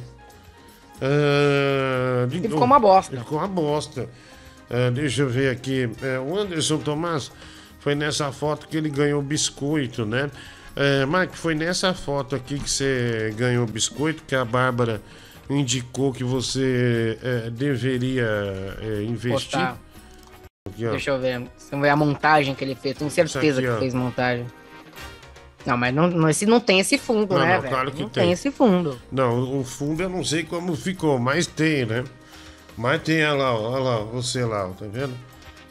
Ele 1.02 2.36
novo, 2.36 2.50
ficou 2.50 2.64
uma 2.66 2.80
bosta. 2.80 3.16
Ele 3.16 3.22
ficou 3.24 3.38
uma 3.38 3.48
bosta. 3.48 4.10
Ah, 4.70 4.92
deixa 4.92 5.22
eu 5.22 5.30
ver 5.30 5.50
aqui. 5.50 5.90
É, 6.02 6.20
o 6.20 6.38
Anderson 6.38 6.78
Tomás 6.78 7.32
foi 7.80 7.96
nessa 7.96 8.32
foto 8.32 8.68
que 8.68 8.78
ele 8.78 8.90
ganhou 8.90 9.22
biscoito, 9.22 10.06
né? 10.06 10.30
É, 10.80 11.06
Mike, 11.08 11.36
foi 11.36 11.56
nessa 11.56 11.91
foto 11.94 12.36
aqui 12.36 12.60
que 12.60 12.70
você 12.70 13.34
ganhou 13.36 13.66
biscoito 13.66 14.22
que 14.28 14.36
a 14.36 14.45
Bárbara 14.45 15.02
indicou 15.49 16.14
que 16.14 16.24
você 16.24 17.18
é, 17.24 17.49
deveria 17.49 18.28
é, 18.82 19.02
investir. 19.04 19.58
Aqui. 19.60 19.80
Deixa 20.78 21.10
eu 21.12 21.20
ver. 21.20 21.48
Vai 21.72 21.82
ver 21.82 21.90
a 21.90 21.95
montagem 21.95 22.54
que 22.54 22.64
ele 22.64 22.76
fez. 22.76 22.95
Tenho 22.98 23.10
certeza 23.10 23.60
aqui, 23.60 23.68
ó. 23.70 23.74
que 23.74 23.80
fez 23.80 23.94
montagem. 23.95 24.45
Não, 25.66 25.76
mas 25.76 25.94
não, 25.94 26.08
não, 26.08 26.30
esse 26.30 26.45
não 26.45 26.60
tem 26.60 26.80
esse 26.80 26.98
fundo, 26.98 27.34
Não, 27.34 27.41
né, 27.41 27.56
não, 27.56 27.62
velho? 27.62 27.74
claro 27.74 27.91
que 27.91 28.02
não 28.04 28.10
tem. 28.10 28.24
tem 28.26 28.32
esse 28.32 28.52
fundo. 28.52 29.02
Não, 29.12 29.60
o 29.60 29.64
fundo 29.66 30.04
eu 30.04 30.10
não 30.10 30.24
sei 30.24 30.44
como 30.44 30.76
ficou, 30.76 31.18
mas 31.20 31.45
tem, 31.48 31.86
né? 31.86 32.04
Mas 32.78 33.02
tem, 33.02 33.26
olha 33.26 33.34
lá, 33.34 33.54
olha 33.60 33.84
lá, 33.84 33.99
você 34.02 34.45
lá, 34.45 34.70
tá 34.70 34.86
vendo? 34.90 35.14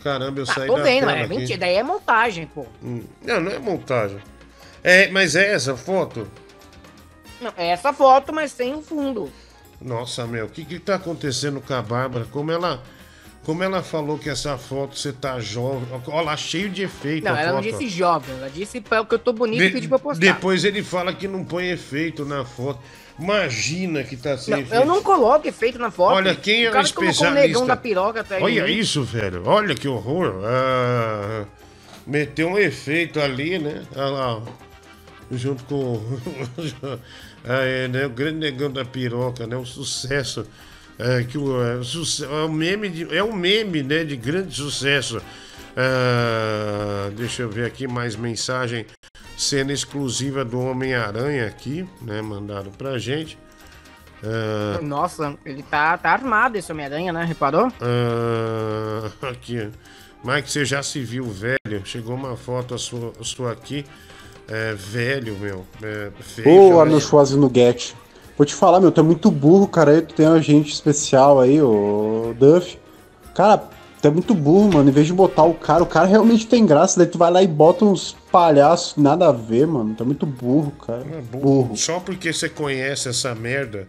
Caramba, 0.03 0.41
eu 0.41 0.45
Ah, 0.49 0.53
saí 0.53 0.67
tô 0.67 0.77
da 0.77 0.83
vendo, 0.83 1.01
tela 1.07 1.17
é 1.17 1.23
aqui. 1.23 1.37
mentira. 1.37 1.59
Daí 1.61 1.77
é 1.77 1.83
montagem, 1.83 2.47
pô. 2.47 2.67
Hum, 2.83 3.05
Não, 3.25 3.41
não 3.41 3.53
é 3.53 3.59
montagem. 3.59 4.19
É, 4.87 5.09
mas 5.09 5.35
é 5.35 5.53
essa 5.53 5.77
foto? 5.77 6.29
Não, 7.41 7.53
é 7.57 7.71
essa 7.71 7.93
foto, 7.93 8.33
mas 8.33 8.53
sem 8.53 8.73
o 8.73 8.81
fundo. 8.81 9.29
Nossa, 9.81 10.27
meu, 10.27 10.47
o 10.47 10.49
que 10.49 10.65
que 10.65 10.79
tá 10.79 10.95
acontecendo 10.95 11.61
com 11.61 11.75
a 11.75 11.83
Bárbara? 11.83 12.25
Como 12.31 12.53
ela, 12.53 12.81
como 13.45 13.63
ela 13.65 13.83
falou 13.83 14.17
que 14.17 14.31
essa 14.31 14.57
foto 14.57 14.97
você 14.97 15.13
tá 15.13 15.41
jovem, 15.41 15.83
olha 16.07 16.21
lá, 16.25 16.37
cheio 16.37 16.71
de 16.71 16.83
efeito 16.85 17.25
Não, 17.25 17.37
ela 17.37 17.55
não 17.55 17.63
foto. 17.65 17.79
disse 17.79 17.89
jovem, 17.89 18.37
ela 18.37 18.49
disse 18.49 18.81
que 18.81 19.15
eu 19.15 19.19
tô 19.19 19.33
bonito 19.33 19.61
e 19.61 19.67
De- 19.67 19.73
pedi 19.75 19.89
pra 19.89 19.99
postar. 19.99 20.21
Depois 20.21 20.65
ele 20.65 20.83
fala 20.85 21.13
que 21.13 21.27
não 21.29 21.45
põe 21.45 21.69
efeito 21.69 22.25
na 22.25 22.45
foto. 22.45 22.81
Imagina 23.19 24.05
que 24.05 24.17
tá 24.17 24.39
sem 24.39 24.55
Não, 24.55 24.61
efeito. 24.61 24.81
eu 24.83 24.87
não 24.87 25.03
coloco 25.03 25.49
efeito 25.49 25.79
na 25.79 25.91
foto. 25.91 26.15
Olha, 26.17 26.35
quem 26.35 26.65
é 26.65 26.71
o 26.71 26.77
o 26.77 26.81
especialista? 26.81 27.31
negão 27.33 27.67
da 27.67 27.77
piroca 27.77 28.23
de 28.23 28.35
Olha 28.35 28.69
isso, 28.69 29.03
velho. 29.03 29.43
Olha 29.47 29.75
que 29.75 29.89
horror. 29.89 30.35
Ah, 30.45 31.45
meteu 32.07 32.49
um 32.51 32.59
efeito 32.59 33.19
ali, 33.21 33.59
né? 33.59 33.83
Olha 33.95 34.07
lá. 34.07 34.43
Junto 35.31 35.65
com 35.65 35.95
o- 35.97 36.21
Ah, 37.49 37.63
é, 37.63 37.87
né? 37.89 38.07
o 38.07 38.11
grande 38.11 38.39
negão 38.39 38.71
da 38.71 38.85
piroca, 38.85 39.47
né? 39.47 39.57
O 39.57 39.65
sucesso. 39.65 40.47
É, 40.99 41.23
que 41.25 41.37
o, 41.37 41.63
é, 41.63 41.75
é 41.77 42.45
um 42.45 42.53
meme, 42.53 42.89
de, 42.89 43.17
é 43.17 43.23
um 43.23 43.33
meme 43.33 43.83
né, 43.83 44.03
de 44.03 44.17
grande 44.17 44.55
sucesso. 44.57 45.21
Ah, 45.77 47.11
deixa 47.15 47.43
eu 47.43 47.51
ver 47.51 47.67
aqui 47.67 47.87
mais 47.87 48.17
mensagem. 48.17 48.87
Cena 49.37 49.73
exclusiva 49.73 50.45
do 50.45 50.59
Homem-Aranha 50.59 51.47
aqui, 51.47 51.87
né? 52.01 52.23
Mandaram 52.23 52.71
pra 52.73 52.99
gente. 52.99 53.39
Ah, 54.25 54.81
Nossa, 54.83 55.37
ele 55.45 55.63
tá, 55.63 55.99
tá 55.99 56.11
armado 56.11 56.57
esse 56.57 56.73
Homem-Aranha, 56.73 57.13
né? 57.13 57.25
Reparou? 57.25 57.71
ah, 57.81 59.29
aqui. 59.29 59.69
Mike, 60.25 60.51
você 60.51 60.65
já 60.65 60.83
se 60.83 61.01
viu 61.01 61.25
velho? 61.31 61.85
Chegou 61.85 62.15
uma 62.15 62.37
foto 62.37 62.77
sua, 62.79 63.13
sua 63.23 63.53
aqui. 63.53 63.85
É, 64.49 64.75
velho, 64.75 65.37
meu. 65.39 65.65
É, 65.83 66.11
feio, 66.21 66.75
Ô? 66.75 66.81
Arnold 66.81 67.05
Schwarzenegger. 67.05 67.77
Vou 68.37 68.45
te 68.45 68.55
falar, 68.55 68.81
meu, 68.81 68.93
tu 68.93 69.01
é 69.01 69.05
muito 69.05 69.31
burro, 69.31 69.67
cara. 69.67 69.93
Aí 69.93 70.03
tu 70.03 70.15
tem 70.15 70.29
um 70.29 70.35
agente 70.35 70.73
especial 70.73 71.41
aí, 71.41 71.61
o 71.61 72.35
Duff. 72.39 72.79
Cara, 73.35 73.59
tu 74.01 74.07
é 74.07 74.11
muito 74.11 74.35
burro, 74.35 74.75
mano. 74.75 74.89
Em 74.89 74.93
vez 74.93 75.07
de 75.07 75.13
botar 75.13 75.45
o 75.45 75.55
cara, 75.55 75.83
o 75.83 75.87
cara 75.87 76.07
realmente 76.07 76.47
tem 76.47 76.65
graça. 76.67 76.99
Daí 76.99 77.09
tu 77.09 77.19
vai 77.19 77.31
lá 77.31 77.43
e 77.43 77.47
bota 77.47 77.85
uns 77.85 78.15
palhaços, 78.31 78.97
nada 78.97 79.29
a 79.29 79.33
ver, 79.33 79.67
mano. 79.67 79.95
Tu 79.95 80.03
é 80.03 80.07
muito 80.07 80.27
burro, 80.27 80.73
cara. 80.87 81.05
burro. 81.33 81.77
Só 81.77 81.99
porque 81.99 82.33
você 82.33 82.49
conhece 82.49 83.09
essa 83.09 83.35
merda. 83.35 83.89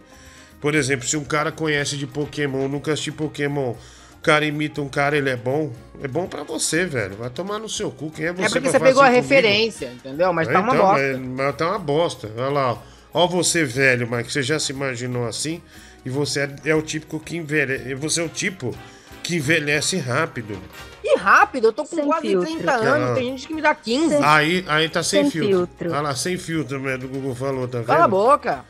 Por 0.60 0.74
exemplo, 0.74 1.06
se 1.06 1.16
um 1.16 1.24
cara 1.24 1.52
conhece 1.52 1.96
de 1.96 2.06
Pokémon, 2.06 2.68
nunca 2.68 2.92
assistiu 2.92 3.12
Pokémon, 3.12 3.74
o 4.18 4.22
cara 4.22 4.44
imita 4.44 4.80
um 4.82 4.88
cara, 4.88 5.16
ele 5.16 5.30
é 5.30 5.36
bom. 5.36 5.72
É 6.02 6.06
bom 6.08 6.26
pra 6.26 6.42
você, 6.44 6.84
velho. 6.84 7.16
Vai 7.16 7.30
tomar 7.30 7.58
no 7.58 7.68
seu 7.68 7.90
cu. 7.90 8.10
Quem 8.10 8.26
é 8.26 8.32
você 8.32 8.44
É 8.44 8.48
porque 8.48 8.68
você 8.70 8.78
pegou 8.80 9.02
a 9.02 9.06
assim 9.08 9.16
comigo? 9.16 9.34
referência, 9.34 9.86
entendeu? 9.86 10.32
Mas 10.32 10.48
É, 10.48 10.52
tá 10.52 10.60
uma 10.60 10.74
então, 10.74 10.86
bosta. 10.86 11.18
Mas, 11.18 11.28
mas 11.28 11.56
tá 11.56 11.68
uma 11.70 11.78
bosta. 11.78 12.30
Olha 12.36 12.48
lá, 12.48 12.72
ó. 12.72 12.78
Ó 13.14 13.26
você 13.26 13.64
velho, 13.64 14.08
Mike. 14.10 14.30
Você 14.32 14.42
já 14.42 14.58
se 14.60 14.72
imaginou 14.72 15.26
assim? 15.26 15.60
E 16.04 16.10
você 16.10 16.40
é, 16.40 16.70
é 16.70 16.74
o 16.74 16.82
típico 16.82 17.18
que 17.18 17.36
envelhece. 17.36 17.94
Você 17.94 18.20
é 18.20 18.24
o 18.24 18.28
tipo 18.28 18.74
que 19.22 19.36
envelhece 19.36 19.96
rápido. 19.98 20.56
E 21.02 21.16
rápido, 21.18 21.68
eu 21.68 21.72
tô 21.72 21.84
com 21.84 21.96
Sem 21.96 22.04
quase 22.04 22.28
filtro. 22.28 22.46
30 22.54 22.72
anos, 22.72 23.10
Ah. 23.10 23.14
tem 23.14 23.24
gente 23.24 23.46
que 23.48 23.54
me 23.54 23.62
dá 23.62 23.74
15. 23.74 24.16
Aí, 24.22 24.64
aí 24.68 24.88
tá 24.88 25.02
sem, 25.02 25.22
Sem 25.22 25.30
filtro. 25.30 25.56
filtro. 25.68 25.90
Olha 25.90 26.00
lá, 26.00 26.14
sem 26.14 26.36
filtro, 26.36 26.78
mesmo, 26.80 26.98
do 26.98 27.08
Google 27.08 27.34
falou, 27.34 27.66
tá 27.66 27.78
vendo? 27.78 27.86
Cala 27.86 28.04
a 28.04 28.08
boca. 28.08 28.64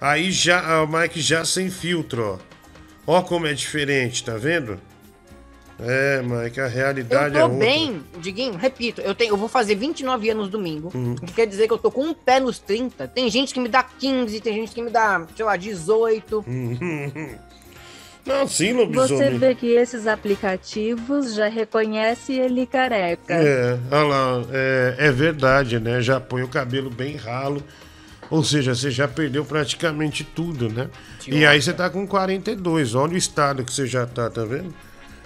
Aí 0.00 0.30
já, 0.32 0.82
o 0.82 0.86
Mike 0.88 1.20
já 1.20 1.44
sem 1.44 1.70
filtro, 1.70 2.38
ó. 2.40 2.53
Ó 3.06 3.22
como 3.22 3.46
é 3.46 3.52
diferente, 3.52 4.24
tá 4.24 4.36
vendo? 4.36 4.78
É, 5.78 6.22
Mike, 6.22 6.60
a 6.60 6.64
Eu 6.64 6.70
realidade 6.70 7.36
é 7.36 7.40
tô 7.40 7.46
outra. 7.46 7.58
bem, 7.58 8.00
Diguinho, 8.18 8.56
repito, 8.56 9.00
eu, 9.00 9.12
tenho, 9.14 9.32
eu 9.32 9.36
vou 9.36 9.48
fazer 9.48 9.74
29 9.74 10.30
anos 10.30 10.48
domingo, 10.48 10.90
Uhum. 10.94 11.14
o 11.14 11.16
que 11.26 11.32
quer 11.32 11.46
dizer 11.46 11.66
que 11.66 11.72
eu 11.72 11.78
tô 11.78 11.90
com 11.90 12.02
um 12.04 12.14
pé 12.14 12.38
nos 12.38 12.60
30. 12.60 13.08
Tem 13.08 13.28
gente 13.28 13.52
que 13.52 13.58
me 13.58 13.68
dá 13.68 13.82
15, 13.82 14.40
tem 14.40 14.54
gente 14.54 14.72
que 14.72 14.80
me 14.80 14.88
dá, 14.90 15.26
sei 15.36 15.44
lá, 15.44 15.56
18. 15.56 16.44
Não, 18.24 18.48
sim, 18.48 18.72
Você 18.72 18.72
lobisomem. 18.72 19.38
vê 19.38 19.54
que 19.54 19.66
esses 19.66 20.06
aplicativos 20.06 21.34
já 21.34 21.46
reconhecem 21.46 22.36
ele 22.38 22.64
careca. 22.66 23.34
É, 23.34 23.78
olha 23.90 24.02
lá, 24.04 24.42
é, 24.50 24.94
é 24.98 25.12
verdade, 25.12 25.78
né? 25.78 26.00
Já 26.00 26.18
põe 26.20 26.42
o 26.42 26.48
cabelo 26.48 26.88
bem 26.88 27.16
ralo. 27.16 27.62
Ou 28.34 28.42
seja, 28.42 28.74
você 28.74 28.90
já 28.90 29.06
perdeu 29.06 29.44
praticamente 29.44 30.24
tudo, 30.24 30.68
né? 30.68 30.88
E 31.24 31.46
aí 31.46 31.62
você 31.62 31.72
tá 31.72 31.88
com 31.88 32.04
42. 32.04 32.96
Olha 32.96 33.12
o 33.12 33.16
estado 33.16 33.62
que 33.62 33.72
você 33.72 33.86
já 33.86 34.06
tá, 34.06 34.28
tá 34.28 34.44
vendo? 34.44 34.74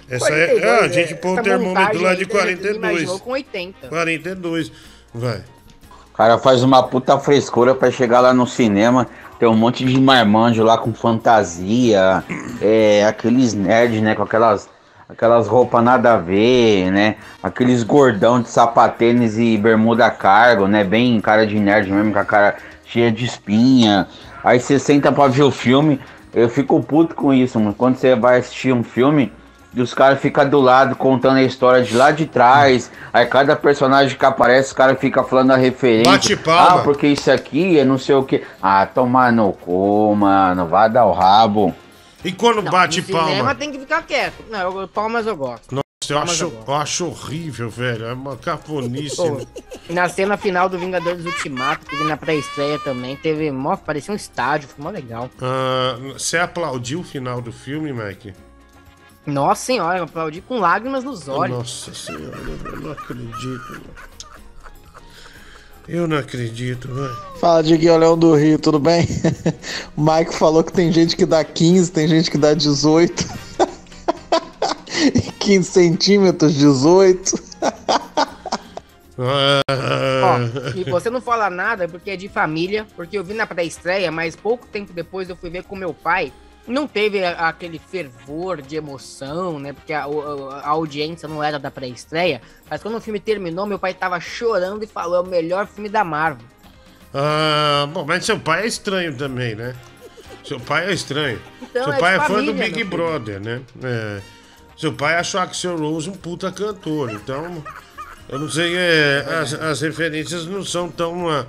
Essa 0.07 0.31
é, 0.31 0.45
42, 0.45 0.63
ah, 0.63 0.85
a 0.85 0.87
gente 0.89 1.13
é, 1.13 1.15
põe 1.15 1.39
o 1.39 1.41
termômetro 1.41 2.01
lá 2.03 2.13
de 2.13 2.25
você 2.25 2.25
me 2.25 2.31
42. 2.31 2.75
imaginou 2.75 3.19
com 3.19 3.31
80. 3.31 3.87
42. 3.87 4.71
Vai. 5.11 5.43
O 5.89 6.13
cara 6.15 6.37
faz 6.37 6.61
uma 6.61 6.83
puta 6.83 7.17
frescura 7.17 7.73
pra 7.73 7.89
chegar 7.89 8.19
lá 8.19 8.31
no 8.31 8.45
cinema. 8.45 9.07
Tem 9.39 9.49
um 9.49 9.57
monte 9.57 9.83
de 9.83 9.99
marmanjo 9.99 10.61
lá 10.61 10.77
com 10.77 10.93
fantasia. 10.93 12.23
É, 12.61 13.03
aqueles 13.07 13.55
nerds, 13.55 14.03
né? 14.03 14.13
Com 14.13 14.21
aquelas, 14.21 14.69
aquelas 15.07 15.47
roupas 15.47 15.83
nada 15.83 16.13
a 16.13 16.17
ver, 16.17 16.91
né? 16.91 17.15
Aqueles 17.41 17.81
gordão 17.81 18.39
de 18.39 18.49
sapatênis 18.49 19.35
e 19.39 19.57
bermuda 19.57 20.11
cargo, 20.11 20.67
né? 20.67 20.83
Bem 20.83 21.19
cara 21.19 21.47
de 21.47 21.59
nerd 21.59 21.91
mesmo, 21.91 22.13
com 22.13 22.19
a 22.19 22.25
cara 22.25 22.55
cheia 22.89 23.11
de 23.11 23.25
espinha. 23.25 24.07
Aí 24.43 24.59
você 24.59 24.79
senta 24.79 25.11
pra 25.11 25.27
ver 25.27 25.43
o 25.43 25.51
filme. 25.51 25.99
Eu 26.33 26.49
fico 26.49 26.81
puto 26.81 27.15
com 27.15 27.33
isso, 27.33 27.59
mano. 27.59 27.73
Quando 27.73 27.95
você 27.95 28.15
vai 28.15 28.39
assistir 28.39 28.73
um 28.73 28.83
filme. 28.83 29.31
E 29.71 29.81
os 29.81 29.93
caras 29.93 30.19
ficam 30.19 30.49
do 30.49 30.59
lado 30.59 30.95
contando 30.95 31.37
a 31.37 31.43
história 31.43 31.83
de 31.83 31.95
lá 31.95 32.09
de 32.09 32.25
trás. 32.25 32.91
Aí 33.13 33.27
cada 33.27 33.55
personagem 33.55 34.17
que 34.17 34.25
aparece, 34.25 34.69
os 34.69 34.73
caras 34.73 34.99
ficam 34.99 35.23
falando 35.23 35.51
a 35.51 35.55
referência. 35.57 36.11
Bate 36.11 36.35
palma. 36.35 36.81
Ah, 36.81 36.83
porque 36.83 37.05
isso 37.05 37.31
aqui 37.31 37.77
é 37.77 37.85
não 37.85 37.99
sei 37.99 38.15
o 38.15 38.23
que. 38.23 38.43
Ah, 38.59 38.87
tomar 38.87 39.31
no 39.31 39.53
cu, 39.53 40.15
mano. 40.15 40.65
Vai 40.65 40.89
dar 40.89 41.05
o 41.05 41.13
rabo. 41.13 41.75
E 42.25 42.31
quando 42.31 42.63
bate 42.63 42.99
no 42.99 43.05
cinema 43.05 43.35
palma? 43.35 43.55
tem 43.55 43.71
que 43.71 43.77
ficar 43.77 44.01
quieto. 44.01 44.43
Não, 44.49 44.81
eu, 44.81 44.87
palmas 44.87 45.27
eu 45.27 45.37
gosto. 45.37 45.75
Nossa, 45.75 45.88
eu 46.07 46.17
acho, 46.17 46.43
eu 46.43 46.49
gosto. 46.51 46.67
eu 46.69 46.75
acho 46.75 47.05
horrível, 47.07 47.69
velho. 47.69 48.05
É 48.05 48.13
uma 48.13 48.37
cafonice. 48.37 49.17
Na 49.89 50.07
cena 50.07 50.37
final 50.37 50.69
do 50.69 50.79
Vingadores 50.79 51.25
Ultimato, 51.25 51.85
que 51.85 52.03
na 52.03 52.15
pré-estreia 52.15 52.79
também, 52.79 53.15
teve 53.17 53.51
mó, 53.51 53.75
parecia 53.75 54.13
um 54.13 54.17
estádio, 54.17 54.69
ficou 54.69 54.85
mó 54.85 54.91
legal. 54.91 55.29
Ah, 55.41 55.97
você 56.13 56.37
aplaudiu 56.37 57.01
o 57.01 57.03
final 57.03 57.41
do 57.41 57.51
filme, 57.51 57.91
Mike? 57.91 58.33
Nossa 59.25 59.65
senhora, 59.65 59.99
eu 59.99 60.05
aplaudi 60.05 60.41
com 60.41 60.57
lágrimas 60.59 61.03
nos 61.03 61.27
olhos. 61.27 61.57
Nossa 61.57 61.93
senhora, 61.93 62.37
eu 62.37 62.79
não 62.79 62.91
acredito. 62.91 63.81
Eu 65.87 66.07
não 66.07 66.17
acredito, 66.17 66.87
velho. 66.87 67.17
Fala, 67.39 67.61
Diguinho 67.61 67.97
Leão 67.97 68.17
do 68.17 68.35
Rio, 68.35 68.57
tudo 68.57 68.79
bem? 68.79 69.07
o 69.97 70.01
Mike 70.01 70.33
falou 70.33 70.63
que 70.63 70.71
tem 70.71 70.91
gente 70.91 71.15
que 71.17 71.25
dá 71.25 71.43
15, 71.43 71.91
tem 71.91 72.07
gente 72.07 72.31
que 72.31 72.37
dá 72.37 72.53
18. 72.53 73.25
15 75.39 75.69
centímetros, 75.71 76.53
18. 76.53 77.35
Ó, 79.17 80.39
e 80.75 80.83
você 80.89 81.09
não 81.09 81.21
fala 81.21 81.49
nada 81.49 81.87
porque 81.87 82.11
é 82.11 82.15
de 82.15 82.29
família, 82.29 82.85
porque 82.95 83.17
eu 83.17 83.23
vi 83.23 83.33
na 83.33 83.45
pré-estreia, 83.45 84.11
mas 84.11 84.35
pouco 84.35 84.67
tempo 84.67 84.93
depois 84.93 85.29
eu 85.29 85.35
fui 85.35 85.49
ver 85.49 85.63
com 85.63 85.75
meu 85.75 85.93
pai. 85.93 86.31
Não 86.67 86.87
teve 86.87 87.23
a- 87.25 87.47
aquele 87.49 87.79
fervor 87.79 88.61
de 88.61 88.75
emoção, 88.75 89.59
né? 89.59 89.73
Porque 89.73 89.91
a, 89.91 90.07
o- 90.07 90.49
a 90.51 90.67
audiência 90.67 91.27
não 91.27 91.43
era 91.43 91.57
da 91.57 91.71
pré-estreia. 91.71 92.41
Mas 92.69 92.81
quando 92.83 92.95
o 92.95 93.01
filme 93.01 93.19
terminou, 93.19 93.65
meu 93.65 93.79
pai 93.79 93.93
tava 93.93 94.19
chorando 94.19 94.83
e 94.83 94.87
falou: 94.87 95.17
é 95.17 95.21
o 95.21 95.29
melhor 95.29 95.65
filme 95.67 95.89
da 95.89 96.03
Marvel. 96.03 96.45
Ah, 97.13 97.87
bom, 97.91 98.05
mas 98.05 98.23
seu 98.23 98.39
pai 98.39 98.63
é 98.63 98.67
estranho 98.67 99.15
também, 99.17 99.55
né? 99.55 99.75
Seu 100.43 100.59
pai 100.59 100.89
é 100.89 100.93
estranho. 100.93 101.41
Então, 101.61 101.85
seu 101.85 101.93
é 101.93 101.97
pai 101.99 102.15
é 102.15 102.19
fã 102.19 102.27
família, 102.27 102.53
do 102.53 102.59
Big 102.59 102.73
filho. 102.75 102.89
Brother, 102.89 103.39
né? 103.41 103.61
É. 103.83 104.21
Seu 104.79 104.93
pai 104.93 105.15
achou 105.15 105.41
Axel 105.41 105.77
Rose 105.77 106.09
um 106.09 106.13
puta 106.13 106.51
cantor, 106.51 107.11
então. 107.11 107.61
Eu 108.29 108.39
não 108.39 108.49
sei, 108.49 108.75
é, 108.77 109.25
as, 109.41 109.53
as 109.53 109.81
referências 109.81 110.45
não 110.45 110.63
são 110.63 110.89
tão, 110.89 111.27
ah, 111.27 111.45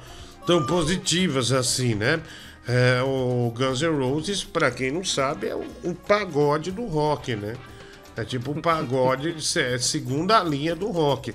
tão 0.46 0.66
positivas 0.66 1.52
assim, 1.52 1.94
né? 1.94 2.20
É, 2.66 3.00
o 3.02 3.52
Guns 3.56 3.82
N' 3.82 3.98
Roses, 3.98 4.42
pra 4.42 4.70
quem 4.70 4.90
não 4.90 5.04
sabe, 5.04 5.46
é 5.48 5.54
o 5.54 5.94
pagode 5.94 6.70
do 6.72 6.86
rock, 6.86 7.36
né? 7.36 7.54
É 8.16 8.24
tipo 8.24 8.50
um 8.50 8.60
pagode 8.60 9.32
de 9.34 9.44
se- 9.44 9.78
segunda 9.78 10.42
linha 10.42 10.74
do 10.74 10.88
rock. 10.88 11.32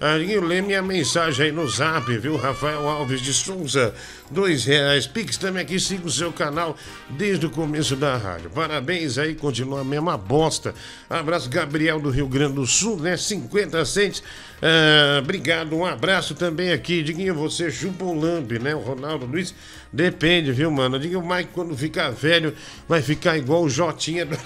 Aí 0.00 0.38
lê 0.38 0.62
minha 0.62 0.80
mensagem 0.80 1.46
aí 1.46 1.52
no 1.52 1.68
zap, 1.68 2.16
viu? 2.18 2.36
Rafael 2.36 2.88
Alves 2.88 3.20
de 3.20 3.34
Souza, 3.34 3.92
dois 4.30 4.64
reais. 4.64 5.08
Pix 5.08 5.36
também 5.36 5.62
aqui, 5.62 5.80
siga 5.80 6.06
o 6.06 6.10
seu 6.10 6.32
canal 6.32 6.76
desde 7.10 7.46
o 7.46 7.50
começo 7.50 7.96
da 7.96 8.16
rádio. 8.16 8.48
Parabéns 8.50 9.18
aí, 9.18 9.34
continua 9.34 9.80
a 9.80 9.84
mesma 9.84 10.16
bosta. 10.16 10.72
Abraço, 11.10 11.50
Gabriel 11.50 12.00
do 12.00 12.10
Rio 12.10 12.28
Grande 12.28 12.54
do 12.54 12.66
Sul, 12.66 12.96
né? 12.98 13.16
50 13.16 13.84
centes. 13.84 14.22
Ah, 14.62 15.18
obrigado, 15.20 15.74
um 15.74 15.84
abraço 15.84 16.32
também 16.32 16.70
aqui. 16.70 17.02
Diguinho, 17.02 17.34
você 17.34 17.68
chupa 17.68 18.04
o 18.04 18.14
lambe, 18.16 18.60
né? 18.60 18.76
O 18.76 18.80
Ronaldo 18.80 19.26
Luiz, 19.26 19.52
depende, 19.92 20.52
viu, 20.52 20.70
mano? 20.70 20.96
Diguinho, 20.96 21.20
o 21.20 21.28
Mike, 21.28 21.50
quando 21.52 21.76
ficar 21.76 22.10
velho, 22.10 22.54
vai 22.88 23.02
ficar 23.02 23.36
igual 23.36 23.64
o 23.64 23.68
Jotinha 23.68 24.24
do 24.24 24.36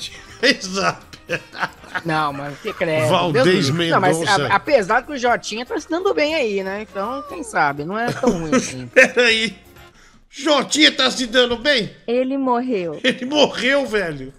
Zap. 0.61 1.03
Não, 2.05 2.33
mas 2.33 2.59
que 2.59 2.73
credo. 2.73 3.09
Valdez 3.09 3.45
Deus 3.45 3.71
me 3.71 3.85
livre. 3.85 3.91
Não, 3.91 4.01
mas 4.01 4.19
Mendonça. 4.19 4.47
a- 4.49 4.57
apesar 4.57 5.03
que 5.03 5.13
o 5.13 5.19
Jotinha 5.19 5.65
tá 5.65 5.79
se 5.79 5.89
dando 5.89 6.13
bem 6.13 6.35
aí, 6.35 6.63
né? 6.63 6.83
Então, 6.83 7.23
quem 7.29 7.43
sabe, 7.43 7.85
não 7.85 7.99
é 7.99 8.11
tão 8.13 8.31
ruim 8.31 8.55
assim. 8.55 8.87
Peraí. 8.93 9.57
Jotinha 10.31 10.91
tá 10.91 11.11
se 11.11 11.27
dando 11.27 11.57
bem? 11.57 11.95
Ele 12.07 12.37
morreu. 12.39 12.99
Ele 13.05 13.25
morreu, 13.27 13.87
velho. 13.87 14.33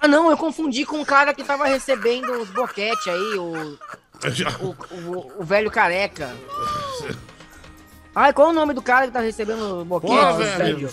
Ah, 0.00 0.08
não, 0.08 0.30
eu 0.30 0.36
confundi 0.36 0.84
com 0.84 1.00
o 1.00 1.06
cara 1.06 1.32
que 1.32 1.44
tava 1.44 1.66
recebendo 1.66 2.30
os 2.32 2.50
boquete 2.50 3.08
aí, 3.08 3.38
o, 3.38 3.78
o, 4.60 4.76
o, 5.10 5.32
o 5.40 5.44
velho 5.44 5.70
careca. 5.70 6.30
Ai, 8.14 8.32
qual 8.32 8.48
é 8.48 8.50
o 8.50 8.54
nome 8.54 8.74
do 8.74 8.82
cara 8.82 9.06
que 9.06 9.12
tá 9.12 9.20
recebendo 9.20 9.80
o 9.80 9.84
boquete? 9.84 10.12
O 10.14 10.36
velho. 10.36 10.90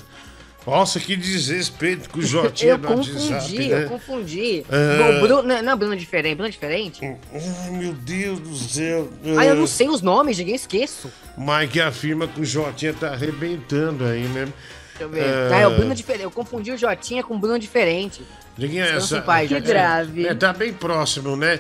Nossa, 0.66 1.00
que 1.00 1.16
desrespeito 1.16 2.10
com 2.10 2.20
o 2.20 2.22
Jotinha 2.22 2.74
Eu 2.74 2.90
WhatsApp, 2.90 3.12
confundi, 3.20 3.58
né? 3.68 3.84
eu 3.84 3.90
confundi. 3.90 4.66
É. 4.70 5.20
Bruno, 5.20 5.42
não, 5.44 5.62
não, 5.64 5.78
Bruno 5.78 5.96
diferente, 5.96 6.36
Bruno 6.36 6.52
diferente. 6.52 7.04
Ai, 7.04 7.72
meu 7.72 7.94
Deus 7.94 8.40
do 8.40 8.56
céu. 8.56 9.10
Ah, 9.40 9.46
eu 9.46 9.56
não 9.56 9.66
sei 9.66 9.90
os 9.90 10.02
nomes, 10.04 10.38
ninguém 10.38 10.54
esqueço. 10.56 11.12
Mike 11.38 11.82
afirma 11.82 12.28
que 12.28 12.42
o 12.42 12.46
Jotinha 12.46 12.94
tá 12.94 13.10
arrebentando 13.14 14.06
aí, 14.06 14.22
né? 14.28 14.46
Deixa 14.46 15.04
eu 15.04 15.10
ver. 15.10 15.22
É. 15.24 15.50
Ah, 15.52 15.60
é 15.62 15.68
o 15.68 15.76
Bruno 15.76 15.96
diferente. 15.96 16.24
Eu 16.24 16.32
confundi 16.32 16.72
o 16.72 16.78
Jotinha 16.78 17.24
com 17.24 17.36
o 17.36 17.40
Bruno 17.40 17.58
diferente. 17.58 18.22
Diguinho, 18.56 18.84
Descansa 18.84 19.16
essa... 19.18 19.26
paz, 19.26 19.48
Que 19.48 19.56
Jotinha. 19.56 19.74
grave. 19.74 20.28
É, 20.28 20.36
tá 20.36 20.54
bem 20.54 20.72
próximo, 20.74 21.36
né? 21.36 21.60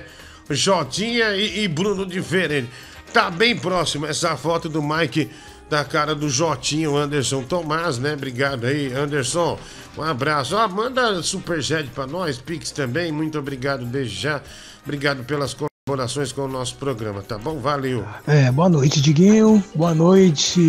Jotinha 0.49 1.35
e, 1.35 1.63
e 1.63 1.67
Bruno 1.67 2.05
diferente. 2.05 2.69
Tá 3.11 3.29
bem 3.31 3.55
próximo 3.57 4.05
essa 4.05 4.37
foto 4.37 4.69
do 4.69 4.81
Mike 4.81 5.29
da 5.71 5.85
cara 5.85 6.13
do 6.13 6.29
Jotinho 6.29 6.97
Anderson 6.97 7.43
Tomás, 7.43 7.97
né? 7.97 8.13
Obrigado 8.13 8.67
aí, 8.67 8.93
Anderson. 8.93 9.57
Um 9.97 10.03
abraço. 10.03 10.53
Ó, 10.57 10.67
manda 10.67 11.23
superchat 11.23 11.89
pra 11.91 12.05
nós, 12.05 12.37
Pix 12.37 12.71
também. 12.71 13.09
Muito 13.09 13.39
obrigado 13.39 13.85
desde 13.85 14.19
já. 14.19 14.41
Obrigado 14.83 15.23
pelas 15.23 15.55
colaborações 15.55 16.33
com 16.33 16.41
o 16.41 16.47
nosso 16.49 16.75
programa, 16.75 17.21
tá 17.21 17.37
bom? 17.37 17.57
Valeu. 17.57 18.05
É, 18.27 18.51
boa 18.51 18.67
noite, 18.67 18.99
Diguinho. 19.01 19.63
Boa 19.73 19.95
noite, 19.95 20.59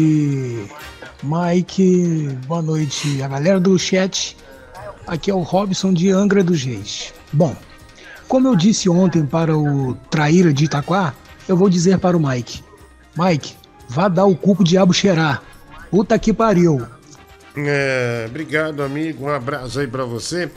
Mike. 1.20 2.38
Boa 2.46 2.62
noite, 2.62 3.20
a 3.24 3.26
galera 3.26 3.58
do 3.58 3.76
chat. 3.76 4.36
Aqui 5.04 5.32
é 5.32 5.34
o 5.34 5.40
Robson 5.40 5.92
de 5.92 6.12
Angra 6.12 6.44
dos 6.44 6.62
Reis. 6.62 7.12
Bom, 7.32 7.56
como 8.28 8.46
eu 8.46 8.54
disse 8.54 8.88
ontem 8.88 9.26
para 9.26 9.58
o 9.58 9.94
Traíra 10.10 10.52
de 10.52 10.66
Itaquá, 10.66 11.12
eu 11.48 11.56
vou 11.56 11.68
dizer 11.68 11.98
para 11.98 12.16
o 12.16 12.24
Mike. 12.24 12.62
Mike, 13.16 13.56
vá 13.93 14.09
dar 14.09 14.24
o 14.24 14.35
cu 14.35 14.56
pro 14.56 14.64
diabo 14.64 14.94
cheirar. 14.94 15.43
Puta 15.90 16.19
que 16.19 16.32
pariu. 16.32 16.81
É, 17.55 18.24
obrigado, 18.28 18.82
amigo. 18.82 19.27
Um 19.27 19.28
abraço 19.28 19.78
aí 19.78 19.86
pra 19.86 20.05
você. 20.05 20.51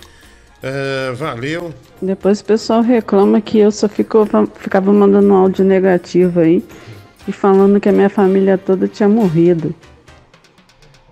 É, 0.63 1.11
valeu. 1.11 1.73
Depois 2.01 2.39
o 2.39 2.45
pessoal 2.45 2.81
reclama 2.81 3.41
que 3.41 3.59
eu 3.59 3.71
só 3.71 3.89
fico, 3.89 4.25
ficava 4.55 4.91
mandando 4.93 5.27
um 5.27 5.35
áudio 5.35 5.65
negativo 5.65 6.39
aí 6.39 6.63
e 7.27 7.31
falando 7.31 7.79
que 7.79 7.89
a 7.89 7.91
minha 7.91 8.09
família 8.09 8.57
toda 8.57 8.87
tinha 8.87 9.09
morrido. 9.09 9.75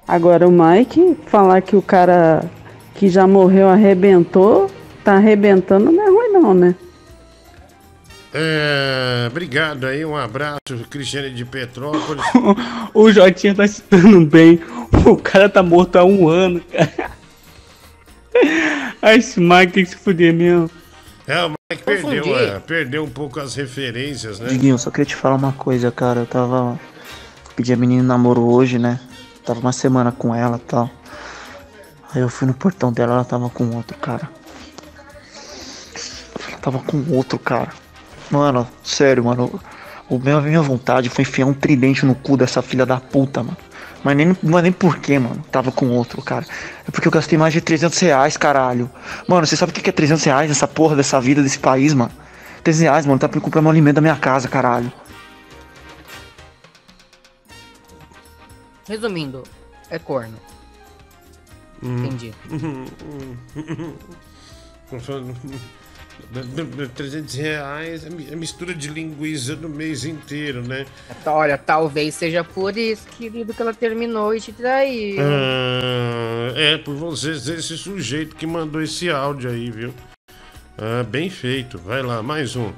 Agora 0.07 0.47
o 0.47 0.51
Mike 0.51 1.17
falar 1.27 1.61
que 1.61 1.75
o 1.75 1.81
cara 1.81 2.43
que 2.95 3.09
já 3.09 3.27
morreu 3.27 3.67
arrebentou, 3.67 4.71
tá 5.03 5.15
arrebentando, 5.15 5.91
não 5.91 6.03
é 6.03 6.09
ruim 6.09 6.31
não, 6.31 6.53
né? 6.53 6.75
É, 8.35 9.27
obrigado 9.29 9.85
aí, 9.85 10.03
um 10.03 10.15
abraço, 10.15 10.57
Cristiane 10.89 11.29
de 11.29 11.45
Petrópolis. 11.45 12.23
o 12.91 13.11
Jotinha 13.11 13.53
tá 13.53 13.67
citando 13.67 14.25
bem. 14.25 14.59
O 15.05 15.17
cara 15.17 15.47
tá 15.47 15.61
morto 15.61 15.97
há 15.97 16.03
um 16.03 16.27
ano, 16.27 16.59
cara. 16.61 17.11
Ai, 19.01 19.17
esse 19.17 19.39
Mike 19.39 19.73
tem 19.73 19.83
que 19.83 19.91
se 19.91 19.97
fuder 19.97 20.33
mesmo. 20.33 20.71
É, 21.27 21.43
o 21.43 21.49
Mike 21.49 21.83
perdeu, 21.83 22.39
é, 22.39 22.59
perdeu 22.59 23.03
um 23.03 23.09
pouco 23.09 23.39
as 23.39 23.53
referências, 23.53 24.39
né? 24.39 24.49
Diguinho, 24.49 24.79
só 24.79 24.89
queria 24.89 25.05
te 25.05 25.15
falar 25.15 25.35
uma 25.35 25.53
coisa, 25.53 25.91
cara. 25.91 26.21
Eu 26.21 26.25
tava. 26.25 26.79
Pedi 27.55 27.71
a 27.71 27.77
menina 27.77 28.01
namoro 28.01 28.41
hoje, 28.41 28.79
né? 28.79 28.99
Tava 29.45 29.59
uma 29.59 29.71
semana 29.71 30.11
com 30.11 30.33
ela 30.33 30.57
e 30.57 30.61
tal. 30.61 30.89
Aí 32.15 32.21
eu 32.21 32.29
fui 32.29 32.47
no 32.47 32.53
portão 32.53 32.91
dela, 32.91 33.13
ela 33.13 33.25
tava 33.25 33.49
com 33.49 33.75
outro, 33.75 33.97
cara. 33.97 34.29
Ela 36.47 36.57
tava 36.57 36.79
com 36.79 37.03
outro, 37.11 37.37
cara. 37.37 37.82
Mano, 38.33 38.67
sério, 38.83 39.23
mano. 39.23 39.61
O 40.09 40.17
meu, 40.17 40.39
a 40.39 40.41
minha 40.41 40.59
vontade 40.59 41.07
foi 41.07 41.21
enfiar 41.21 41.45
um 41.45 41.53
tridente 41.53 42.03
no 42.03 42.15
cu 42.15 42.35
dessa 42.35 42.63
filha 42.63 42.83
da 42.83 42.99
puta, 42.99 43.43
mano. 43.43 43.55
Mas 44.03 44.17
nem, 44.17 44.35
não 44.41 44.57
é 44.57 44.63
nem 44.63 44.71
porquê, 44.71 45.19
mano. 45.19 45.45
Tava 45.51 45.71
com 45.71 45.87
outro, 45.89 46.19
cara. 46.19 46.43
É 46.87 46.89
porque 46.89 47.07
eu 47.07 47.11
gastei 47.11 47.37
mais 47.37 47.53
de 47.53 47.61
300 47.61 47.99
reais, 47.99 48.35
caralho. 48.35 48.89
Mano, 49.27 49.45
você 49.45 49.55
sabe 49.55 49.71
o 49.71 49.75
que 49.75 49.87
é 49.87 49.93
300 49.93 50.23
reais 50.23 50.49
nessa 50.49 50.67
porra 50.67 50.95
dessa 50.95 51.21
vida, 51.21 51.43
desse 51.43 51.59
país, 51.59 51.93
mano? 51.93 52.11
300 52.63 52.81
reais, 52.81 53.05
mano, 53.05 53.19
tá 53.19 53.29
pra 53.29 53.39
comprar 53.39 53.61
meu 53.61 53.69
alimento 53.69 53.97
da 53.97 54.01
minha 54.01 54.15
casa, 54.15 54.47
caralho. 54.47 54.91
Resumindo, 58.89 59.43
é 59.91 59.99
corno. 59.99 60.39
Hum. 61.83 62.03
Entendi. 62.03 62.33
300 66.95 67.35
reais 67.35 68.05
é 68.05 68.35
mistura 68.35 68.73
de 68.73 68.89
linguiça 68.89 69.55
no 69.55 69.69
mês 69.69 70.03
inteiro, 70.05 70.61
né? 70.61 70.85
Olha, 71.25 71.57
talvez 71.57 72.15
seja 72.15 72.43
por 72.43 72.75
isso, 72.77 73.07
querido, 73.17 73.53
que 73.53 73.61
ela 73.61 73.73
terminou 73.73 74.33
e 74.33 74.41
te 74.41 74.51
traiu. 74.51 75.17
Ah, 75.19 76.53
é, 76.55 76.77
por 76.77 76.95
você 76.95 77.39
ser 77.39 77.59
esse 77.59 77.77
sujeito 77.77 78.35
que 78.35 78.47
mandou 78.47 78.81
esse 78.81 79.09
áudio 79.09 79.49
aí, 79.49 79.69
viu? 79.69 79.93
Ah, 80.77 81.03
bem 81.03 81.29
feito. 81.29 81.77
Vai 81.77 82.01
lá, 82.01 82.23
mais 82.23 82.55
um. 82.55 82.71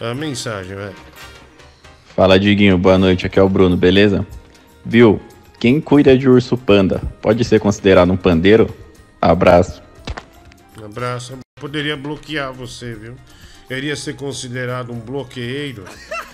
A 0.00 0.14
mensagem, 0.14 0.74
vai. 0.74 0.92
Fala, 2.14 2.38
Diguinho. 2.40 2.78
Boa 2.78 2.98
noite. 2.98 3.26
Aqui 3.26 3.38
é 3.38 3.42
o 3.42 3.48
Bruno, 3.48 3.76
beleza? 3.76 4.26
Viu? 4.84 5.20
Quem 5.58 5.80
cuida 5.80 6.16
de 6.16 6.28
urso 6.28 6.56
panda 6.56 7.00
pode 7.20 7.44
ser 7.44 7.60
considerado 7.60 8.12
um 8.12 8.16
pandeiro? 8.16 8.74
Abraço. 9.20 9.82
Um 10.80 10.84
abraço. 10.84 11.45
Poderia 11.60 11.96
bloquear 11.96 12.52
você, 12.52 12.92
viu? 12.92 13.14
Eu 13.70 13.78
iria 13.78 13.96
ser 13.96 14.14
considerado 14.14 14.92
um 14.92 15.00
bloqueeiro. 15.00 15.84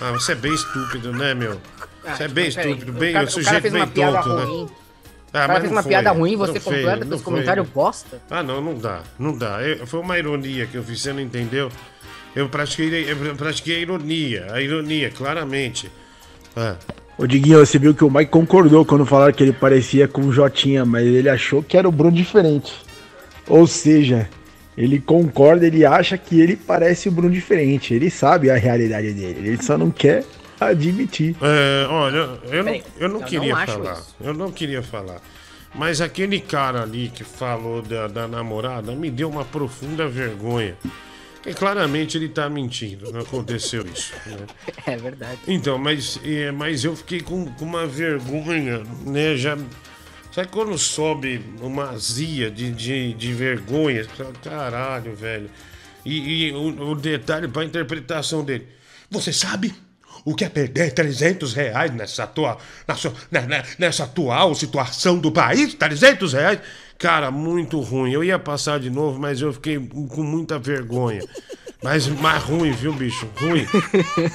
Ah, 0.00 0.12
você 0.12 0.30
é 0.30 0.34
bem 0.36 0.54
estúpido, 0.54 1.12
né, 1.12 1.34
meu? 1.34 1.58
Você 2.04 2.22
é 2.24 2.28
bem 2.28 2.46
estúpido, 2.46 2.92
o 2.92 2.94
bem, 2.94 3.12
cara- 3.14 3.24
o 3.24 3.28
o 3.28 3.32
cara 3.32 3.42
sujeito 3.42 3.62
fez 3.62 3.72
bem 3.72 3.82
uma 3.82 3.88
piada 3.88 4.18
tonto, 4.22 4.28
ruim. 4.28 4.62
né? 4.64 4.70
O 4.70 5.32
cara 5.32 5.46
fez 5.46 5.48
mas 5.48 5.62
não 5.64 5.70
uma 5.72 5.82
foi, 5.82 5.88
piada 5.90 6.10
ruim, 6.12 6.36
você 6.36 6.60
completa 6.60 6.96
não 7.04 7.08
com 7.08 7.14
esse 7.14 7.24
foi. 7.24 7.32
comentário 7.32 7.64
bosta. 7.64 8.22
Ah, 8.30 8.42
não, 8.42 8.60
não 8.60 8.74
dá, 8.78 9.02
não 9.18 9.36
dá. 9.36 9.60
Eu- 9.62 9.86
foi 9.88 9.98
uma 9.98 10.16
ironia 10.18 10.66
que 10.66 10.76
eu 10.76 10.84
fiz, 10.84 11.00
você 11.00 11.12
não 11.12 11.20
entendeu? 11.20 11.68
Eu 12.36 12.48
pratiquei, 12.48 13.10
eu 13.10 13.34
pratiquei 13.34 13.76
a 13.76 13.80
ironia, 13.80 14.46
a 14.52 14.60
ironia, 14.60 15.10
claramente. 15.10 15.90
Ah. 16.54 16.76
Ô 17.16 17.26
Diguinho, 17.26 17.58
você 17.58 17.76
viu 17.76 17.92
que 17.94 18.04
o 18.04 18.10
Mike 18.10 18.30
concordou 18.30 18.84
quando 18.84 19.04
falaram 19.04 19.32
que 19.32 19.42
ele 19.42 19.52
parecia 19.52 20.06
com 20.06 20.20
o 20.20 20.32
Jotinha, 20.32 20.84
mas 20.84 21.04
ele 21.06 21.28
achou 21.28 21.60
que 21.60 21.76
era 21.76 21.88
o 21.88 21.92
Bruno 21.92 22.14
diferente. 22.14 22.72
Ou 23.48 23.66
seja, 23.66 24.28
ele 24.78 25.00
concorda, 25.00 25.66
ele 25.66 25.84
acha 25.84 26.16
que 26.16 26.40
ele 26.40 26.54
parece 26.54 27.08
o 27.08 27.12
Bruno 27.12 27.34
diferente. 27.34 27.92
Ele 27.92 28.08
sabe 28.08 28.48
a 28.48 28.56
realidade 28.56 29.12
dele, 29.12 29.48
ele 29.48 29.60
só 29.62 29.76
não 29.76 29.90
quer 29.90 30.24
admitir. 30.60 31.34
É, 31.42 31.86
olha, 31.88 32.16
eu 32.16 32.30
não, 32.30 32.50
eu 32.50 32.62
não 32.64 32.82
eu 32.98 33.08
não 33.08 33.20
queria 33.22 33.56
acho 33.56 33.72
falar. 33.72 33.92
isso. 33.94 34.16
Eu 34.20 34.34
não 34.34 34.52
queria 34.52 34.80
falar. 34.80 35.20
Mas 35.74 36.00
aquele 36.00 36.38
cara 36.38 36.82
ali 36.82 37.08
que 37.08 37.24
falou 37.24 37.82
da, 37.82 38.06
da 38.06 38.28
namorada 38.28 38.92
me 38.92 39.10
deu 39.10 39.28
uma 39.28 39.44
profunda 39.44 40.06
vergonha. 40.06 40.76
Porque 41.34 41.54
claramente 41.54 42.16
ele 42.16 42.28
tá 42.28 42.48
mentindo, 42.48 43.10
não 43.12 43.20
aconteceu 43.20 43.84
isso. 43.92 44.12
Né? 44.26 44.46
É 44.86 44.96
verdade. 44.96 45.40
Então, 45.48 45.76
mas, 45.76 46.20
é, 46.24 46.52
mas 46.52 46.84
eu 46.84 46.94
fiquei 46.94 47.20
com, 47.20 47.46
com 47.46 47.64
uma 47.64 47.84
vergonha, 47.84 48.82
né? 49.04 49.36
Já. 49.36 49.58
Sabe 50.38 50.50
quando 50.52 50.78
sobe 50.78 51.44
uma 51.60 51.90
azia 51.90 52.48
de, 52.48 52.70
de, 52.70 53.12
de 53.12 53.34
vergonha? 53.34 54.06
Caralho, 54.40 55.12
velho. 55.12 55.50
E, 56.04 56.46
e 56.46 56.52
o, 56.52 56.90
o 56.90 56.94
detalhe 56.94 57.48
pra 57.48 57.64
interpretação 57.64 58.44
dele. 58.44 58.68
Você 59.10 59.32
sabe 59.32 59.74
o 60.24 60.36
que 60.36 60.44
é 60.44 60.48
perder 60.48 60.92
300 60.92 61.52
reais 61.54 61.92
nessa, 61.92 62.24
tua, 62.24 62.56
nessa 63.80 64.04
atual 64.04 64.54
situação 64.54 65.18
do 65.18 65.32
país? 65.32 65.74
300 65.74 66.32
reais? 66.32 66.60
Cara, 66.96 67.32
muito 67.32 67.80
ruim. 67.80 68.12
Eu 68.12 68.22
ia 68.22 68.38
passar 68.38 68.78
de 68.78 68.90
novo, 68.90 69.18
mas 69.18 69.40
eu 69.40 69.52
fiquei 69.52 69.76
com 69.76 70.22
muita 70.22 70.56
vergonha. 70.56 71.20
Mas 71.82 72.08
mais 72.08 72.42
ruim, 72.42 72.72
viu, 72.72 72.92
bicho? 72.92 73.28
Ruim. 73.40 73.64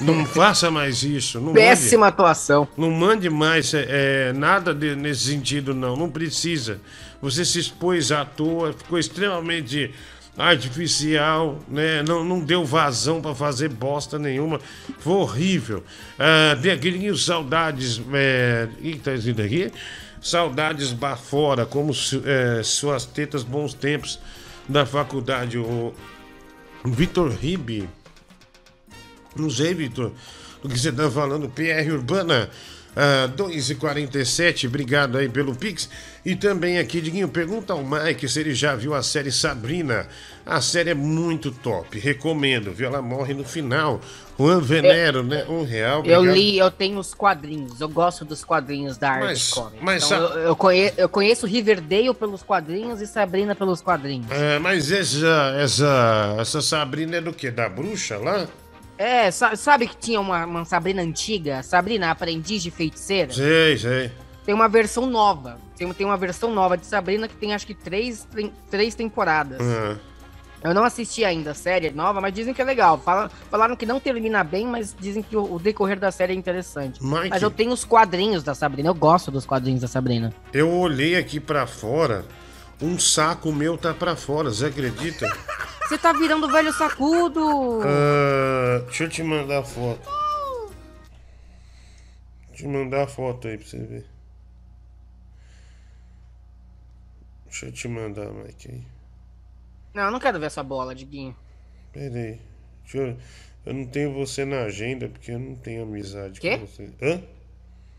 Não 0.00 0.24
faça 0.26 0.70
mais 0.70 1.02
isso. 1.02 1.38
Não 1.40 1.52
Péssima 1.52 2.06
mande- 2.06 2.14
atuação. 2.14 2.66
Não 2.76 2.90
mande 2.90 3.28
mais 3.28 3.74
é, 3.74 3.86
é, 4.28 4.32
nada 4.32 4.72
de- 4.74 4.96
nesse 4.96 5.26
sentido, 5.30 5.74
não. 5.74 5.94
Não 5.94 6.08
precisa. 6.10 6.80
Você 7.20 7.44
se 7.44 7.58
expôs 7.58 8.10
à 8.10 8.24
toa, 8.24 8.72
ficou 8.72 8.98
extremamente 8.98 9.92
artificial, 10.36 11.58
né? 11.68 12.02
Não, 12.02 12.24
não 12.24 12.40
deu 12.40 12.64
vazão 12.64 13.20
pra 13.20 13.34
fazer 13.34 13.68
bosta 13.68 14.18
nenhuma. 14.18 14.58
Foi 14.98 15.12
horrível. 15.14 15.84
Ah, 16.18 16.54
Degrinho, 16.54 17.16
saudades. 17.16 18.00
É... 18.12 18.68
Ih, 18.80 18.96
tá 18.96 19.12
escrito 19.14 19.42
aqui? 19.42 19.70
Saudades 20.20 20.92
Bafora, 20.92 21.66
como 21.66 21.92
é, 22.24 22.62
suas 22.62 23.04
tetas 23.04 23.42
bons 23.42 23.74
tempos 23.74 24.18
da 24.66 24.86
faculdade. 24.86 25.58
O 25.58 25.92
Vitor 26.84 27.30
Ribe. 27.30 27.88
Não 29.34 29.48
sei, 29.48 29.72
Vitor, 29.72 30.12
do 30.62 30.68
que 30.68 30.78
você 30.78 30.92
tá 30.92 31.10
falando. 31.10 31.48
PR 31.48 31.90
Urbana, 31.92 32.50
ah, 32.96 33.28
2h47, 33.36 34.66
obrigado 34.68 35.18
aí 35.18 35.28
pelo 35.28 35.54
Pix. 35.54 35.88
E 36.24 36.34
também 36.34 36.78
aqui, 36.78 37.00
Diguinho, 37.00 37.28
pergunta 37.28 37.72
ao 37.74 37.84
Mike 37.84 38.26
se 38.28 38.40
ele 38.40 38.54
já 38.54 38.74
viu 38.74 38.94
a 38.94 39.02
série 39.02 39.30
Sabrina. 39.30 40.06
A 40.46 40.60
série 40.60 40.90
é 40.90 40.94
muito 40.94 41.50
top, 41.50 41.98
recomendo, 41.98 42.72
viu? 42.72 42.86
Ela 42.86 43.00
morre 43.02 43.32
no 43.34 43.44
final. 43.44 44.00
Juan 44.38 44.60
Venero, 44.60 45.22
né? 45.22 45.44
Um 45.48 45.64
real. 45.64 46.02
Eu 46.04 46.18
obrigado. 46.20 46.34
li, 46.34 46.58
eu 46.58 46.70
tenho 46.70 46.98
os 46.98 47.14
quadrinhos, 47.14 47.80
eu 47.80 47.88
gosto 47.88 48.24
dos 48.24 48.42
quadrinhos 48.44 48.98
da 48.98 49.10
Arte 49.10 49.24
Mas- 49.26 49.54
mas 49.80 50.04
então, 50.04 50.28
sa- 50.28 50.34
eu, 50.34 50.40
eu, 50.40 50.56
conhe- 50.56 50.92
eu 50.96 51.08
conheço 51.08 51.46
Riverdale 51.46 52.12
pelos 52.14 52.42
quadrinhos 52.42 53.00
e 53.00 53.06
Sabrina 53.06 53.54
pelos 53.54 53.80
quadrinhos. 53.80 54.26
É, 54.30 54.58
mas 54.58 54.90
essa, 54.90 55.54
essa, 55.58 56.36
essa 56.40 56.60
Sabrina 56.60 57.16
é 57.16 57.20
do 57.20 57.32
quê? 57.32 57.50
Da 57.50 57.68
bruxa 57.68 58.18
lá? 58.18 58.46
É, 58.96 59.30
sa- 59.30 59.56
sabe 59.56 59.88
que 59.88 59.96
tinha 59.96 60.20
uma, 60.20 60.44
uma 60.44 60.64
Sabrina 60.64 61.02
antiga? 61.02 61.62
Sabrina, 61.62 62.10
aprendiz 62.10 62.62
de 62.62 62.70
feiticeira? 62.70 63.32
Sei, 63.32 63.76
sei. 63.78 64.12
Tem 64.44 64.54
uma 64.54 64.68
versão 64.68 65.06
nova. 65.06 65.58
Tem, 65.76 65.92
tem 65.92 66.06
uma 66.06 66.16
versão 66.16 66.52
nova 66.54 66.76
de 66.76 66.86
Sabrina 66.86 67.26
que 67.26 67.34
tem 67.34 67.54
acho 67.54 67.66
que 67.66 67.74
três, 67.74 68.26
três 68.70 68.94
temporadas. 68.94 69.58
Ah. 69.60 69.96
Eu 70.62 70.72
não 70.72 70.84
assisti 70.84 71.24
ainda 71.24 71.50
a 71.50 71.54
série 71.54 71.90
nova, 71.90 72.20
mas 72.22 72.32
dizem 72.32 72.54
que 72.54 72.62
é 72.62 72.64
legal. 72.64 72.96
Fala- 72.98 73.30
falaram 73.50 73.74
que 73.76 73.84
não 73.84 73.98
termina 74.00 74.42
bem, 74.44 74.66
mas 74.66 74.94
dizem 74.98 75.22
que 75.22 75.36
o, 75.36 75.54
o 75.54 75.58
decorrer 75.58 75.98
da 75.98 76.10
série 76.10 76.32
é 76.32 76.36
interessante. 76.36 77.02
Mike. 77.04 77.28
Mas 77.30 77.42
eu 77.42 77.50
tenho 77.50 77.72
os 77.72 77.84
quadrinhos 77.84 78.42
da 78.42 78.54
Sabrina. 78.54 78.88
Eu 78.88 78.94
gosto 78.94 79.30
dos 79.30 79.44
quadrinhos 79.44 79.80
da 79.82 79.88
Sabrina. 79.88 80.32
Eu 80.52 80.70
olhei 80.70 81.16
aqui 81.16 81.38
pra 81.40 81.66
fora, 81.66 82.24
um 82.80 82.98
saco 82.98 83.52
meu 83.52 83.76
tá 83.76 83.92
pra 83.92 84.14
fora, 84.16 84.48
você 84.50 84.66
acredita? 84.66 85.26
Você 85.86 85.98
tá 85.98 86.12
virando 86.12 86.50
velho 86.50 86.72
sacudo! 86.72 87.80
Ah, 87.84 88.80
deixa 88.86 89.04
eu 89.04 89.08
te 89.08 89.22
mandar 89.22 89.58
a 89.58 89.62
foto. 89.62 90.08
Deixa 92.48 92.64
eu 92.64 92.70
mandar 92.70 93.02
a 93.02 93.06
foto 93.06 93.48
aí 93.48 93.58
pra 93.58 93.66
você 93.66 93.78
ver. 93.78 94.06
Deixa 97.44 97.66
eu 97.66 97.72
te 97.72 97.86
mandar, 97.86 98.30
Mike. 98.32 98.70
Aí. 98.70 98.82
Não, 99.92 100.04
eu 100.04 100.10
não 100.10 100.18
quero 100.18 100.40
ver 100.40 100.46
essa 100.46 100.62
bola, 100.62 100.94
Diguinho. 100.94 101.36
Pera 101.92 102.14
aí. 102.14 102.40
Deixa 102.82 102.98
eu... 102.98 103.16
eu 103.66 103.74
não 103.74 103.86
tenho 103.86 104.12
você 104.14 104.44
na 104.44 104.62
agenda 104.62 105.08
porque 105.08 105.32
eu 105.32 105.38
não 105.38 105.54
tenho 105.54 105.82
amizade 105.82 106.40
Quê? 106.40 106.58
com 106.58 106.66
você. 106.66 106.90
Hã? 107.02 107.22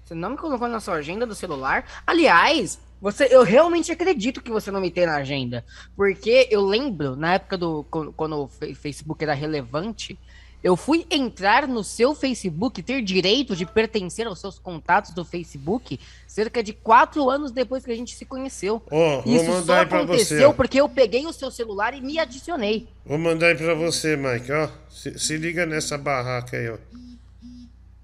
Você 0.03 0.13
não 0.13 0.31
me 0.31 0.37
colocou 0.37 0.67
na 0.67 0.79
sua 0.79 0.95
agenda 0.95 1.25
do 1.25 1.33
celular? 1.33 1.85
Aliás, 2.05 2.79
você, 3.05 3.27
eu 3.29 3.43
realmente 3.43 3.91
acredito 3.91 4.41
que 4.41 4.49
você 4.49 4.71
não 4.71 4.81
me 4.81 4.89
tem 4.89 5.05
na 5.05 5.17
agenda. 5.17 5.63
Porque 5.95 6.47
eu 6.49 6.65
lembro, 6.65 7.15
na 7.15 7.35
época 7.35 7.55
do. 7.55 7.83
Quando, 7.83 8.45
o 8.45 8.47
Facebook 8.73 9.23
era 9.23 9.35
relevante, 9.35 10.17
eu 10.63 10.75
fui 10.75 11.05
entrar 11.11 11.67
no 11.67 11.83
seu 11.83 12.15
Facebook, 12.15 12.81
ter 12.81 13.03
direito 13.03 13.55
de 13.55 13.63
pertencer 13.63 14.25
aos 14.25 14.39
seus 14.39 14.57
contatos 14.57 15.13
do 15.13 15.23
Facebook, 15.23 15.99
cerca 16.25 16.63
de 16.63 16.73
quatro 16.73 17.29
anos 17.29 17.51
depois 17.51 17.85
que 17.85 17.91
a 17.91 17.95
gente 17.95 18.15
se 18.15 18.25
conheceu. 18.25 18.81
Vou 18.89 19.21
Isso 19.23 19.63
só 19.67 19.81
aconteceu 19.81 20.51
porque 20.55 20.81
eu 20.81 20.89
peguei 20.89 21.27
o 21.27 21.33
seu 21.33 21.51
celular 21.51 21.93
e 21.93 22.01
me 22.01 22.17
adicionei. 22.17 22.87
Vou 23.05 23.19
mandar 23.19 23.49
aí 23.49 23.55
pra 23.55 23.75
você, 23.75 24.17
Mike, 24.17 24.51
ó. 24.51 24.67
Se, 24.89 25.19
se 25.19 25.37
liga 25.37 25.63
nessa 25.67 25.95
barraca 25.95 26.57
aí, 26.57 26.71
ó. 26.71 26.77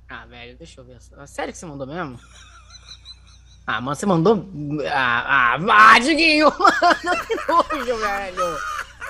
Ah, 0.08 0.28
velho, 0.28 0.56
deixa 0.58 0.80
eu 0.80 0.86
ver. 0.86 1.00
Sério 1.26 1.52
que 1.52 1.58
você 1.58 1.66
mandou 1.66 1.88
mesmo? 1.88 2.20
Ah, 3.66 3.80
mano, 3.80 3.96
você 3.96 4.06
mandou. 4.06 4.46
Ah, 4.92 5.56
ah, 5.56 5.94
ah 5.94 6.00
Diguinho, 6.00 6.52
mano, 6.58 7.26
que 7.28 7.36
nojo, 7.48 7.98
velho. 7.98 8.58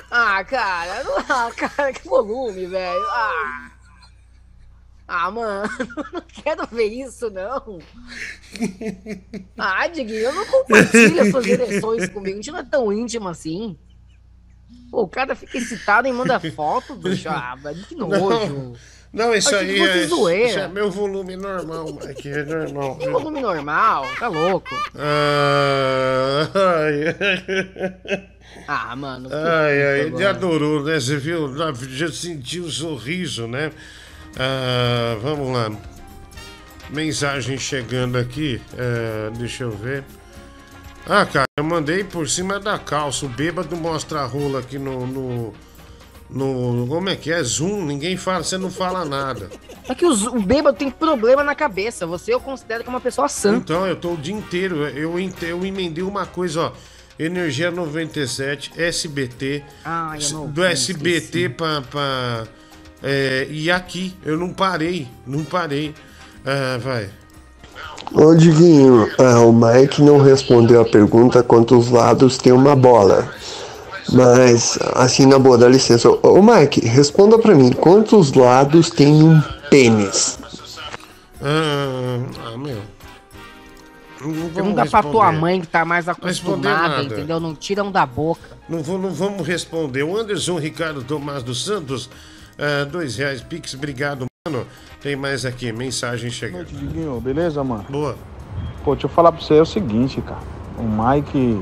Ah, 0.10 0.44
cara, 0.44 1.04
não- 1.04 1.18
ah, 1.18 1.52
cara, 1.56 1.94
que 1.94 2.08
volume, 2.08 2.68
velho. 2.68 3.06
Ah. 3.10 3.72
Ah, 5.08 5.32
mano, 5.32 5.70
não 6.14 6.22
quero 6.22 6.68
ver 6.68 6.86
isso, 6.86 7.30
não. 7.30 7.80
Ah, 9.58 9.88
Diguinho, 9.88 10.34
não 10.34 10.46
compartilha 10.46 11.30
suas 11.32 11.46
ereções 11.48 12.10
comigo. 12.10 12.34
A 12.34 12.42
gente 12.42 12.52
não 12.52 12.60
é 12.60 12.64
tão 12.64 12.94
íntimo 12.94 13.28
assim. 13.28 13.78
Pô, 14.90 15.04
o 15.04 15.08
cara 15.08 15.36
fica 15.36 15.58
excitado 15.58 16.08
e 16.08 16.14
manda 16.14 16.40
foto, 16.52 16.96
bicho. 16.96 17.30
Ah, 17.30 17.56
velho, 17.56 17.84
que 17.86 17.96
nojo. 17.96 18.54
Não, 18.54 18.76
isso 19.36 19.54
Achei 19.56 19.76
que 19.76 19.82
aí 19.82 20.04
é, 20.04 20.08
zoeira. 20.08 20.48
isso 20.50 20.60
é 20.60 20.68
meu 20.70 20.90
volume 20.90 21.36
normal, 21.36 21.86
Mike. 21.94 22.30
É 22.30 22.44
normal. 22.44 22.96
Que 22.98 23.10
volume 23.10 23.42
normal, 23.42 24.06
tá 24.18 24.28
louco. 24.30 24.70
Ah, 24.96 26.48
ai, 26.56 28.26
Ah, 28.68 28.96
mano. 28.96 29.30
ai, 29.32 29.84
ai, 29.84 30.00
ele 30.02 30.26
adorou, 30.26 30.84
né? 30.84 31.00
Você 31.00 31.18
viu? 31.18 31.54
Já 31.90 32.10
sentiu 32.12 32.64
o 32.66 32.72
sorriso, 32.72 33.48
né? 33.48 33.72
Ah, 34.38 35.18
vamos 35.22 35.52
lá. 35.52 35.70
Mensagem 36.90 37.58
chegando 37.58 38.18
aqui. 38.18 38.62
ah, 38.78 39.30
deixa 39.38 39.64
eu 39.66 39.72
ver. 39.72 40.04
Ah, 41.06 41.26
cara, 41.26 41.46
eu 41.58 41.64
mandei 41.64 42.04
por 42.04 42.30
cima 42.30 42.60
da 42.60 42.78
calça. 42.78 43.26
O 43.26 43.30
bêbado 43.30 43.76
mostra 43.76 44.22
a 44.22 44.26
rola 44.26 44.60
aqui 44.60 44.78
no. 44.78 45.06
no, 45.08 45.54
no- 46.32 46.88
como 46.88 47.10
é 47.10 47.16
que 47.16 47.32
é? 47.32 47.44
Zoom. 47.44 47.86
Ninguém 47.86 48.16
fala, 48.18 48.44
você 48.44 48.58
não 48.58 48.70
fala 48.72 49.04
nada. 49.06 49.50
É 49.90 49.94
que 49.96 50.06
os- 50.06 50.26
o 50.26 50.40
bêbado 50.40 50.78
tem 50.78 50.90
problema 50.90 51.44
na 51.44 51.54
cabeça. 51.56 52.06
Você 52.08 52.34
eu 52.34 52.40
considero 52.40 52.84
como 52.84 52.96
uma 52.96 53.02
pessoa 53.02 53.28
sã. 53.28 53.56
Então, 53.56 53.86
eu 53.86 53.96
tô 53.96 54.14
o 54.14 54.18
dia 54.18 54.34
inteiro. 54.34 54.88
Eu, 54.88 55.16
eu 55.20 55.66
emendei 55.66 56.04
uma 56.04 56.26
coisa, 56.26 56.62
ó. 56.62 56.72
Energia 57.20 57.70
97, 57.70 58.72
SBT. 58.78 59.64
Ah, 59.86 60.16
eu 60.20 60.30
não 60.32 60.48
do 60.48 60.64
SBT 60.64 61.50
pra. 61.50 61.82
pra 61.82 62.44
é, 63.04 63.48
e 63.50 63.70
aqui, 63.70 64.16
eu 64.26 64.38
não 64.38 64.50
parei. 64.54 65.08
Não 65.28 65.44
parei. 65.44 65.94
Ah, 66.46 66.78
vai. 66.80 67.10
Ô 68.14 68.34
Diguinho, 68.36 69.10
ah, 69.20 69.40
o 69.42 69.54
Mike 69.54 70.02
não 70.02 70.18
respondeu 70.20 70.82
a 70.82 70.86
pergunta 70.86 71.42
quantos 71.44 71.90
lados 71.90 72.38
tem 72.38 72.52
uma 72.52 72.76
bola. 72.76 73.32
Mas, 74.12 74.78
assim, 74.96 75.26
na 75.26 75.40
boa, 75.40 75.58
dá 75.58 75.68
licença. 75.68 76.10
Ô, 76.10 76.20
ô 76.24 76.42
Mike, 76.42 76.86
responda 76.86 77.38
pra 77.38 77.56
mim, 77.56 77.72
quantos 77.72 78.34
lados 78.34 78.90
tem 78.90 79.24
um 79.24 79.42
pênis? 79.70 80.38
Ah, 81.42 82.20
ah, 82.46 82.58
meu. 82.58 82.82
Não 84.20 84.32
vamos 84.34 84.54
Pergunta 84.54 84.86
pra 84.86 85.02
tua 85.02 85.32
mãe 85.32 85.62
que 85.62 85.68
tá 85.68 85.84
mais 85.84 86.06
Responder 86.06 86.70
acostumada, 86.70 87.04
entendeu? 87.04 87.40
Não 87.40 87.56
tiram 87.56 87.92
da 87.92 88.06
boca. 88.06 88.58
Não, 88.70 88.84
vou, 88.84 89.00
não 89.00 89.10
vamos 89.10 89.48
responder. 89.48 90.04
O 90.04 90.16
Anderson 90.16 90.60
Ricardo 90.60 91.04
Tomás 91.04 91.42
dos 91.42 91.66
Santos, 91.66 92.10
ah, 92.60 92.86
dois 92.86 93.16
reais, 93.16 93.42
Pix, 93.42 93.74
obrigado, 93.74 94.26
mano. 94.48 94.68
Tem 95.02 95.16
mais 95.16 95.46
aqui, 95.46 95.72
mensagem 95.72 96.30
chegando. 96.30 96.68
Diguinho, 96.68 97.20
beleza, 97.20 97.64
mano? 97.64 97.86
Boa. 97.90 98.16
Pô, 98.84 98.94
deixa 98.94 99.08
eu 99.08 99.10
falar 99.10 99.32
pra 99.32 99.42
você 99.42 99.56
é 99.56 99.62
o 99.62 99.66
seguinte, 99.66 100.22
cara. 100.22 100.42
O 100.78 100.84
Mike 100.84 101.62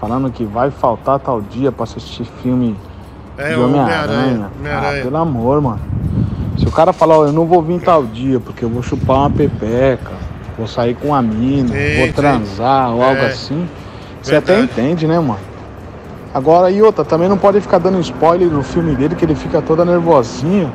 falando 0.00 0.30
que 0.30 0.44
vai 0.44 0.70
faltar 0.70 1.18
tal 1.18 1.40
dia 1.40 1.72
pra 1.72 1.84
assistir 1.84 2.24
filme 2.42 2.76
É, 3.36 3.54
de 3.54 3.60
Homem-Aranha. 3.60 4.50
Ah, 4.64 5.02
pelo 5.02 5.16
amor, 5.16 5.60
mano. 5.60 5.80
Se 6.58 6.66
o 6.66 6.70
cara 6.70 6.92
falar, 6.92 7.18
ó, 7.18 7.26
eu 7.26 7.32
não 7.32 7.46
vou 7.46 7.62
vir 7.62 7.80
tal 7.80 8.04
dia 8.04 8.38
porque 8.38 8.64
eu 8.64 8.68
vou 8.68 8.82
chupar 8.82 9.16
uma 9.18 9.30
pepeca, 9.30 10.12
vou 10.56 10.66
sair 10.68 10.94
com 10.94 11.08
uma 11.08 11.20
mina, 11.22 11.68
vou 11.68 11.76
Eita, 11.76 12.12
transar 12.14 12.94
ou 12.94 13.02
algo 13.02 13.22
é. 13.22 13.26
assim, 13.26 13.68
você 14.22 14.36
até 14.36 14.60
entende, 14.60 15.06
né, 15.06 15.18
mano? 15.18 15.40
Agora, 16.32 16.70
e 16.70 16.80
outra, 16.82 17.04
também 17.04 17.28
não 17.28 17.38
pode 17.38 17.60
ficar 17.60 17.78
dando 17.78 18.00
spoiler 18.00 18.48
no 18.48 18.62
filme 18.62 18.94
dele, 18.94 19.14
que 19.14 19.24
ele 19.24 19.34
fica 19.34 19.60
toda 19.62 19.84
nervosinha. 19.84 20.70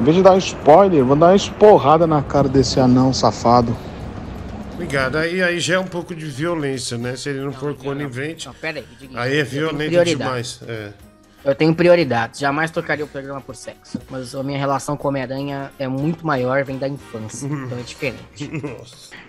Em 0.00 0.04
vez 0.04 0.16
de 0.16 0.22
dar 0.22 0.32
um 0.32 0.38
spoiler, 0.38 1.04
vou 1.04 1.16
dar 1.16 1.26
uma 1.26 1.36
esporrada 1.36 2.06
na 2.06 2.22
cara 2.22 2.48
desse 2.48 2.80
anão 2.80 3.12
safado. 3.12 3.74
Obrigado. 4.82 5.16
Aí, 5.16 5.40
aí 5.40 5.60
já 5.60 5.76
é 5.76 5.78
um 5.78 5.86
pouco 5.86 6.12
de 6.12 6.26
violência, 6.26 6.98
né? 6.98 7.14
Se 7.14 7.28
ele 7.28 7.40
não 7.40 7.52
for 7.52 7.72
conivente. 7.76 8.46
Não, 8.46 8.54
pera 8.54 8.82
aí, 9.14 9.38
é 9.38 9.40
Eu 9.40 9.46
violento 9.46 10.04
demais. 10.04 10.60
É. 10.66 10.90
Eu 11.44 11.54
tenho 11.54 11.72
prioridade. 11.72 12.40
Jamais 12.40 12.70
tocaria 12.72 13.04
o 13.04 13.08
programa 13.08 13.40
por 13.40 13.54
sexo. 13.54 14.00
Mas 14.10 14.34
a 14.34 14.42
minha 14.42 14.58
relação 14.58 14.96
com 14.96 15.06
o 15.06 15.10
Homem-Aranha 15.10 15.70
é 15.78 15.86
muito 15.86 16.26
maior, 16.26 16.64
vem 16.64 16.78
da 16.78 16.88
infância. 16.88 17.46
então 17.50 17.78
é 17.78 17.82
diferente. 17.82 18.50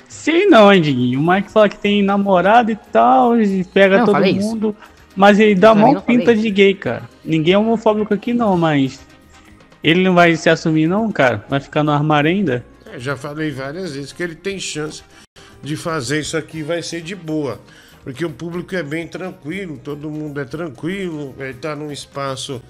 Sei 0.09 0.47
não, 0.47 0.73
hein, 0.73 0.81
Diguinho. 0.81 1.19
O 1.19 1.31
Mike 1.31 1.51
fala 1.51 1.69
que 1.69 1.77
tem 1.77 2.01
namorado 2.01 2.71
e 2.71 2.75
tal, 2.75 3.39
e 3.39 3.63
pega 3.63 3.99
Não, 3.99 4.05
todo 4.05 4.15
falei 4.15 4.31
isso. 4.31 4.47
mundo. 4.47 4.75
Mas 5.15 5.39
ele 5.39 5.53
dá 5.53 5.69
Eu 5.69 5.75
mó 5.75 5.93
não 5.93 6.01
falei 6.01 6.17
pinta 6.17 6.34
isso. 6.34 6.41
de 6.41 6.49
gay, 6.49 6.73
cara. 6.73 7.03
Ninguém 7.23 7.53
é 7.53 7.57
homofóbico 7.57 8.11
aqui 8.11 8.34
não, 8.34 8.57
mas. 8.57 8.99
Ele 9.84 10.03
não 10.03 10.15
vai 10.15 10.35
se 10.35 10.49
assumir, 10.49 10.88
não, 10.88 11.11
cara? 11.11 11.45
Vai 11.47 11.59
ficar 11.59 11.84
no 11.84 11.91
armário 11.91 12.30
ainda? 12.30 12.65
É, 12.91 12.97
já 12.97 13.15
falei 13.15 13.51
várias 13.51 13.93
vezes 13.95 14.11
que 14.11 14.23
ele 14.23 14.35
tem 14.35 14.59
chance 14.59 15.03
de 15.64 15.76
fazer 15.77 16.19
isso 16.19 16.38
aqui 16.38 16.61
vai 16.61 16.84
ser 16.84 17.02
de 17.02 17.15
boa. 17.15 17.60
Porque 18.03 18.26
o 18.26 18.30
público 18.30 18.76
é 18.76 18.84
bem 18.84 19.07
tranquilo, 19.07 19.80
todo 19.81 20.10
mundo 20.11 20.40
é 20.40 20.44
tranquilo, 20.45 21.34
ele 21.40 21.53
tá 21.53 21.73
num 21.76 21.90
espaço 21.91 22.61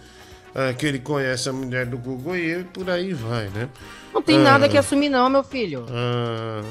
ah, 0.53 0.71
que 0.73 0.85
ele 0.85 0.99
conhece 0.99 1.49
a 1.49 1.53
mulher 1.53 1.87
do 1.87 1.97
Google 1.97 2.37
e 2.37 2.51
eu, 2.51 2.65
por 2.65 2.87
aí 2.89 3.13
vai, 3.13 3.49
né? 3.49 3.67
Não 4.13 4.21
tem 4.21 4.37
Ah, 4.37 4.43
nada 4.43 4.69
que 4.69 4.77
assumir, 4.77 5.09
não, 5.09 5.27
meu 5.29 5.43
filho. 5.43 5.85
ah, 5.89 6.61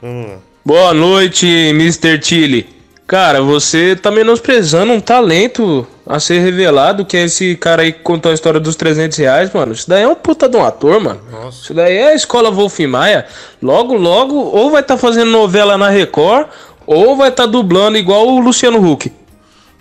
vamos 0.00 0.30
lá. 0.30 0.38
Boa 0.64 0.94
noite, 0.94 1.46
Mr. 1.46 2.18
Tilly. 2.18 2.79
Cara, 3.10 3.42
você 3.42 3.96
tá 3.96 4.08
menosprezando 4.08 4.92
um 4.92 5.00
talento 5.00 5.84
a 6.06 6.20
ser 6.20 6.38
revelado, 6.38 7.04
que 7.04 7.16
é 7.16 7.24
esse 7.24 7.56
cara 7.56 7.82
aí 7.82 7.92
que 7.92 8.02
contou 8.02 8.30
a 8.30 8.34
história 8.36 8.60
dos 8.60 8.76
300 8.76 9.18
reais, 9.18 9.52
mano. 9.52 9.72
Isso 9.72 9.90
daí 9.90 10.04
é 10.04 10.06
um 10.06 10.14
puta 10.14 10.48
de 10.48 10.56
um 10.56 10.64
ator, 10.64 11.00
mano. 11.00 11.20
Nossa. 11.28 11.60
Isso 11.60 11.74
daí 11.74 11.96
é 11.96 12.12
a 12.12 12.14
escola 12.14 12.52
Wolf 12.52 12.78
Maia. 12.78 13.26
Logo, 13.60 13.96
logo, 13.96 14.36
ou 14.36 14.70
vai 14.70 14.80
estar 14.80 14.96
fazendo 14.96 15.28
novela 15.28 15.76
na 15.76 15.88
Record, 15.88 16.46
ou 16.86 17.16
vai 17.16 17.30
estar 17.30 17.46
dublando 17.46 17.98
igual 17.98 18.28
o 18.28 18.38
Luciano 18.38 18.78
Huck. 18.78 19.12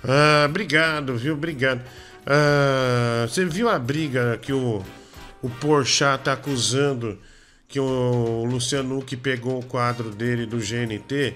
Ah, 0.03 0.47
obrigado, 0.49 1.15
viu? 1.15 1.35
Obrigado. 1.35 1.81
Ah, 2.25 3.27
você 3.27 3.45
viu 3.45 3.69
a 3.69 3.77
briga 3.77 4.39
que 4.41 4.51
o, 4.51 4.81
o 5.43 5.49
Porchat 5.51 6.23
tá 6.23 6.33
acusando 6.33 7.15
que 7.67 7.79
o 7.79 8.43
Luciano 8.49 8.97
Huck 8.97 9.15
pegou 9.17 9.59
o 9.59 9.65
quadro 9.65 10.09
dele 10.09 10.47
do 10.47 10.57
GNT? 10.57 11.35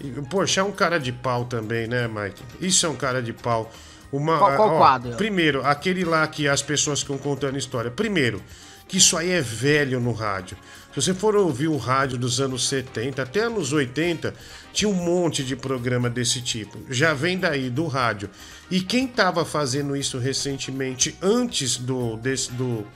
E 0.00 0.08
o 0.18 0.22
Porchat 0.24 0.60
é 0.60 0.62
um 0.64 0.72
cara 0.72 0.98
de 0.98 1.12
pau 1.12 1.44
também, 1.44 1.86
né, 1.86 2.08
Mike? 2.08 2.42
Isso 2.60 2.84
é 2.86 2.88
um 2.88 2.96
cara 2.96 3.22
de 3.22 3.32
pau. 3.32 3.72
Uma, 4.12 4.38
Qual- 4.38 4.56
qual 4.56 4.74
ó, 4.74 4.78
quadro? 4.78 5.16
Primeiro, 5.16 5.64
aquele 5.64 6.04
lá 6.04 6.26
que 6.26 6.46
as 6.48 6.62
pessoas 6.62 7.00
ficam 7.00 7.18
contando 7.18 7.56
história. 7.58 7.90
Primeiro, 7.90 8.42
que 8.86 8.98
isso 8.98 9.16
aí 9.16 9.30
é 9.30 9.40
velho 9.40 9.98
no 10.00 10.12
rádio. 10.12 10.56
Se 10.94 11.00
você 11.02 11.14
for 11.14 11.34
ouvir 11.34 11.66
o 11.66 11.76
rádio 11.76 12.16
dos 12.16 12.40
anos 12.40 12.68
70 12.68 13.22
até 13.22 13.40
anos 13.40 13.72
80, 13.72 14.32
tinha 14.72 14.88
um 14.88 14.92
monte 14.94 15.42
de 15.42 15.56
programa 15.56 16.08
desse 16.08 16.40
tipo. 16.40 16.78
Já 16.88 17.12
vem 17.12 17.36
daí, 17.38 17.68
do 17.70 17.86
rádio. 17.88 18.30
E 18.70 18.80
quem 18.80 19.06
estava 19.06 19.44
fazendo 19.44 19.96
isso 19.96 20.18
recentemente, 20.18 21.16
antes 21.20 21.76
do, 21.76 22.16
desse, 22.16 22.52
do, 22.52 22.86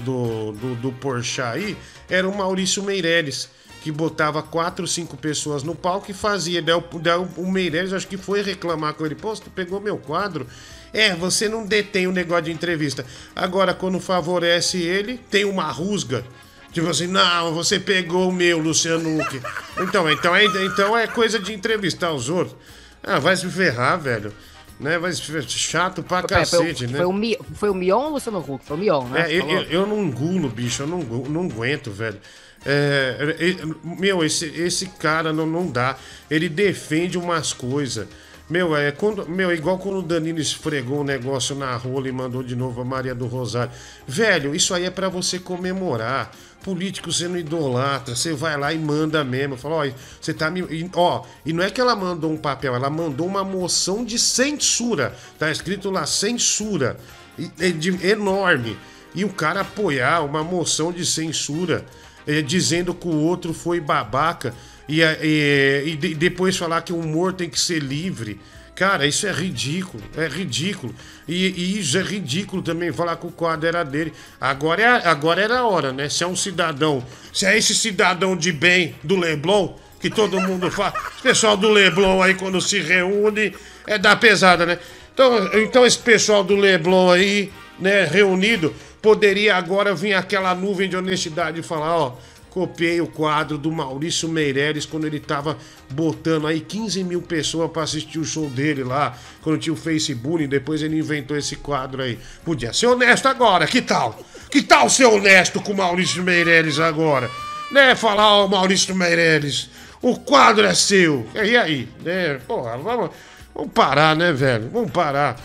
do, 0.00 0.52
do, 0.52 0.74
do 0.76 0.92
Porsche 0.92 1.42
aí, 1.42 1.76
era 2.08 2.26
o 2.26 2.34
Maurício 2.34 2.82
Meirelles, 2.82 3.50
que 3.82 3.90
botava 3.90 4.42
quatro, 4.42 4.86
cinco 4.86 5.16
pessoas 5.16 5.62
no 5.62 5.74
palco 5.74 6.10
e 6.10 6.14
fazia. 6.14 6.62
Daí 6.62 6.74
o, 6.74 6.98
daí 6.98 7.18
o 7.36 7.50
Meirelles 7.50 7.92
acho 7.92 8.06
que 8.06 8.16
foi 8.16 8.40
reclamar 8.40 8.94
com 8.94 9.04
ele: 9.04 9.16
Pô, 9.16 9.34
tu 9.34 9.50
pegou 9.50 9.80
meu 9.80 9.98
quadro. 9.98 10.46
É, 10.92 11.14
você 11.14 11.48
não 11.48 11.66
detém 11.66 12.06
o 12.06 12.12
negócio 12.12 12.44
de 12.44 12.52
entrevista. 12.52 13.04
Agora, 13.34 13.72
quando 13.72 13.98
favorece 13.98 14.78
ele, 14.78 15.18
tem 15.30 15.44
uma 15.44 15.70
rusga. 15.70 16.22
Tipo 16.70 16.88
assim, 16.88 17.06
não, 17.06 17.52
você 17.54 17.80
pegou 17.80 18.28
o 18.28 18.32
meu, 18.32 18.58
Luciano 18.58 19.18
Huck. 19.18 19.40
Então, 19.78 20.10
então, 20.10 20.36
é, 20.36 20.44
então 20.44 20.96
é 20.96 21.06
coisa 21.06 21.38
de 21.38 21.52
entrevistar 21.52 22.12
os 22.12 22.28
outros. 22.28 22.56
Ah, 23.02 23.18
vai 23.18 23.36
se 23.36 23.48
ferrar, 23.48 23.98
velho. 23.98 24.32
Né? 24.78 24.98
Vai 24.98 25.12
se 25.12 25.22
ferrar. 25.22 25.48
Chato 25.48 26.02
pra 26.02 26.20
foi, 26.20 26.28
cacete, 26.28 26.84
foi, 26.84 26.86
né? 26.86 26.98
Foi 26.98 27.06
o, 27.06 27.12
Mi, 27.12 27.38
foi 27.54 27.70
o 27.70 27.74
Mion 27.74 27.98
ou 27.98 28.06
o 28.06 28.12
Luciano 28.14 28.38
Huck? 28.38 28.64
Foi 28.64 28.76
o 28.76 28.80
Mion, 28.80 29.04
né? 29.08 29.32
É, 29.32 29.34
eu, 29.34 29.48
eu, 29.48 29.62
eu 29.62 29.86
não 29.86 30.02
engulo, 30.02 30.48
bicho, 30.48 30.82
eu 30.82 30.86
não, 30.86 30.98
não 30.98 31.44
aguento, 31.44 31.90
velho. 31.90 32.18
É, 32.64 33.36
é, 33.38 33.66
meu, 33.82 34.24
esse, 34.24 34.46
esse 34.46 34.86
cara 34.86 35.32
não, 35.32 35.46
não 35.46 35.66
dá. 35.66 35.96
Ele 36.30 36.48
defende 36.48 37.18
umas 37.18 37.52
coisas. 37.52 38.06
Meu, 38.48 38.76
é 38.76 38.92
quando, 38.92 39.26
meu, 39.28 39.50
é 39.50 39.54
igual 39.54 39.78
quando 39.78 39.98
o 39.98 40.02
Danilo 40.02 40.38
esfregou 40.38 41.00
o 41.00 41.04
negócio 41.04 41.54
na 41.54 41.74
rola 41.76 42.08
e 42.08 42.12
mandou 42.12 42.42
de 42.42 42.54
novo 42.54 42.80
a 42.80 42.84
Maria 42.84 43.14
do 43.14 43.26
Rosário. 43.26 43.72
Velho, 44.06 44.54
isso 44.54 44.74
aí 44.74 44.84
é 44.84 44.90
pra 44.90 45.08
você 45.08 45.38
comemorar. 45.38 46.30
Político 46.62 47.10
você 47.10 47.26
não 47.26 47.36
idolatra, 47.36 48.14
você 48.14 48.32
vai 48.34 48.56
lá 48.56 48.72
e 48.72 48.78
manda 48.78 49.24
mesmo. 49.24 49.56
Fala, 49.56 49.86
ó, 49.86 49.90
você 50.20 50.32
tá 50.32 50.48
me. 50.50 50.62
Ó, 50.94 51.24
e 51.44 51.52
não 51.52 51.64
é 51.64 51.70
que 51.70 51.80
ela 51.80 51.96
mandou 51.96 52.30
um 52.30 52.36
papel, 52.36 52.74
ela 52.74 52.88
mandou 52.90 53.26
uma 53.26 53.42
moção 53.42 54.04
de 54.04 54.18
censura. 54.18 55.14
Tá 55.38 55.50
escrito 55.50 55.90
lá, 55.90 56.06
censura. 56.06 56.96
E- 57.38 57.50
é 57.58 57.70
de- 57.70 58.06
enorme. 58.06 58.76
E 59.14 59.24
o 59.24 59.28
cara 59.30 59.62
apoiar 59.62 60.20
uma 60.24 60.44
moção 60.44 60.92
de 60.92 61.04
censura, 61.04 61.84
eh, 62.26 62.42
dizendo 62.42 62.94
que 62.94 63.06
o 63.06 63.14
outro 63.16 63.52
foi 63.52 63.80
babaca, 63.80 64.54
e, 64.88 65.02
a- 65.02 65.16
e- 65.22 65.82
e 65.86 65.96
de- 65.96 66.14
depois 66.14 66.56
falar 66.56 66.82
que 66.82 66.92
o 66.92 66.98
humor 66.98 67.32
tem 67.32 67.48
que 67.48 67.58
ser 67.60 67.78
livre. 67.80 68.40
Cara, 68.74 69.06
isso 69.06 69.26
é 69.26 69.32
ridículo, 69.32 70.02
é 70.16 70.26
ridículo. 70.26 70.94
E, 71.28 71.46
e 71.48 71.78
isso 71.80 71.96
é 71.98 72.02
ridículo 72.02 72.62
também 72.62 72.90
falar 72.92 73.16
que 73.16 73.26
o 73.26 73.30
quadro 73.30 73.68
era 73.68 73.84
dele. 73.84 74.12
Agora, 74.40 74.82
é, 74.82 74.86
agora 75.08 75.42
era 75.42 75.58
a 75.58 75.66
hora, 75.66 75.92
né? 75.92 76.08
Se 76.08 76.24
é 76.24 76.26
um 76.26 76.34
cidadão, 76.34 77.04
se 77.32 77.44
é 77.46 77.56
esse 77.56 77.74
cidadão 77.74 78.34
de 78.36 78.50
bem 78.50 78.94
do 79.04 79.16
Leblon, 79.16 79.74
que 80.00 80.08
todo 80.10 80.40
mundo 80.40 80.70
fala. 80.70 80.94
O 81.18 81.22
pessoal 81.22 81.56
do 81.56 81.68
Leblon 81.70 82.22
aí, 82.22 82.34
quando 82.34 82.60
se 82.60 82.80
reúne, 82.80 83.54
é 83.86 83.98
da 83.98 84.16
pesada, 84.16 84.64
né? 84.66 84.78
Então, 85.14 85.50
então 85.60 85.86
esse 85.86 85.98
pessoal 85.98 86.42
do 86.42 86.56
Leblon 86.56 87.10
aí, 87.10 87.52
né, 87.78 88.04
reunido, 88.06 88.74
poderia 89.02 89.56
agora 89.56 89.94
vir 89.94 90.14
aquela 90.14 90.54
nuvem 90.54 90.88
de 90.88 90.96
honestidade 90.96 91.58
e 91.58 91.62
falar, 91.62 91.96
ó, 91.96 92.16
copiei 92.48 93.00
o 93.00 93.06
quadro 93.06 93.58
do 93.58 93.72
Maurício 93.72 94.28
Meirelles 94.28 94.86
quando 94.86 95.06
ele 95.06 95.18
tava 95.18 95.56
botando 95.90 96.46
aí 96.46 96.60
15 96.60 97.02
mil 97.02 97.20
pessoas 97.20 97.70
pra 97.70 97.82
assistir 97.82 98.18
o 98.18 98.24
show 98.24 98.48
dele 98.48 98.84
lá, 98.84 99.16
quando 99.42 99.58
tinha 99.58 99.72
o 99.72 99.76
Facebook, 99.76 100.46
depois 100.46 100.82
ele 100.82 100.98
inventou 100.98 101.36
esse 101.36 101.56
quadro 101.56 102.02
aí. 102.02 102.18
Podia 102.44 102.72
ser 102.72 102.86
honesto 102.86 103.26
agora, 103.26 103.66
que 103.66 103.82
tal? 103.82 104.18
Que 104.50 104.62
tal 104.62 104.88
ser 104.88 105.06
honesto 105.06 105.60
com 105.60 105.72
o 105.72 105.76
Maurício 105.76 106.22
Meirelles 106.22 106.78
agora? 106.78 107.28
Né, 107.70 107.96
falar, 107.96 108.34
ó, 108.34 108.46
Maurício 108.46 108.94
Meirelles, 108.94 109.70
o 110.00 110.18
quadro 110.18 110.66
é 110.66 110.74
seu. 110.74 111.26
E 111.34 111.56
aí, 111.56 111.88
né? 112.04 112.38
Porra, 112.46 112.76
vamos, 112.76 113.10
vamos 113.54 113.72
parar, 113.72 114.14
né, 114.14 114.30
velho? 114.30 114.68
Vamos 114.70 114.90
parar. 114.90 115.40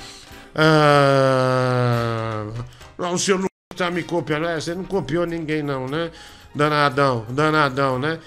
Ah, 0.54 2.46
o 2.98 3.18
senhor 3.18 3.40
não 3.40 3.48
tá 3.76 3.90
me 3.92 4.04
copiando. 4.04 4.46
É, 4.48 4.60
você 4.60 4.74
não 4.74 4.84
copiou 4.84 5.26
ninguém, 5.26 5.62
não, 5.64 5.88
né? 5.88 6.12
Danadão, 6.54 7.26
danadão, 7.30 8.00
né? 8.00 8.20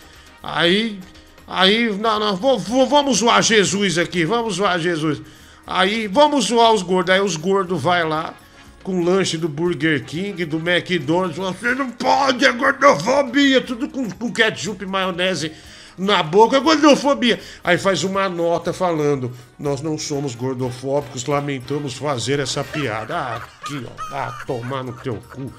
Aí, 0.43 1.01
aí, 1.47 1.91
não, 1.97 2.19
não, 2.21 2.37
vou- 2.37 2.59
vou- 2.59 2.87
vamos 2.87 3.19
zoar 3.19 3.43
Jesus 3.43 3.99
aqui, 3.99 4.25
vamos 4.25 4.55
zoar 4.55 4.79
Jesus. 4.79 5.21
Aí, 5.67 6.07
vamos 6.07 6.47
zoar 6.47 6.73
os 6.73 6.83
gordos. 6.83 7.15
Aí 7.15 7.21
os 7.21 7.37
gordos 7.37 7.81
vai 7.83 8.07
lá 8.07 8.35
com 8.83 9.03
lanche 9.05 9.37
do 9.37 9.49
Burger 9.49 10.05
King, 10.05 10.45
do 10.45 10.57
McDonald's. 10.59 11.37
Você 11.37 11.75
não 11.75 11.91
pode, 11.91 12.45
é 12.45 12.53
gordofobia. 12.53 13.61
Tudo 13.61 13.89
com, 13.89 14.09
com 14.11 14.33
ketchup 14.33 14.85
e 14.85 14.87
maionese 14.87 15.53
na 15.99 16.23
boca, 16.23 16.57
é 16.57 16.61
gordofobia. 16.61 17.41
Aí 17.63 17.79
faz 17.79 18.05
uma 18.05 18.29
nota 18.29 18.73
falando: 18.73 19.33
Nós 19.59 19.83
não 19.83 19.99
somos 19.99 20.35
gordofóbicos, 20.35 21.27
lamentamos 21.27 21.95
fazer 21.95 22.41
essa 22.41 22.65
piada. 22.65 23.17
Ah, 23.17 23.37
aqui, 23.37 23.87
ó. 23.87 24.15
Ah, 24.15 24.43
tomar 24.47 24.83
no 24.83 24.93
teu 24.93 25.17
cu. 25.17 25.53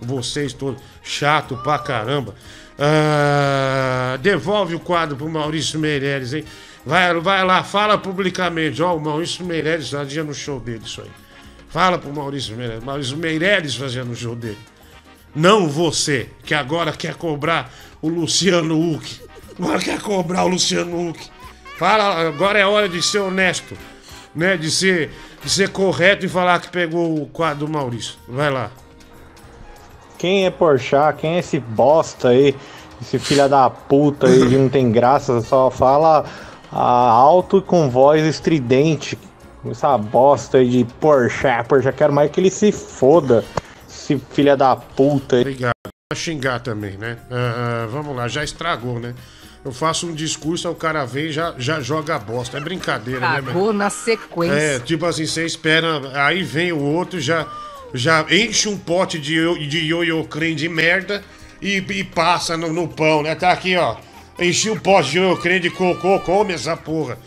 Vocês 0.00 0.52
todos 0.52 0.82
chato 1.02 1.56
pra 1.58 1.78
caramba. 1.78 2.34
Ah, 2.78 4.18
devolve 4.20 4.74
o 4.74 4.80
quadro 4.80 5.16
pro 5.16 5.28
Maurício 5.28 5.78
Meirelles, 5.78 6.34
hein? 6.34 6.44
Vai, 6.84 7.12
vai 7.20 7.44
lá, 7.44 7.64
fala 7.64 7.98
publicamente. 7.98 8.82
Ó, 8.82 8.96
o 8.96 9.00
Maurício 9.00 9.44
Meirelles 9.44 9.90
fazia 9.90 10.22
no 10.22 10.34
show 10.34 10.60
dele 10.60 10.82
isso 10.84 11.00
aí. 11.00 11.10
Fala 11.68 11.98
pro 11.98 12.12
Maurício 12.12 12.56
Meirelles. 12.56 12.84
Maurício 12.84 13.16
Meirelles 13.16 13.74
fazia 13.74 14.04
no 14.04 14.14
show 14.14 14.36
dele. 14.36 14.58
Não 15.34 15.68
você, 15.68 16.30
que 16.44 16.54
agora 16.54 16.92
quer 16.92 17.14
cobrar 17.14 17.72
o 18.00 18.08
Luciano 18.08 18.78
Huck. 18.78 19.25
Agora 19.58 19.78
quer 19.78 20.00
cobrar 20.00 20.44
o 20.44 20.48
Luciano 20.48 21.08
Huck. 21.08 21.30
Fala, 21.78 22.26
agora 22.28 22.58
é 22.58 22.66
hora 22.66 22.88
de 22.88 23.02
ser 23.02 23.18
honesto, 23.18 23.76
né? 24.34 24.56
De 24.56 24.70
ser, 24.70 25.10
de 25.42 25.50
ser 25.50 25.70
correto 25.70 26.24
e 26.24 26.28
falar 26.28 26.60
que 26.60 26.68
pegou 26.68 27.22
o 27.22 27.26
quadro 27.26 27.66
do 27.66 27.72
Maurício. 27.72 28.14
Vai 28.28 28.50
lá. 28.50 28.70
Quem 30.18 30.46
é 30.46 30.50
Porchat? 30.50 31.18
Quem 31.18 31.36
é 31.36 31.38
esse 31.40 31.60
bosta 31.60 32.28
aí? 32.28 32.54
Esse 33.00 33.18
filho 33.18 33.46
da 33.48 33.68
puta 33.68 34.26
aí 34.26 34.48
que 34.48 34.56
não 34.56 34.70
tem 34.70 34.90
graça, 34.90 35.42
só 35.42 35.70
fala 35.70 36.24
ah, 36.72 37.10
alto 37.10 37.58
e 37.58 37.62
com 37.62 37.90
voz 37.90 38.24
estridente. 38.24 39.18
Essa 39.70 39.98
bosta 39.98 40.58
aí 40.58 40.70
de 40.70 40.84
Porchat, 40.98 41.68
Porchat. 41.68 41.96
Quero 41.96 42.12
mais 42.12 42.30
que 42.30 42.40
ele 42.40 42.50
se 42.50 42.72
foda. 42.72 43.44
Esse 43.88 44.18
filho 44.30 44.56
da 44.56 44.76
puta 44.76 45.36
aí. 45.36 45.42
Obrigado. 45.42 45.72
Vai 46.10 46.18
xingar 46.18 46.60
também, 46.60 46.96
né? 46.96 47.18
Ah, 47.30 47.86
vamos 47.90 48.16
lá, 48.16 48.28
já 48.28 48.42
estragou, 48.42 48.98
né? 48.98 49.14
Eu 49.66 49.72
faço 49.72 50.06
um 50.06 50.14
discurso, 50.14 50.68
aí 50.68 50.72
o 50.72 50.76
cara 50.76 51.04
vem 51.04 51.24
e 51.24 51.32
já, 51.32 51.52
já 51.58 51.80
joga 51.80 52.14
a 52.14 52.18
bosta. 52.20 52.56
É 52.56 52.60
brincadeira, 52.60 53.18
né, 53.18 53.42
Cagou 53.42 53.66
mano? 53.66 53.78
na 53.80 53.90
sequência. 53.90 54.54
É, 54.54 54.78
tipo 54.78 55.04
assim, 55.04 55.26
você 55.26 55.44
espera, 55.44 56.00
aí 56.14 56.44
vem 56.44 56.70
o 56.70 56.78
outro, 56.78 57.20
já, 57.20 57.44
já 57.92 58.24
enche 58.30 58.68
um 58.68 58.78
pote 58.78 59.18
de, 59.18 59.66
de 59.66 59.78
ioiô 59.78 60.22
creme 60.22 60.54
de 60.54 60.68
merda 60.68 61.20
e, 61.60 61.78
e 61.78 62.04
passa 62.04 62.56
no, 62.56 62.72
no 62.72 62.86
pão, 62.86 63.24
né? 63.24 63.34
Tá 63.34 63.50
aqui, 63.50 63.74
ó. 63.76 63.96
Enchi 64.38 64.70
um 64.70 64.78
pote 64.78 65.10
de 65.10 65.18
ioiô 65.18 65.36
creme 65.36 65.58
de 65.58 65.70
cocô, 65.70 66.20
come 66.20 66.52
essa 66.54 66.76
porra. 66.76 67.18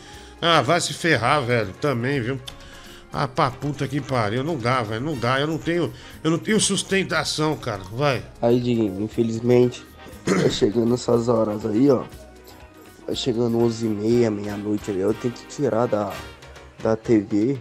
Ah, 0.41 0.61
vai 0.61 0.79
se 0.79 0.93
ferrar, 0.93 1.41
velho, 1.41 1.73
também, 1.81 2.21
viu? 2.21 2.39
Ah, 3.11 3.27
pra 3.27 3.51
puta 3.51 3.85
que 3.85 3.99
pariu, 3.99 4.45
não 4.45 4.55
dá, 4.57 4.81
velho, 4.81 5.03
não 5.03 5.17
dá. 5.17 5.41
Eu 5.41 5.47
não 5.47 5.57
tenho, 5.57 5.91
eu 6.23 6.31
não 6.31 6.37
tenho 6.37 6.57
sustentação, 6.57 7.57
cara. 7.57 7.81
Vai. 7.91 8.23
Aí, 8.41 8.61
Diguinho, 8.61 9.01
infelizmente, 9.01 9.83
tá 10.23 10.49
chegando 10.49 10.93
essas 10.93 11.27
horas 11.27 11.65
aí, 11.65 11.91
ó. 11.91 12.03
Chegando 13.15 13.57
11h30, 13.57 14.29
meia-noite 14.29 14.91
eu 14.91 15.13
tenho 15.13 15.33
que 15.33 15.45
tirar 15.47 15.87
da, 15.87 16.13
da 16.81 16.95
TV 16.95 17.57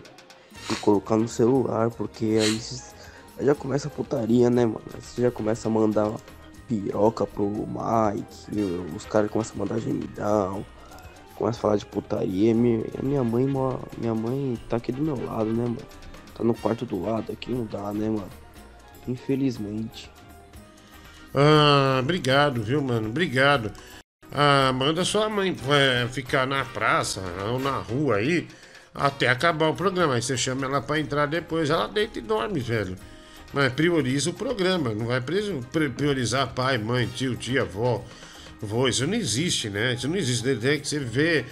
e 0.71 0.75
colocar 0.77 1.17
no 1.17 1.29
celular, 1.29 1.91
porque 1.91 2.25
aí, 2.25 2.61
aí 3.39 3.47
já 3.47 3.55
começa 3.55 3.89
a 3.89 3.91
putaria, 3.91 4.51
né, 4.51 4.67
mano? 4.67 4.83
Aí 4.95 5.01
Você 5.01 5.23
já 5.23 5.31
começa 5.31 5.69
a 5.69 5.71
mandar 5.71 6.13
piroca 6.69 7.27
pro 7.27 7.49
Mike, 7.49 8.61
os 8.95 9.05
caras 9.07 9.31
começam 9.31 9.57
a 9.57 9.59
mandar 9.59 9.79
gemidão, 9.81 10.65
começa 11.35 11.59
a 11.59 11.63
falar 11.63 11.77
de 11.77 11.87
putaria. 11.87 12.55
Minha, 12.55 12.85
minha 13.03 13.25
mãe, 13.25 13.47
minha 13.97 14.15
mãe 14.15 14.59
tá 14.69 14.77
aqui 14.77 14.93
do 14.93 15.03
meu 15.03 15.25
lado, 15.25 15.47
né, 15.47 15.65
mano? 15.65 15.79
Tá 16.35 16.45
no 16.45 16.55
quarto 16.55 16.85
do 16.85 17.03
lado 17.03 17.33
aqui, 17.33 17.51
não 17.51 17.65
dá, 17.65 17.93
né, 17.93 18.09
mano? 18.09 18.29
Infelizmente. 19.07 20.11
Ah, 21.35 21.99
obrigado, 22.01 22.63
viu, 22.63 22.83
mano? 22.83 23.09
Obrigado. 23.09 23.73
Ah, 24.33 24.73
manda 24.75 25.05
sua 25.05 25.29
mãe 25.29 25.57
é, 25.71 26.07
ficar 26.09 26.47
na 26.47 26.65
praça 26.65 27.23
ou 27.51 27.59
na 27.59 27.79
rua 27.79 28.17
aí 28.17 28.47
até 28.95 29.29
acabar 29.29 29.69
o 29.69 29.75
programa. 29.75 30.15
Aí 30.15 30.23
você 30.23 30.37
chama 30.37 30.67
ela 30.67 30.81
pra 30.81 30.99
entrar 30.99 31.27
depois, 31.27 31.71
ela 31.71 31.87
deita 31.87 32.19
e 32.19 32.23
dorme, 32.23 32.61
velho. 32.61 32.97
Mas 33.53 33.73
prioriza 33.73 34.31
o 34.31 34.35
programa, 34.35 34.93
não 34.95 35.07
vai 35.07 35.23
priorizar 35.97 36.49
pai, 36.49 36.77
mãe, 36.77 37.07
tio, 37.07 37.35
tia, 37.35 37.63
avó, 37.63 38.05
avó. 38.63 38.89
Isso 38.89 39.07
não 39.07 39.15
existe, 39.15 39.71
né? 39.71 39.95
Isso 39.95 40.07
não 40.07 40.17
existe. 40.17 40.55
Tem 40.57 40.79
que 40.79 40.87
você 40.87 40.99
ver 40.99 41.47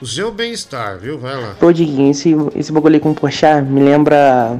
o 0.00 0.06
seu 0.06 0.32
bem-estar, 0.32 0.98
viu? 0.98 1.18
Vai 1.18 1.38
lá. 1.38 1.54
Pô, 1.60 1.70
Diguinho, 1.70 2.10
esse, 2.10 2.34
esse 2.56 2.72
bagulho 2.72 2.98
com 3.00 3.10
o 3.10 3.14
Porchat 3.14 3.62
me 3.62 3.82
lembra 3.82 4.58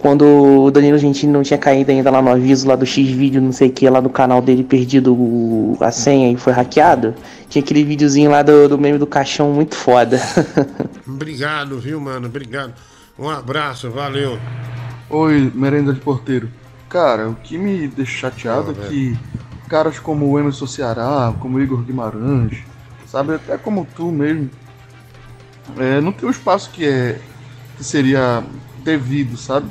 quando 0.00 0.24
o 0.24 0.70
Danilo 0.70 0.96
Gentili 0.96 1.30
não 1.30 1.42
tinha 1.42 1.58
caído 1.58 1.90
ainda 1.90 2.10
lá 2.10 2.22
no 2.22 2.30
aviso 2.30 2.66
lá 2.66 2.74
do 2.74 2.86
X-Vídeo, 2.86 3.40
não 3.40 3.52
sei 3.52 3.68
o 3.68 3.72
que, 3.72 3.88
lá 3.88 4.00
do 4.00 4.08
canal 4.08 4.40
dele 4.40 4.64
perdido 4.64 5.76
a 5.78 5.92
senha 5.92 6.32
e 6.32 6.36
foi 6.36 6.54
hackeado, 6.54 7.14
tinha 7.50 7.62
aquele 7.62 7.84
videozinho 7.84 8.30
lá 8.30 8.42
do, 8.42 8.66
do 8.66 8.78
meme 8.78 8.96
do 8.96 9.06
caixão 9.06 9.52
muito 9.52 9.74
foda. 9.74 10.18
Obrigado, 11.06 11.78
viu, 11.78 12.00
mano? 12.00 12.28
Obrigado. 12.28 12.72
Um 13.18 13.28
abraço, 13.28 13.90
valeu. 13.90 14.38
Oi, 15.10 15.52
merenda 15.54 15.92
de 15.92 16.00
porteiro. 16.00 16.48
Cara, 16.88 17.28
o 17.28 17.34
que 17.34 17.58
me 17.58 17.86
deixa 17.86 18.30
chateado 18.30 18.70
é 18.70 18.88
que 18.88 19.18
caras 19.68 19.98
como 19.98 20.26
o 20.30 20.38
Emerson 20.38 20.66
Ceará, 20.66 21.32
como 21.38 21.58
o 21.58 21.62
Igor 21.62 21.82
Guimarães, 21.82 22.58
sabe, 23.06 23.34
até 23.34 23.58
como 23.58 23.86
tu 23.94 24.10
mesmo, 24.10 24.50
é, 25.78 26.00
não 26.00 26.10
tem 26.10 26.26
o 26.26 26.32
espaço 26.32 26.70
que 26.70 26.86
é 26.86 27.20
que 27.76 27.84
seria 27.84 28.42
devido, 28.82 29.36
sabe? 29.36 29.68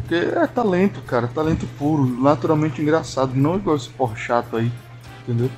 Porque 0.00 0.14
é 0.14 0.46
talento, 0.46 1.00
cara, 1.02 1.26
talento 1.28 1.66
puro, 1.78 2.06
naturalmente 2.06 2.80
engraçado, 2.80 3.34
não 3.34 3.56
igual 3.56 3.76
esse 3.76 3.88
porra 3.90 4.16
chato 4.16 4.56
aí, 4.56 4.70
entendeu? 5.22 5.50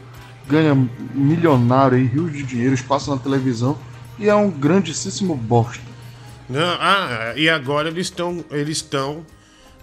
Ganha 0.48 0.74
milionário 1.14 1.96
aí, 1.96 2.04
rios 2.04 2.32
de 2.32 2.42
dinheiro, 2.42 2.76
passa 2.84 3.14
na 3.14 3.20
televisão 3.20 3.78
e 4.18 4.28
é 4.28 4.34
um 4.34 4.50
grandíssimo 4.50 5.34
bosta. 5.34 5.90
Ah, 6.80 7.32
e 7.36 7.48
agora 7.48 7.88
eles 7.88 8.06
estão. 8.06 8.44
Eles 8.50 8.78
estão. 8.78 9.24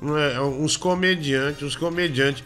é, 0.02 0.42
uns 0.42 0.76
comediantes, 0.76 1.64
uns 1.64 1.76
comediantes 1.76 2.44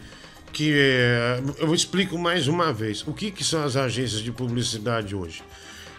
que. 0.52 0.72
é, 0.74 1.42
eu 1.58 1.74
explico 1.74 2.16
mais 2.16 2.46
uma 2.46 2.72
vez. 2.72 3.06
O 3.06 3.12
que, 3.12 3.30
que 3.30 3.42
são 3.42 3.64
as 3.64 3.76
agências 3.76 4.20
de 4.20 4.30
publicidade 4.30 5.14
hoje? 5.16 5.42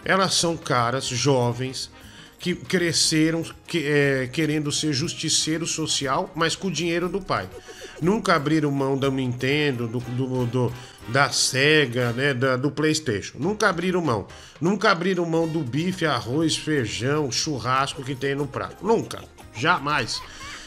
Elas 0.04 0.34
são 0.34 0.56
caras 0.56 1.06
jovens 1.06 1.90
que 2.44 2.54
cresceram 2.54 3.42
que- 3.66 3.86
é, 3.86 4.28
querendo 4.30 4.70
ser 4.70 4.92
justiceiro 4.92 5.66
social, 5.66 6.30
mas 6.34 6.54
com 6.54 6.68
o 6.68 6.70
dinheiro 6.70 7.08
do 7.08 7.18
pai. 7.18 7.48
Nunca 8.02 8.34
abriram 8.34 8.70
mão 8.70 8.98
da 8.98 9.10
Nintendo, 9.10 9.88
do, 9.88 9.98
do- 10.00 10.44
do- 10.44 10.72
da 11.08 11.30
Sega, 11.30 12.12
né, 12.12 12.34
da- 12.34 12.58
do 12.58 12.70
PlayStation. 12.70 13.38
Nunca 13.38 13.70
abriram 13.70 14.02
mão. 14.02 14.26
Nunca 14.60 14.90
abriram 14.90 15.24
mão 15.24 15.48
do 15.48 15.60
bife, 15.60 16.04
arroz, 16.04 16.54
feijão, 16.54 17.32
churrasco 17.32 18.04
que 18.04 18.14
tem 18.14 18.34
no 18.34 18.46
prato. 18.46 18.84
Nunca. 18.86 19.22
Jamais. 19.56 20.20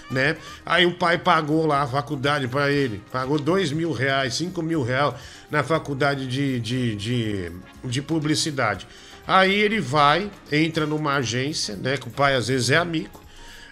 Né? 0.09 0.35
Aí 0.65 0.83
o 0.83 0.95
pai 0.95 1.19
pagou 1.19 1.67
lá 1.67 1.83
a 1.83 1.87
faculdade 1.87 2.47
para 2.47 2.71
ele. 2.71 3.03
Pagou 3.11 3.37
dois 3.37 3.71
mil 3.71 3.91
reais, 3.91 4.33
cinco 4.33 4.63
mil 4.63 4.81
reais 4.81 5.13
na 5.51 5.61
faculdade 5.63 6.25
de, 6.25 6.59
de, 6.59 6.95
de, 6.95 7.51
de 7.83 8.01
publicidade. 8.01 8.87
Aí 9.27 9.53
ele 9.53 9.81
vai, 9.81 10.31
entra 10.51 10.85
numa 10.85 11.15
agência, 11.15 11.75
né? 11.75 11.97
Que 11.97 12.07
o 12.07 12.11
pai 12.11 12.35
às 12.35 12.47
vezes 12.47 12.69
é 12.69 12.77
amigo. 12.77 13.21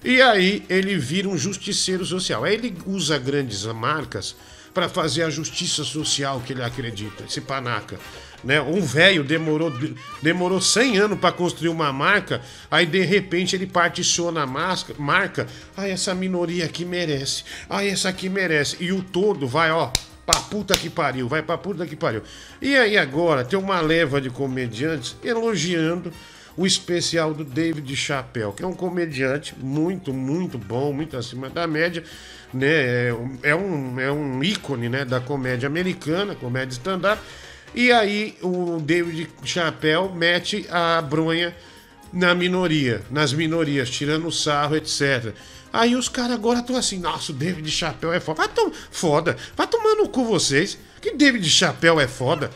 E 0.04 0.22
aí 0.22 0.64
ele 0.70 0.98
vira 0.98 1.30
um 1.30 1.38
justiceiro 1.38 2.06
social. 2.06 2.44
Aí 2.44 2.54
ele 2.56 2.78
usa 2.86 3.18
grandes 3.18 3.66
marcas 3.66 4.36
para 4.74 4.90
fazer 4.90 5.24
a 5.24 5.30
justiça 5.30 5.86
social 5.86 6.42
que 6.46 6.52
ele 6.52 6.62
acredita, 6.62 7.24
esse 7.24 7.40
panaca. 7.40 7.98
Né? 8.44 8.62
Um 8.62 8.82
velho 8.82 9.24
demorou, 9.24 9.74
demorou 10.22 10.60
100 10.62 10.98
anos 10.98 11.20
para 11.20 11.32
construir 11.32 11.70
uma 11.70 11.92
marca, 11.94 12.42
aí 12.70 12.86
de 12.86 13.00
repente 13.04 13.56
ele 13.56 13.66
particiona 13.66 14.44
a 14.44 14.46
masca- 14.46 14.94
marca. 15.00 15.48
Ah, 15.76 15.88
essa 15.88 16.14
minoria 16.14 16.66
aqui 16.66 16.84
merece. 16.84 17.44
Ah, 17.70 17.84
essa 17.84 18.10
aqui 18.10 18.28
merece. 18.28 18.76
E 18.80 18.92
o 18.92 19.02
todo 19.02 19.48
vai, 19.48 19.72
ó, 19.72 19.92
pra 20.26 20.40
puta 20.40 20.76
que 20.78 20.90
pariu, 20.90 21.28
vai 21.28 21.42
pra 21.44 21.58
puta 21.58 21.86
que 21.86 21.96
pariu. 21.96 22.22
E 22.62 22.76
aí 22.76 22.98
agora 22.98 23.44
tem 23.46 23.58
uma 23.60 23.80
leva 23.82 24.20
de 24.20 24.30
comediantes 24.30 25.16
elogiando 25.24 26.12
o 26.58 26.66
especial 26.66 27.34
do 27.34 27.44
David 27.44 27.94
Chappelle, 27.96 28.54
que 28.54 28.64
é 28.64 28.68
um 28.68 28.74
comediante 28.74 29.54
muito, 29.60 30.14
muito 30.14 30.58
bom, 30.58 30.94
muito 30.94 31.18
acima 31.18 31.50
da 31.50 31.68
média, 31.68 32.04
né? 32.54 33.08
É 33.10 33.14
um- 33.14 33.38
É 33.44 33.56
um, 33.56 34.00
é 34.00 34.12
um 34.12 34.44
ícone 34.44 34.88
né, 34.90 35.04
da 35.04 35.20
comédia 35.20 35.68
americana, 35.68 36.34
comédia 36.34 36.72
stand-up. 36.74 37.22
E 37.74 37.92
aí 37.92 38.38
o 38.42 38.80
David 38.80 39.30
Chappelle 39.44 40.10
mete 40.14 40.66
a 40.72 41.02
bronha 41.02 41.54
na 42.14 42.34
minoria, 42.34 43.02
nas 43.12 43.34
minorias, 43.34 43.90
tirando 43.90 44.32
sarro, 44.32 44.78
etc. 44.78 45.34
Aí 45.76 45.94
os 45.94 46.08
caras 46.08 46.32
agora 46.32 46.60
estão 46.60 46.78
assim, 46.78 46.98
nossa, 47.00 47.34
o 47.34 47.36
David 47.36 47.70
Chappelle 47.70 48.16
é 48.16 48.20
foda. 48.22 48.38
Vai 48.38 48.48
tom 48.48 48.72
foda, 48.90 49.36
vai 49.58 49.68
tomar 49.68 49.96
no 49.96 50.08
cu 50.08 50.24
vocês. 50.24 50.78
Que 51.02 51.12
David 51.12 51.48
Chappelle 51.50 52.00
é 52.00 52.08
foda. 52.08 52.50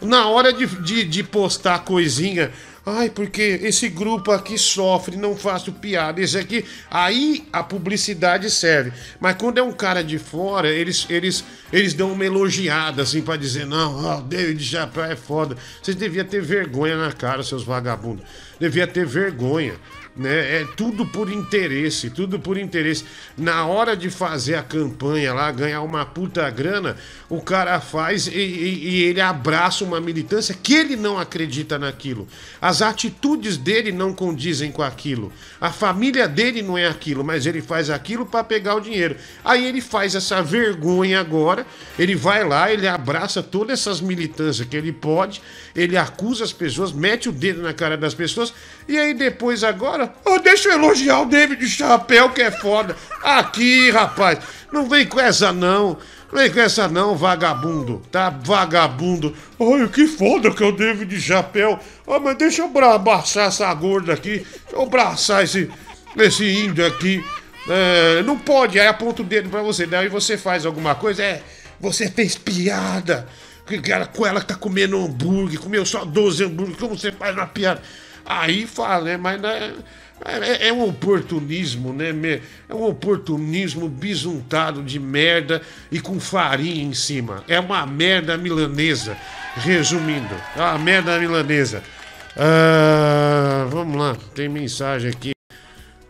Na 0.00 0.26
hora 0.26 0.54
de, 0.54 0.66
de, 0.66 1.04
de 1.04 1.22
postar 1.22 1.80
coisinha, 1.80 2.50
ai, 2.84 3.10
porque 3.10 3.60
esse 3.62 3.90
grupo 3.90 4.32
aqui 4.32 4.56
sofre, 4.56 5.18
não 5.18 5.36
faço 5.36 5.70
piada, 5.70 6.18
esse 6.18 6.38
aqui. 6.38 6.64
Aí 6.90 7.46
a 7.52 7.62
publicidade 7.62 8.50
serve. 8.50 8.90
Mas 9.20 9.36
quando 9.36 9.58
é 9.58 9.62
um 9.62 9.72
cara 9.72 10.02
de 10.02 10.18
fora, 10.18 10.70
eles, 10.70 11.06
eles, 11.10 11.44
eles 11.70 11.92
dão 11.92 12.12
uma 12.12 12.24
elogiada, 12.24 13.02
assim, 13.02 13.20
pra 13.20 13.36
dizer, 13.36 13.66
não, 13.66 14.02
ó, 14.02 14.18
o 14.18 14.22
David 14.22 14.64
Chappelle 14.64 15.12
é 15.12 15.16
foda. 15.16 15.58
Vocês 15.82 15.94
deviam 15.94 16.24
ter 16.24 16.40
vergonha 16.40 16.96
na 16.96 17.12
cara, 17.12 17.42
seus 17.42 17.64
vagabundos. 17.64 18.24
Devia 18.58 18.86
ter 18.86 19.04
vergonha. 19.04 19.74
Né? 20.14 20.60
É 20.60 20.66
tudo 20.76 21.06
por 21.06 21.32
interesse, 21.32 22.10
tudo 22.10 22.38
por 22.38 22.58
interesse. 22.58 23.02
Na 23.36 23.64
hora 23.64 23.96
de 23.96 24.10
fazer 24.10 24.56
a 24.56 24.62
campanha 24.62 25.32
lá, 25.32 25.50
ganhar 25.50 25.80
uma 25.80 26.04
puta 26.04 26.48
grana, 26.50 26.98
o 27.30 27.40
cara 27.40 27.80
faz 27.80 28.26
e, 28.26 28.32
e- 28.32 28.88
e 28.90 29.02
ele 29.04 29.22
abraça 29.22 29.82
uma 29.84 30.02
militância 30.02 30.54
que 30.54 30.74
ele 30.74 30.96
não 30.96 31.18
acredita 31.18 31.78
naquilo. 31.78 32.28
As 32.60 32.82
atitudes 32.82 33.56
dele 33.56 33.90
não 33.90 34.12
condizem 34.12 34.70
com 34.70 34.82
aquilo. 34.82 35.32
A 35.58 35.72
família 35.72 36.28
dele 36.28 36.60
não 36.60 36.76
é 36.76 36.86
aquilo, 36.86 37.24
mas 37.24 37.46
ele 37.46 37.62
faz 37.62 37.88
aquilo 37.88 38.26
para 38.26 38.44
pegar 38.44 38.74
o 38.74 38.80
dinheiro. 38.80 39.16
Aí 39.42 39.66
ele 39.66 39.80
faz 39.80 40.14
essa 40.14 40.42
vergonha 40.42 41.20
agora, 41.20 41.66
ele 41.98 42.14
vai 42.14 42.44
lá, 42.46 42.70
ele 42.70 42.86
abraça 42.86 43.42
todas 43.42 43.80
essas 43.80 44.02
militâncias 44.02 44.68
que 44.68 44.76
ele 44.76 44.92
pode, 44.92 45.40
ele 45.74 45.96
acusa 45.96 46.44
as 46.44 46.52
pessoas, 46.52 46.92
mete 46.92 47.28
o 47.28 47.32
dedo 47.32 47.62
na 47.62 47.72
cara 47.72 47.96
das 47.96 48.14
pessoas, 48.14 48.52
e 48.88 48.98
aí 48.98 49.14
depois 49.14 49.64
agora, 49.64 50.12
oh, 50.24 50.38
deixa 50.38 50.68
eu 50.68 50.74
elogiar 50.74 51.20
o 51.20 51.26
David 51.26 51.66
Chapéu, 51.68 52.30
que 52.30 52.42
é 52.42 52.50
foda. 52.50 52.96
Aqui, 53.22 53.90
rapaz, 53.90 54.38
não 54.72 54.88
vem 54.88 55.06
com 55.06 55.20
essa 55.20 55.52
não. 55.52 55.98
Não 56.32 56.38
vem 56.40 56.50
com 56.50 56.60
essa 56.60 56.88
não, 56.88 57.14
vagabundo, 57.16 58.02
tá? 58.10 58.30
Vagabundo. 58.30 59.36
Ai, 59.60 59.86
que 59.88 60.06
foda 60.06 60.50
que 60.50 60.62
é 60.62 60.66
o 60.66 60.72
David 60.72 61.20
Chapéu. 61.20 61.78
Ah, 62.08 62.18
mas 62.18 62.36
deixa 62.38 62.62
eu 62.62 62.68
bra- 62.68 62.94
abraçar 62.94 63.48
essa 63.48 63.72
gorda 63.74 64.14
aqui. 64.14 64.38
Deixa 64.38 64.46
eu 64.72 64.82
abraçar 64.82 65.44
esse, 65.44 65.70
esse 66.16 66.44
índio 66.64 66.86
aqui. 66.86 67.22
É, 67.68 68.22
não 68.24 68.38
pode, 68.38 68.80
aí 68.80 68.88
aponta 68.88 69.22
o 69.22 69.24
dedo 69.24 69.48
pra 69.50 69.62
você. 69.62 69.86
Daí 69.86 70.08
você 70.08 70.36
faz 70.38 70.64
alguma 70.66 70.94
coisa, 70.94 71.22
é. 71.22 71.42
Você 71.78 72.08
fez 72.10 72.34
piada. 72.36 73.28
Ela, 73.88 74.06
com 74.06 74.26
ela 74.26 74.40
que 74.40 74.46
tá 74.46 74.54
comendo 74.54 74.96
hambúrguer, 74.96 75.60
comeu 75.60 75.86
só 75.86 76.04
12 76.04 76.44
hambúrguer, 76.44 76.76
como 76.76 76.98
você 76.98 77.12
faz 77.12 77.34
uma 77.34 77.46
piada? 77.46 77.80
Aí 78.24 78.66
fala, 78.66 79.04
né? 79.04 79.16
Mas 79.16 79.40
né, 79.40 79.74
é, 80.24 80.68
é 80.68 80.72
um 80.72 80.86
oportunismo, 80.86 81.92
né? 81.92 82.10
É 82.68 82.74
um 82.74 82.84
oportunismo 82.84 83.88
bisuntado 83.88 84.82
de 84.82 84.98
merda 84.98 85.62
e 85.90 86.00
com 86.00 86.20
farinha 86.20 86.82
em 86.82 86.94
cima. 86.94 87.44
É 87.48 87.58
uma 87.58 87.86
merda 87.86 88.36
milanesa. 88.36 89.16
Resumindo, 89.56 90.34
é 90.56 90.60
uma 90.60 90.78
merda 90.78 91.18
milanesa. 91.18 91.82
Ah, 92.36 93.66
vamos 93.68 94.00
lá, 94.00 94.16
tem 94.34 94.48
mensagem 94.48 95.10
aqui. 95.10 95.32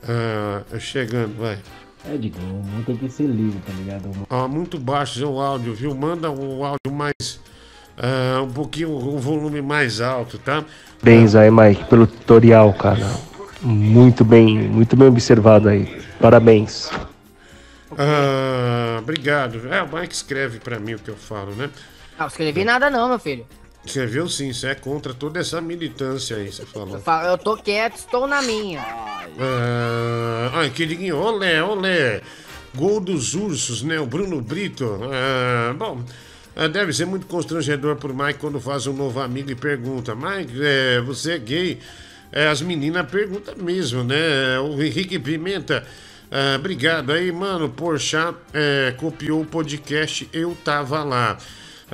Ah, 0.05 0.63
chegando, 0.79 1.37
vai. 1.37 1.59
É, 2.05 2.17
Digo, 2.17 2.39
o 2.41 2.43
mundo 2.65 2.85
tem 2.87 2.97
que 2.97 3.09
ser 3.09 3.27
livre, 3.27 3.61
tá 3.65 3.73
ligado? 3.73 4.11
Ó, 4.29 4.49
muito 4.49 4.79
baixo 4.79 5.19
seu 5.19 5.41
áudio, 5.41 5.75
viu? 5.75 5.95
Manda 5.95 6.31
o 6.31 6.65
áudio 6.65 6.93
mais. 6.93 7.41
ah, 7.97 8.43
um 8.43 8.51
pouquinho, 8.51 8.91
o 8.91 9.19
volume 9.19 9.63
mais 9.63 10.01
alto, 10.01 10.39
tá? 10.39 10.65
Parabéns 11.01 11.35
aí, 11.35 11.51
Mike, 11.51 11.85
pelo 11.85 12.07
tutorial, 12.07 12.73
cara. 12.75 13.09
Muito 13.61 14.25
bem, 14.25 14.59
muito 14.59 14.97
bem 14.97 15.09
observado 15.09 15.69
aí. 15.69 16.03
Parabéns. 16.21 16.91
Ah, 17.97 18.99
obrigado. 19.01 19.69
É, 19.73 19.83
o 19.83 19.89
Mike 19.95 20.15
escreve 20.15 20.59
pra 20.59 20.79
mim 20.81 20.95
o 20.95 20.99
que 20.99 21.11
eu 21.11 21.17
falo, 21.17 21.53
né? 21.55 21.71
Não 22.19 22.27
escrevi 22.27 22.65
nada 22.65 22.91
não, 22.91 23.09
meu 23.09 23.19
filho. 23.19 23.47
Escreveu 23.85 24.29
sim, 24.29 24.53
você 24.53 24.69
é 24.69 24.75
contra 24.75 25.13
toda 25.13 25.41
essa 25.41 25.61
militância 25.61 26.37
aí, 26.37 26.53
você 26.53 26.65
falou. 26.65 26.95
Eu, 26.95 27.01
falo, 27.01 27.29
eu 27.29 27.39
tô 27.39 27.57
quieto, 27.57 27.97
estou 27.97 28.29
na 28.29 28.41
minha. 28.41 28.81
Ah, 28.81 30.51
ai, 30.55 30.71
queridinho, 30.71 31.17
olé, 31.17 31.63
olé. 31.63 32.21
Gol 32.75 33.01
dos 33.01 33.35
ursos, 33.35 33.83
né? 33.83 33.99
O 33.99 34.07
Bruno 34.07 34.41
Brito. 34.41 35.01
Ah, 35.13 35.75
bom, 35.75 36.03
ah, 36.55 36.69
deve 36.69 36.93
ser 36.93 37.07
muito 37.07 37.27
constrangedor 37.27 37.97
pro 37.97 38.15
Mike 38.15 38.39
quando 38.39 38.61
faz 38.61 38.87
um 38.87 38.93
novo 38.93 39.21
amigo 39.21 39.51
e 39.51 39.55
pergunta: 39.55 40.15
Mike, 40.15 40.53
é, 40.63 41.01
você 41.01 41.33
é 41.33 41.39
gay? 41.39 41.79
É, 42.31 42.49
as 42.49 42.63
meninas 42.63 43.11
perguntam 43.11 43.55
mesmo, 43.57 44.05
né? 44.05 44.59
O 44.61 44.81
Henrique 44.81 45.19
Pimenta. 45.19 45.85
ah, 46.31 46.57
obrigado 46.57 47.11
aí, 47.11 47.33
mano. 47.33 47.69
Porchat 47.69 48.37
é, 48.55 48.95
copiou 48.97 49.43
o 49.43 49.47
podcast 49.47 50.29
Eu 50.33 50.57
Tava 50.65 51.03
Lá. 51.03 51.37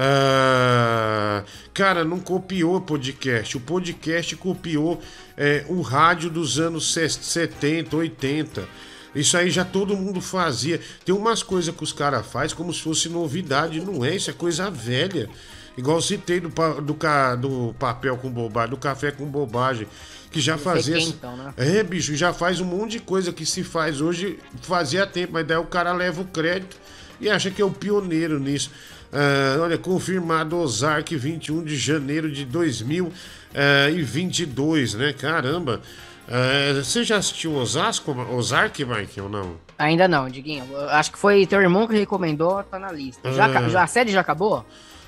Ah, 0.01 1.43
cara, 1.75 2.05
não 2.05 2.21
copiou 2.21 2.77
o 2.77 2.81
podcast. 2.81 3.57
O 3.57 3.61
podcast 3.61 4.37
copiou 4.37 5.01
é, 5.37 5.65
o 5.69 5.81
rádio 5.81 6.31
dos 6.31 6.59
anos 6.59 6.93
se- 6.93 7.09
70, 7.09 7.97
80. 7.97 8.69
Isso 9.15 9.37
aí 9.37 9.51
já 9.51 9.65
todo 9.65 9.97
mundo 9.97 10.21
fazia. 10.21 10.81
Tem 11.05 11.15
umas 11.15 11.43
coisas 11.43 11.75
que 11.75 11.83
os 11.83 11.93
caras 11.93 12.27
fazem 12.27 12.57
como 12.57 12.73
se 12.73 12.81
fosse 12.81 13.09
novidade. 13.09 13.81
Não 13.81 14.05
é, 14.05 14.15
isso 14.15 14.31
é 14.31 14.33
coisa 14.33 14.71
velha. 14.71 15.29
Igual 15.77 15.99
eu 15.99 16.03
citei 16.03 16.41
do, 16.41 16.49
do, 16.49 16.97
do 17.41 17.75
papel 17.79 18.17
com 18.19 18.31
bobagem, 18.31 18.71
do 18.71 18.77
café 18.77 19.11
com 19.11 19.25
bobagem. 19.27 19.87
Que 20.31 20.41
já 20.41 20.55
Do 20.57 20.61
fazia. 20.63 20.97
Fequentão, 20.97 21.37
né? 21.37 21.55
É, 21.57 21.83
bicho, 21.83 22.15
já 22.15 22.33
faz 22.33 22.61
um 22.61 22.65
monte 22.65 22.93
de 22.93 23.01
coisa 23.01 23.33
que 23.33 23.47
se 23.47 23.65
faz 23.65 24.01
hoje, 24.01 24.39
fazia 24.63 25.07
tempo, 25.07 25.33
mas 25.33 25.47
daí 25.47 25.57
o 25.57 25.65
cara 25.65 25.93
leva 25.93 26.21
o 26.21 26.25
crédito 26.27 26.77
e 27.21 27.31
acha 27.31 27.51
que 27.51 27.63
é 27.63 27.65
o 27.65 27.71
pioneiro 27.71 28.39
nisso. 28.39 28.71
Ah, 29.13 29.57
olha, 29.61 29.77
confirmado 29.79 30.57
Ozark 30.59 31.17
21 31.17 31.65
de 31.65 31.77
janeiro 31.77 32.31
de 32.31 32.45
2022, 32.45 34.95
né? 34.95 35.13
Caramba. 35.13 35.81
Ah, 36.29 36.75
você 36.83 37.03
já 37.05 37.17
assistiu 37.17 37.55
Osasco, 37.55 38.13
Ozark, 38.35 38.85
Mike, 38.85 39.21
ou 39.21 39.29
não? 39.31 39.57
Ainda 39.79 40.07
não, 40.07 40.29
Diguinho. 40.29 40.65
Acho 40.91 41.11
que 41.13 41.19
foi 41.19 41.47
teu 41.47 41.61
irmão 41.61 41.87
que 41.89 41.97
recomendou, 41.97 42.63
tá 42.65 42.79
na 42.79 42.93
lista. 42.93 43.33
Já, 43.33 43.47
Ah. 43.47 43.69
já- 43.69 43.83
a 43.83 43.87
série 43.87 44.13
já 44.13 44.21
acabou? 44.21 44.65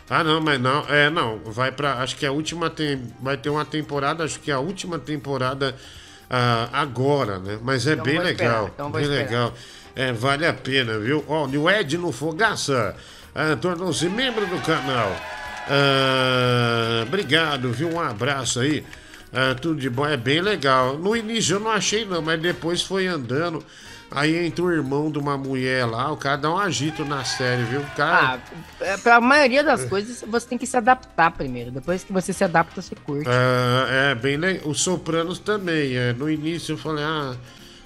Ah, 0.08 0.24
não, 0.24 0.40
mas 0.40 0.58
não, 0.60 0.84
é, 0.88 1.08
não, 1.10 1.38
vai 1.44 1.70
pra, 1.70 1.98
acho 2.02 2.16
que 2.16 2.24
a 2.26 2.32
última 2.32 2.68
tem, 2.70 3.00
vai 3.22 3.36
ter 3.36 3.48
uma 3.50 3.64
temporada, 3.64 4.24
acho 4.24 4.40
que 4.40 4.50
a 4.50 4.58
última 4.58 4.98
temporada 4.98 5.76
ah, 6.28 6.68
agora, 6.72 7.38
né? 7.38 7.58
Mas 7.62 7.86
é 7.86 7.92
Então 7.92 8.04
bem 8.04 8.16
vou 8.16 8.24
esperar, 8.28 8.48
legal, 8.50 8.70
então 8.74 8.90
bem 8.90 9.02
esperar. 9.02 9.22
legal. 9.24 9.54
É, 9.94 10.12
vale 10.12 10.44
a 10.46 10.52
pena, 10.52 10.98
viu? 10.98 11.24
Ó, 11.28 11.46
o 11.46 11.70
Edno 11.70 12.10
Fogaça 12.12 12.96
ah, 13.34 13.56
tornou-se 13.56 14.08
membro 14.08 14.46
do 14.46 14.58
canal. 14.60 15.14
Ah, 15.68 17.04
obrigado, 17.06 17.70
viu? 17.72 17.90
Um 17.94 18.00
abraço 18.00 18.60
aí. 18.60 18.84
Ah, 19.32 19.54
tudo 19.54 19.80
de 19.80 19.88
bom, 19.88 20.06
é 20.06 20.16
bem 20.16 20.40
legal. 20.40 20.98
No 20.98 21.16
início 21.16 21.56
eu 21.56 21.60
não 21.60 21.70
achei 21.70 22.04
não, 22.04 22.20
mas 22.20 22.40
depois 22.40 22.82
foi 22.82 23.06
andando. 23.06 23.64
Aí 24.12 24.44
entra 24.44 24.64
o 24.64 24.72
irmão 24.72 25.08
de 25.08 25.20
uma 25.20 25.38
mulher 25.38 25.86
lá, 25.86 26.10
o 26.10 26.16
cara 26.16 26.36
dá 26.36 26.52
um 26.52 26.58
agito 26.58 27.04
na 27.04 27.22
série, 27.22 27.62
viu? 27.62 27.80
O 27.80 27.90
cara... 27.92 28.40
Ah, 28.80 28.84
é, 28.84 28.96
pra 28.96 29.20
maioria 29.20 29.62
das 29.62 29.84
coisas 29.84 30.24
você 30.26 30.48
tem 30.48 30.58
que 30.58 30.66
se 30.66 30.76
adaptar 30.76 31.30
primeiro. 31.30 31.70
Depois 31.70 32.02
que 32.02 32.12
você 32.12 32.32
se 32.32 32.42
adapta, 32.42 32.82
você 32.82 32.96
curte. 32.96 33.28
Ah, 33.28 33.86
é, 33.88 34.14
bem 34.16 34.36
legal. 34.36 34.68
Os 34.68 34.80
Sopranos 34.80 35.38
também. 35.38 35.96
É. 35.96 36.12
No 36.12 36.28
início 36.28 36.72
eu 36.72 36.76
falei, 36.76 37.04
ah, 37.04 37.36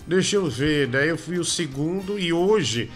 deixa 0.06 0.36
eu 0.36 0.48
ver. 0.48 0.86
Daí 0.86 1.10
eu 1.10 1.18
fui 1.18 1.38
o 1.38 1.44
segundo 1.44 2.18
e 2.18 2.32
hoje, 2.32 2.90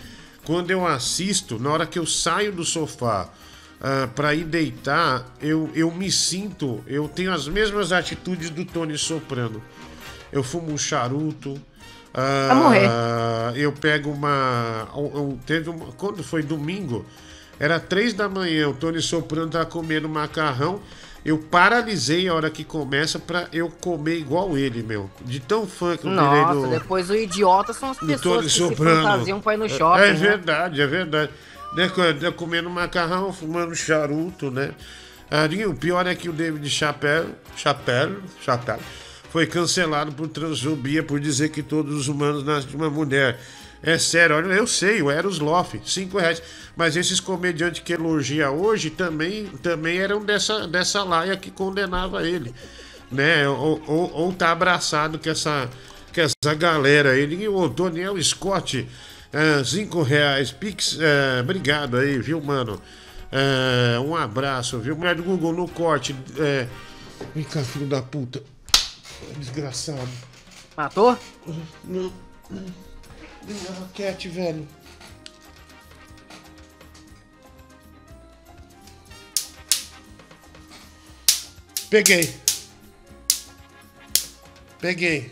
quando 0.49 0.71
eu 0.71 0.87
assisto, 0.87 1.59
na 1.59 1.71
hora 1.71 1.85
que 1.87 1.99
eu 1.99 2.07
saio 2.07 2.51
do 2.51 2.65
sofá 2.65 3.29
ah, 3.83 4.09
pra 4.17 4.35
ir 4.35 4.45
deitar, 4.45 5.27
eu, 5.43 5.71
eu 5.75 5.91
me 5.91 6.11
sinto, 6.11 6.83
eu 6.87 7.07
tenho 7.07 7.31
as 7.35 7.47
mesmas 7.47 7.93
atitudes 7.93 8.49
do 8.49 8.65
Tony 8.65 8.97
Soprano. 8.97 9.63
Eu 10.33 10.43
fumo 10.43 10.73
um 10.73 10.79
charuto. 10.79 11.61
morrer. 12.55 12.89
eu 13.57 13.71
pego 13.73 14.11
uma. 14.11 14.89
um- 14.97 15.21
um- 15.33 15.37
teve 15.37 15.69
uma. 15.69 15.93
Quando 15.93 16.25
foi 16.25 16.43
domingo, 16.43 17.05
era 17.61 17.79
três 17.79 18.15
da 18.15 18.27
manhã, 18.27 18.71
o 18.71 18.75
Tony 18.75 19.03
Soprano 19.03 19.51
tava 19.51 19.67
comendo 19.67 20.09
macarrão. 20.09 20.81
Eu 21.25 21.39
paralisei 21.39 22.29
a 22.29 22.35
hora 22.35 22.49
que 22.49 22.65
começa 22.65 23.19
pra 23.19 23.49
eu 23.53 23.69
comer 23.69 24.17
igual 24.19 24.57
ele, 24.57 24.83
meu. 24.83 25.11
De 25.25 25.41
tão 25.41 25.67
fã 25.67 25.97
que 25.97 26.07
eu 26.07 26.11
virei 26.11 26.43
Nossa, 26.43 26.55
do, 26.55 26.71
depois 26.71 27.11
o 27.11 27.15
idiota 27.15 27.73
são 27.73 27.91
as 27.91 27.99
pessoas 27.99 28.45
que 28.45 28.51
se 28.51 28.59
Soprano. 28.59 29.03
fantasiam 29.03 29.41
pra 29.41 29.55
ir 29.55 29.57
no 29.57 29.69
shopping. 29.69 30.03
É, 30.03 30.13
né? 30.13 30.15
verdade, 30.15 30.81
é 30.81 30.87
verdade. 30.87 31.33
Né, 31.75 31.91
né, 32.21 32.31
comendo 32.31 32.71
macarrão, 32.71 33.33
fumando 33.33 33.75
charuto, 33.75 34.51
né? 34.51 34.73
E 35.51 35.67
o 35.67 35.75
pior 35.75 36.07
é 36.07 36.15
que 36.15 36.29
o 36.29 36.33
David 36.33 36.69
Chappelle, 36.71 37.35
Chappelle, 37.55 38.17
Chappelle 38.41 38.81
foi 39.31 39.47
cancelado 39.47 40.13
por 40.13 40.29
transfobia 40.29 41.03
por 41.03 41.21
dizer 41.21 41.51
que 41.51 41.63
todos 41.63 41.95
os 41.95 42.09
humanos 42.09 42.45
nascem 42.45 42.71
de 42.71 42.77
uma 42.77 42.89
mulher. 42.89 43.39
É 43.83 43.97
sério, 43.97 44.37
olha, 44.37 44.47
eu 44.47 44.67
sei, 44.67 45.01
o 45.03 45.11
Eros 45.11 45.39
Loff, 45.39 45.81
5 45.85 46.19
reais. 46.19 46.43
Mas 46.77 46.97
esses 46.97 47.21
comediantes 47.21 47.83
que 47.83 47.93
elogia 47.93 48.51
hoje 48.51 48.91
também, 48.91 49.47
também 49.63 49.99
eram 49.99 50.25
dessa, 50.25 50.67
dessa 50.67 51.03
laia 51.05 51.37
que 51.37 51.51
condenava 51.51 52.27
ele. 52.27 52.53
Né? 53.11 53.49
Ou, 53.49 53.81
ou, 53.87 54.13
ou 54.13 54.33
tá 54.33 54.51
abraçado 54.51 55.19
com 55.19 55.31
essa, 55.31 55.69
com 56.15 56.21
essa 56.21 56.55
galera. 56.55 57.17
Ele 57.17 57.37
e 57.37 57.49
o 57.49 57.69
Daniel 57.69 58.21
Scott, 58.23 58.89
5 59.65 60.03
reais. 60.03 60.51
Pix, 60.51 60.99
é, 61.01 61.41
obrigado 61.41 61.97
aí, 61.97 62.19
viu, 62.19 62.41
mano? 62.41 62.81
É, 63.31 63.99
um 64.01 64.17
abraço, 64.17 64.79
viu? 64.79 64.97
Mulher 64.97 65.15
do 65.15 65.23
Google 65.23 65.53
no 65.53 65.69
corte. 65.69 66.17
É... 66.39 66.67
Vem 67.35 67.45
cá, 67.45 67.63
filho 67.63 67.87
da 67.87 68.01
puta. 68.01 68.43
Desgraçado. 69.39 70.09
Matou? 70.77 71.19
Não. 71.85 72.13
Raquete, 73.81 74.29
velho. 74.29 74.67
Peguei. 81.91 82.35
Peguei. 84.79 85.31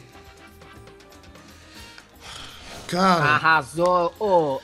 Cara. 2.88 3.24
Arrasou 3.24 4.14
o 4.18 4.60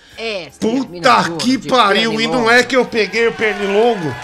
Puta 0.60 1.36
que 1.38 1.58
pariu! 1.68 2.20
E 2.20 2.26
não 2.26 2.50
é 2.50 2.62
que 2.62 2.76
eu 2.76 2.86
peguei 2.86 3.26
o 3.26 3.34
pernilongo? 3.34 4.14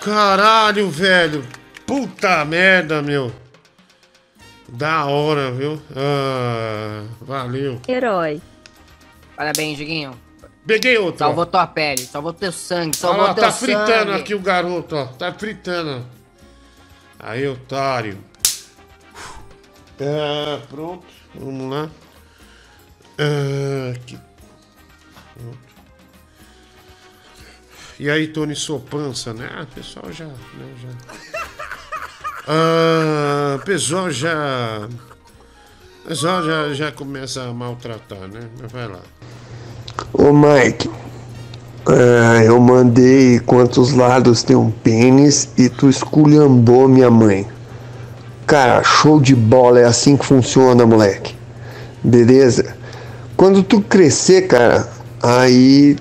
Caralho, 0.00 0.90
velho! 0.90 1.46
Puta 1.86 2.44
merda, 2.44 3.02
meu! 3.02 3.30
Da 4.72 5.04
hora, 5.06 5.50
viu? 5.50 5.80
Ah, 5.96 7.04
valeu. 7.20 7.80
Herói. 7.88 8.40
Parabéns, 9.36 9.76
Diguinho. 9.76 10.12
Peguei 10.66 10.96
outro. 10.98 11.18
Salvou 11.18 11.46
tua 11.46 11.66
pele, 11.66 12.02
salvou 12.02 12.32
teu 12.32 12.52
sangue, 12.52 12.88
Olha 12.88 12.94
salvou 12.96 13.22
lá, 13.24 13.34
teu 13.34 13.44
tá 13.44 13.50
sangue. 13.50 13.72
fritando 13.72 14.12
aqui 14.12 14.34
o 14.34 14.40
garoto, 14.40 14.94
ó. 14.96 15.06
Tá 15.06 15.32
fritando. 15.32 16.06
Aí, 17.18 17.46
otário. 17.48 18.18
Ah, 20.00 20.60
pronto. 20.68 21.04
Vamos 21.34 21.70
lá. 21.70 21.90
Ah, 23.18 23.92
aqui. 23.94 24.18
Pronto. 25.34 25.58
E 27.98 28.08
aí, 28.08 28.28
Tony 28.28 28.54
Sopança, 28.56 29.34
né? 29.34 29.50
Ah, 29.54 29.62
o 29.62 29.66
pessoal 29.66 30.12
já. 30.12 30.26
Né, 30.26 30.36
já... 30.80 31.39
Ah, 32.52 33.58
o 33.60 33.64
pessoal 33.64 34.10
já. 34.10 34.88
O 36.04 36.08
pessoal 36.08 36.42
já, 36.42 36.74
já 36.74 36.90
começa 36.90 37.44
a 37.44 37.52
maltratar, 37.52 38.26
né? 38.26 38.40
Mas 38.60 38.72
vai 38.72 38.88
lá. 38.88 38.98
Ô 40.12 40.32
Mike, 40.32 40.90
é, 41.88 42.48
eu 42.48 42.58
mandei 42.58 43.38
quantos 43.38 43.92
lados 43.92 44.42
tem 44.42 44.56
um 44.56 44.68
pênis 44.68 45.48
e 45.56 45.68
tu 45.68 45.88
esculhambou 45.88 46.88
minha 46.88 47.08
mãe. 47.08 47.46
Cara, 48.48 48.82
show 48.82 49.20
de 49.20 49.36
bola, 49.36 49.78
é 49.78 49.84
assim 49.84 50.16
que 50.16 50.26
funciona, 50.26 50.84
moleque. 50.84 51.36
Beleza? 52.02 52.76
Quando 53.36 53.62
tu 53.62 53.80
crescer, 53.80 54.48
cara, 54.48 54.88
aí 55.22 55.96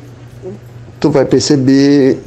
tu 1.00 1.12
vai 1.12 1.26
perceber 1.26 2.24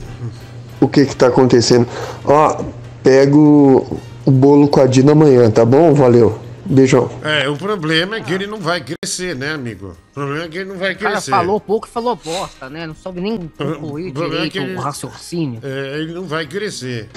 o 0.80 0.86
que 0.86 1.06
que 1.06 1.16
tá 1.16 1.26
acontecendo. 1.26 1.88
Ó, 2.24 2.62
pego 3.02 4.00
o 4.24 4.30
bolo 4.30 4.68
com 4.68 4.80
a 4.80 4.86
Dina 4.86 5.12
amanhã, 5.12 5.50
tá 5.50 5.64
bom? 5.64 5.92
Valeu. 5.94 6.38
Beijão. 6.64 7.10
É, 7.24 7.48
o 7.48 7.56
problema 7.56 8.16
é 8.16 8.20
que 8.20 8.32
ele 8.32 8.46
não 8.46 8.58
vai 8.58 8.80
crescer, 8.80 9.34
né, 9.34 9.52
amigo? 9.52 9.96
O 10.12 10.14
problema 10.14 10.44
é 10.44 10.48
que 10.48 10.58
ele 10.58 10.68
não 10.70 10.76
vai 10.78 10.92
O 10.92 10.96
cara 10.98 11.10
crescer. 11.14 11.30
falou 11.32 11.60
pouco 11.60 11.88
e 11.88 11.90
falou 11.90 12.14
bosta, 12.14 12.70
né? 12.70 12.86
Não 12.86 12.94
soube 12.94 13.20
nem 13.20 13.36
concluir 13.58 14.10
O 14.10 14.12
problema 14.14 14.44
é 14.44 14.48
direito 14.48 14.52
que 14.52 14.58
ele- 14.60 14.76
o 14.76 14.80
raciocínio. 14.80 15.58
É, 15.62 15.98
ele 15.98 16.12
não 16.12 16.22
vai 16.22 16.46
crescer. 16.46 17.08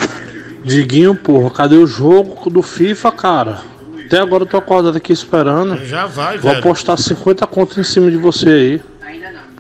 Diguinho, 0.63 1.15
porra, 1.15 1.51
cadê 1.51 1.75
o 1.75 1.85
jogo 1.85 2.49
do 2.49 2.63
FIFA, 2.63 3.11
cara? 3.11 3.61
Até 4.07 4.19
agora 4.19 4.43
eu 4.43 4.47
tô 4.47 4.57
acordado 4.57 4.97
aqui 4.97 5.13
esperando. 5.13 5.77
Já 5.85 6.07
vai, 6.07 6.37
Vou 6.39 6.49
velho. 6.51 6.59
apostar 6.63 6.97
50 6.97 7.45
contas 7.45 7.77
em 7.77 7.83
cima 7.83 8.09
de 8.09 8.17
você 8.17 8.49
aí. 8.49 8.81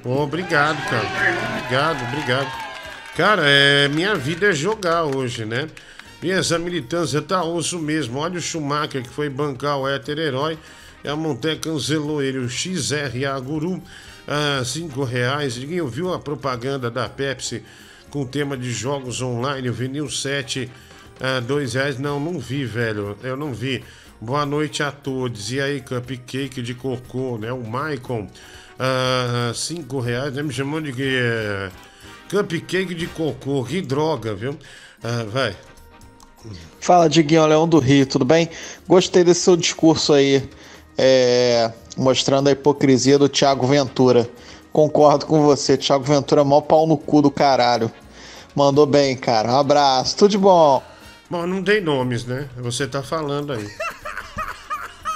Ô, 0.03 0.21
obrigado, 0.23 0.77
cara. 0.89 1.05
Obrigado, 1.59 2.07
obrigado. 2.09 2.47
Cara, 3.15 3.41
é, 3.45 3.87
minha 3.87 4.13
vida 4.15 4.47
é 4.47 4.51
jogar 4.51 5.03
hoje, 5.03 5.45
né? 5.45 5.67
E 6.23 6.31
essa 6.31 6.57
militância 6.57 7.21
tá 7.21 7.43
osso 7.43 7.79
mesmo. 7.79 8.19
Olha 8.19 8.37
o 8.37 8.41
Schumacher 8.41 9.03
que 9.03 9.09
foi 9.09 9.29
bancar 9.29 9.77
o 9.77 9.87
hétero 9.87 10.21
herói. 10.21 10.57
E 11.03 11.07
a 11.07 11.15
Monté 11.15 11.55
cancelou 11.55 12.21
ele. 12.21 12.39
O 12.39 12.49
XRA 12.49 13.39
Guru, 13.39 13.81
ah, 14.27 14.63
cinco 14.65 15.03
reais. 15.03 15.57
Ninguém 15.57 15.81
ouviu 15.81 16.13
a 16.13 16.19
propaganda 16.19 16.89
da 16.89 17.07
Pepsi 17.07 17.63
com 18.09 18.21
o 18.21 18.25
tema 18.25 18.57
de 18.57 18.71
jogos 18.71 19.21
online? 19.21 19.69
O 19.69 19.73
Vinil 19.73 20.09
7, 20.09 20.71
ah, 21.19 21.39
dois 21.41 21.75
reais. 21.75 21.99
Não, 21.99 22.19
não 22.19 22.39
vi, 22.39 22.65
velho. 22.65 23.17
Eu 23.21 23.37
não 23.37 23.53
vi. 23.53 23.83
Boa 24.19 24.45
noite 24.45 24.81
a 24.81 24.91
todos. 24.91 25.51
E 25.51 25.61
aí, 25.61 25.81
cupcake 25.81 26.61
de 26.61 26.73
cocô, 26.73 27.37
né? 27.37 27.51
O 27.51 27.63
Maicon, 27.63 28.27
ah, 28.79 29.51
cinco 29.53 29.99
reais. 29.99 30.33
né? 30.33 30.41
Me 30.41 30.51
chamou 30.51 30.81
de 30.81 30.91
cupcake 32.29 32.95
de 32.95 33.05
cocô. 33.07 33.63
Que 33.63 33.81
droga, 33.81 34.33
viu? 34.33 34.57
Ah, 35.03 35.23
vai. 35.31 35.55
Fala, 36.79 37.09
Diguinho 37.09 37.45
Leão 37.45 37.67
do 37.67 37.79
Rio, 37.79 38.05
tudo 38.05 38.25
bem? 38.25 38.49
Gostei 38.87 39.23
desse 39.23 39.41
seu 39.41 39.57
discurso 39.57 40.13
aí 40.13 40.47
é, 40.97 41.71
mostrando 41.97 42.47
a 42.47 42.51
hipocrisia 42.51 43.17
do 43.17 43.27
Thiago 43.27 43.65
Ventura. 43.65 44.29
Concordo 44.71 45.25
com 45.25 45.41
você, 45.41 45.77
Thiago 45.77 46.03
Ventura 46.03 46.41
é 46.41 46.43
mó 46.43 46.61
pau 46.61 46.85
no 46.85 46.97
cu 46.97 47.21
do 47.21 47.31
caralho. 47.31 47.91
Mandou 48.55 48.85
bem, 48.85 49.15
cara. 49.17 49.51
Um 49.51 49.59
abraço, 49.59 50.15
tudo 50.15 50.31
de 50.31 50.37
bom. 50.37 50.81
Bom, 51.29 51.47
não 51.47 51.61
dei 51.61 51.81
nomes, 51.81 52.25
né? 52.25 52.47
Você 52.57 52.87
tá 52.87 53.01
falando 53.01 53.51
aí. 53.51 53.67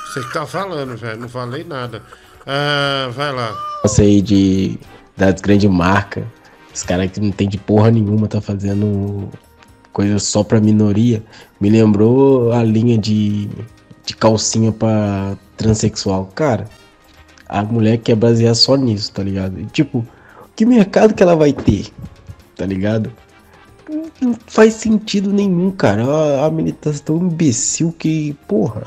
Você 0.07 0.22
que 0.22 0.34
tá 0.34 0.45
falando, 0.45 0.97
velho. 0.97 1.19
Não 1.19 1.30
falei 1.30 1.64
nada. 1.64 2.01
Ah, 2.45 3.10
vai 3.11 3.31
lá. 3.31 3.56
Nossa 3.84 4.01
aí 4.01 4.22
de 4.22 4.80
das 5.15 5.39
grandes 5.39 5.69
marcas. 5.69 6.23
Os 6.73 6.84
caras 6.84 7.11
que 7.11 7.19
não 7.19 7.31
tem 7.31 7.47
de 7.47 7.57
porra 7.57 7.91
nenhuma 7.91 8.27
tá 8.27 8.41
fazendo 8.41 9.30
coisa 9.99 10.17
só 10.17 10.45
pra 10.45 10.61
minoria. 10.61 11.21
Me 11.59 11.69
lembrou 11.69 12.53
a 12.53 12.63
linha 12.63 12.97
de, 12.97 13.49
de 14.05 14.15
calcinha 14.15 14.71
pra 14.71 15.35
transexual. 15.57 16.27
Cara, 16.34 16.69
a 17.49 17.61
mulher 17.63 17.97
quer 17.97 18.15
basear 18.15 18.55
só 18.55 18.77
nisso, 18.77 19.11
tá 19.11 19.21
ligado? 19.21 19.59
E, 19.59 19.65
tipo, 19.65 20.07
que 20.55 20.65
mercado 20.65 21.13
que 21.13 21.21
ela 21.21 21.35
vai 21.35 21.51
ter? 21.51 21.88
Tá 22.55 22.65
ligado? 22.65 23.11
Não- 24.21 24.38
faz 24.47 24.76
sentido 24.76 25.34
nenhum, 25.34 25.69
cara. 25.71 26.05
A, 26.05 26.45
a 26.45 26.49
menina 26.49 26.77
tá 26.80 26.91
tão 27.03 27.17
imbecil 27.17 27.91
que, 27.91 28.34
porra. 28.47 28.84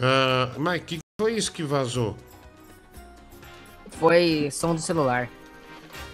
Ah, 0.00 0.52
Mike, 0.58 0.96
que 0.96 0.98
foi 1.20 1.34
isso 1.34 1.52
que 1.52 1.62
vazou? 1.62 2.16
Foi 3.90 4.48
som 4.50 4.74
do 4.74 4.80
celular. 4.80 5.28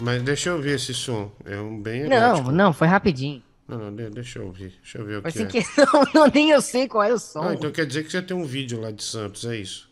Mas 0.00 0.20
deixa 0.22 0.50
eu 0.50 0.60
ver 0.60 0.74
esse 0.76 0.92
som. 0.94 1.30
É 1.44 1.56
um 1.60 1.80
bem 1.80 2.08
Não, 2.08 2.16
erótico. 2.16 2.50
não, 2.50 2.72
foi 2.72 2.88
rapidinho. 2.88 3.40
Não, 3.70 3.78
não, 3.78 3.94
de- 3.94 4.10
deixa 4.10 4.40
eu 4.40 4.46
ouvir. 4.46 4.70
Deixa 4.82 4.98
eu 4.98 5.04
ver 5.04 5.18
o 5.18 5.22
que 5.22 5.42
é. 5.42 5.46
que... 5.46 5.60
não, 5.78 6.04
não, 6.12 6.26
nem 6.26 6.50
eu 6.50 6.60
sei 6.60 6.88
qual 6.88 7.04
é 7.04 7.12
o 7.12 7.18
som. 7.20 7.42
Ah, 7.42 7.54
então 7.54 7.70
quer 7.70 7.86
dizer 7.86 8.02
que 8.02 8.10
você 8.10 8.20
tem 8.20 8.36
um 8.36 8.44
vídeo 8.44 8.80
lá 8.80 8.90
de 8.90 9.00
Santos, 9.04 9.44
é 9.44 9.56
isso? 9.56 9.88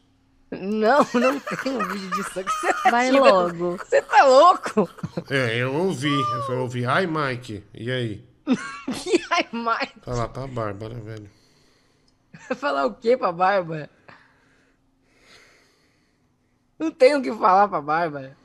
Não, 0.50 1.06
não 1.14 1.38
tem 1.38 1.72
um 1.72 1.88
vídeo 1.88 2.20
aqui. 2.20 2.50
Você 2.50 2.72
tá 2.82 2.90
Vai 2.90 3.12
logo. 3.12 3.76
Você 3.76 4.02
tá 4.02 4.24
louco? 4.24 4.90
É, 5.30 5.58
eu 5.58 5.72
ouvi. 5.74 6.12
Eu 6.48 6.58
ouvi. 6.62 6.84
Ai, 6.86 7.06
Mike. 7.06 7.62
E 7.72 7.88
aí? 7.90 8.24
Que 8.46 9.24
ai, 9.30 9.46
mais? 9.52 9.90
Falar 10.02 10.28
pra 10.28 10.46
Bárbara, 10.48 10.94
velho. 10.94 11.30
Falar 12.56 12.86
o 12.86 12.94
que 12.94 13.16
pra 13.16 13.30
Bárbara? 13.30 13.88
Não 16.78 16.90
tenho 16.90 17.18
o 17.18 17.22
que 17.22 17.30
falar 17.32 17.68
pra 17.68 17.80
Bárbara. 17.80 18.36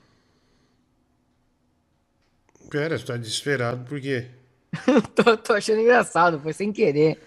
Pera, 2.70 2.98
você 3.00 3.06
tá 3.06 3.18
desesperado 3.18 3.86
por 3.86 4.00
quê? 4.02 4.30
tô, 5.16 5.38
tô 5.38 5.54
achando 5.54 5.80
engraçado, 5.82 6.40
foi 6.40 6.54
sem 6.54 6.72
querer. 6.72 7.20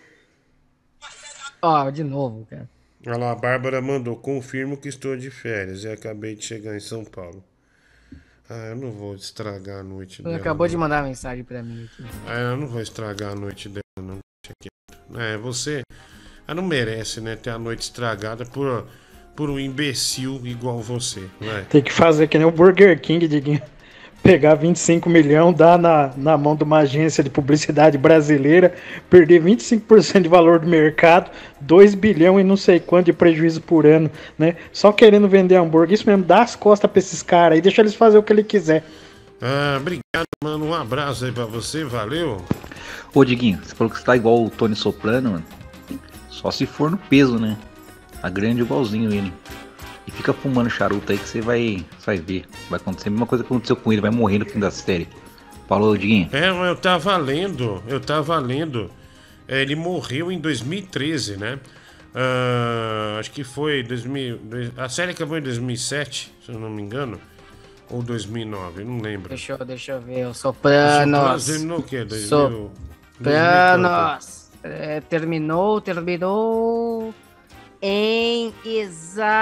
Ó, 1.62 1.90
de 1.90 2.04
novo, 2.04 2.46
cara. 2.48 2.68
Olha 3.06 3.16
lá, 3.18 3.32
a 3.32 3.34
Bárbara 3.34 3.80
mandou. 3.80 4.16
Confirmo 4.16 4.76
que 4.76 4.88
estou 4.88 5.16
de 5.16 5.30
férias 5.30 5.84
e 5.84 5.88
acabei 5.88 6.34
de 6.34 6.44
chegar 6.44 6.76
em 6.76 6.80
São 6.80 7.04
Paulo. 7.04 7.42
Ah, 8.48 8.68
eu 8.68 8.76
não 8.76 8.92
vou 8.92 9.14
estragar 9.14 9.80
a 9.80 9.82
noite 9.82 10.20
Ela 10.22 10.30
dela. 10.30 10.40
acabou 10.40 10.66
não. 10.66 10.70
de 10.70 10.76
mandar 10.76 11.02
mensagem 11.02 11.42
pra 11.44 11.62
mim 11.62 11.84
aqui. 11.84 12.04
Ah, 12.26 12.38
eu 12.38 12.56
não 12.56 12.66
vou 12.68 12.80
estragar 12.80 13.32
a 13.32 13.34
noite 13.34 13.68
dela, 13.68 13.82
não. 14.00 14.18
É, 15.20 15.36
você. 15.36 15.82
Ela 16.46 16.60
não 16.60 16.62
merece, 16.68 17.20
né? 17.20 17.34
Ter 17.36 17.50
a 17.50 17.58
noite 17.58 17.82
estragada 17.82 18.44
por, 18.44 18.86
por 19.34 19.50
um 19.50 19.58
imbecil 19.58 20.40
igual 20.46 20.80
você, 20.80 21.28
não 21.40 21.56
é? 21.56 21.62
Tem 21.62 21.82
que 21.82 21.92
fazer 21.92 22.28
que 22.28 22.38
nem 22.38 22.46
o 22.46 22.52
Burger 22.52 23.00
King, 23.00 23.26
Diguinho. 23.26 23.62
Pegar 24.22 24.56
25 24.56 25.08
milhões, 25.08 25.56
dar 25.56 25.78
na, 25.78 26.10
na 26.16 26.36
mão 26.36 26.56
de 26.56 26.64
uma 26.64 26.78
agência 26.78 27.22
de 27.22 27.30
publicidade 27.30 27.96
brasileira, 27.96 28.74
perder 29.08 29.40
25% 29.40 30.22
de 30.22 30.28
valor 30.28 30.58
do 30.58 30.66
mercado, 30.66 31.30
2 31.60 31.94
bilhões 31.94 32.40
e 32.40 32.44
não 32.44 32.56
sei 32.56 32.80
quanto 32.80 33.06
de 33.06 33.12
prejuízo 33.12 33.60
por 33.60 33.86
ano, 33.86 34.10
né? 34.36 34.56
Só 34.72 34.90
querendo 34.90 35.28
vender 35.28 35.54
hambúrguer. 35.54 35.94
Isso 35.94 36.08
mesmo, 36.08 36.24
dá 36.24 36.42
as 36.42 36.56
costas 36.56 36.90
pra 36.90 36.98
esses 36.98 37.22
caras 37.22 37.56
aí, 37.56 37.60
deixa 37.60 37.82
eles 37.82 37.94
fazer 37.94 38.18
o 38.18 38.22
que 38.22 38.32
ele 38.32 38.42
quiser. 38.42 38.82
Ah, 39.40 39.76
obrigado, 39.78 40.26
mano. 40.42 40.66
Um 40.66 40.74
abraço 40.74 41.24
aí 41.24 41.32
pra 41.32 41.44
você, 41.44 41.84
valeu. 41.84 42.42
Ô, 43.14 43.24
Diguinho, 43.24 43.60
você 43.62 43.74
falou 43.74 43.92
que 43.92 43.98
você 43.98 44.04
tá 44.04 44.16
igual 44.16 44.44
o 44.44 44.50
Tony 44.50 44.74
Soprano, 44.74 45.32
mano. 45.32 45.44
Só 46.28 46.50
se 46.50 46.66
for 46.66 46.90
no 46.90 46.96
peso, 46.96 47.38
né? 47.38 47.56
Tá 48.20 48.28
grande 48.28 48.62
igualzinho 48.62 49.12
ele. 49.12 49.32
E 50.06 50.10
fica 50.10 50.32
fumando 50.32 50.70
charuto 50.70 51.10
aí 51.10 51.18
que 51.18 51.28
você 51.28 51.40
vai, 51.40 51.84
você 51.98 52.06
vai 52.06 52.16
ver. 52.18 52.44
Vai 52.70 52.78
acontecer 52.78 53.08
a 53.08 53.10
mesma 53.10 53.26
coisa 53.26 53.42
que 53.42 53.48
aconteceu 53.52 53.76
com 53.76 53.92
ele, 53.92 54.00
vai 54.00 54.10
morrer 54.10 54.38
no 54.38 54.46
fim 54.46 54.58
da 54.60 54.70
série. 54.70 55.08
Falou, 55.68 55.96
Diguinho. 55.96 56.28
É, 56.32 56.50
mas 56.52 56.68
eu 56.68 56.76
tava 56.76 57.16
lendo, 57.16 57.82
eu 57.88 57.98
tava 58.00 58.38
lendo. 58.38 58.88
É, 59.48 59.62
ele 59.62 59.74
morreu 59.74 60.30
em 60.30 60.38
2013, 60.38 61.36
né? 61.36 61.58
Ah, 62.14 63.16
acho 63.20 63.30
que 63.32 63.42
foi 63.44 63.82
2000, 63.82 64.38
dois- 64.38 64.70
a 64.78 64.88
série 64.88 65.10
acabou 65.10 65.36
em 65.36 65.42
2007, 65.42 66.32
se 66.44 66.50
eu 66.52 66.58
não 66.58 66.70
me 66.70 66.82
engano. 66.82 67.20
Ou 67.90 68.02
2009, 68.02 68.82
eu 68.82 68.86
não 68.86 69.00
lembro. 69.00 69.28
Deixa 69.28 69.52
eu, 69.52 69.64
deixa 69.64 69.92
eu 69.92 70.00
ver, 70.00 70.26
o 70.26 70.34
Sopranos. 70.34 71.44
Terminou 71.46 71.78
o 71.78 71.82
quê? 71.82 72.04
2000, 72.04 72.70
Sopranos. 73.18 74.46
É, 74.62 75.00
terminou, 75.00 75.80
terminou 75.80 77.14
em 77.80 78.52
exatamente. 78.64 79.40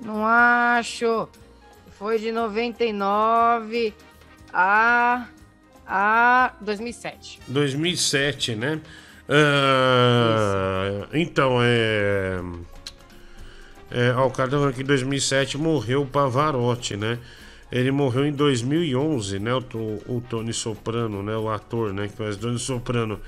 Não 0.00 0.26
acho. 0.26 1.28
Foi 1.98 2.18
de 2.18 2.32
99 2.32 3.94
a. 4.52 5.26
a 5.86 6.52
2007. 6.60 7.40
2007, 7.48 8.54
né? 8.54 8.80
Ah, 9.28 11.06
então, 11.12 11.58
é. 11.62 12.40
é 13.90 14.12
ó, 14.14 14.26
o 14.26 14.30
cara 14.30 14.50
tá 14.50 14.56
falando 14.58 14.74
que 14.74 14.82
em 14.82 14.86
2007 14.86 15.56
morreu 15.56 16.02
o 16.02 16.06
Pavarotti, 16.06 16.96
né? 16.96 17.18
Ele 17.72 17.90
morreu 17.90 18.26
em 18.26 18.32
2011, 18.32 19.38
né? 19.38 19.54
O, 19.54 19.62
o 20.06 20.22
Tony 20.28 20.52
Soprano, 20.52 21.22
né? 21.22 21.36
O 21.36 21.48
ator, 21.48 21.92
né? 21.92 22.08
Que 22.08 22.16
faz 22.16 22.36
Tony 22.36 22.58
Soprano. 22.58 23.20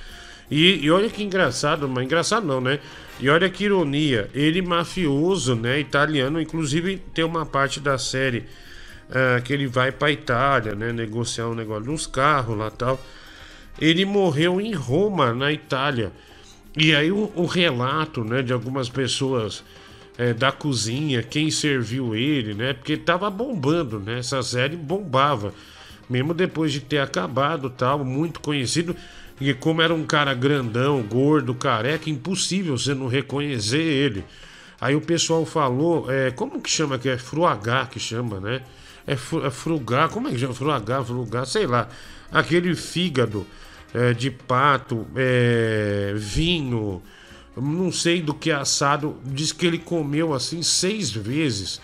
E, 0.50 0.84
e 0.84 0.90
olha 0.90 1.08
que 1.08 1.22
engraçado, 1.22 1.88
mas 1.88 2.04
engraçado 2.04 2.46
não, 2.46 2.60
né? 2.60 2.78
E 3.18 3.28
olha 3.28 3.48
que 3.48 3.64
ironia. 3.64 4.30
Ele 4.34 4.62
mafioso, 4.62 5.54
né? 5.54 5.80
Italiano, 5.80 6.40
inclusive 6.40 6.98
tem 7.14 7.24
uma 7.24 7.44
parte 7.44 7.80
da 7.80 7.98
série 7.98 8.44
ah, 9.10 9.40
que 9.40 9.52
ele 9.52 9.66
vai 9.66 9.92
pra 9.92 10.10
Itália, 10.10 10.74
né? 10.74 10.92
Negociar 10.92 11.48
um 11.48 11.54
negócio 11.54 11.90
nos 11.90 12.06
carros 12.06 12.56
lá 12.56 12.70
tal. 12.70 13.00
Ele 13.80 14.04
morreu 14.04 14.60
em 14.60 14.72
Roma, 14.72 15.34
na 15.34 15.52
Itália. 15.52 16.12
E 16.76 16.94
aí 16.94 17.10
o, 17.10 17.30
o 17.34 17.46
relato, 17.46 18.24
né, 18.24 18.42
de 18.42 18.52
algumas 18.52 18.88
pessoas 18.88 19.64
é, 20.18 20.32
da 20.32 20.50
cozinha, 20.52 21.22
quem 21.22 21.50
serviu 21.50 22.14
ele, 22.14 22.54
né? 22.54 22.72
Porque 22.72 22.96
tava 22.96 23.30
bombando, 23.30 24.00
né? 24.00 24.18
Essa 24.18 24.42
série 24.42 24.76
bombava. 24.76 25.54
Mesmo 26.08 26.32
depois 26.32 26.72
de 26.72 26.80
ter 26.80 26.98
acabado 26.98 27.70
tal, 27.70 28.04
muito 28.04 28.40
conhecido. 28.40 28.96
E 29.40 29.52
como 29.52 29.82
era 29.82 29.92
um 29.92 30.04
cara 30.04 30.32
grandão, 30.32 31.02
gordo, 31.02 31.54
careca, 31.54 32.08
impossível 32.08 32.76
você 32.78 32.94
não 32.94 33.06
reconhecer 33.06 33.82
ele. 33.82 34.24
Aí 34.80 34.94
o 34.94 35.00
pessoal 35.00 35.44
falou, 35.44 36.10
é, 36.10 36.30
como 36.30 36.60
que 36.60 36.70
chama 36.70 36.98
que 36.98 37.08
é 37.08 37.18
fruagá 37.18 37.86
que 37.86 37.98
chama, 37.98 38.40
né? 38.40 38.62
É, 39.06 39.14
fru, 39.14 39.44
é 39.44 39.50
frugar, 39.50 40.08
como 40.08 40.28
é 40.28 40.32
que 40.32 40.38
chama? 40.38 40.54
Fruagá, 40.54 41.04
frugar, 41.04 41.46
sei 41.46 41.66
lá. 41.66 41.88
Aquele 42.32 42.74
fígado 42.74 43.46
é, 43.94 44.12
de 44.12 44.30
pato, 44.30 45.06
é, 45.14 46.14
vinho, 46.16 47.02
não 47.56 47.92
sei 47.92 48.20
do 48.20 48.34
que 48.34 48.50
assado. 48.50 49.16
Diz 49.24 49.52
que 49.52 49.66
ele 49.66 49.78
comeu 49.78 50.34
assim 50.34 50.62
seis 50.62 51.10
vezes 51.10 51.80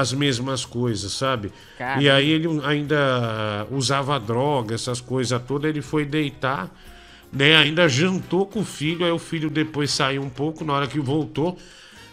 as 0.00 0.12
mesmas 0.12 0.64
coisas, 0.64 1.12
sabe? 1.12 1.52
Caramba. 1.78 2.02
E 2.02 2.10
aí 2.10 2.30
ele 2.30 2.48
ainda 2.64 3.66
usava 3.70 4.18
droga, 4.18 4.74
essas 4.74 5.00
coisas 5.00 5.40
todas. 5.46 5.68
Ele 5.68 5.80
foi 5.82 6.04
deitar, 6.04 6.68
né? 7.32 7.56
Ainda 7.56 7.88
jantou 7.88 8.46
com 8.46 8.60
o 8.60 8.64
filho. 8.64 9.04
Aí 9.04 9.12
o 9.12 9.18
filho 9.18 9.48
depois 9.50 9.90
saiu 9.90 10.22
um 10.22 10.28
pouco. 10.30 10.64
Na 10.64 10.72
hora 10.72 10.86
que 10.86 10.98
voltou, 10.98 11.56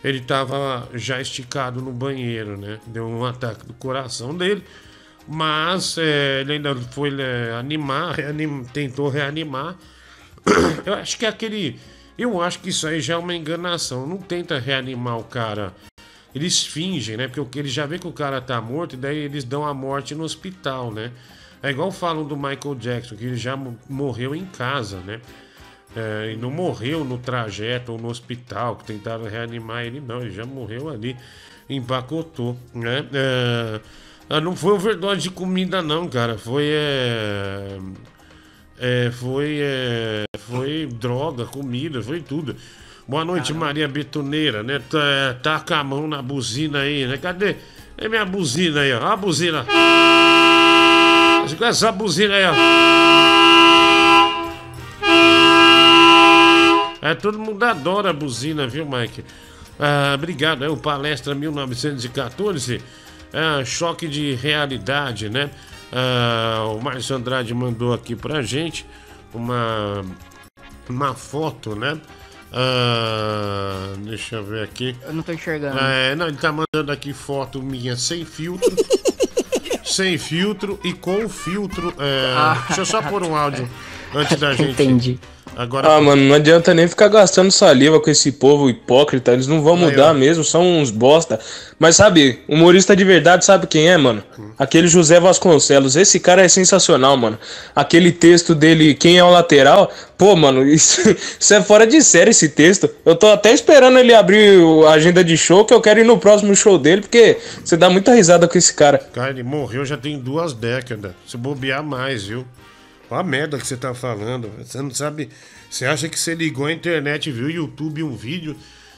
ele 0.04 0.20
tava 0.22 0.88
já 0.94 1.20
esticado 1.20 1.82
no 1.82 1.92
banheiro, 1.92 2.58
né? 2.58 2.80
Deu 2.88 3.08
um 3.08 3.26
ataque 3.26 3.66
do 3.66 3.74
coração 3.74 4.36
dele. 4.36 4.64
Mas 5.28 5.98
é, 5.98 6.42
ele 6.42 6.54
ainda 6.54 6.76
foi 6.76 7.10
é, 7.20 7.54
animar, 7.58 8.16
reanim- 8.16 8.64
tentou 8.66 9.08
reanimar. 9.10 9.76
Eu 10.86 10.96
acho 10.96 11.18
que 11.18 11.26
é 11.26 11.30
aquele. 11.30 11.80
Eu 12.18 12.42
acho 12.42 12.60
que 12.60 12.70
isso 12.70 12.86
aí 12.88 13.00
já 13.00 13.14
é 13.14 13.18
uma 13.18 13.34
enganação. 13.36 14.06
Não 14.06 14.18
tenta 14.18 14.60
reanimar 14.60 15.18
o 15.18 15.24
cara. 15.24 15.74
Eles 16.34 16.64
fingem, 16.66 17.18
né? 17.18 17.28
Porque 17.28 17.60
eles 17.60 17.74
já 17.74 17.86
vê 17.86 18.00
que 18.00 18.08
o 18.08 18.12
cara 18.14 18.40
tá 18.40 18.62
morto 18.62 18.94
e 18.94 18.98
daí 18.98 19.18
eles 19.18 19.44
dão 19.44 19.66
a 19.66 19.74
morte 19.74 20.16
no 20.16 20.24
hospital, 20.24 20.92
né? 20.92 21.12
É 21.62 21.70
igual 21.70 21.92
falam 21.92 22.24
do 22.24 22.36
Michael 22.36 22.76
Jackson, 22.76 23.16
que 23.16 23.26
ele 23.26 23.38
já 23.38 23.56
mo- 23.56 23.78
morreu 23.90 24.34
em 24.34 24.46
casa, 24.46 25.00
né? 25.02 25.20
É, 25.96 26.32
e 26.34 26.38
não 26.38 26.50
morreu 26.50 27.04
no 27.04 27.18
trajeto 27.18 27.92
ou 27.92 28.00
no 28.00 28.08
hospital, 28.10 28.78
que 28.78 28.86
tentaram 28.86 29.26
reanimar 29.26 29.84
ele, 29.84 30.00
não. 30.00 30.22
Ele 30.22 30.32
já 30.32 30.46
morreu 30.46 30.90
ali, 30.90 31.18
empacotou, 31.70 32.58
né? 32.74 33.06
É, 33.14 33.82
ah, 34.30 34.40
não 34.40 34.56
foi 34.56 34.72
overdose 34.72 35.22
de 35.22 35.30
comida, 35.30 35.82
não, 35.82 36.08
cara. 36.08 36.38
Foi. 36.38 36.64
É, 36.66 37.78
é, 38.80 39.12
foi, 39.12 39.60
é, 39.62 40.24
foi 40.40 40.88
droga, 40.88 41.46
comida, 41.46 42.02
foi 42.02 42.22
tudo. 42.22 42.56
Boa 43.12 43.26
noite, 43.26 43.54
Maria 43.54 43.90
Betoneira, 43.90 44.64
né? 44.64 44.80
Tá, 44.80 45.36
tá 45.44 45.60
com 45.60 45.74
a 45.74 45.84
mão 45.84 46.08
na 46.08 46.22
buzina 46.22 46.80
aí, 46.80 47.06
né? 47.06 47.18
Cadê? 47.18 47.58
É 47.98 48.08
minha 48.08 48.24
buzina 48.24 48.80
aí, 48.80 48.94
ó. 48.94 49.06
A 49.06 49.18
buzina. 49.18 49.66
Essa 51.60 51.92
buzina 51.92 52.36
aí, 52.36 52.44
ó. 52.46 52.54
É, 57.02 57.14
todo 57.14 57.38
mundo 57.38 57.62
adora 57.64 58.12
a 58.12 58.14
buzina, 58.14 58.66
viu, 58.66 58.86
Mike? 58.86 59.26
Ah, 59.78 60.14
obrigado, 60.16 60.64
é 60.64 60.70
o 60.70 60.78
Palestra 60.78 61.36
1914. 61.36 62.82
Ah, 63.34 63.66
choque 63.66 64.08
de 64.08 64.36
realidade, 64.36 65.30
né? 65.30 65.52
Ah, 65.92 66.64
o 66.74 66.80
Márcio 66.80 67.18
Andrade 67.18 67.54
mandou 67.54 67.94
aqui 67.94 68.16
pra 68.16 68.42
gente 68.42 68.86
uma, 69.34 70.02
uma 70.88 71.14
foto, 71.14 71.76
né? 71.76 72.00
Ah, 72.54 73.94
deixa 74.00 74.36
eu 74.38 74.44
ver 74.44 74.64
aqui. 74.64 74.96
Eu 75.06 75.14
não 75.14 75.24
tô 75.24 75.32
enxergando. 75.32 75.80
É, 75.80 76.16
não, 76.16 76.28
ele 76.28 76.38
tá 76.38 76.52
mandando 76.52 76.92
aqui 76.92 77.14
foto 77.14 77.62
minha 77.62 77.96
sem 77.96 78.26
filtro. 78.26 78.70
sem 79.86 80.18
filtro 80.18 80.80
e 80.84 80.94
com 80.94 81.28
filtro. 81.30 81.94
é, 82.00 82.34
Ah. 82.36 82.64
Deixa 82.68 82.82
eu 82.82 82.86
só 82.86 83.02
pôr 83.02 83.24
um 83.24 83.36
áudio 83.36 83.68
antes 84.14 84.38
da 84.40 84.54
gente. 84.56 84.72
Entendi. 84.72 85.20
Agora. 85.62 85.96
Ah, 85.96 86.02
mano, 86.02 86.24
não 86.24 86.34
adianta 86.34 86.74
nem 86.74 86.88
ficar 86.88 87.08
gastando 87.08 87.52
saliva 87.52 88.00
com 88.00 88.10
esse 88.10 88.32
povo 88.32 88.68
hipócrita. 88.68 89.32
Eles 89.32 89.46
não 89.46 89.62
vão 89.62 89.78
mudar 89.78 90.12
mesmo, 90.12 90.44
são 90.44 90.80
uns 90.80 90.90
bosta. 90.90 91.40
Mas 91.78 91.98
sabe, 91.98 92.40
humorista 92.48 92.96
de 92.96 93.04
verdade 93.04 93.46
sabe 93.46 93.68
quem 93.68 93.88
é, 93.88 93.96
mano? 93.96 94.24
Aquele 94.58 94.88
José 94.88 95.20
Vasconcelos. 95.20 95.96
Esse 95.96 96.20
cara 96.20 96.42
é 96.42 96.48
sensacional, 96.48 97.16
mano. 97.16 97.38
Aquele 97.76 98.12
texto 98.12 98.56
dele, 98.56 98.96
quem 98.96 99.20
é 99.20 99.24
o 99.24 99.30
lateral? 99.30 99.92
Pô, 100.18 100.36
mano, 100.36 100.66
isso, 100.68 101.16
isso 101.40 101.54
é 101.54 101.62
fora 101.62 101.86
de 101.86 102.02
série 102.02 102.32
esse 102.32 102.50
texto. 102.50 102.90
Eu 103.06 103.16
tô 103.16 103.28
até 103.28 103.54
esperando 103.54 104.00
ele 104.00 104.16
abrir 104.16 104.60
a 104.88 104.94
agenda 104.94 105.24
de 105.24 105.38
show, 105.38 105.64
que 105.64 105.74
eu 105.76 105.82
quero 105.82 106.00
ir 106.00 106.06
no 106.06 106.18
próximo 106.18 106.56
show 106.56 106.80
dele, 106.80 107.02
porque 107.02 107.38
você 107.64 107.78
dá 107.78 107.88
muita 107.88 108.16
risada 108.16 108.48
com 108.48 108.58
esse 108.58 108.74
cara. 108.74 108.98
Cara, 109.14 109.30
ele 109.30 109.44
morreu 109.44 109.86
já 109.86 109.96
tem 109.96 110.18
duas 110.18 110.54
décadas. 110.54 111.12
Se 111.28 111.38
bobear 111.38 111.84
mais, 111.84 112.24
viu? 112.24 112.48
Olha 113.12 113.20
a 113.20 113.24
merda 113.24 113.58
que 113.58 113.68
você 113.68 113.76
tá 113.76 113.94
falando. 113.94 114.50
Você 114.58 114.82
não 114.82 114.90
sabe. 114.92 115.30
Você 115.70 115.86
acha 115.86 116.08
que 116.08 116.18
você 116.18 116.34
ligou 116.34 116.66
a 116.66 116.72
internet, 116.72 117.30
viu 117.30 117.48
o 117.48 117.52
YouTube 117.52 118.04
um 118.04 118.16
vídeo? 118.16 118.56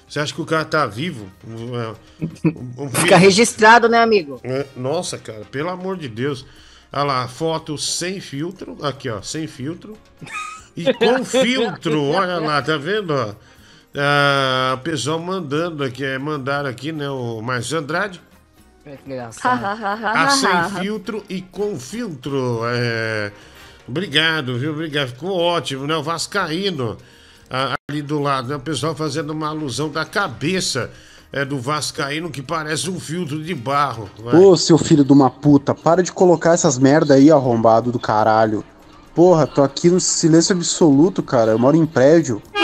Você 0.07 0.19
acha 0.19 0.31
que 0.31 0.39
o 0.39 0.45
cara 0.45 0.63
tá 0.63 0.85
vivo? 0.85 1.27
Um, 2.77 2.89
Fica 2.89 3.17
registrado, 3.17 3.87
né, 3.87 4.03
amigo? 4.03 4.39
É, 4.43 4.65
Nossa, 4.75 5.17
cara, 5.17 5.45
pelo 5.45 5.69
amor 5.69 5.97
de 5.97 6.07
Deus. 6.07 6.45
Olha 6.91 7.03
lá, 7.03 7.27
foto 7.27 7.77
sem 7.77 8.19
filtro. 8.19 8.77
Aqui, 8.83 9.09
ó, 9.09 9.21
sem 9.21 9.47
filtro. 9.47 9.97
E 10.75 10.93
com 10.93 11.23
filtro, 11.25 12.03
olha 12.09 12.37
lá, 12.37 12.61
tá 12.61 12.77
vendo? 12.77 13.11
Ó? 13.13 13.33
Ah, 13.95 14.73
o 14.75 14.77
pessoal 14.79 15.17
mandando 15.19 15.83
aqui, 15.83 16.03
é, 16.03 16.17
mandaram 16.17 16.69
aqui, 16.69 16.91
né? 16.91 17.09
O 17.09 17.41
Márcio 17.41 17.79
Andrade. 17.79 18.21
É 18.85 18.97
que 18.97 19.09
engraçado. 19.09 19.65
A 19.65 20.29
sem 20.29 20.81
filtro 20.81 21.23
e 21.29 21.41
com 21.41 21.79
filtro. 21.79 22.61
É... 22.65 23.31
Obrigado, 23.87 24.57
viu? 24.57 24.71
Obrigado. 24.71 25.09
Ficou 25.09 25.37
ótimo, 25.37 25.85
né? 25.85 25.95
O 25.95 26.03
Vascaíno 26.03 26.97
ah, 27.49 27.75
ali 27.89 28.01
do 28.01 28.19
lado, 28.19 28.47
né? 28.47 28.55
O 28.55 28.59
pessoal 28.59 28.95
fazendo 28.95 29.31
uma 29.31 29.49
alusão 29.49 29.89
da 29.89 30.05
cabeça 30.05 30.89
é, 31.31 31.43
do 31.43 31.59
Vascaíno 31.59 32.29
que 32.29 32.41
parece 32.41 32.89
um 32.89 32.99
filtro 32.99 33.43
de 33.43 33.53
barro. 33.53 34.09
né? 34.19 34.33
Ô, 34.39 34.55
seu 34.55 34.77
filho 34.77 35.03
de 35.03 35.11
uma 35.11 35.29
puta, 35.29 35.75
para 35.75 36.01
de 36.03 36.11
colocar 36.11 36.53
essas 36.53 36.77
merda 36.77 37.15
aí, 37.15 37.31
arrombado 37.31 37.91
do 37.91 37.99
caralho. 37.99 38.63
Porra, 39.13 39.45
tô 39.45 39.61
aqui 39.61 39.89
no 39.89 39.99
silêncio 39.99 40.55
absoluto, 40.55 41.21
cara. 41.21 41.51
Eu 41.51 41.59
moro 41.59 41.77
em 41.77 41.85
prédio. 41.85 42.41
Tô 42.51 42.59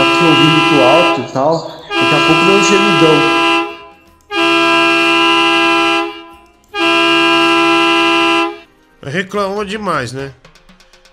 aqui 0.00 0.24
ouvindo 0.24 0.68
pro 0.68 0.82
alto 0.82 1.20
e 1.20 1.32
tal. 1.32 1.54
Daqui 1.88 2.14
a 2.14 2.26
pouco 2.26 2.44
vem 2.46 2.56
um 2.56 2.64
gemidão. 2.64 3.40
Reclamou 9.02 9.64
demais, 9.64 10.12
né? 10.12 10.32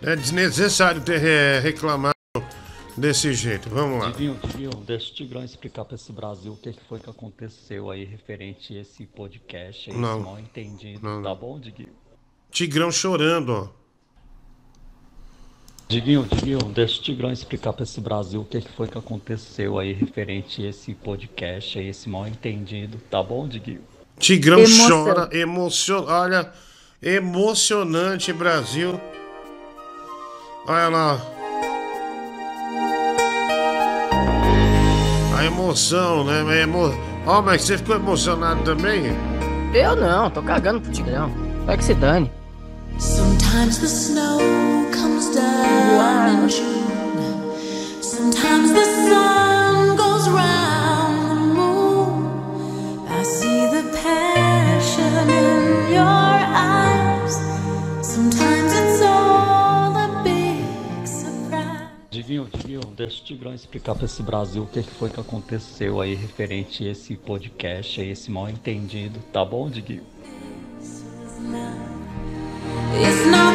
É 0.02 0.16
desnecessário 0.16 1.02
ter 1.02 1.24
é, 1.24 1.60
reclamado 1.60 2.14
desse 2.96 3.34
jeito. 3.34 3.70
Vamos 3.70 4.00
lá. 4.00 4.12
Diguinho, 4.12 4.40
Diguinho, 4.44 4.70
deixa 4.86 5.12
o 5.12 5.14
Tigrão 5.16 5.44
explicar 5.44 5.86
pra 5.86 5.96
esse 5.96 6.12
Brasil 6.12 6.54
o 6.54 6.58
que, 6.58 6.74
foi 6.88 7.00
que 7.00 7.10
aconteceu 7.10 7.90
aí 7.90 8.04
referente 8.06 8.78
a 8.78 8.82
esse 8.82 9.06
podcast 9.06 9.90
aí, 9.90 9.98
Não. 9.98 10.18
esse 10.18 10.26
mal 10.26 10.40
entendido. 10.40 11.00
Não, 11.08 11.24
tá 11.24 11.34
bom, 11.34 11.60
Diguinho? 11.60 11.94
Tigrão 12.52 12.92
chorando, 12.92 13.50
ó. 13.50 13.70
Diguinho, 15.88 16.28
Diguinho, 16.30 16.60
deixa 16.74 17.00
o 17.00 17.04
Tigrão 17.04 17.32
explicar 17.32 17.72
pra 17.72 17.84
esse 17.84 18.02
Brasil 18.02 18.42
o 18.42 18.46
que, 18.46 18.60
foi 18.76 18.88
que 18.88 18.98
aconteceu 18.98 19.80
aí 19.80 19.94
referente 19.94 20.66
a 20.66 20.70
esse 20.70 20.94
podcast 20.94 21.80
aí, 21.80 21.88
esse 21.88 22.10
mal 22.10 22.28
entendido. 22.28 22.98
Tá 23.10 23.24
bom, 23.24 23.48
Diguinho? 23.48 23.82
Tigrão 24.20 24.60
Emoção. 24.60 25.06
chora, 25.06 25.30
emocion... 25.32 26.06
olha, 26.08 26.52
emocionante 27.02 28.34
Brasil. 28.34 29.00
Olha 30.68 30.90
lá. 30.90 31.22
A 35.38 35.46
emoção, 35.46 36.26
né? 36.26 36.44
A 36.46 36.62
emo... 36.62 36.94
Ó, 37.26 37.42
mas 37.42 37.62
você 37.62 37.78
ficou 37.78 37.96
emocionado 37.96 38.62
também? 38.64 39.16
Eu 39.74 39.96
não, 39.96 40.30
tô 40.30 40.42
cagando 40.42 40.82
pro 40.82 40.92
Tigrão. 40.92 41.32
Vai 41.66 41.78
que 41.78 41.86
se 41.86 41.94
dane. 41.94 42.30
Sometimes 43.00 43.78
the 43.78 43.86
snow 43.86 44.40
comes 44.92 45.34
down 45.34 46.44
in 46.44 46.50
June. 46.50 48.02
Sometimes 48.02 48.74
the 48.74 48.84
sun 48.84 49.37
Diguinho, 62.28 62.50
Diguinho, 62.54 62.82
deixa 62.94 63.22
o 63.22 63.24
Tigrão 63.24 63.54
explicar 63.54 63.96
pra 63.96 64.04
esse 64.04 64.22
Brasil 64.22 64.64
o 64.64 64.68
que, 64.68 64.84
foi 64.84 65.10
que 65.10 65.18
aconteceu 65.18 66.02
aí 66.02 66.14
referente 66.14 66.86
a 66.86 66.92
esse 66.92 67.16
podcast 67.16 68.02
aí, 68.02 68.10
esse 68.10 68.30
mal 68.30 68.50
entendido. 68.50 69.18
Tá 69.32 69.46
bom, 69.46 69.70
Diguinho? 69.70 70.04
It's 73.00 73.26
not 73.28 73.47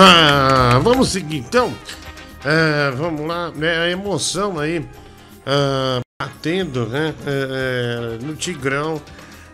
Ah, 0.00 0.78
vamos 0.82 1.08
seguir 1.08 1.38
então. 1.38 1.74
É, 2.44 2.92
vamos 2.92 3.26
lá, 3.26 3.50
né? 3.50 3.78
A 3.78 3.90
emoção 3.90 4.58
aí 4.58 4.84
ah, 5.44 6.00
batendo, 6.22 6.86
né? 6.86 7.14
é, 7.26 8.18
é, 8.20 8.24
no 8.24 8.36
Tigrão. 8.36 9.02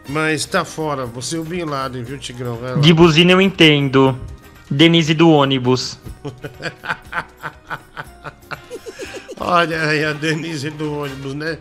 Mas 0.07 0.45
tá 0.45 0.65
fora. 0.65 1.07
Você 1.07 1.37
é 1.37 1.39
o 1.39 1.45
Bin 1.45 1.65
Laden, 1.65 2.03
viu, 2.03 2.19
Tigrão? 2.19 2.59
De 2.81 2.93
buzina 2.93 3.33
eu 3.33 3.41
entendo. 3.41 4.19
Denise 4.71 5.15
do 5.15 5.31
ônibus. 5.31 5.99
Olha 9.41 9.83
aí 9.83 10.05
a 10.05 10.12
Denise 10.12 10.71
do 10.71 10.93
ônibus, 10.93 11.35
né? 11.35 11.59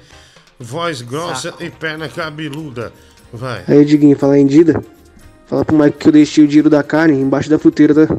Voz 0.60 1.02
grossa 1.02 1.54
e 1.60 1.70
perna 1.70 2.10
cabeluda. 2.10 2.92
Vai. 3.32 3.64
Aí, 3.68 3.86
Diguinho, 3.86 4.18
falar 4.18 4.40
em 4.40 4.46
Dida. 4.46 4.84
Fala 5.48 5.66
pro 5.66 5.78
Mike 5.78 5.98
que 5.98 6.08
eu 6.08 6.12
deixei 6.12 6.44
o 6.44 6.48
dinheiro 6.48 6.70
da 6.70 6.84
carne 6.84 7.20
embaixo 7.20 7.50
da 7.50 7.58
fruteira, 7.58 7.94
tá? 7.94 8.16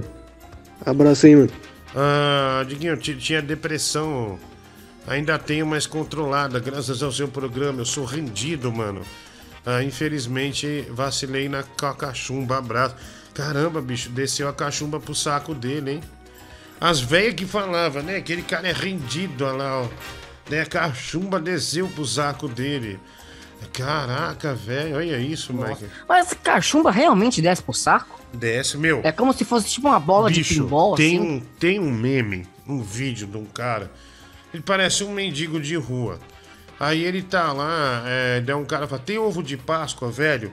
Abraço 0.84 1.26
aí, 1.26 1.36
mano. 1.36 1.50
Ah, 1.94 2.64
Diguinho, 2.66 2.96
ti- 2.96 3.16
tinha 3.16 3.40
depressão. 3.40 4.38
Ainda 5.06 5.38
tenho, 5.38 5.66
mas 5.66 5.86
controlada, 5.86 6.58
graças 6.58 7.02
ao 7.02 7.12
seu 7.12 7.28
programa. 7.28 7.80
Eu 7.80 7.84
sou 7.84 8.04
rendido, 8.04 8.72
mano. 8.72 9.02
Ah, 9.64 9.82
infelizmente, 9.82 10.86
vacilei 10.90 11.48
na 11.48 11.62
ca- 11.62 11.94
cachumba. 11.94 12.58
Abraço. 12.58 12.96
Caramba, 13.32 13.80
bicho, 13.80 14.08
desceu 14.10 14.48
a 14.48 14.52
cachumba 14.52 15.00
pro 15.00 15.14
saco 15.14 15.54
dele, 15.54 15.90
hein? 15.92 16.00
As 16.80 17.00
velhas 17.00 17.34
que 17.34 17.46
falavam, 17.46 18.02
né? 18.02 18.16
Aquele 18.16 18.42
cara 18.42 18.68
é 18.68 18.72
rendido, 18.72 19.44
olha 19.44 19.56
lá, 19.56 19.82
ó. 19.82 19.88
Né? 20.50 20.60
A 20.60 20.66
cachumba 20.66 21.40
desceu 21.40 21.88
pro 21.88 22.04
saco 22.04 22.46
dele. 22.48 22.98
Caraca, 23.72 24.54
velho, 24.54 24.96
olha 24.96 25.18
isso, 25.18 25.52
Mike. 25.52 25.86
Mas 26.08 26.32
cachumba 26.34 26.90
realmente 26.90 27.42
desce 27.42 27.62
pro 27.62 27.72
saco? 27.72 28.20
Desce, 28.32 28.76
meu. 28.76 29.00
É 29.02 29.10
como 29.10 29.32
se 29.32 29.44
fosse 29.44 29.68
tipo 29.68 29.88
uma 29.88 29.98
bola 29.98 30.30
de 30.30 30.40
Bicho, 30.40 30.62
pinball, 30.62 30.94
tem, 30.94 31.18
assim. 31.18 31.28
um, 31.28 31.40
tem 31.58 31.80
um 31.80 31.90
meme, 31.90 32.46
um 32.66 32.82
vídeo 32.82 33.26
de 33.26 33.36
um 33.36 33.44
cara. 33.44 33.90
Ele 34.52 34.62
parece 34.62 35.02
um 35.02 35.12
mendigo 35.12 35.60
de 35.60 35.74
rua. 35.76 36.18
Aí 36.78 37.02
ele 37.02 37.22
tá 37.22 37.52
lá, 37.52 38.02
é, 38.06 38.40
daí 38.40 38.54
um 38.54 38.64
cara 38.64 38.86
fala: 38.86 39.02
Tem 39.04 39.18
ovo 39.18 39.42
de 39.42 39.56
Páscoa, 39.56 40.10
velho? 40.10 40.52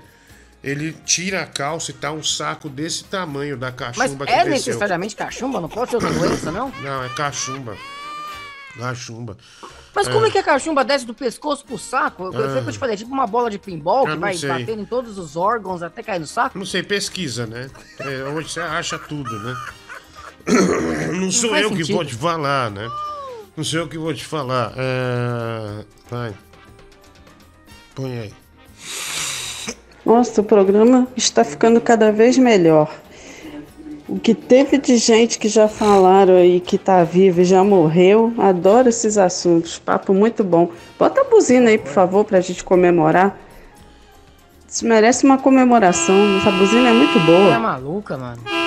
ele 0.63 0.93
tira 1.05 1.41
a 1.41 1.45
calça 1.47 1.89
e 1.89 1.93
tá 1.93 2.11
um 2.11 2.21
saco 2.21 2.69
desse 2.69 3.03
tamanho 3.05 3.57
da 3.57 3.67
Mas 3.71 3.97
cachumba 3.97 4.25
que 4.27 4.31
é 4.31 4.35
desceu. 4.43 4.51
necessariamente 4.51 5.15
cachumba? 5.15 5.59
Não 5.59 5.67
pode 5.67 5.89
ser 5.89 5.95
outra 5.95 6.11
doença, 6.13 6.51
não? 6.51 6.71
Não, 6.83 7.03
é 7.03 7.09
cachumba. 7.09 7.75
Cachumba. 8.77 9.37
Mas 9.93 10.07
como 10.07 10.25
é 10.25 10.31
que 10.31 10.37
a 10.37 10.43
cachumba 10.43 10.83
desce 10.85 11.05
do 11.05 11.13
pescoço 11.13 11.65
pro 11.65 11.77
saco? 11.77 12.23
Eu 12.33 12.45
Ah. 12.45 12.53
sei 12.53 12.61
que 12.61 12.69
eu 12.69 12.73
te 12.73 12.79
falei, 12.79 12.95
é 12.95 12.97
tipo 12.97 13.11
uma 13.13 13.27
bola 13.27 13.49
de 13.49 13.57
pinball 13.59 14.05
que 14.05 14.11
não 14.11 14.19
vai 14.19 14.33
sei. 14.35 14.47
batendo 14.49 14.81
em 14.81 14.85
todos 14.85 15.17
os 15.17 15.35
órgãos 15.35 15.83
até 15.83 16.01
cair 16.01 16.19
no 16.19 16.27
saco? 16.27 16.57
Não 16.57 16.65
sei, 16.65 16.81
pesquisa, 16.81 17.45
né? 17.45 17.69
É, 17.99 18.23
hoje 18.23 18.49
você 18.49 18.61
acha 18.61 18.97
tudo, 18.97 19.29
né? 19.39 19.55
Não 21.19 21.29
sou 21.31 21.49
faz 21.51 21.63
eu 21.63 21.69
que 21.69 21.77
sentido. 21.77 21.95
vou 21.95 22.05
te 22.05 22.15
falar, 22.15 22.71
né? 22.71 22.87
Não 23.55 23.63
sou 23.63 23.79
eu 23.81 23.87
que 23.87 23.97
vou 23.97 24.13
te 24.13 24.23
falar. 24.25 24.71
É... 24.77 25.85
Vai. 26.09 26.33
Põe 27.93 28.17
aí. 28.19 28.33
Nossa, 30.05 30.41
o 30.41 30.43
programa 30.43 31.07
está 31.15 31.43
ficando 31.43 31.79
cada 31.79 32.11
vez 32.11 32.37
melhor. 32.37 32.89
O 34.11 34.19
que 34.19 34.35
teve 34.35 34.77
de 34.77 34.97
gente 34.97 35.39
que 35.39 35.47
já 35.47 35.69
falaram 35.69 36.35
aí 36.35 36.59
que 36.59 36.77
tá 36.77 37.01
viva 37.01 37.41
e 37.41 37.45
já 37.45 37.63
morreu, 37.63 38.33
adoro 38.37 38.89
esses 38.89 39.17
assuntos. 39.17 39.79
Papo 39.79 40.13
muito 40.13 40.43
bom. 40.43 40.69
Bota 40.99 41.21
a 41.21 41.23
buzina 41.23 41.69
aí, 41.69 41.77
por 41.77 41.93
favor, 41.93 42.25
pra 42.25 42.41
gente 42.41 42.61
comemorar. 42.61 43.37
Isso 44.67 44.85
merece 44.85 45.25
uma 45.25 45.37
comemoração. 45.37 46.13
Essa 46.39 46.51
buzina 46.51 46.89
é 46.89 46.93
muito 46.93 47.17
Ela 47.19 47.23
é 47.23 47.25
boa. 47.25 47.59
maluca, 47.59 48.17
mano. 48.17 48.60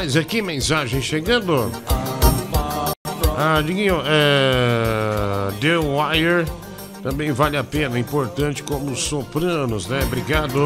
Mais 0.00 0.16
aqui 0.16 0.40
mensagem 0.40 1.02
chegando? 1.02 1.70
Ah, 3.36 3.60
Diguinho, 3.60 4.00
é... 4.06 5.52
The 5.60 5.76
Wire 5.76 6.50
também 7.02 7.32
vale 7.32 7.58
a 7.58 7.62
pena, 7.62 7.98
importante 7.98 8.62
como 8.62 8.92
os 8.92 9.00
Sopranos, 9.00 9.88
né? 9.88 10.00
Obrigado. 10.04 10.64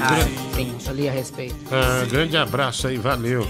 Ah, 0.00 0.16
sim, 0.56 0.74
eu 0.84 0.92
li 0.92 1.08
a 1.08 1.12
respeito. 1.12 1.54
Ah, 1.70 2.04
grande 2.10 2.36
abraço 2.36 2.88
aí, 2.88 2.96
valeu. 2.96 3.46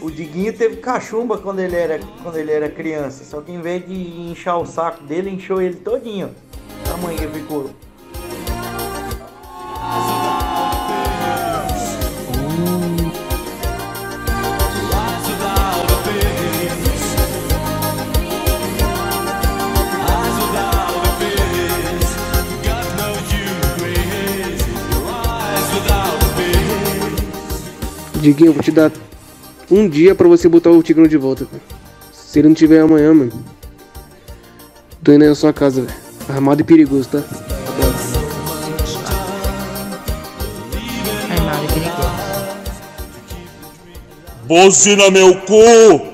O 0.00 0.10
Diguinho 0.10 0.52
teve 0.52 0.78
cachumba 0.78 1.38
quando 1.38 1.60
ele 1.60 1.76
era, 1.76 2.00
quando 2.20 2.36
ele 2.36 2.50
era 2.50 2.68
criança, 2.68 3.22
só 3.22 3.40
que 3.40 3.52
em 3.52 3.60
vez 3.60 3.86
de 3.86 3.94
inchar 3.94 4.58
o 4.58 4.66
saco 4.66 5.04
dele, 5.04 5.30
inchou 5.30 5.62
ele 5.62 5.76
todinho. 5.76 6.34
Tamanho 6.84 7.16
que 7.16 7.28
ficou. 7.28 7.70
Diguinho, 28.24 28.48
eu 28.48 28.52
vou 28.54 28.62
te 28.62 28.70
dar 28.70 28.90
um 29.70 29.86
dia 29.86 30.14
pra 30.14 30.26
você 30.26 30.48
botar 30.48 30.70
o 30.70 30.82
Tigrão 30.82 31.06
de 31.06 31.18
volta, 31.18 31.44
cara. 31.44 31.62
Se 32.10 32.38
ele 32.38 32.48
não 32.48 32.54
tiver 32.54 32.80
amanhã, 32.80 33.12
mano. 33.12 33.44
Tô 35.02 35.12
indo 35.12 35.24
aí 35.24 35.28
na 35.28 35.34
sua 35.34 35.52
casa, 35.52 35.82
velho. 35.82 35.94
Armado 36.26 36.62
e 36.62 36.64
perigoso, 36.64 37.06
tá? 37.10 37.18
Nada, 41.44 41.64
é 41.64 41.68
perigoso. 41.74 42.14
Buzina 44.46 45.10
meu 45.10 45.34
cu! 45.42 46.13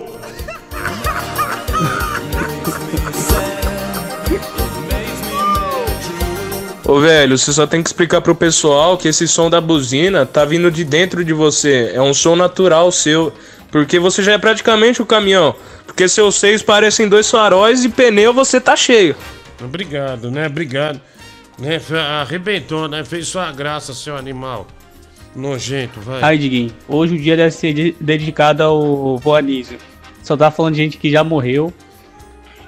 Ô 6.90 6.98
velho, 6.98 7.38
você 7.38 7.52
só 7.52 7.68
tem 7.68 7.84
que 7.84 7.88
explicar 7.88 8.20
pro 8.20 8.34
pessoal 8.34 8.98
que 8.98 9.06
esse 9.06 9.28
som 9.28 9.48
da 9.48 9.60
buzina 9.60 10.26
tá 10.26 10.44
vindo 10.44 10.68
de 10.72 10.82
dentro 10.82 11.24
de 11.24 11.32
você. 11.32 11.92
É 11.94 12.02
um 12.02 12.12
som 12.12 12.34
natural 12.34 12.90
seu. 12.90 13.32
Porque 13.70 14.00
você 14.00 14.24
já 14.24 14.32
é 14.32 14.38
praticamente 14.38 15.00
o 15.00 15.06
caminhão. 15.06 15.54
Porque 15.86 16.08
seus 16.08 16.34
seios 16.34 16.64
parecem 16.64 17.08
dois 17.08 17.30
faróis 17.30 17.84
e 17.84 17.88
pneu 17.88 18.34
você 18.34 18.60
tá 18.60 18.74
cheio. 18.74 19.14
Obrigado, 19.62 20.32
né? 20.32 20.48
Obrigado. 20.48 21.00
Né? 21.56 21.80
Arrebentou, 22.20 22.88
né? 22.88 23.04
Fez 23.04 23.28
sua 23.28 23.52
graça, 23.52 23.94
seu 23.94 24.16
animal. 24.16 24.66
Nojento, 25.36 26.00
vai. 26.00 26.20
Aí, 26.24 26.38
Diguinho, 26.38 26.72
hoje 26.88 27.14
o 27.14 27.18
dia 27.20 27.36
deve 27.36 27.52
ser 27.52 27.72
de- 27.72 27.94
dedicado 28.00 28.64
ao 28.64 29.16
Voanísio. 29.16 29.78
Só 30.24 30.36
tá 30.36 30.50
falando 30.50 30.74
de 30.74 30.82
gente 30.82 30.98
que 30.98 31.08
já 31.08 31.22
morreu. 31.22 31.72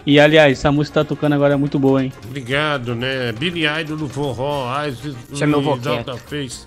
E 0.04 0.18
aliás, 0.18 0.58
essa 0.58 0.72
música 0.72 1.00
que 1.00 1.06
tá 1.06 1.08
tocando 1.14 1.34
agora 1.34 1.54
é 1.54 1.56
muito 1.56 1.78
boa, 1.78 2.02
hein? 2.02 2.12
Obrigado, 2.24 2.94
né? 2.94 3.32
Billy 3.32 3.66
Idol 3.66 3.96
do 3.96 4.08
forró, 4.08 4.68
Isso 4.86 5.42
é 5.42 5.46
meu 5.46 5.76
Delta 5.76 6.16
Face. 6.16 6.66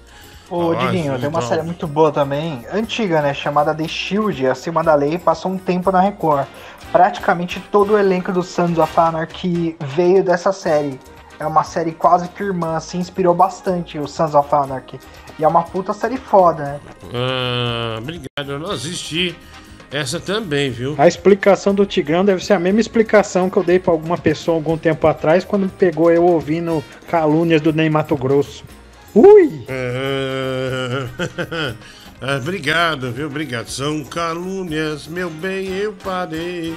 Ô, 0.50 0.72
Ah, 0.72 0.76
Diguinho, 0.86 1.20
tem 1.20 1.28
uma 1.28 1.42
série 1.42 1.64
muito 1.64 1.88
boa 1.88 2.12
também, 2.12 2.66
antiga, 2.72 3.22
né? 3.22 3.34
Chamada 3.34 3.74
The 3.74 3.88
Shield, 3.88 4.46
Acima 4.48 4.84
da 4.84 4.94
Lei, 4.94 5.18
passou 5.18 5.52
um 5.52 5.58
tempo 5.58 5.92
na 5.92 6.00
Record. 6.00 6.46
Praticamente 6.92 7.60
todo 7.72 7.94
o 7.94 7.98
elenco 7.98 8.32
do 8.32 8.44
Sons 8.44 8.78
of 8.78 8.98
Anarchy 9.00 9.76
veio 9.82 10.24
dessa 10.24 10.52
série. 10.54 11.00
É 11.40 11.46
uma 11.46 11.64
série 11.64 11.92
quase 11.92 12.30
que 12.30 12.44
irmã, 12.44 12.78
assim, 12.78 13.00
inspirou 13.00 13.34
bastante 13.34 13.98
o 14.00 14.08
Sons 14.08 14.36
of 14.36 14.48
Anarchy. 14.54 15.00
E 15.38 15.44
é 15.44 15.48
uma 15.48 15.64
puta 15.64 15.92
série 15.92 16.16
foda, 16.16 16.64
né? 16.64 16.80
Ah, 17.14 17.98
obrigado, 17.98 18.52
eu 18.52 18.60
não 18.60 18.72
assisti. 18.72 19.36
Essa 19.92 20.20
também, 20.20 20.72
viu? 20.72 20.96
A 20.98 21.08
explicação 21.08 21.74
do 21.74 21.86
Tigrão 21.86 22.26
deve 22.26 22.44
ser 22.44 22.54
a 22.54 22.60
mesma 22.60 22.82
explicação 22.82 23.50
que 23.50 23.58
eu 23.58 23.64
dei 23.64 23.80
pra 23.80 23.92
alguma 23.94 24.18
pessoa 24.18 24.58
algum 24.58 24.78
tempo 24.78 25.06
atrás 25.08 25.46
quando 25.46 25.70
pegou 25.70 26.12
eu 26.12 26.24
ouvindo 26.24 26.84
calúnias 27.08 27.62
do 27.62 27.72
Ney 27.72 27.90
Mato 27.90 28.16
Grosso. 28.16 28.64
Ui! 29.14 29.66
Ah, 29.70 31.08
ah, 32.22 32.38
obrigado, 32.38 33.12
viu? 33.12 33.28
Obrigado. 33.28 33.70
São 33.70 34.04
calúnias, 34.04 35.08
meu 35.08 35.30
bem, 35.30 35.68
eu 35.70 35.94
parei. 35.94 36.76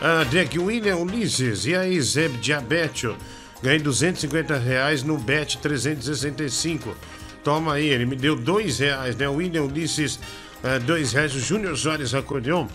Ah, 0.00 0.24
Jack 0.30 0.58
William 0.58 0.96
Ulisses 0.96 1.66
e 1.66 1.74
aí, 1.74 2.00
Zeb 2.00 2.36
Diabetio. 2.38 3.16
Ganhei 3.62 3.80
250 3.80 4.56
reais 4.56 5.02
no 5.02 5.18
Bet 5.18 5.58
365. 5.58 6.96
Toma 7.42 7.74
aí, 7.74 7.88
ele 7.88 8.06
me 8.06 8.14
deu 8.14 8.36
dois 8.36 8.78
reais, 8.78 9.16
né? 9.16 9.28
William 9.28 9.64
Ulisses, 9.64 10.20
ah, 10.62 10.78
dois 10.78 11.12
reais. 11.12 11.34
O 11.34 11.40
Júnior 11.40 11.76
Soares 11.76 12.14
Acordeon. 12.14 12.66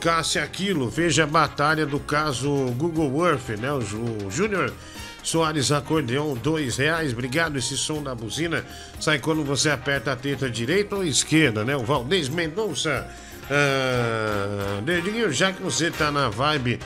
Cássia 0.00 0.42
Aquilo, 0.42 0.88
veja 0.90 1.24
a 1.24 1.26
batalha 1.26 1.86
do 1.86 2.00
caso 2.00 2.50
Google 2.76 3.26
Earth, 3.26 3.50
né? 3.50 3.72
O 3.72 4.30
Júnior 4.30 4.72
Soares 5.22 5.72
Acordeon, 5.72 6.34
dois 6.34 6.76
reais. 6.76 7.12
Obrigado, 7.12 7.56
esse 7.56 7.76
som 7.76 8.02
da 8.02 8.14
buzina 8.14 8.64
sai 9.00 9.18
quando 9.18 9.42
você 9.44 9.70
aperta 9.70 10.12
a 10.12 10.16
teta 10.16 10.50
direita 10.50 10.96
ou 10.96 11.04
esquerda, 11.04 11.64
né? 11.64 11.76
O 11.76 11.84
Valdez 11.84 12.28
Mendonça. 12.28 13.08
Ah, 13.50 14.80
Dedinho, 14.82 15.32
já 15.32 15.52
que 15.52 15.62
você 15.62 15.90
tá 15.90 16.10
na 16.10 16.28
vibe 16.28 16.78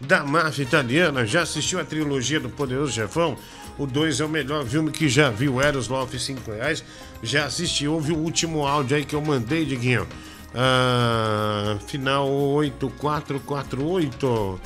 da 0.00 0.24
máfia 0.24 0.62
italiana, 0.62 1.24
já 1.24 1.42
assistiu 1.42 1.80
a 1.80 1.84
trilogia 1.84 2.38
do 2.38 2.50
Poderoso 2.50 2.92
Chefão? 2.92 3.38
O 3.78 3.86
2 3.86 4.20
é 4.20 4.24
o 4.24 4.28
melhor 4.28 4.64
filme 4.64 4.90
que 4.90 5.08
já 5.08 5.30
viu, 5.30 5.60
Eros 5.60 5.86
Love 5.88 6.18
5 6.18 6.50
reais. 6.50 6.82
Já 7.22 7.44
assisti, 7.46 7.86
ouve 7.86 8.12
o 8.12 8.16
último 8.16 8.66
áudio 8.66 8.96
aí 8.96 9.04
que 9.04 9.14
eu 9.14 9.20
mandei, 9.20 9.66
Diguinho. 9.66 10.06
Ah, 10.54 11.76
final 11.86 12.30
8448. 12.30 14.60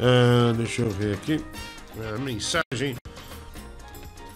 Ah, 0.00 0.52
deixa 0.56 0.82
eu 0.82 0.90
ver 0.90 1.14
aqui. 1.14 1.40
Ah, 1.98 2.18
mensagem. 2.18 2.96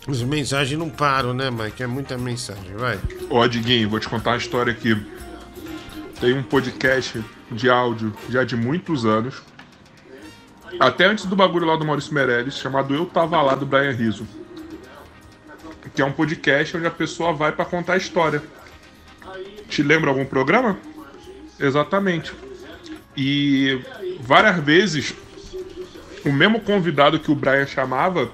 As 0.08 0.22
mensagens 0.22 0.78
não 0.78 0.88
param, 0.88 1.34
né, 1.34 1.50
Mike? 1.50 1.82
É 1.82 1.86
muita 1.86 2.16
mensagem, 2.16 2.74
vai. 2.76 2.98
Ó, 3.28 3.46
Diguinho, 3.46 3.90
vou 3.90 3.98
te 3.98 4.08
contar 4.08 4.30
uma 4.30 4.38
história 4.38 4.72
aqui. 4.72 4.96
Tem 6.20 6.32
um 6.32 6.42
podcast 6.42 7.22
de 7.50 7.68
áudio 7.68 8.14
já 8.28 8.44
de 8.44 8.54
muitos 8.54 9.04
anos. 9.04 9.42
Até 10.78 11.06
antes 11.06 11.24
do 11.24 11.34
bagulho 11.34 11.66
lá 11.66 11.76
do 11.76 11.84
Maurício 11.84 12.14
Meirelles, 12.14 12.58
chamado 12.58 12.94
Eu 12.94 13.06
Tava 13.06 13.40
Lá 13.42 13.54
do 13.54 13.66
Brian 13.66 13.92
Rizzo. 13.92 14.26
Que 15.94 16.02
é 16.02 16.04
um 16.04 16.12
podcast 16.12 16.76
onde 16.76 16.86
a 16.86 16.90
pessoa 16.90 17.32
vai 17.32 17.52
pra 17.52 17.64
contar 17.64 17.94
a 17.94 17.96
história. 17.96 18.42
Te 19.68 19.82
lembra 19.82 20.10
algum 20.10 20.24
programa? 20.24 20.78
Exatamente. 21.58 22.32
E 23.16 23.80
várias 24.20 24.58
vezes 24.58 25.14
o 26.24 26.32
mesmo 26.32 26.60
convidado 26.60 27.18
que 27.18 27.30
o 27.30 27.34
Brian 27.34 27.66
chamava 27.66 28.30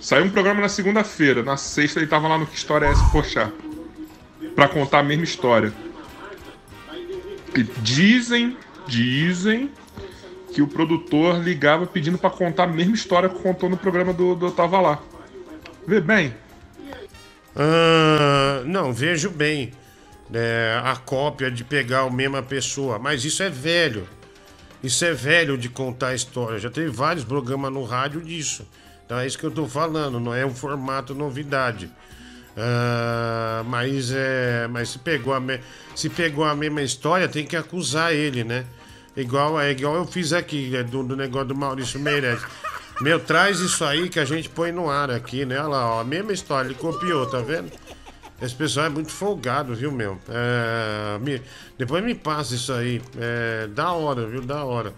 saiu 0.00 0.24
um 0.24 0.30
programa 0.30 0.62
na 0.62 0.68
segunda-feira, 0.68 1.42
na 1.42 1.56
sexta 1.56 2.00
ele 2.00 2.06
tava 2.06 2.26
lá 2.26 2.38
no 2.38 2.46
Que 2.46 2.56
História 2.56 2.86
é 2.86 2.90
essa, 2.90 3.04
Poxa, 3.10 3.52
pra 4.54 4.66
contar 4.66 5.00
a 5.00 5.02
mesma 5.02 5.24
história. 5.24 5.72
E 7.54 7.62
dizem, 7.82 8.56
Dizem 8.90 9.70
que 10.52 10.60
o 10.62 10.66
produtor 10.66 11.38
ligava 11.38 11.86
pedindo 11.86 12.18
pra 12.18 12.30
contar 12.30 12.64
a 12.64 12.66
mesma 12.66 12.94
história 12.94 13.28
que 13.28 13.40
contou 13.40 13.68
no 13.68 13.76
programa 13.76 14.12
do, 14.12 14.34
do 14.34 14.50
Tava 14.50 14.80
Lá. 14.80 14.98
Vê 15.86 16.00
bem. 16.00 16.34
Ah, 17.56 18.62
não, 18.66 18.92
vejo 18.92 19.30
bem. 19.30 19.72
É, 20.32 20.80
a 20.84 20.94
cópia 20.96 21.50
de 21.50 21.64
pegar 21.64 22.00
a 22.02 22.10
mesma 22.10 22.42
pessoa. 22.42 22.98
Mas 22.98 23.24
isso 23.24 23.42
é 23.42 23.50
velho. 23.50 24.06
Isso 24.82 25.04
é 25.04 25.12
velho 25.12 25.58
de 25.58 25.68
contar 25.68 26.14
história. 26.14 26.58
Já 26.58 26.70
teve 26.70 26.88
vários 26.88 27.24
programas 27.24 27.72
no 27.72 27.84
rádio 27.84 28.20
disso. 28.22 28.66
Então 29.04 29.18
é 29.18 29.26
isso 29.26 29.38
que 29.38 29.44
eu 29.44 29.50
tô 29.50 29.66
falando, 29.66 30.20
não 30.20 30.32
é 30.32 30.46
um 30.46 30.54
formato 30.54 31.14
novidade. 31.14 31.90
Ah, 32.56 33.62
mas 33.66 34.12
é. 34.12 34.68
Mas 34.68 34.90
se 34.90 34.98
pegou, 34.98 35.34
a 35.34 35.40
me- 35.40 35.60
se 35.94 36.08
pegou 36.08 36.44
a 36.44 36.54
mesma 36.54 36.82
história, 36.82 37.28
tem 37.28 37.44
que 37.44 37.56
acusar 37.56 38.12
ele, 38.14 38.44
né? 38.44 38.64
Igual, 39.16 39.60
é 39.60 39.70
igual 39.72 39.94
eu 39.96 40.06
fiz 40.06 40.32
aqui, 40.32 40.74
é, 40.76 40.82
do, 40.82 41.02
do 41.02 41.16
negócio 41.16 41.48
do 41.48 41.54
Maurício 41.54 41.98
Meirelles. 41.98 42.42
Meu, 43.00 43.18
traz 43.18 43.60
isso 43.60 43.84
aí 43.84 44.08
que 44.08 44.20
a 44.20 44.24
gente 44.24 44.48
põe 44.48 44.72
no 44.72 44.90
ar 44.90 45.10
aqui, 45.10 45.44
né? 45.44 45.58
Olha 45.58 45.68
lá, 45.68 45.94
ó, 45.96 46.00
a 46.00 46.04
mesma 46.04 46.32
história, 46.32 46.68
ele 46.68 46.74
copiou, 46.76 47.26
tá 47.26 47.38
vendo? 47.40 47.70
Esse 48.40 48.54
pessoal 48.54 48.86
é 48.86 48.88
muito 48.88 49.10
folgado, 49.10 49.74
viu, 49.74 49.90
meu? 49.90 50.18
É, 50.28 51.18
me- 51.18 51.42
depois 51.78 52.02
me 52.04 52.14
passa 52.14 52.54
isso 52.54 52.72
aí. 52.72 53.00
É, 53.18 53.66
da 53.68 53.92
hora, 53.92 54.26
viu? 54.26 54.40
Da 54.42 54.64
hora. 54.64 54.94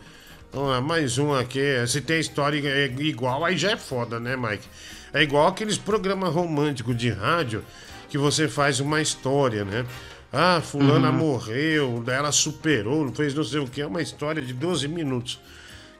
Vamos 0.52 0.68
lá, 0.70 0.80
mais 0.80 1.16
um 1.18 1.32
aqui. 1.34 1.60
Se 1.86 2.00
tem 2.00 2.20
história 2.20 2.60
é 2.68 2.86
igual, 3.00 3.44
aí 3.44 3.56
já 3.56 3.70
é 3.72 3.76
foda, 3.76 4.20
né, 4.20 4.36
Mike? 4.36 4.68
É 5.14 5.22
igual 5.22 5.46
aqueles 5.46 5.78
programas 5.78 6.32
românticos 6.32 6.96
de 6.96 7.08
rádio 7.10 7.64
que 8.08 8.18
você 8.18 8.46
faz 8.48 8.78
uma 8.78 9.00
história, 9.00 9.64
né? 9.64 9.86
Ah, 10.32 10.60
fulana 10.62 11.10
Uhum. 11.10 11.16
morreu, 11.18 12.02
daí 12.04 12.16
ela 12.16 12.32
superou, 12.32 13.12
fez 13.12 13.34
não 13.34 13.44
sei 13.44 13.60
o 13.60 13.66
que. 13.66 13.82
É 13.82 13.86
uma 13.86 14.00
história 14.02 14.40
de 14.42 14.52
12 14.54 14.88
minutos 14.88 15.38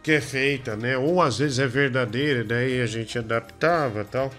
que 0.02 0.12
é 0.12 0.20
feita, 0.20 0.74
né? 0.76 0.96
Ou 0.96 1.20
às 1.22 1.38
vezes 1.38 1.58
é 1.58 1.66
verdadeira, 1.66 2.42
daí 2.42 2.80
a 2.80 2.86
gente 2.86 3.18
adaptava 3.18 4.00
e 4.00 4.04
tal. 4.04 4.30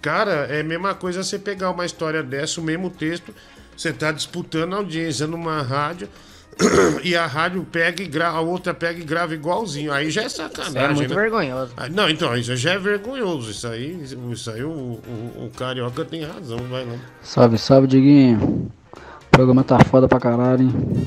Cara, 0.00 0.46
é 0.48 0.60
a 0.60 0.64
mesma 0.64 0.94
coisa 0.94 1.22
você 1.24 1.38
pegar 1.38 1.70
uma 1.70 1.84
história 1.84 2.22
dessa, 2.22 2.60
o 2.60 2.64
mesmo 2.64 2.88
texto, 2.90 3.34
você 3.76 3.92
tá 3.92 4.12
disputando 4.12 4.74
a 4.74 4.76
audiência 4.76 5.26
numa 5.26 5.60
rádio 5.62 6.08
e 7.02 7.16
a 7.16 7.26
rádio 7.26 7.64
pega 7.70 8.02
e 8.02 8.06
grava, 8.06 8.38
a 8.38 8.40
outra 8.40 8.72
pega 8.74 9.00
e 9.00 9.04
grava 9.04 9.34
igualzinho. 9.34 9.92
Aí 9.92 10.10
já 10.10 10.22
é 10.22 10.28
sacanagem. 10.28 10.76
Isso 10.76 10.78
é 10.78 10.94
muito 10.94 11.14
né? 11.14 11.20
vergonhoso. 11.22 11.72
Ah, 11.76 11.88
Não, 11.88 12.08
então, 12.08 12.36
isso 12.36 12.54
já 12.56 12.72
é 12.74 12.78
vergonhoso. 12.78 13.50
Isso 13.50 13.66
aí, 13.66 14.00
isso 14.32 14.50
aí 14.50 14.62
o, 14.62 14.68
o, 14.70 15.46
o 15.46 15.50
carioca 15.56 16.04
tem 16.04 16.24
razão, 16.24 16.58
vai 16.68 16.84
lá. 16.84 16.96
Salve, 17.22 17.58
salve, 17.58 17.86
Diguinho. 17.88 18.70
O 19.38 19.40
programa 19.40 19.62
tá 19.62 19.78
foda 19.84 20.08
pra 20.08 20.18
caralho, 20.18 20.62
hein? 20.64 21.06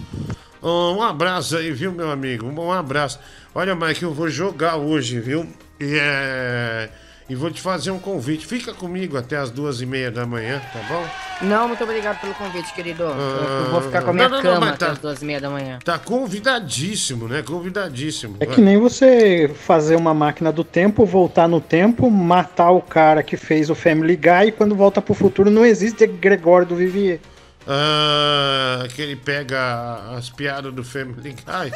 Um 0.63 1.01
abraço 1.01 1.57
aí, 1.57 1.69
viu, 1.69 1.91
meu 1.91 2.09
amigo? 2.09 2.45
Um 2.47 2.71
abraço. 2.71 3.19
Olha, 3.53 3.75
Mike, 3.75 4.03
eu 4.03 4.13
vou 4.13 4.29
jogar 4.29 4.77
hoje, 4.77 5.19
viu? 5.19 5.45
E, 5.77 5.97
é... 5.99 6.87
e 7.29 7.35
vou 7.35 7.51
te 7.51 7.59
fazer 7.59 7.91
um 7.91 7.99
convite. 7.99 8.45
Fica 8.47 8.73
comigo 8.73 9.17
até 9.17 9.35
as 9.35 9.51
duas 9.51 9.81
e 9.81 9.85
meia 9.85 10.09
da 10.09 10.25
manhã, 10.25 10.61
tá 10.71 10.79
bom? 10.87 11.05
Não, 11.45 11.67
muito 11.67 11.83
obrigado 11.83 12.21
pelo 12.21 12.33
convite, 12.35 12.73
querido. 12.73 13.03
Eu- 13.03 13.09
Ah, 13.11 13.63
eu 13.65 13.71
vou 13.71 13.81
ficar 13.81 14.01
com 14.01 14.11
a 14.11 14.13
minha 14.13 14.29
não, 14.29 14.37
não, 14.37 14.43
não, 14.45 14.53
cama 14.53 14.65
mas 14.67 14.75
até 14.75 14.85
tá- 14.85 14.91
as 14.93 14.99
duas 14.99 15.21
e 15.21 15.25
meia 15.25 15.41
da 15.41 15.49
manhã. 15.49 15.79
Tá 15.83 15.99
convidadíssimo, 15.99 17.27
né? 17.27 17.41
Convidadíssimo. 17.41 18.37
É 18.39 18.45
que 18.45 18.61
nem 18.61 18.77
você 18.77 19.51
fazer 19.53 19.97
uma 19.97 20.13
máquina 20.13 20.53
do 20.53 20.63
tempo, 20.63 21.05
voltar 21.05 21.49
no 21.49 21.59
tempo, 21.59 22.09
matar 22.09 22.71
o 22.71 22.81
cara 22.81 23.23
que 23.23 23.35
fez 23.35 23.69
o 23.69 23.75
Family 23.75 24.15
Guy 24.15 24.47
e 24.47 24.51
quando 24.53 24.73
volta 24.73 25.01
pro 25.01 25.13
futuro 25.13 25.51
não 25.51 25.65
existe 25.65 26.07
Gregório 26.07 26.65
do 26.65 26.77
Vivier. 26.77 27.19
Ah, 27.67 28.87
que 28.93 29.01
ele 29.01 29.15
pega 29.15 30.15
as 30.17 30.29
piadas 30.29 30.73
do 30.73 30.83
Family 30.83 31.31
Guy. 31.31 31.71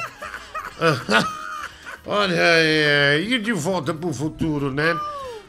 Ah, 0.80 1.24
Olha, 2.08 2.36
é, 2.38 3.20
e 3.20 3.40
de 3.40 3.52
volta 3.52 3.92
pro 3.92 4.14
futuro, 4.14 4.72
né? 4.72 4.96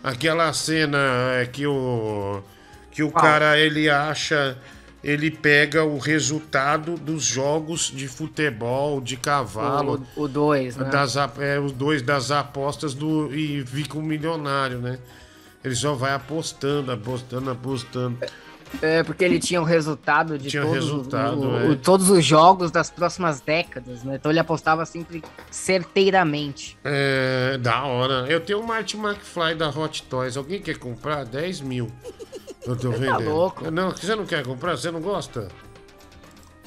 Aquela 0.02 0.52
cena 0.54 0.98
é, 1.34 1.46
que 1.46 1.66
o 1.66 2.42
que 2.90 3.02
o 3.02 3.10
cara 3.10 3.58
ele 3.58 3.90
acha, 3.90 4.56
ele 5.04 5.30
pega 5.30 5.84
o 5.84 5.98
resultado 5.98 6.94
dos 6.94 7.22
jogos 7.22 7.92
de 7.94 8.08
futebol, 8.08 9.02
de 9.02 9.18
cavalo, 9.18 10.02
O 10.16 10.26
2, 10.26 10.78
né? 10.78 10.88
das, 10.88 11.14
é, 11.38 11.60
os 11.60 11.72
dois 11.72 12.00
das 12.00 12.30
apostas 12.30 12.94
do 12.94 13.30
e 13.34 13.66
fica 13.66 13.98
um 13.98 14.02
milionário, 14.02 14.78
né? 14.78 14.98
Ele 15.62 15.74
só 15.74 15.92
vai 15.92 16.14
apostando, 16.14 16.90
apostando, 16.90 17.50
apostando. 17.50 18.16
É, 18.22 18.30
porque 19.04 19.24
ele 19.24 19.38
tinha 19.38 19.60
o 19.60 19.64
resultado 19.64 20.38
de 20.38 20.50
todos, 20.50 20.72
resultado, 20.74 21.40
o- 21.48 21.56
é. 21.58 21.64
o- 21.70 21.76
todos 21.76 22.10
os 22.10 22.24
jogos 22.24 22.70
das 22.70 22.90
próximas 22.90 23.40
décadas, 23.40 24.02
né? 24.02 24.16
Então 24.16 24.30
ele 24.30 24.38
apostava 24.40 24.84
sempre 24.84 25.22
certeiramente. 25.50 26.76
É, 26.84 27.58
da 27.58 27.82
hora. 27.84 28.26
Eu 28.28 28.40
tenho 28.40 28.60
um 28.60 28.66
Martin 28.66 28.98
McFly 28.98 29.54
da 29.54 29.68
Hot 29.68 30.02
Toys. 30.04 30.36
Alguém 30.36 30.60
quer 30.60 30.78
comprar? 30.78 31.24
10 31.24 31.60
mil. 31.60 31.90
Eu 32.66 32.76
tô 32.76 32.90
Você 32.92 33.06
tá 33.06 33.16
vendendo. 33.18 33.30
louco. 33.30 33.70
Não, 33.70 33.90
você 33.90 34.14
não 34.14 34.26
quer 34.26 34.42
comprar? 34.44 34.76
Você 34.76 34.90
não 34.90 35.00
gosta? 35.00 35.48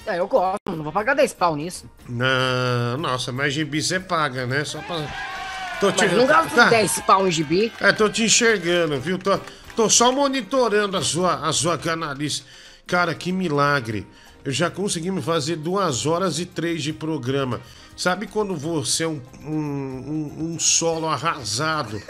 É, 0.05 0.17
eu 0.19 0.27
gosto, 0.27 0.57
não 0.69 0.83
vou 0.83 0.91
pagar 0.93 1.13
10 1.13 1.33
pau 1.33 1.55
nisso. 1.55 1.85
Não, 2.07 2.97
nossa, 2.97 3.31
mas 3.31 3.53
gibi 3.53 3.81
você 3.81 3.99
paga, 3.99 4.45
né? 4.45 4.63
Só 4.63 4.79
pra. 4.81 4.97
Tô 5.79 5.91
Mas 5.97 6.11
não 6.11 6.25
gasto 6.27 6.55
Tá. 6.55 6.69
10 6.69 6.99
pau 7.01 7.27
em 7.27 7.31
gibi. 7.31 7.71
É, 7.79 7.91
tô 7.93 8.09
te 8.09 8.23
enxergando, 8.23 8.99
viu? 8.99 9.17
Tô, 9.17 9.39
tô 9.79 9.89
só 9.89 10.11
monitorando 10.11 10.97
a 10.97 11.01
sua, 11.01 11.35
a 11.47 11.53
sua 11.53 11.77
canalice. 11.77 12.43
Cara, 12.85 13.15
que 13.15 13.31
milagre. 13.31 14.05
Eu 14.43 14.51
já 14.51 14.69
consegui 14.69 15.09
me 15.09 15.21
fazer 15.21 15.55
duas 15.55 16.05
horas 16.05 16.37
e 16.37 16.45
três 16.45 16.83
de 16.83 16.91
programa. 16.91 17.61
Sabe 17.95 18.27
quando 18.27 18.57
você 18.57 19.05
é 19.05 19.07
um, 19.07 19.21
um, 19.41 19.53
um- 19.55 20.51
um 20.55 20.59
solo 20.59 21.07
arrasado? 21.07 22.01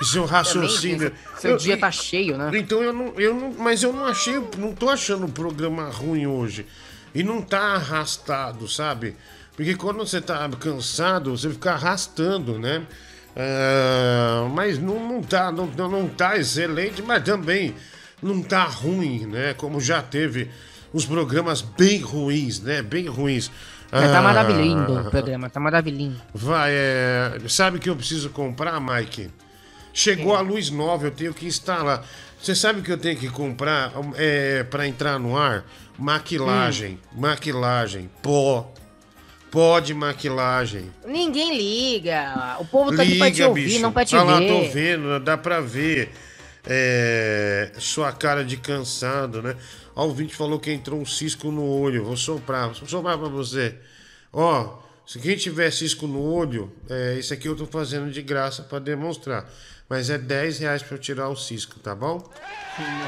Seu 0.00 0.24
raciocínio. 0.24 1.10
Também, 1.10 1.38
seu 1.38 1.56
dia 1.58 1.76
tá 1.76 1.90
cheio, 1.90 2.38
né? 2.38 2.50
Então 2.54 2.82
eu 2.82 2.94
não, 2.94 3.08
eu 3.20 3.34
não. 3.34 3.52
Mas 3.58 3.82
eu 3.82 3.92
não 3.92 4.06
achei. 4.06 4.42
Não 4.56 4.72
tô 4.74 4.88
achando 4.88 5.26
o 5.26 5.30
programa 5.30 5.90
ruim 5.90 6.26
hoje. 6.26 6.64
E 7.14 7.22
não 7.22 7.42
tá 7.42 7.74
arrastado, 7.74 8.66
sabe? 8.66 9.14
Porque 9.54 9.74
quando 9.74 9.98
você 9.98 10.18
tá 10.18 10.48
cansado, 10.58 11.36
você 11.36 11.50
fica 11.50 11.72
arrastando, 11.72 12.58
né? 12.58 12.86
Ah, 13.36 14.48
mas 14.52 14.78
não, 14.78 15.08
não 15.08 15.22
tá, 15.22 15.50
não, 15.52 15.66
não 15.66 16.08
tá 16.08 16.36
excelente, 16.36 17.02
mas 17.02 17.22
também 17.22 17.74
não 18.22 18.42
tá 18.42 18.64
ruim, 18.64 19.26
né? 19.26 19.54
Como 19.54 19.80
já 19.80 20.02
teve 20.02 20.50
uns 20.92 21.06
programas 21.06 21.62
bem 21.62 22.00
ruins, 22.00 22.60
né? 22.60 22.82
Bem 22.82 23.06
ruins. 23.06 23.50
Tá 23.90 24.18
Ah, 24.18 24.22
maravilhoso 24.22 25.00
o 25.00 25.10
programa, 25.10 25.50
tá 25.50 25.58
maravilhoso. 25.58 26.16
Vai, 26.32 26.70
é. 26.72 27.38
Sabe 27.48 27.78
o 27.78 27.80
que 27.80 27.90
eu 27.90 27.96
preciso 27.96 28.30
comprar, 28.30 28.80
Mike? 28.80 29.30
Chegou 29.92 30.36
a 30.36 30.40
luz 30.40 30.70
nova, 30.70 31.06
eu 31.06 31.10
tenho 31.10 31.34
que 31.34 31.46
instalar. 31.46 32.06
Você 32.40 32.54
sabe 32.54 32.80
o 32.80 32.82
que 32.82 32.92
eu 32.92 32.98
tenho 32.98 33.18
que 33.18 33.28
comprar 33.28 33.92
é, 34.16 34.62
para 34.62 34.86
entrar 34.86 35.18
no 35.18 35.36
ar? 35.36 35.64
Maquilagem. 35.98 36.98
Maquilagem. 37.12 38.08
Pó. 38.22 38.72
Pó 39.50 39.80
de 39.80 39.92
maquilagem. 39.94 40.92
Ninguém 41.04 41.56
liga. 41.56 42.56
O 42.60 42.64
povo 42.64 42.94
tá 42.94 43.02
aqui 43.02 43.18
pra 43.18 43.26
te 43.30 43.34
Liga, 43.34 43.48
ouvir, 43.48 43.64
bicho. 43.64 43.80
não 43.80 43.92
pra 43.92 44.04
te 44.04 44.14
ah 44.14 44.22
lá, 44.22 44.38
ver. 44.38 44.46
tô 44.48 44.70
vendo, 44.72 45.20
dá 45.20 45.36
pra 45.36 45.60
ver. 45.60 46.10
é, 46.66 47.72
sua 47.78 48.12
cara 48.12 48.44
de 48.44 48.56
cansado, 48.56 49.42
né? 49.42 49.56
Ó, 49.96 50.04
o 50.04 50.08
ouvinte 50.08 50.34
falou 50.36 50.60
que 50.60 50.70
entrou 50.70 51.00
um 51.00 51.06
cisco 51.06 51.50
no 51.50 51.64
olho. 51.64 52.04
Vou 52.04 52.16
soprar, 52.16 52.68
vou 52.68 52.86
soprar 52.88 53.18
pra 53.18 53.28
você. 53.28 53.74
Ó, 54.32 54.78
se 55.04 55.18
quem 55.18 55.36
tiver 55.36 55.70
cisco 55.72 56.06
no 56.06 56.22
olho, 56.22 56.72
é, 56.88 57.16
isso 57.18 57.34
aqui 57.34 57.48
eu 57.48 57.56
tô 57.56 57.66
fazendo 57.66 58.10
de 58.10 58.22
graça 58.22 58.62
pra 58.62 58.78
demonstrar. 58.78 59.50
Mas 59.88 60.08
é 60.10 60.16
10 60.18 60.60
reais 60.60 60.82
pra 60.84 60.94
eu 60.96 61.00
tirar 61.00 61.28
o 61.28 61.34
cisco, 61.34 61.80
tá 61.80 61.94
bom? 61.96 62.18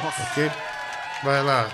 Nossa. 0.02 0.22
Ok? 0.32 0.50
Vai 1.22 1.40
lá. 1.44 1.70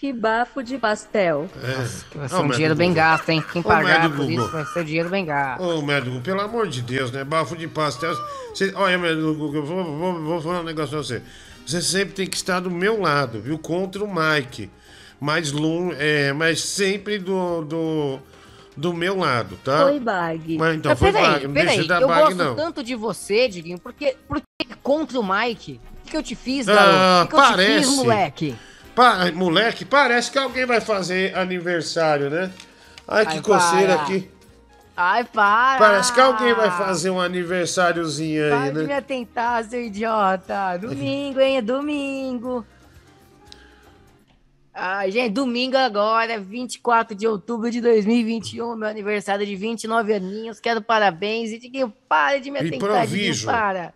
Que 0.00 0.14
bafo 0.14 0.62
de 0.62 0.78
pastel. 0.78 1.46
É. 1.62 2.16
Vai 2.16 2.26
ser 2.26 2.34
Ô, 2.36 2.40
um 2.40 2.48
dinheiro 2.48 2.74
bem 2.74 2.90
gasto, 2.94 3.28
hein? 3.28 3.44
Quem 3.52 3.62
pagar 3.62 4.00
médico 4.00 4.16
por 4.16 4.30
isso 4.30 4.40
Google. 4.40 4.48
vai 4.50 4.64
ser 4.64 4.84
dinheiro 4.84 5.10
bem 5.10 5.26
gasto. 5.26 5.62
Ô, 5.62 5.82
médico, 5.82 6.20
pelo 6.22 6.40
amor 6.40 6.68
de 6.68 6.80
Deus, 6.80 7.10
né? 7.10 7.22
Bafo 7.22 7.54
de 7.54 7.68
pastel. 7.68 8.14
Você, 8.48 8.72
olha, 8.74 8.96
médico, 8.96 9.34
vou, 9.34 9.62
vou, 9.62 10.22
vou 10.24 10.40
falar 10.40 10.60
um 10.60 10.64
negócio 10.64 10.92
pra 10.92 10.98
você. 11.00 11.22
Você 11.66 11.82
sempre 11.82 12.14
tem 12.14 12.26
que 12.26 12.34
estar 12.34 12.60
do 12.60 12.70
meu 12.70 12.98
lado, 12.98 13.42
viu? 13.42 13.58
Contra 13.58 14.02
o 14.02 14.08
Mike. 14.08 14.70
Mais 15.20 15.52
longe, 15.52 15.94
é, 15.98 16.32
mas 16.32 16.62
sempre 16.62 17.18
do, 17.18 17.60
do, 17.60 18.18
do 18.74 18.94
meu 18.94 19.18
lado, 19.18 19.58
tá? 19.62 19.82
Foi 19.82 20.00
bag. 20.00 20.56
Mas 20.56 20.76
então, 20.76 20.92
Mas 20.92 20.98
foi 20.98 21.12
peraí, 21.12 21.30
bag, 21.30 21.46
não 21.46 21.52
deixa 21.52 21.68
peraí, 21.68 21.82
de 21.82 21.88
dar 21.88 22.00
eu 22.00 22.08
bag, 22.08 22.20
gosto 22.22 22.36
não. 22.38 22.56
tanto 22.56 22.82
de 22.82 22.94
você, 22.94 23.48
Diguinho, 23.48 23.78
porque, 23.78 24.16
porque 24.26 24.46
contra 24.82 25.20
o 25.20 25.22
Mike? 25.22 25.78
O 26.00 26.04
que, 26.04 26.10
que 26.12 26.16
eu 26.16 26.22
te 26.22 26.34
fiz, 26.34 26.66
Ah, 26.66 26.72
garoto? 26.72 26.96
O 27.24 27.28
que, 27.28 27.36
que 27.36 27.60
eu 27.60 27.76
te 27.76 27.84
fiz, 27.84 27.96
moleque? 27.96 28.56
Pa- 29.00 29.32
moleque, 29.32 29.86
parece 29.86 30.30
que 30.30 30.36
alguém 30.36 30.66
vai 30.66 30.78
fazer 30.78 31.34
aniversário, 31.34 32.28
né? 32.28 32.52
Ai, 33.08 33.24
que 33.24 33.36
Ai, 33.36 33.40
coceira 33.40 33.94
para. 33.94 34.02
aqui. 34.02 34.30
Ai, 34.94 35.24
para! 35.24 35.78
Parece 35.78 36.12
que 36.12 36.20
alguém 36.20 36.52
vai 36.52 36.70
fazer 36.70 37.08
um 37.08 37.18
aniversáriozinho 37.18 38.44
aí, 38.44 38.50
Para 38.50 38.72
de 38.72 38.78
me 38.80 38.86
né? 38.88 38.96
atentar, 38.98 39.64
seu 39.64 39.80
idiota. 39.80 40.76
Domingo, 40.76 41.40
hein? 41.40 41.56
É 41.56 41.62
domingo. 41.62 42.66
Ai, 44.74 45.10
gente, 45.10 45.32
domingo 45.32 45.78
agora, 45.78 46.38
24 46.38 47.16
de 47.16 47.26
outubro 47.26 47.70
de 47.70 47.80
2021, 47.80 48.76
meu 48.76 48.86
aniversário 48.86 49.46
de 49.46 49.56
29 49.56 50.12
aninhos. 50.12 50.60
Quero 50.60 50.82
parabéns. 50.82 51.52
E 51.52 51.58
Diguinho, 51.58 51.90
pare 52.06 52.38
de 52.40 52.50
me 52.50 52.58
atentar, 52.58 53.06
Diguinho, 53.06 53.46
para. 53.46 53.94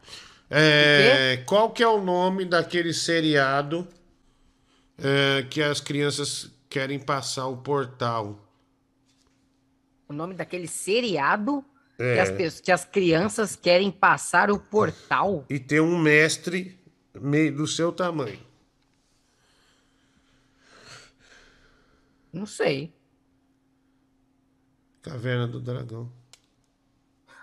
É, 0.50 1.42
qual 1.44 1.68
que 1.68 1.82
é 1.82 1.88
o 1.88 2.00
nome 2.00 2.46
daquele 2.46 2.94
seriado 2.94 3.86
é, 4.98 5.42
que 5.50 5.62
as 5.62 5.80
crianças 5.80 6.50
querem 6.68 6.98
passar 6.98 7.46
o 7.46 7.56
portal? 7.56 8.38
O 10.08 10.12
nome 10.12 10.34
daquele 10.34 10.66
seriado 10.68 11.64
É. 11.98 12.14
que, 12.36 12.42
as, 12.42 12.60
que 12.60 12.72
as 12.72 12.84
crianças 12.84 13.56
querem 13.56 13.90
passar 13.90 14.50
o 14.50 14.58
portal. 14.58 15.44
E 15.48 15.58
ter 15.58 15.80
um 15.80 15.98
mestre 15.98 16.78
meio 17.14 17.54
do 17.54 17.66
seu 17.66 17.92
tamanho. 17.92 18.40
Não 22.32 22.46
sei. 22.46 22.92
Caverna 25.02 25.46
do 25.46 25.60
Dragão. 25.60 26.10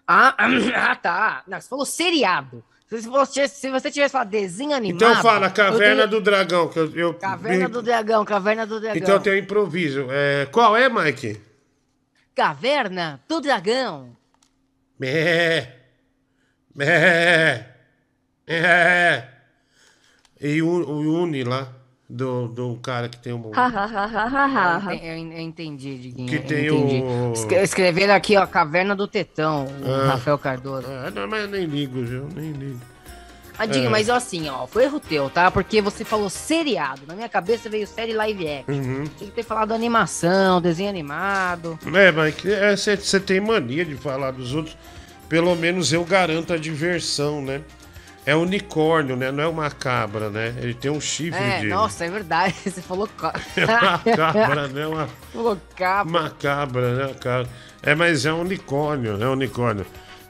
Ah, 0.06 0.36
ah, 0.76 0.96
tá. 0.96 1.44
Não, 1.48 1.60
você 1.62 1.70
falou 1.70 1.86
seriado. 1.86 2.64
Se 3.00 3.08
você, 3.08 3.48
se 3.48 3.70
você 3.72 3.90
tivesse 3.90 4.12
falado 4.12 4.30
desenho 4.30 4.74
animado. 4.76 5.02
Então 5.02 5.22
fala, 5.24 5.50
Caverna 5.50 5.80
teria- 5.80 6.08
do 6.08 6.20
Dragão. 6.20 6.68
Que 6.68 6.78
eu, 6.80 6.92
eu- 6.96 7.14
Caverna 7.14 7.70
do 7.70 7.82
Dragão, 7.82 8.26
Caverna 8.26 8.66
do 8.68 8.80
Dragão. 8.82 8.98
Então 9.02 9.20
tem 9.20 9.34
um 9.34 9.38
improviso. 9.38 10.08
É, 10.12 10.46
qual 10.52 10.76
é, 10.76 10.90
Mike? 10.90 11.40
Caverna 12.36 13.22
do 13.30 13.40
Dragão. 13.40 14.16
Mé. 15.00 15.74
Mé. 16.76 17.68
É. 18.46 19.24
E 20.40 20.62
o, 20.62 20.68
o 20.68 21.22
Uni 21.24 21.44
lá, 21.46 21.72
do, 22.12 22.48
do 22.48 22.76
cara 22.82 23.08
que 23.08 23.18
tem 23.18 23.34
um. 23.34 23.52
Eu 23.52 23.52
Eu 25.08 25.18
en- 25.18 25.34
eu 25.34 25.40
entendi, 25.40 25.98
Diguinho. 25.98 26.28
Que 26.30 26.40
tem 26.40 26.68
entendi. 26.68 27.02
o- 27.04 27.34
Escre- 27.34 27.64
Escreveram 27.64 28.14
aqui, 28.14 28.36
ó, 28.38 28.46
Caverna 28.46 28.96
do 28.96 29.08
Tetão, 29.08 29.66
o 29.84 29.92
Ah. 29.94 30.08
Rafael 30.12 30.38
Cardoso. 30.38 30.88
Ah, 30.90 31.10
não, 31.10 31.28
mas 31.28 31.44
eu 31.44 31.48
nem 31.48 31.66
ligo, 31.66 32.04
viu? 32.04 32.28
Nem 32.36 32.52
ligo. 32.52 32.80
Ah, 33.58 33.66
Diguinho, 33.66 33.88
É. 33.88 33.90
mas 33.90 34.10
assim, 34.10 34.50
ó, 34.50 34.66
foi 34.66 34.86
erro 34.86 35.00
teu, 35.00 35.30
tá? 35.30 35.52
Porque 35.52 35.82
você 35.82 36.04
falou 36.04 36.30
seriado. 36.30 37.02
Na 37.08 37.14
minha 37.14 37.30
cabeça 37.30 37.70
veio 37.70 37.86
série 37.86 38.12
live 38.14 38.48
action. 38.48 38.74
Uhum. 38.76 39.04
Tinha 39.18 39.30
que 39.30 39.36
ter 39.36 39.44
falado 39.44 39.72
animação, 39.74 40.60
desenho 40.60 40.90
animado. 40.90 41.78
É, 41.94 42.12
Mike, 42.12 42.48
você 42.98 43.20
tem 43.20 43.40
mania 43.40 43.86
de 43.86 43.96
falar 43.96 44.32
dos 44.32 44.54
outros. 44.56 44.76
Pelo 45.30 45.56
menos 45.56 45.94
eu 45.94 46.04
garanto 46.04 46.52
a 46.54 46.58
diversão, 46.58 47.42
né? 47.42 47.62
É 48.26 48.36
unicórnio, 48.36 49.16
né? 49.16 49.32
Não 49.32 49.44
é 49.44 49.48
uma 49.48 49.70
cabra, 49.72 50.30
né? 50.30 50.54
Ele 50.60 50.74
tem 50.76 50.92
um 50.92 51.02
chifre 51.02 51.40
É, 51.42 51.60
de. 51.62 51.68
nossa, 51.68 52.06
é 52.06 52.10
verdade. 52.10 52.54
Você 52.64 52.82
falou. 52.82 53.08
ca- 53.08 53.34
É 53.58 53.66
uma 53.66 53.98
cabra, 54.18 54.68
né? 54.68 54.86
Uma, 54.88 55.10
Falou 55.34 55.58
cabra. 55.76 56.10
uma 56.20 56.30
cabra, 56.30 56.94
né? 57.08 57.14
Cabra. 57.20 57.50
É, 57.82 57.96
mas 57.96 58.26
é 58.26 58.32
um 58.34 58.42
unicórnio, 58.42 59.18
né? 59.18 59.28
Unicórnio. 59.28 59.86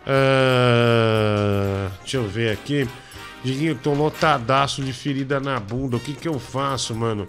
Ah, 0.07 1.89
deixa 2.01 2.17
eu 2.17 2.27
ver 2.27 2.51
aqui. 2.51 2.87
Diguinho, 3.43 3.75
tô 3.75 3.93
lotadaço 3.93 4.81
de 4.83 4.93
ferida 4.93 5.39
na 5.39 5.59
bunda. 5.59 5.97
O 5.97 5.99
que 5.99 6.13
que 6.13 6.27
eu 6.27 6.39
faço, 6.39 6.93
mano? 6.95 7.27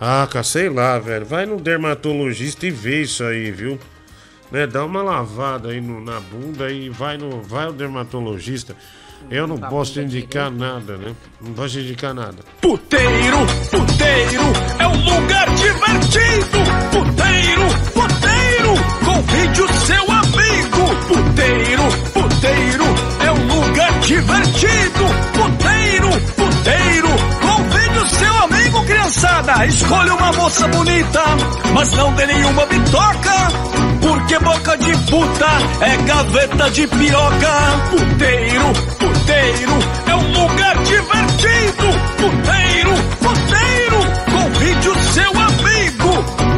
Ah, 0.00 0.26
cara, 0.30 0.44
sei 0.44 0.68
lá, 0.68 0.98
velho. 0.98 1.24
Vai 1.24 1.46
no 1.46 1.58
dermatologista 1.58 2.66
e 2.66 2.70
vê 2.70 3.02
isso 3.02 3.24
aí, 3.24 3.50
viu? 3.50 3.78
Né? 4.52 4.66
Dá 4.66 4.84
uma 4.84 5.02
lavada 5.02 5.70
aí 5.70 5.80
no- 5.80 6.00
na 6.00 6.20
bunda 6.20 6.70
e 6.70 6.88
vai 6.90 7.16
no 7.16 7.40
vai 7.42 7.64
ao 7.66 7.72
dermatologista. 7.72 8.76
Eu 9.30 9.46
não 9.46 9.56
Na 9.56 9.68
posso 9.68 10.00
indicar 10.00 10.50
nada, 10.50 10.96
né? 10.96 11.14
Não 11.40 11.52
posso 11.52 11.78
indicar 11.80 12.14
nada. 12.14 12.36
Puteiro, 12.60 13.38
puteiro, 13.70 14.42
é 14.78 14.86
um 14.86 15.04
lugar 15.04 15.48
divertido. 15.54 16.58
Puteiro, 16.92 17.66
puteiro, 17.92 18.74
convide 19.04 19.62
o 19.62 19.68
seu 19.68 20.10
amigo. 20.12 20.86
Puteiro, 21.08 21.82
puteiro, 22.14 22.84
é 23.24 23.32
um 23.32 23.46
lugar 23.60 24.00
divertido. 24.00 25.04
Puteiro, 25.32 26.10
puteiro, 26.36 27.08
convide 27.40 27.98
o 27.98 28.06
seu 28.06 28.32
amigo, 28.44 28.55
criançada. 29.16 29.66
Escolha 29.66 30.14
uma 30.14 30.32
moça 30.32 30.68
bonita, 30.68 31.22
mas 31.74 31.90
não 31.92 32.14
dê 32.14 32.26
nenhuma 32.26 32.66
bitoca. 32.66 33.36
Porque 34.00 34.38
boca 34.38 34.76
de 34.76 34.92
puta 35.10 35.46
é 35.80 35.96
gaveta 36.04 36.70
de 36.70 36.86
piroca. 36.86 37.52
Puteiro, 37.90 38.72
puteiro, 38.98 39.72
é 40.06 40.14
um 40.14 40.42
lugar 40.42 40.76
divertido. 40.84 41.86
Puteiro, 42.16 42.90
puteiro, 43.18 44.00
convide 44.32 44.88
o 44.88 45.02
seu 45.12 45.30
amigo. 45.30 46.56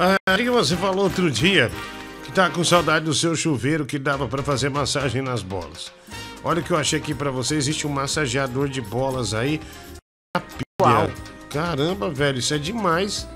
Ah, 0.00 0.34
o 0.34 0.36
que 0.36 0.50
você 0.50 0.76
falou 0.76 1.04
outro 1.04 1.30
dia 1.30 1.70
que 2.24 2.30
tá 2.32 2.48
com 2.48 2.62
saudade 2.62 3.04
do 3.04 3.14
seu 3.14 3.34
chuveiro 3.34 3.84
que 3.84 3.98
dava 3.98 4.28
pra 4.28 4.42
fazer 4.42 4.68
massagem 4.68 5.22
nas 5.22 5.42
bolas. 5.42 5.90
Olha 6.44 6.60
o 6.60 6.62
que 6.62 6.70
eu 6.70 6.76
achei 6.76 6.98
aqui 6.98 7.14
pra 7.14 7.30
você, 7.30 7.56
existe 7.56 7.86
um 7.86 7.90
massageador 7.90 8.68
de 8.68 8.80
bolas 8.80 9.34
aí. 9.34 9.60
Pilha. 10.36 11.12
Caramba, 11.50 12.10
velho, 12.10 12.38
isso 12.38 12.54
é 12.54 12.58
demais. 12.58 13.26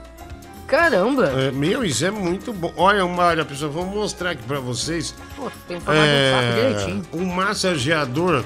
Caramba! 0.66 1.26
É, 1.26 1.50
meu, 1.50 1.84
isso 1.84 2.04
é 2.04 2.10
muito 2.10 2.52
bom. 2.52 2.72
Olha, 2.76 3.04
olha, 3.04 3.44
pessoal, 3.44 3.70
vou 3.70 3.84
mostrar 3.84 4.30
aqui 4.30 4.42
pra 4.44 4.58
vocês. 4.58 5.14
Pô, 5.36 5.50
tem 5.68 5.78
que 5.78 5.84
falar 5.84 5.98
do 5.98 6.30
saco 6.30 6.54
direitinho. 6.54 7.06
um 7.12 7.26
massageador 7.26 8.44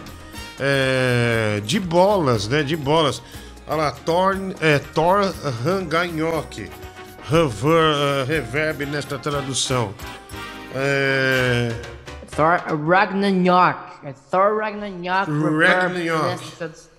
é, 0.59 1.61
de 1.65 1.79
bolas, 1.79 2.49
né? 2.49 2.63
De 2.63 2.77
bolas. 2.77 3.23
Olha 3.67 3.77
lá, 3.77 3.93
Thor, 3.93 4.37
é, 4.61 4.79
Thor. 4.79 5.33
Rever, 7.29 7.95
eh, 7.97 8.25
reverb 8.25 8.87
nesta 8.87 9.19
tradução. 9.19 9.93
É, 10.75 11.73
Thor 12.37 12.63
Ragnarok. 12.89 13.96
É 14.07 14.13
Thor 14.31 14.57
Ragnarok. 14.59 15.31
Ragnarok. 15.31 16.25
Nessa- 16.61 16.91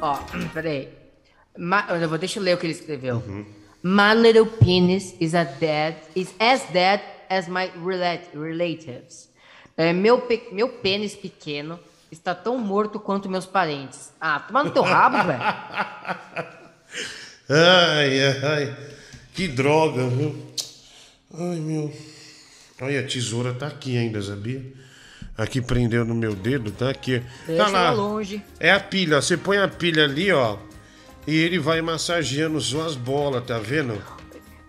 Ó, 0.00 0.18
peraí. 0.52 0.88
Ma... 1.56 1.86
Eu 1.90 2.08
vou, 2.08 2.18
deixa 2.18 2.38
eu 2.40 2.42
ler 2.42 2.54
o 2.56 2.58
que 2.58 2.66
ele 2.66 2.72
escreveu. 2.72 3.16
Uhum. 3.26 3.46
My 3.84 4.14
little 4.14 4.46
penis 4.46 5.14
is, 5.20 5.34
a 5.34 5.44
dead, 5.44 5.96
is 6.16 6.34
as 6.40 6.62
dead 6.72 7.00
as 7.30 7.46
my 7.48 7.70
relat- 7.84 8.34
relatives. 8.34 9.30
É, 9.76 9.92
meu, 9.92 10.26
meu 10.50 10.68
pênis 10.68 11.14
pequeno 11.14 11.78
está 12.10 12.34
tão 12.34 12.58
morto 12.58 12.98
quanto 12.98 13.28
meus 13.28 13.46
parentes. 13.46 14.12
Ah, 14.20 14.40
toma 14.40 14.64
no 14.64 14.70
teu 14.70 14.82
rabo, 14.82 15.18
velho. 15.26 15.40
Ai, 17.48 18.20
ai. 18.44 18.76
Que 19.34 19.48
droga, 19.48 20.06
viu? 20.08 20.34
Ai, 21.34 21.56
meu. 21.56 21.92
Olha, 22.80 23.00
a 23.00 23.02
tesoura 23.06 23.52
tá 23.54 23.66
aqui 23.66 23.96
ainda, 23.96 24.20
sabia? 24.22 24.62
Aqui 25.36 25.60
prendeu 25.60 26.04
no 26.04 26.14
meu 26.14 26.34
dedo, 26.34 26.70
tá 26.70 26.90
aqui. 26.90 27.22
Deixa 27.46 27.64
tá 27.64 27.70
lá. 27.70 27.90
longe. 27.90 28.42
É 28.60 28.70
a 28.70 28.78
pilha. 28.80 29.20
Você 29.20 29.36
põe 29.36 29.56
a 29.58 29.66
pilha 29.68 30.04
ali, 30.04 30.30
ó. 30.30 30.58
E 31.26 31.34
ele 31.36 31.58
vai 31.58 31.80
massageando 31.80 32.60
suas 32.60 32.94
bolas, 32.94 33.44
tá 33.44 33.58
vendo? 33.58 34.00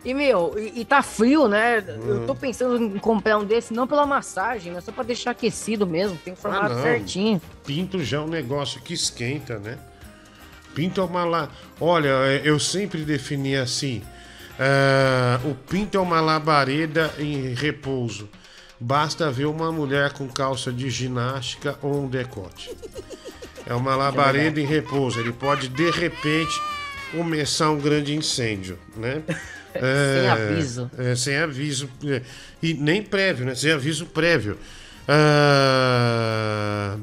E, 0.05 0.13
meu, 0.13 0.53
e, 0.57 0.81
e 0.81 0.85
tá 0.85 1.01
frio, 1.01 1.47
né? 1.47 1.79
Hum. 1.81 2.07
Eu 2.07 2.25
tô 2.27 2.35
pensando 2.35 2.81
em 2.81 2.97
comprar 2.99 3.37
um 3.37 3.45
desse, 3.45 3.73
não 3.73 3.87
pela 3.87 4.05
massagem, 4.05 4.71
mas 4.73 4.83
só 4.83 4.91
pra 4.91 5.03
deixar 5.03 5.31
aquecido 5.31 5.85
mesmo. 5.87 6.17
Tem 6.23 6.33
Ah, 6.33 6.37
formato 6.37 6.75
não. 6.75 6.81
certinho. 6.81 7.41
Pinto 7.65 8.03
já 8.03 8.17
é 8.17 8.19
um 8.21 8.27
negócio 8.27 8.81
que 8.81 8.93
esquenta, 8.93 9.57
né? 9.59 9.77
Pinto 10.75 11.01
é 11.01 11.03
uma 11.03 11.23
lá. 11.25 11.49
Olha, 11.79 12.09
é, 12.25 12.41
eu 12.43 12.59
sempre 12.59 13.03
defini 13.03 13.55
assim: 13.55 14.01
ah, 14.59 15.39
o 15.45 15.55
pinto 15.55 15.97
é 15.97 16.01
uma 16.01 16.19
labareda 16.21 17.13
em 17.19 17.53
repouso. 17.53 18.29
Basta 18.85 19.31
ver 19.31 19.45
uma 19.45 19.71
mulher 19.71 20.11
com 20.11 20.27
calça 20.27 20.69
de 20.69 20.89
ginástica 20.89 21.77
ou 21.81 22.03
um 22.03 22.07
decote. 22.09 22.69
É 23.65 23.73
uma 23.73 23.95
labareda 23.95 24.59
em 24.59 24.65
repouso. 24.65 25.21
Ele 25.21 25.31
pode, 25.31 25.69
de 25.69 25.89
repente, 25.89 26.61
começar 27.13 27.69
um 27.69 27.79
grande 27.79 28.13
incêndio, 28.13 28.77
né? 28.97 29.23
Sem 29.73 30.29
aviso. 30.29 30.91
É, 30.97 31.15
sem 31.15 31.37
aviso. 31.37 31.89
é, 32.05 32.21
E 32.61 32.73
nem 32.73 33.01
prévio, 33.01 33.45
né? 33.45 33.55
Sem 33.55 33.71
aviso 33.71 34.05
prévio. 34.05 34.57
Ah, 35.07 36.97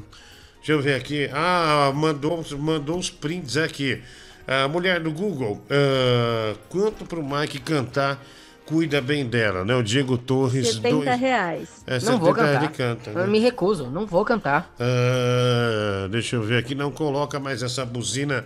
deixa 0.57 0.73
eu 0.73 0.81
ver 0.81 0.93
aqui. 0.93 1.27
Ah, 1.33 1.91
mandou, 1.95 2.45
mandou 2.59 2.99
os 2.99 3.09
prints 3.09 3.57
aqui. 3.57 4.01
A 4.47 4.67
mulher 4.67 4.99
do 4.99 5.11
Google. 5.11 5.65
ah, 5.69 6.55
quanto 6.69 7.05
pro 7.05 7.23
Mike 7.23 7.59
cantar 7.59 8.23
cuida 8.71 9.01
bem 9.01 9.25
dela, 9.25 9.65
né? 9.65 9.75
O 9.75 9.83
Diego 9.83 10.17
Torres. 10.17 10.75
70 10.75 10.89
dois- 10.89 11.19
reais. 11.19 11.69
É, 11.85 11.99
não 11.99 12.17
vou 12.17 12.33
70 12.33 12.35
cantar. 12.35 12.63
ele 12.63 12.73
canta, 12.73 13.11
né? 13.11 13.23
Eu 13.23 13.27
me 13.27 13.39
recuso, 13.39 13.89
não 13.89 14.05
vou 14.05 14.23
cantar. 14.23 14.73
Ah, 14.79 16.07
deixa 16.09 16.37
eu 16.37 16.41
ver 16.41 16.57
aqui, 16.57 16.73
não 16.73 16.89
coloca 16.89 17.39
mais 17.39 17.61
essa 17.61 17.85
buzina 17.85 18.45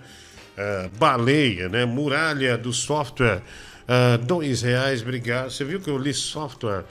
ah, 0.58 0.90
baleia, 0.98 1.70
né? 1.70 1.86
Muralha 1.86 2.58
do 2.58 2.74
software. 2.74 3.42
Ah, 3.88 4.18
dois 4.18 4.64
reais, 4.64 5.04
obrigado. 5.04 5.52
Você 5.52 5.64
viu 5.64 5.80
que 5.80 5.90
eu 5.90 5.98
li 5.98 6.14
software? 6.14 6.86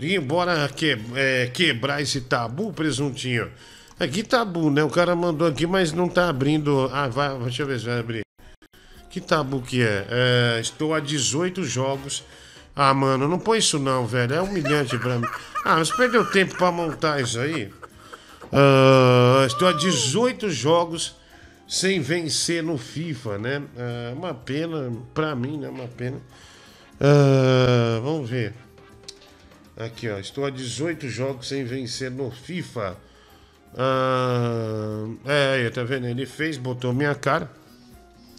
E 0.00 0.18
bora 0.18 0.68
que, 0.68 0.96
é, 1.14 1.50
quebrar 1.52 2.00
esse 2.00 2.22
tabu, 2.22 2.72
presuntinho. 2.72 3.50
Aqui 4.00 4.22
tabu, 4.22 4.70
né? 4.70 4.82
O 4.82 4.88
cara 4.88 5.14
mandou 5.14 5.46
aqui, 5.46 5.66
mas 5.66 5.92
não 5.92 6.08
tá 6.08 6.28
abrindo. 6.28 6.88
Ah, 6.92 7.08
vai, 7.08 7.36
deixa 7.40 7.62
eu 7.62 7.66
ver 7.66 7.80
se 7.80 7.86
vai 7.86 7.98
abrir. 7.98 8.20
Que 9.10 9.20
tabu 9.20 9.60
que 9.60 9.82
é? 9.82 10.06
É, 10.08 10.60
Estou 10.60 10.94
a 10.94 11.00
18 11.00 11.64
jogos. 11.64 12.22
Ah, 12.80 12.94
mano, 12.94 13.26
não 13.26 13.40
põe 13.40 13.58
isso 13.58 13.76
não, 13.76 14.06
velho. 14.06 14.32
É 14.32 14.40
humilhante 14.40 14.96
pra 14.98 15.18
mim. 15.18 15.26
Ah, 15.64 15.78
mas 15.78 15.90
perdeu 15.90 16.24
tempo 16.30 16.56
pra 16.56 16.70
montar 16.70 17.20
isso 17.20 17.40
aí. 17.40 17.72
Ah, 18.52 19.42
estou 19.44 19.66
a 19.66 19.72
18 19.72 20.48
jogos 20.48 21.16
sem 21.68 22.00
vencer 22.00 22.62
no 22.62 22.78
FIFA, 22.78 23.36
né? 23.38 23.62
Ah, 23.76 24.12
uma 24.14 24.32
pena, 24.32 24.92
pra 25.12 25.34
mim, 25.34 25.58
né? 25.58 25.68
Uma 25.68 25.88
pena. 25.88 26.18
Ah, 27.00 27.98
vamos 28.00 28.30
ver. 28.30 28.54
Aqui, 29.76 30.08
ó. 30.08 30.20
Estou 30.20 30.46
a 30.46 30.50
18 30.50 31.08
jogos 31.08 31.48
sem 31.48 31.64
vencer 31.64 32.12
no 32.12 32.30
FIFA. 32.30 32.96
Ah, 33.76 35.04
é, 35.24 35.54
aí, 35.54 35.70
tá 35.72 35.82
vendo? 35.82 36.06
Ele 36.06 36.26
fez, 36.26 36.56
botou 36.56 36.92
minha 36.92 37.16
cara. 37.16 37.50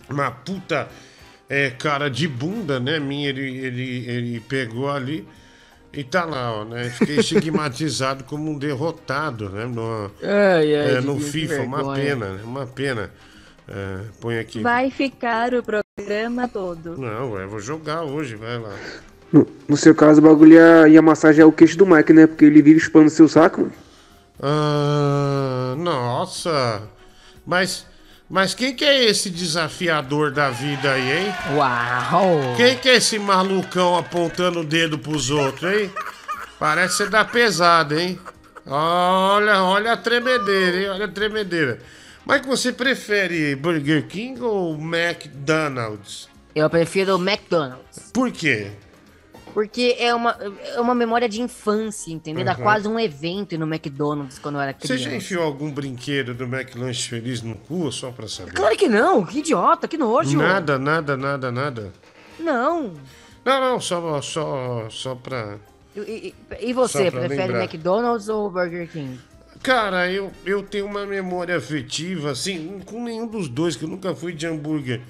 Uma 0.10 0.32
puta 0.32 0.88
é, 1.50 1.72
cara 1.72 2.10
de 2.10 2.28
bunda, 2.28 2.80
né? 2.80 3.00
Minha, 3.00 3.30
ele, 3.30 3.58
ele, 3.58 4.10
ele 4.10 4.40
pegou 4.42 4.90
ali 4.90 5.28
e 5.92 6.04
tá 6.04 6.24
lá, 6.24 6.62
ó, 6.62 6.64
né? 6.64 6.90
Fiquei 6.92 7.18
estigmatizado 7.20 8.24
como 8.24 8.52
um 8.52 8.58
derrotado, 8.58 9.50
né? 9.50 9.66
No, 9.66 10.12
Ai, 10.22 10.76
ai, 10.76 10.98
é, 10.98 11.02
no 11.02 11.20
FIFA, 11.20 11.62
uma 11.64 11.94
pena, 11.96 12.30
né? 12.30 12.42
Uma 12.44 12.68
pena. 12.68 13.12
É, 13.68 14.00
põe 14.20 14.40
aqui. 14.40 14.62
Vai 14.62 14.90
ficar 14.90 15.54
o 15.54 15.64
programa 15.64 16.48
todo. 16.48 16.98
Não, 16.98 17.38
eu 17.38 17.50
vou 17.50 17.60
jogar 17.60 18.04
hoje, 18.04 18.36
vai 18.36 18.58
lá. 18.58 18.76
No, 19.32 19.46
no 19.68 19.78
seu 19.78 19.94
caso, 19.94 20.20
o 20.20 20.24
bagulho 20.24 20.54
ia, 20.54 20.88
ia 20.88 21.02
massagear 21.02 21.48
o 21.48 21.52
queixo 21.52 21.78
do 21.78 21.86
Mike, 21.86 22.14
né? 22.14 22.26
Porque 22.26 22.46
ele 22.46 22.62
vive 22.62 22.80
chupando 22.80 23.10
seu 23.10 23.28
saco. 23.28 23.72
Ah, 24.42 25.76
nossa! 25.78 26.82
Mas, 27.46 27.86
mas 28.30 28.54
quem 28.54 28.76
que 28.76 28.86
é 28.86 29.06
esse 29.06 29.30
desafiador 29.30 30.32
da 30.32 30.52
vida 30.52 30.92
aí, 30.92 31.26
hein? 31.26 31.34
Uau! 31.56 32.56
Quem 32.56 32.78
que 32.78 32.88
é 32.88 32.96
esse 32.98 33.18
malucão 33.18 33.98
apontando 33.98 34.60
o 34.60 34.64
dedo 34.64 35.00
pros 35.00 35.32
outros, 35.32 35.74
hein? 35.74 35.92
Parece 36.60 36.98
ser 36.98 37.10
da 37.10 37.26
pesada, 37.26 38.00
hein? 38.00 38.20
Olha, 38.68 39.64
olha 39.64 39.94
a 39.94 39.98
tremedeira, 39.98 40.78
hein? 40.78 40.90
Olha 40.90 41.06
a 41.06 41.12
tremedeira. 41.12 41.80
Mas 42.24 42.46
você 42.46 42.72
prefere 42.72 43.56
Burger 43.56 44.06
King 44.06 44.40
ou 44.42 44.76
McDonald's? 44.76 46.30
Eu 46.54 46.70
prefiro 46.70 47.16
o 47.16 47.20
McDonald's. 47.20 48.12
Por 48.14 48.32
quê? 48.32 48.72
Porque 49.54 49.96
é 50.00 50.14
uma, 50.14 50.38
é 50.76 50.80
uma 50.80 50.94
memória 50.96 51.28
de 51.28 51.42
infância, 51.42 52.12
entendeu? 52.12 52.46
Dá 52.46 52.54
Uhum. 52.56 52.62
quase 52.64 52.88
um 52.88 53.00
evento 53.00 53.58
no 53.58 53.66
McDonald's 53.66 54.38
quando 54.40 54.56
eu 54.56 54.62
era 54.62 54.74
Você 54.80 54.88
criança. 54.88 55.04
já 55.10 55.16
enfiou 55.16 55.44
algum 55.44 55.72
brinquedo 55.72 56.34
do 56.34 56.44
McLanche 56.46 57.10
Feliz 57.10 57.42
no 57.42 57.56
cu, 57.56 57.92
só 57.92 58.12
pra 58.12 58.28
saber? 58.28 58.54
Claro 58.54 58.76
que 58.78 58.88
não, 58.88 59.26
que 59.26 59.40
idiota, 59.40 59.88
que 59.88 59.98
nojo. 59.98 60.38
Nada, 60.38 60.78
nada, 60.78 61.18
nada, 61.18 61.52
nada. 61.52 61.94
Não. 62.40 62.94
Não, 63.44 63.62
não, 63.62 63.80
só, 63.82 64.22
só, 64.22 64.88
só 64.90 65.16
pra. 65.16 65.58
E, 65.96 66.00
e- 66.62 66.70
e 66.70 66.74
você, 66.74 67.10
prefere 67.10 67.36
lembrar. 67.48 67.64
McDonald's 67.64 68.30
ou 68.30 68.50
Burger 68.50 68.88
King? 68.92 69.20
Cara, 69.64 70.10
eu, 70.12 70.32
eu 70.46 70.64
tenho 70.64 70.86
uma 70.86 71.06
memória 71.06 71.58
afetiva, 71.58 72.32
assim, 72.32 72.80
com 72.86 73.04
nenhum 73.04 73.28
dos 73.28 73.50
dois, 73.50 73.76
que 73.76 73.84
eu 73.84 73.90
nunca 73.90 74.16
fui 74.16 74.32
de 74.34 74.46
hambúrguer. 74.48 75.02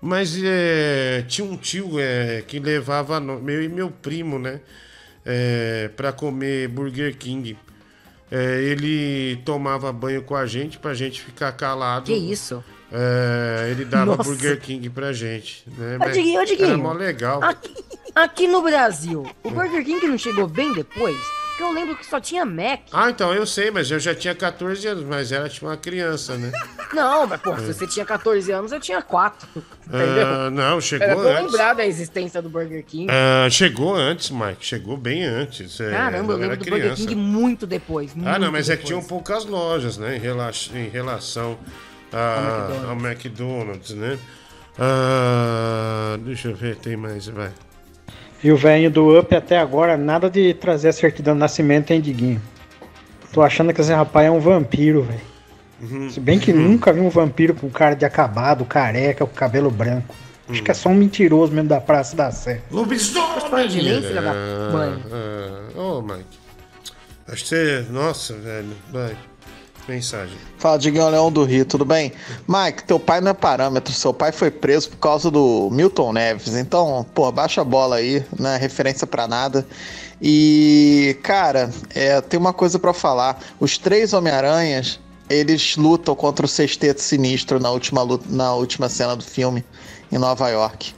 Mas 0.00 0.38
é, 0.42 1.24
tinha 1.26 1.46
um 1.46 1.56
tio 1.56 1.98
é, 1.98 2.42
que 2.46 2.58
levava 2.58 3.18
meu 3.20 3.62
e 3.62 3.68
meu 3.68 3.90
primo, 3.90 4.38
né? 4.38 4.60
É, 5.24 5.90
pra 5.96 6.12
comer 6.12 6.68
Burger 6.68 7.16
King. 7.16 7.56
É, 8.30 8.62
ele 8.62 9.36
tomava 9.44 9.92
banho 9.92 10.22
com 10.22 10.34
a 10.34 10.46
gente 10.46 10.78
pra 10.78 10.94
gente 10.94 11.20
ficar 11.20 11.52
calado. 11.52 12.06
Que 12.06 12.14
isso? 12.14 12.62
É, 12.92 13.68
ele 13.70 13.84
dava 13.84 14.16
Nossa. 14.16 14.22
Burger 14.22 14.60
King 14.60 14.88
pra 14.90 15.12
gente. 15.12 15.64
Né? 15.76 15.98
Ô, 16.00 16.10
Diguinho, 16.10 16.40
ô, 16.40 16.44
Diguinho. 16.44 16.68
Era 16.68 16.78
mó 16.78 16.92
legal. 16.92 17.42
Aqui, 17.42 17.74
aqui 18.14 18.46
no 18.46 18.62
Brasil, 18.62 19.28
o 19.42 19.50
Burger 19.50 19.84
King 19.84 20.06
não 20.06 20.18
chegou 20.18 20.46
bem 20.46 20.72
depois? 20.72 21.16
Porque 21.56 21.62
eu 21.62 21.72
lembro 21.72 21.96
que 21.96 22.04
só 22.04 22.20
tinha 22.20 22.44
Mac. 22.44 22.80
Ah, 22.92 23.08
então 23.08 23.32
eu 23.32 23.46
sei, 23.46 23.70
mas 23.70 23.90
eu 23.90 23.98
já 23.98 24.14
tinha 24.14 24.34
14 24.34 24.86
anos, 24.88 25.04
mas 25.04 25.32
era 25.32 25.48
tipo 25.48 25.64
uma 25.64 25.76
criança, 25.76 26.36
né? 26.36 26.52
Não, 26.92 27.26
mas 27.26 27.40
pô, 27.40 27.56
se 27.56 27.72
você 27.72 27.86
tinha 27.86 28.04
14 28.04 28.52
anos, 28.52 28.72
eu 28.72 28.78
tinha 28.78 29.00
4. 29.00 29.48
Entendeu? 29.86 30.26
Ah, 30.26 30.50
não, 30.50 30.80
chegou 30.80 31.06
Era 31.06 31.16
pra 31.16 31.24
eu 31.24 31.30
antes. 31.30 31.44
lembrar 31.52 31.74
da 31.74 31.86
existência 31.86 32.40
do 32.42 32.48
Burger 32.50 32.84
King. 32.84 33.06
Ah, 33.10 33.48
chegou 33.50 33.94
antes, 33.94 34.30
Mike. 34.30 34.64
Chegou 34.64 34.96
bem 34.98 35.24
antes. 35.24 35.80
é, 35.80 35.90
Caramba, 35.90 36.34
eu 36.34 36.38
era 36.38 36.48
lembro 36.50 36.56
do 36.64 36.70
Burger 36.70 36.80
criança. 36.94 37.02
King 37.08 37.14
muito 37.16 37.66
depois. 37.66 38.12
Ah, 38.12 38.32
não, 38.38 38.38
muito 38.40 38.52
mas 38.52 38.68
é 38.68 38.76
que 38.76 38.82
depois. 38.84 38.86
tinham 38.88 39.02
poucas 39.02 39.44
lojas, 39.46 39.96
né? 39.98 40.16
Em, 40.16 40.20
rela- 40.20 40.50
em 40.74 40.88
relação 40.88 41.58
a- 42.12 42.68
ao 42.88 42.96
McDonald's, 42.96 43.90
né? 43.90 44.18
Ah, 44.78 46.16
deixa 46.20 46.48
eu 46.48 46.54
ver, 46.54 46.76
tem 46.76 46.96
mais, 46.96 47.26
vai. 47.26 47.50
E 48.46 48.52
o 48.52 48.56
velho 48.56 48.88
do 48.88 49.18
Up 49.18 49.34
até 49.34 49.58
agora, 49.58 49.96
nada 49.96 50.30
de 50.30 50.54
trazer 50.54 50.90
a 50.90 50.92
certidão 50.92 51.34
de 51.34 51.40
nascimento 51.40 51.90
em 51.90 52.00
Diguinho. 52.00 52.40
Tô 53.32 53.42
achando 53.42 53.74
que 53.74 53.80
esse 53.80 53.92
rapaz 53.92 54.24
é 54.24 54.30
um 54.30 54.38
vampiro, 54.38 55.02
velho. 55.02 55.20
Uhum. 55.82 56.08
Se 56.08 56.20
bem 56.20 56.38
que 56.38 56.52
nunca 56.52 56.92
vi 56.92 57.00
um 57.00 57.08
vampiro 57.08 57.56
com 57.56 57.68
cara 57.68 57.96
de 57.96 58.04
acabado, 58.04 58.64
careca, 58.64 59.26
com 59.26 59.34
cabelo 59.34 59.68
branco. 59.68 60.14
Acho 60.48 60.62
que 60.62 60.70
é 60.70 60.74
só 60.74 60.90
um 60.90 60.94
mentiroso 60.94 61.52
mesmo 61.52 61.68
da 61.68 61.80
Praça 61.80 62.14
da 62.14 62.30
Sé. 62.30 62.62
Lobisomem! 62.70 63.26
Ah, 64.30 64.72
mãe? 64.72 65.02
ah, 65.10 65.80
Ô, 65.80 66.02
Mike. 66.02 66.38
Acho 67.26 67.42
que 67.42 67.48
você. 67.48 67.86
Nossa, 67.90 68.32
velho. 68.34 68.68
Vai. 68.92 69.16
Mensagem. 69.88 70.36
Fala, 70.58 70.78
Diguinho 70.78 71.08
Leão 71.08 71.30
do 71.30 71.44
Rio, 71.44 71.64
tudo 71.64 71.84
bem? 71.84 72.12
Mike, 72.48 72.84
teu 72.84 72.98
pai 72.98 73.20
não 73.20 73.30
é 73.30 73.34
parâmetro, 73.34 73.92
seu 73.92 74.12
pai 74.12 74.32
foi 74.32 74.50
preso 74.50 74.90
por 74.90 74.96
causa 74.96 75.30
do 75.30 75.68
Milton 75.70 76.12
Neves, 76.12 76.54
então, 76.54 77.06
pô, 77.14 77.30
baixa 77.30 77.60
a 77.60 77.64
bola 77.64 77.96
aí, 77.96 78.24
não 78.38 78.50
é 78.50 78.56
referência 78.56 79.06
pra 79.06 79.28
nada. 79.28 79.66
E, 80.20 81.16
cara, 81.22 81.70
é, 81.94 82.20
tem 82.20 82.40
uma 82.40 82.52
coisa 82.52 82.78
pra 82.78 82.92
falar, 82.92 83.38
os 83.60 83.78
três 83.78 84.12
Homem-Aranhas, 84.12 84.98
eles 85.28 85.76
lutam 85.76 86.14
contra 86.14 86.46
o 86.46 86.48
Sexteto 86.48 87.00
Sinistro 87.00 87.60
na 87.60 87.70
última, 87.70 88.02
luta, 88.02 88.24
na 88.28 88.54
última 88.54 88.88
cena 88.88 89.14
do 89.14 89.24
filme, 89.24 89.64
em 90.10 90.18
Nova 90.18 90.48
York. 90.48 90.94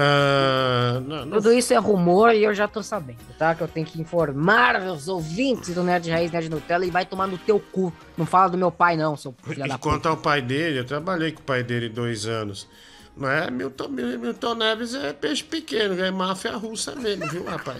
Ah, 0.00 1.00
não, 1.04 1.26
não- 1.26 1.36
Tudo 1.38 1.52
isso 1.52 1.74
é 1.74 1.76
rumor 1.76 2.32
e 2.32 2.44
eu 2.44 2.54
já 2.54 2.68
tô 2.68 2.84
sabendo, 2.84 3.18
tá? 3.36 3.52
Que 3.54 3.62
eu 3.62 3.66
tenho 3.68 3.84
que 3.84 4.00
informar 4.00 4.80
os 4.82 5.08
ouvintes 5.08 5.74
do 5.74 5.82
Nerd 5.82 6.08
Raiz 6.08 6.30
Nerd 6.30 6.48
Nutella 6.48 6.86
e 6.86 6.90
vai 6.90 7.04
tomar 7.04 7.26
no 7.26 7.36
teu 7.36 7.58
cu. 7.58 7.92
Não 8.16 8.24
fala 8.24 8.50
do 8.50 8.56
meu 8.56 8.70
pai, 8.70 8.96
não, 8.96 9.16
seu 9.16 9.34
filho 9.42 9.66
E 9.66 9.68
da 9.68 9.76
quanto 9.76 9.94
puta. 9.96 10.08
ao 10.10 10.16
pai 10.16 10.40
dele, 10.40 10.78
eu 10.78 10.84
trabalhei 10.84 11.32
com 11.32 11.40
o 11.40 11.44
pai 11.44 11.64
dele 11.64 11.88
dois 11.88 12.26
anos. 12.26 12.68
Não 13.16 13.28
é 13.28 13.50
Milton, 13.50 13.88
Milton 13.88 14.54
Neves 14.54 14.94
é 14.94 15.12
peixe 15.12 15.42
pequeno, 15.42 16.00
é 16.00 16.10
máfia 16.12 16.52
russa 16.56 16.94
mesmo, 16.94 17.26
viu, 17.28 17.44
rapaz? 17.44 17.78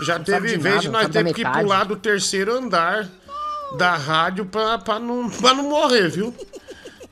Já 0.00 0.18
Não 0.18 0.24
teve 0.24 0.48
de 0.48 0.56
vez 0.56 0.74
nada, 0.74 0.80
de 0.80 0.88
nós 0.88 1.02
sabe 1.02 1.14
da 1.14 1.24
ter 1.24 1.34
que 1.34 1.44
pular 1.44 1.84
do 1.84 1.94
terceiro 1.94 2.52
andar 2.56 3.08
da 3.78 3.94
rádio 3.94 4.44
pra, 4.46 4.76
pra, 4.78 4.98
não, 4.98 5.30
pra 5.30 5.54
não 5.54 5.68
morrer, 5.70 6.08
viu? 6.08 6.34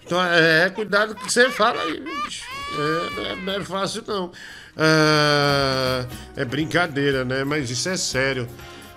Então 0.04 0.20
é, 0.24 0.68
cuidado 0.70 1.14
com 1.14 1.20
o 1.20 1.24
que 1.24 1.32
você 1.32 1.48
fala 1.50 1.80
aí, 1.82 2.00
bicho? 2.00 2.49
É, 2.72 3.10
não 3.16 3.26
é- 3.26 3.36
não 3.36 3.52
é 3.54 3.60
fácil 3.64 4.04
não. 4.06 4.32
Ah, 4.76 6.06
é 6.36 6.44
brincadeira, 6.44 7.24
né? 7.24 7.44
Mas 7.44 7.70
isso 7.70 7.88
é 7.88 7.96
sério. 7.96 8.48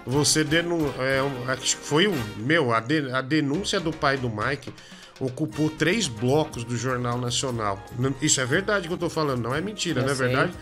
Você 0.05 0.43
denun... 0.43 0.91
é, 0.99 1.21
um- 1.23 1.57
foi 1.81 2.07
o 2.07 2.13
meu 2.37 2.73
a, 2.73 2.79
de- 2.79 3.11
a 3.11 3.21
denúncia 3.21 3.79
do 3.79 3.91
pai 3.91 4.17
do 4.17 4.29
Mike 4.29 4.73
ocupou 5.19 5.69
três 5.69 6.07
blocos 6.07 6.63
do 6.63 6.75
Jornal 6.75 7.17
Nacional. 7.17 7.83
Isso 8.21 8.41
é 8.41 8.45
verdade 8.45 8.87
que 8.87 8.93
eu 8.93 8.97
tô 8.97 9.09
falando, 9.09 9.41
não 9.41 9.55
é 9.55 9.61
mentira, 9.61 10.01
Eu 10.01 10.05
não 10.05 10.11
é 10.11 10.15
sei. 10.15 10.27
verdade? 10.27 10.53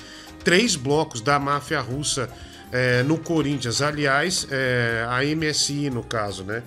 Três 0.43 0.75
blocos 0.75 1.21
da 1.21 1.39
máfia 1.39 1.79
russa 1.79 2.29
é, 2.71 3.01
no 3.03 3.17
Corinthians. 3.17 3.81
Aliás, 3.81 4.47
é, 4.51 5.05
a 5.09 5.23
MSI 5.23 5.89
no 5.89 6.03
caso, 6.03 6.43
né? 6.43 6.61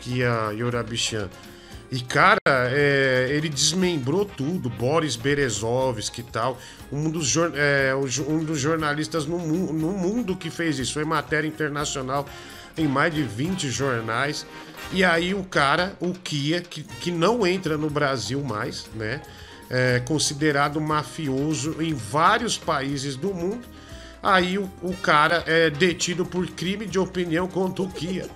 Que 0.00 0.22
é 0.22 0.26
a 0.28 0.50
Yorabichan. 0.50 1.28
E, 1.92 2.00
cara, 2.00 2.40
é, 2.46 3.28
ele 3.30 3.50
desmembrou 3.50 4.24
tudo. 4.24 4.70
Boris 4.70 5.14
Berezovski 5.14 6.22
e 6.22 6.24
tal. 6.24 6.58
Um 6.90 7.10
dos, 7.10 7.36
é, 7.54 7.94
um 8.26 8.42
dos 8.42 8.58
jornalistas 8.58 9.26
no, 9.26 9.38
no 9.38 9.92
mundo 9.92 10.34
que 10.34 10.48
fez 10.48 10.78
isso. 10.78 10.94
Foi 10.94 11.04
matéria 11.04 11.46
internacional 11.46 12.26
em 12.78 12.88
mais 12.88 13.14
de 13.14 13.22
20 13.22 13.68
jornais. 13.68 14.46
E 14.90 15.04
aí 15.04 15.34
o 15.34 15.44
cara, 15.44 15.94
o 16.00 16.14
Kia, 16.14 16.62
que, 16.62 16.82
que 16.82 17.10
não 17.10 17.46
entra 17.46 17.76
no 17.76 17.90
Brasil 17.90 18.42
mais, 18.42 18.86
né? 18.94 19.20
É 19.68 20.00
considerado 20.00 20.80
mafioso 20.80 21.76
em 21.78 21.92
vários 21.92 22.56
países 22.56 23.16
do 23.16 23.34
mundo. 23.34 23.66
Aí 24.22 24.56
o, 24.56 24.70
o 24.80 24.96
cara 24.96 25.44
é 25.46 25.68
detido 25.68 26.24
por 26.24 26.46
crime 26.46 26.86
de 26.86 26.98
opinião 26.98 27.46
contra 27.46 27.82
o 27.82 27.90
Kia. 27.90 28.26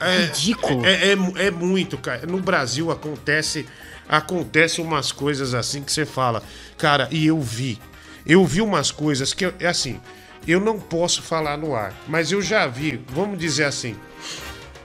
É, 0.00 0.26
Ridículo. 0.26 0.84
É, 0.84 1.12
é, 1.12 1.46
é 1.46 1.50
muito, 1.50 1.98
cara. 1.98 2.26
No 2.26 2.40
Brasil 2.40 2.90
acontece 2.90 3.66
acontece 4.08 4.80
umas 4.80 5.10
coisas 5.12 5.54
assim 5.54 5.82
que 5.82 5.92
você 5.92 6.06
fala, 6.06 6.42
cara, 6.78 7.08
e 7.10 7.26
eu 7.26 7.40
vi. 7.40 7.78
Eu 8.26 8.44
vi 8.44 8.60
umas 8.60 8.90
coisas 8.90 9.32
que, 9.32 9.44
é 9.44 9.66
assim, 9.66 10.00
eu 10.46 10.60
não 10.60 10.78
posso 10.78 11.22
falar 11.22 11.56
no 11.56 11.74
ar, 11.74 11.94
mas 12.08 12.32
eu 12.32 12.42
já 12.42 12.66
vi, 12.66 13.00
vamos 13.08 13.38
dizer 13.38 13.64
assim, 13.64 13.96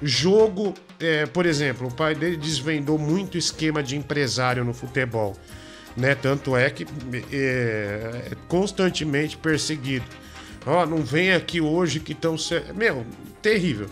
jogo, 0.02 0.74
é, 1.00 1.26
por 1.26 1.46
exemplo, 1.46 1.88
o 1.88 1.94
pai 1.94 2.16
dele 2.16 2.38
desvendou 2.38 2.98
muito 2.98 3.38
esquema 3.38 3.82
de 3.82 3.96
empresário 3.96 4.64
no 4.64 4.74
futebol, 4.74 5.36
né? 5.96 6.16
Tanto 6.16 6.56
é 6.56 6.70
que 6.70 6.86
é, 7.32 8.32
é 8.32 8.32
constantemente 8.48 9.38
perseguido. 9.38 10.06
Ó, 10.66 10.86
não 10.86 11.04
vem 11.04 11.34
aqui 11.34 11.60
hoje 11.60 12.00
que 12.00 12.12
estão... 12.12 12.36
Meu, 12.76 13.06
terrível. 13.42 13.90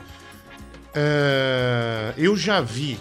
É, 0.93 2.13
eu 2.17 2.35
já 2.35 2.61
vi, 2.61 2.99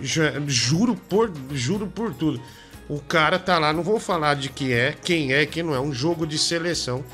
já- 0.00 0.32
juro 0.46 0.94
por, 0.96 1.30
juro 1.52 1.86
por 1.86 2.14
tudo. 2.14 2.40
O 2.88 3.00
cara 3.00 3.38
tá 3.38 3.58
lá, 3.58 3.72
não 3.72 3.82
vou 3.82 3.98
falar 3.98 4.34
de 4.34 4.48
que 4.48 4.72
é, 4.72 4.92
quem 4.92 5.32
é, 5.32 5.46
quem 5.46 5.62
não 5.62 5.74
é, 5.74 5.80
um 5.80 5.92
jogo 5.92 6.26
de 6.26 6.38
seleção. 6.38 7.04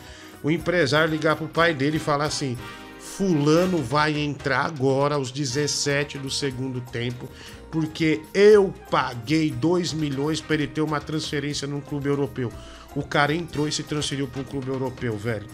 O 0.42 0.50
empresário 0.50 1.10
ligar 1.10 1.36
pro 1.36 1.46
pai 1.46 1.74
dele 1.74 1.96
e 1.98 2.00
falar 2.00 2.24
assim: 2.24 2.56
Fulano 2.98 3.78
vai 3.78 4.18
entrar 4.18 4.64
agora 4.64 5.14
aos 5.16 5.30
17 5.30 6.18
do 6.18 6.30
segundo 6.30 6.80
tempo, 6.80 7.28
porque 7.70 8.22
eu 8.34 8.74
paguei 8.90 9.50
2 9.50 9.92
milhões 9.92 10.40
para 10.40 10.54
ele 10.54 10.66
ter 10.66 10.80
uma 10.80 11.00
transferência 11.00 11.68
num 11.68 11.80
clube 11.80 12.08
europeu. 12.08 12.52
O 12.96 13.02
cara 13.04 13.32
entrou 13.34 13.68
e 13.68 13.72
se 13.72 13.82
transferiu 13.84 14.26
para 14.26 14.40
um 14.40 14.44
clube 14.44 14.68
europeu, 14.68 15.16
velho 15.16 15.46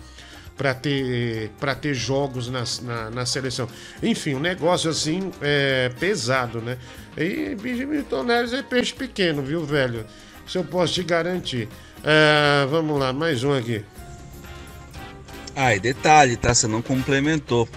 para 0.56 0.74
ter 0.74 1.50
para 1.60 1.74
ter 1.74 1.94
jogos 1.94 2.48
na, 2.48 2.64
na, 2.82 3.10
na 3.10 3.26
seleção. 3.26 3.68
Enfim, 4.02 4.34
um 4.34 4.40
negócio 4.40 4.90
assim 4.90 5.30
é, 5.40 5.90
pesado, 6.00 6.60
né? 6.60 6.78
E 7.16 7.54
Milton 7.86 8.24
Neves 8.24 8.52
é 8.52 8.62
peixe 8.62 8.92
pequeno, 8.94 9.42
viu, 9.42 9.64
velho? 9.64 10.04
Isso 10.46 10.58
eu 10.58 10.64
posso 10.64 10.94
te 10.94 11.02
garantir. 11.02 11.68
É, 12.02 12.66
vamos 12.66 12.98
lá, 12.98 13.12
mais 13.12 13.42
um 13.42 13.52
aqui. 13.52 13.84
Ah, 15.54 15.74
e 15.74 15.80
detalhe, 15.80 16.36
tá? 16.36 16.54
Você 16.54 16.66
não 16.66 16.82
complementou. 16.82 17.68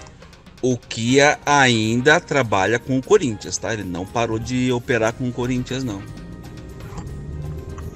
O 0.61 0.77
Kia 0.77 1.39
ainda 1.45 2.19
trabalha 2.19 2.77
com 2.77 2.97
o 2.97 3.01
Corinthians, 3.01 3.57
tá? 3.57 3.73
Ele 3.73 3.85
não 3.85 4.05
parou 4.05 4.37
de 4.37 4.71
operar 4.73 5.13
com 5.13 5.29
o 5.29 5.31
Corinthians, 5.31 5.83
não. 5.83 6.03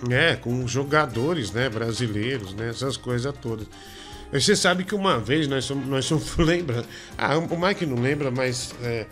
É, 0.10 0.36
com 0.36 0.66
jogadores, 0.68 1.52
né, 1.52 1.70
brasileiros, 1.70 2.54
né, 2.54 2.70
essas 2.70 2.98
coisas 2.98 3.34
todas. 3.42 3.68
Você 4.34 4.56
sabe 4.56 4.84
que 4.84 4.96
uma 4.96 5.20
vez 5.20 5.48
nós 5.48 5.66
somos, 5.66 5.86
nós 5.88 6.06
somos 6.06 6.36
lembra? 6.38 6.84
Ah, 7.18 7.38
o 7.38 7.58
Mike 7.58 7.86
não 7.86 8.02
lembra, 8.02 8.32
mas 8.32 8.74
é, 8.82 9.06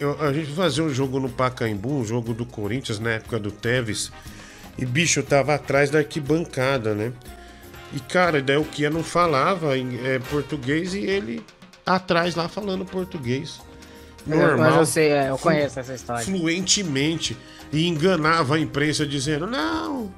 eu- 0.00 0.20
a 0.20 0.32
gente 0.32 0.50
fazia 0.52 0.82
um 0.82 0.90
jogo 0.92 1.20
no 1.20 1.28
Pacaembu, 1.28 1.98
um 2.00 2.04
jogo 2.04 2.32
do 2.32 2.46
Corinthians 2.46 2.98
na 2.98 3.10
época 3.10 3.38
do 3.38 3.50
Tevez, 3.50 4.10
e 4.78 4.86
bicho, 4.86 5.22
tava 5.22 5.54
atrás 5.54 5.90
da 5.90 5.98
arquibancada, 5.98 6.94
né? 6.94 7.12
E 7.92 8.00
cara, 8.00 8.40
daí 8.42 8.56
o 8.56 8.64
Kia 8.64 8.90
não 8.90 9.02
falava 9.02 9.76
em 9.76 9.98
é, 10.06 10.18
português 10.18 10.94
e 10.94 11.00
ele 11.00 11.44
atrás 11.86 12.34
lá 12.34 12.48
falando 12.48 12.84
português. 12.84 13.60
Normal. 14.26 14.58
Mas 14.58 14.76
eu 14.76 14.86
sei, 14.86 15.10
é, 15.10 15.30
eu 15.30 15.38
conheço 15.38 15.80
essa 15.80 15.94
história. 15.94 16.24
Fluentemente. 16.24 17.36
E 17.72 17.86
enganava 17.86 18.56
a 18.56 18.60
imprensa 18.60 19.06
dizendo: 19.06 19.46
não, 19.46 20.12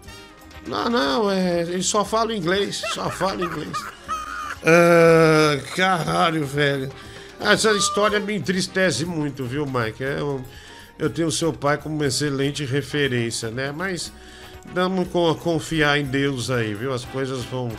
não, 0.66 0.90
não, 0.90 1.31
é, 1.31 1.62
ele 1.62 1.82
só 1.82 2.05
fala 2.05 2.35
inglês, 2.35 2.82
só 2.93 3.09
fala 3.09 3.44
inglês. 3.44 3.73
Ah, 4.64 5.58
caralho, 5.74 6.44
velho. 6.44 6.90
Essa 7.40 7.72
história 7.72 8.20
me 8.20 8.34
entristece 8.34 9.04
muito, 9.06 9.44
viu, 9.44 9.64
Mike? 9.66 10.04
É 10.04 10.22
um- 10.22 10.44
eu 10.98 11.08
tenho 11.08 11.30
seu 11.30 11.52
pai 11.52 11.78
como 11.78 11.94
uma 11.94 12.06
excelente 12.06 12.64
referência, 12.64 13.50
né? 13.50 13.72
Mas 13.72 14.12
vamos 14.74 15.08
co- 15.08 15.34
confiar 15.36 15.98
em 15.98 16.04
Deus 16.04 16.50
aí, 16.50 16.74
viu? 16.74 16.92
As 16.92 17.04
coisas 17.06 17.42
vão, 17.44 17.70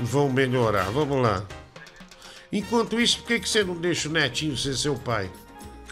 vão 0.00 0.28
melhorar. 0.28 0.90
Vamos 0.90 1.22
lá. 1.22 1.44
Enquanto 2.52 3.00
isso, 3.00 3.18
por 3.18 3.28
que, 3.28 3.40
que 3.40 3.48
você 3.48 3.62
não 3.64 3.76
deixa 3.76 4.08
o 4.08 4.12
netinho 4.12 4.56
ser 4.56 4.74
seu 4.76 4.94
pai? 4.96 5.30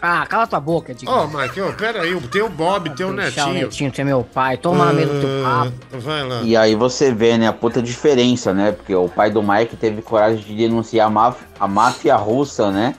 Ah, 0.05 0.25
cala 0.27 0.45
tua 0.45 0.59
boca, 0.59 0.93
Diego. 0.93 1.09
Ó, 1.13 1.27
Mike, 1.27 1.61
ó, 1.61 1.71
pera 1.71 2.01
aí, 2.01 2.19
tem 2.29 2.41
o 2.41 2.49
Bob, 2.49 2.89
tem 2.89 3.05
o 3.05 3.13
Deixar 3.15 3.45
o 3.45 3.53
netinho. 3.53 3.67
netinho 3.67 3.95
ser 3.95 4.03
meu 4.03 4.21
pai, 4.21 4.57
toma 4.57 4.91
medo 4.91 5.13
do 5.13 5.19
teu 5.21 5.29
Ah, 5.45 5.71
papo. 5.89 6.01
Vai 6.03 6.27
lá. 6.27 6.41
E 6.41 6.57
aí 6.57 6.75
você 6.75 7.13
vê, 7.13 7.37
né, 7.37 7.47
a 7.47 7.53
puta 7.53 7.81
diferença, 7.81 8.53
né? 8.53 8.73
Porque 8.73 8.93
o 8.93 9.07
pai 9.07 9.31
do 9.31 9.41
Mike 9.41 9.77
teve 9.77 10.01
coragem 10.01 10.43
de 10.43 10.53
denunciar 10.57 11.07
a 11.07 11.09
máfia, 11.09 11.47
a 11.57 11.67
máfia 11.69 12.15
russa, 12.17 12.69
né? 12.69 12.95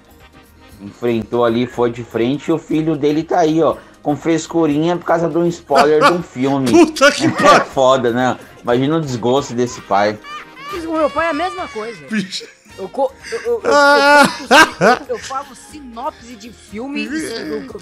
Enfrentou 0.81 1.45
ali, 1.45 1.67
foi 1.67 1.91
de 1.91 2.03
frente 2.03 2.49
e 2.49 2.53
o 2.53 2.59
filho 2.59 2.97
dele 2.97 3.23
tá 3.23 3.41
aí, 3.41 3.63
ó, 3.63 3.77
com 4.03 4.17
frescurinha 4.17 4.97
por 4.97 5.05
causa 5.05 5.29
de 5.29 5.37
um 5.37 5.47
spoiler 5.47 6.03
de 6.03 6.11
um 6.13 6.23
filme. 6.25 6.71
Puta 6.71 7.13
que 7.13 7.27
É 7.27 7.61
foda, 7.61 8.13
né? 8.13 8.39
Imagina 8.63 8.97
o 8.97 9.01
desgosto 9.03 9.53
desse 9.53 9.83
pai. 9.83 10.19
O 10.87 10.93
meu 10.97 11.11
pai 11.11 11.27
é 11.27 11.31
a 11.31 11.35
mesma 11.35 11.69
coisa. 11.69 12.01
Eu, 12.77 12.89
co- 12.89 13.13
eu, 13.31 13.41
eu, 13.41 13.61
eu, 13.63 13.73
Ah. 13.73 14.25
eu, 15.09 15.19
falo 15.19 15.55
sinopse 15.55 16.35
de 16.35 16.51
filme 16.53 17.09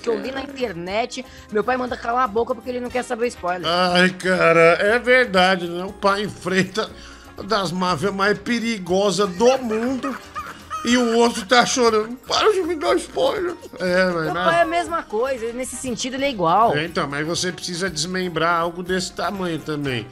que 0.02 0.08
eu 0.08 0.18
li 0.20 0.30
na 0.30 0.42
internet. 0.42 1.24
Meu 1.50 1.64
pai 1.64 1.76
manda 1.78 1.96
calar 1.96 2.24
a 2.24 2.28
boca 2.28 2.54
porque 2.54 2.68
ele 2.68 2.80
não 2.80 2.90
quer 2.90 3.02
saber 3.02 3.26
spoiler. 3.28 3.66
Ai, 3.66 4.10
cara, 4.10 4.60
é 4.80 4.98
verdade, 4.98 5.66
né? 5.66 5.84
O 5.84 5.92
pai 5.92 6.22
enfrenta 6.24 6.90
das 7.44 7.72
máfias 7.72 8.12
mais 8.12 8.38
perigosas 8.38 9.28
do 9.30 9.58
mundo 9.58 10.14
e 10.84 10.96
o 10.98 11.16
outro 11.16 11.46
tá 11.46 11.64
chorando. 11.64 12.14
Para 12.28 12.52
de 12.52 12.62
me 12.62 12.74
dar 12.76 12.94
spoiler. 12.96 13.54
É, 13.80 14.04
mas 14.10 14.24
Meu 14.24 14.34
pai 14.34 14.58
é 14.58 14.62
a 14.62 14.66
mesma 14.66 15.02
coisa, 15.02 15.52
nesse 15.54 15.76
sentido 15.76 16.14
ele 16.16 16.26
é 16.26 16.30
igual. 16.30 16.76
É, 16.76 16.84
então, 16.84 17.08
mas 17.08 17.26
você 17.26 17.50
precisa 17.50 17.88
desmembrar 17.88 18.60
algo 18.60 18.82
desse 18.82 19.12
tamanho 19.12 19.58
também. 19.58 20.06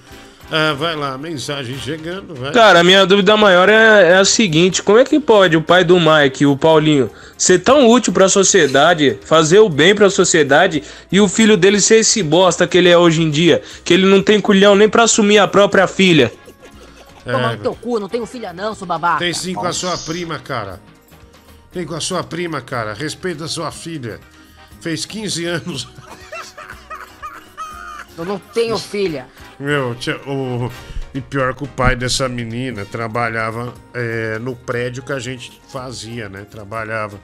Ah, 0.53 0.73
vai 0.75 0.97
lá, 0.97 1.17
mensagem 1.17 1.79
chegando, 1.79 2.35
vai. 2.35 2.51
Cara, 2.53 2.81
a 2.81 2.85
minha 2.85 3.07
dúvida 3.07 3.37
maior 3.37 3.69
é, 3.69 4.11
é 4.11 4.17
a 4.17 4.25
seguinte: 4.25 4.83
como 4.83 4.99
é 4.99 5.05
que 5.05 5.21
pode 5.21 5.57
o 5.57 5.63
pai 5.63 5.85
do 5.85 5.97
Mike, 6.01 6.45
o 6.45 6.57
Paulinho, 6.57 7.09
ser 7.39 7.61
tão 7.61 7.89
útil 7.89 8.13
pra 8.13 8.29
sociedade, 8.29 9.17
fazer 9.25 9.61
o 9.61 9.69
bem 9.69 9.95
pra 9.95 10.11
sociedade, 10.11 10.83
e 11.11 11.21
o 11.21 11.29
filho 11.29 11.57
dele 11.57 11.81
ser 11.81 11.97
esse 11.97 12.21
bosta 12.21 12.67
que 12.67 12.77
ele 12.77 12.89
é 12.89 12.99
hoje 12.99 13.23
em 13.23 13.31
dia? 13.31 13.63
Que 13.85 13.95
ele 13.95 14.07
não 14.07 14.21
tem 14.21 14.41
culhão 14.41 14.75
nem 14.75 14.89
pra 14.89 15.05
assumir 15.05 15.39
a 15.39 15.47
própria 15.47 15.87
filha. 15.87 16.33
Toma 17.25 17.53
É, 17.53 17.57
no 17.57 17.63
teu 17.63 17.75
cu, 17.75 18.01
não 18.01 18.09
tenho 18.09 18.27
filha 18.27 18.53
não, 18.53 18.75
sou 18.75 18.89
babaca. 18.89 19.19
Tem 19.19 19.33
sim 19.33 19.55
com 19.55 19.67
a 19.67 19.73
sua 19.73 19.97
prima, 19.99 20.39
cara. 20.39 20.81
Tem 21.73 21.87
com 21.87 21.95
a 21.95 22.01
sua 22.01 22.25
prima, 22.25 22.61
cara. 22.61 22.93
Respeita 22.93 23.45
a 23.45 23.49
sua 23.49 23.71
filha. 23.71 24.19
Fez 24.81 25.05
15 25.05 25.45
anos. 25.47 25.89
Eu 28.21 28.27
não 28.27 28.39
tenho 28.39 28.77
filha. 28.77 29.27
Meu, 29.59 29.97
o, 30.27 30.71
e 31.15 31.21
pior 31.23 31.55
que 31.55 31.65
o 31.65 31.67
pai 31.67 31.97
dessa 31.97 32.29
menina 32.29 32.85
trabalhava 32.85 33.73
é, 33.95 34.39
no 34.39 34.55
prédio 34.55 35.03
que 35.03 35.13
a 35.13 35.19
gente 35.19 35.59
fazia, 35.73 36.29
né? 36.29 36.45
Trabalhava. 36.49 37.19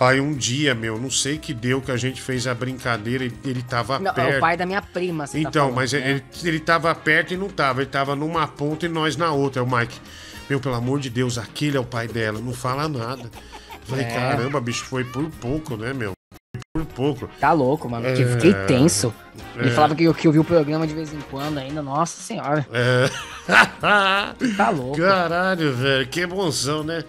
Aí 0.00 0.20
um 0.20 0.32
dia, 0.34 0.74
meu, 0.74 0.98
não 0.98 1.10
sei 1.10 1.38
que 1.38 1.54
deu 1.54 1.80
que 1.80 1.90
a 1.92 1.96
gente 1.96 2.20
fez 2.20 2.46
a 2.46 2.54
brincadeira 2.54 3.24
e 3.24 3.32
ele 3.44 3.62
tava 3.62 3.98
Não, 4.00 4.12
perto. 4.12 4.32
é 4.32 4.36
o 4.36 4.40
pai 4.40 4.56
da 4.56 4.66
minha 4.66 4.82
prima, 4.82 5.26
você 5.26 5.42
tá 5.42 5.48
Então, 5.48 5.62
falando, 5.66 5.76
mas 5.76 5.92
né? 5.92 6.10
ele, 6.10 6.24
ele 6.44 6.60
tava 6.60 6.92
perto 6.94 7.34
e 7.34 7.36
não 7.36 7.48
tava. 7.48 7.80
Ele 7.82 7.90
tava 7.90 8.16
numa 8.16 8.46
ponta 8.48 8.84
e 8.86 8.88
nós 8.88 9.16
na 9.16 9.30
outra. 9.32 9.62
O 9.62 9.70
Mike, 9.76 9.96
meu, 10.50 10.58
pelo 10.60 10.74
amor 10.74 10.98
de 10.98 11.08
Deus, 11.10 11.38
aquele 11.38 11.76
é 11.76 11.80
o 11.80 11.84
pai 11.84 12.08
dela. 12.08 12.40
Não 12.40 12.52
fala 12.52 12.88
nada. 12.88 13.30
Falei, 13.84 14.04
É. 14.04 14.08
caramba, 14.14 14.60
bicho, 14.60 14.84
foi 14.84 15.04
por 15.04 15.24
pouco, 15.30 15.76
né, 15.76 15.92
meu? 15.92 16.17
Por 16.74 16.84
pouco. 16.86 17.30
Tá 17.40 17.52
louco, 17.52 17.88
mano. 17.88 18.04
que 18.14 18.22
É. 18.22 18.26
Fiquei 18.26 18.54
tenso. 18.66 19.12
Ele 19.56 19.68
É. 19.70 19.72
falava 19.72 19.94
que 19.94 20.04
eu, 20.04 20.14
que 20.14 20.26
eu 20.28 20.32
vi 20.32 20.38
o 20.38 20.44
programa 20.44 20.86
de 20.86 20.94
vez 20.94 21.12
em 21.12 21.20
quando 21.30 21.58
ainda. 21.58 21.82
Nossa 21.82 22.20
senhora. 22.22 22.66
É. 22.72 23.08
tá 24.56 24.70
louco. 24.70 24.98
Caralho, 24.98 25.72
velho, 25.74 26.06
que 26.06 26.20
emoção, 26.20 26.82
né? 26.84 27.04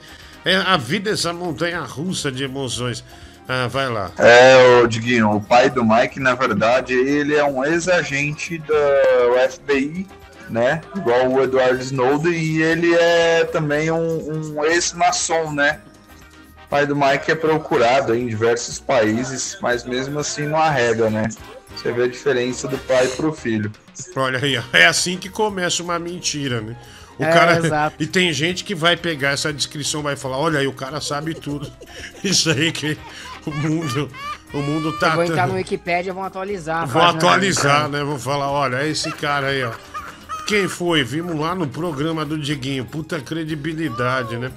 É, 0.46 0.56
a 0.56 0.78
vida 0.78 1.10
é 1.10 1.14
essa 1.14 1.34
montanha 1.34 1.82
russa 1.82 2.32
de 2.32 2.44
emoções. 2.44 3.04
Ah, 3.48 3.68
vai 3.68 3.90
lá. 3.90 4.12
É, 4.18 4.82
o 4.84 4.88
Diguinho, 4.88 5.32
o 5.32 5.42
pai 5.42 5.70
do 5.70 5.84
Mike, 5.84 6.20
na 6.20 6.36
verdade, 6.36 6.94
ele 6.94 7.36
é 7.36 7.44
um 7.44 7.66
ex-agente 7.66 8.60
da 8.60 9.50
FBI, 9.50 10.06
né? 10.50 10.82
Igual 10.96 11.28
o 11.32 11.44
Edward 11.44 11.84
Snowden, 11.84 12.32
e 12.32 12.62
ele 12.62 12.94
é 12.94 13.44
também 13.46 13.90
um, 13.92 14.56
um 14.56 14.64
ex-maçom, 14.66 15.52
né? 15.52 15.80
O 16.70 16.76
pai 16.78 16.86
do 16.86 16.96
Mike 16.96 17.32
é 17.32 17.36
procurado 17.36 18.14
em 18.14 18.28
diversos 18.28 18.78
países, 18.78 19.58
mas 19.60 19.84
mesmo 19.84 20.20
assim 20.20 20.44
não 20.46 20.60
arrega, 20.60 21.10
né? 21.10 21.28
Você 21.76 21.92
vê 21.92 22.04
a 22.04 22.08
diferença 22.08 22.68
do 22.68 22.78
pai 22.78 23.08
pro 23.08 23.34
filho. 23.34 23.72
Olha 24.16 24.40
aí, 24.40 24.62
é 24.72 24.86
assim 24.86 25.18
que 25.18 25.30
começa 25.30 25.82
uma 25.82 25.98
mentira, 25.98 26.62
né? 26.62 26.76
O 27.18 27.24
É, 27.24 27.34
cara. 27.34 27.58
exato. 27.58 27.96
E 28.00 28.06
tem 28.06 28.32
gente 28.32 28.64
que 28.64 28.76
vai 28.76 28.96
pegar 28.96 29.32
essa 29.32 29.52
descrição, 29.52 30.04
vai 30.04 30.16
falar: 30.16 30.38
olha 30.38 30.60
aí, 30.60 30.68
o 30.68 30.74
cara 30.74 31.02
sabe 31.02 31.34
tudo. 31.34 31.72
Isso 32.24 32.52
aí 32.52 32.72
que 32.72 32.96
o 33.48 33.52
mundo. 33.52 34.08
O 34.54 34.60
mundo 34.62 34.96
tá. 35.00 35.08
eu 35.08 35.16
vou 35.16 35.24
entrar 35.24 35.48
no 35.48 35.56
Wikipedia 35.56 36.12
e 36.12 36.14
vão 36.14 36.24
atualizar. 36.24 36.86
Vou 36.86 37.02
página 37.02 37.18
atualizar, 37.18 37.90
né? 37.90 38.04
Vou 38.04 38.20
falar, 38.20 38.52
olha, 38.52 38.78
é 38.78 38.90
esse 38.90 39.12
cara 39.12 39.48
aí, 39.48 39.64
ó. 39.64 39.72
Quem 40.46 40.68
foi? 40.68 41.04
Vimos 41.04 41.36
lá 41.36 41.56
no 41.56 41.68
programa 41.68 42.24
do 42.24 42.38
Diguinho. 42.38 42.86
Puta 42.86 43.20
credibilidade, 43.20 44.38
né? 44.38 44.52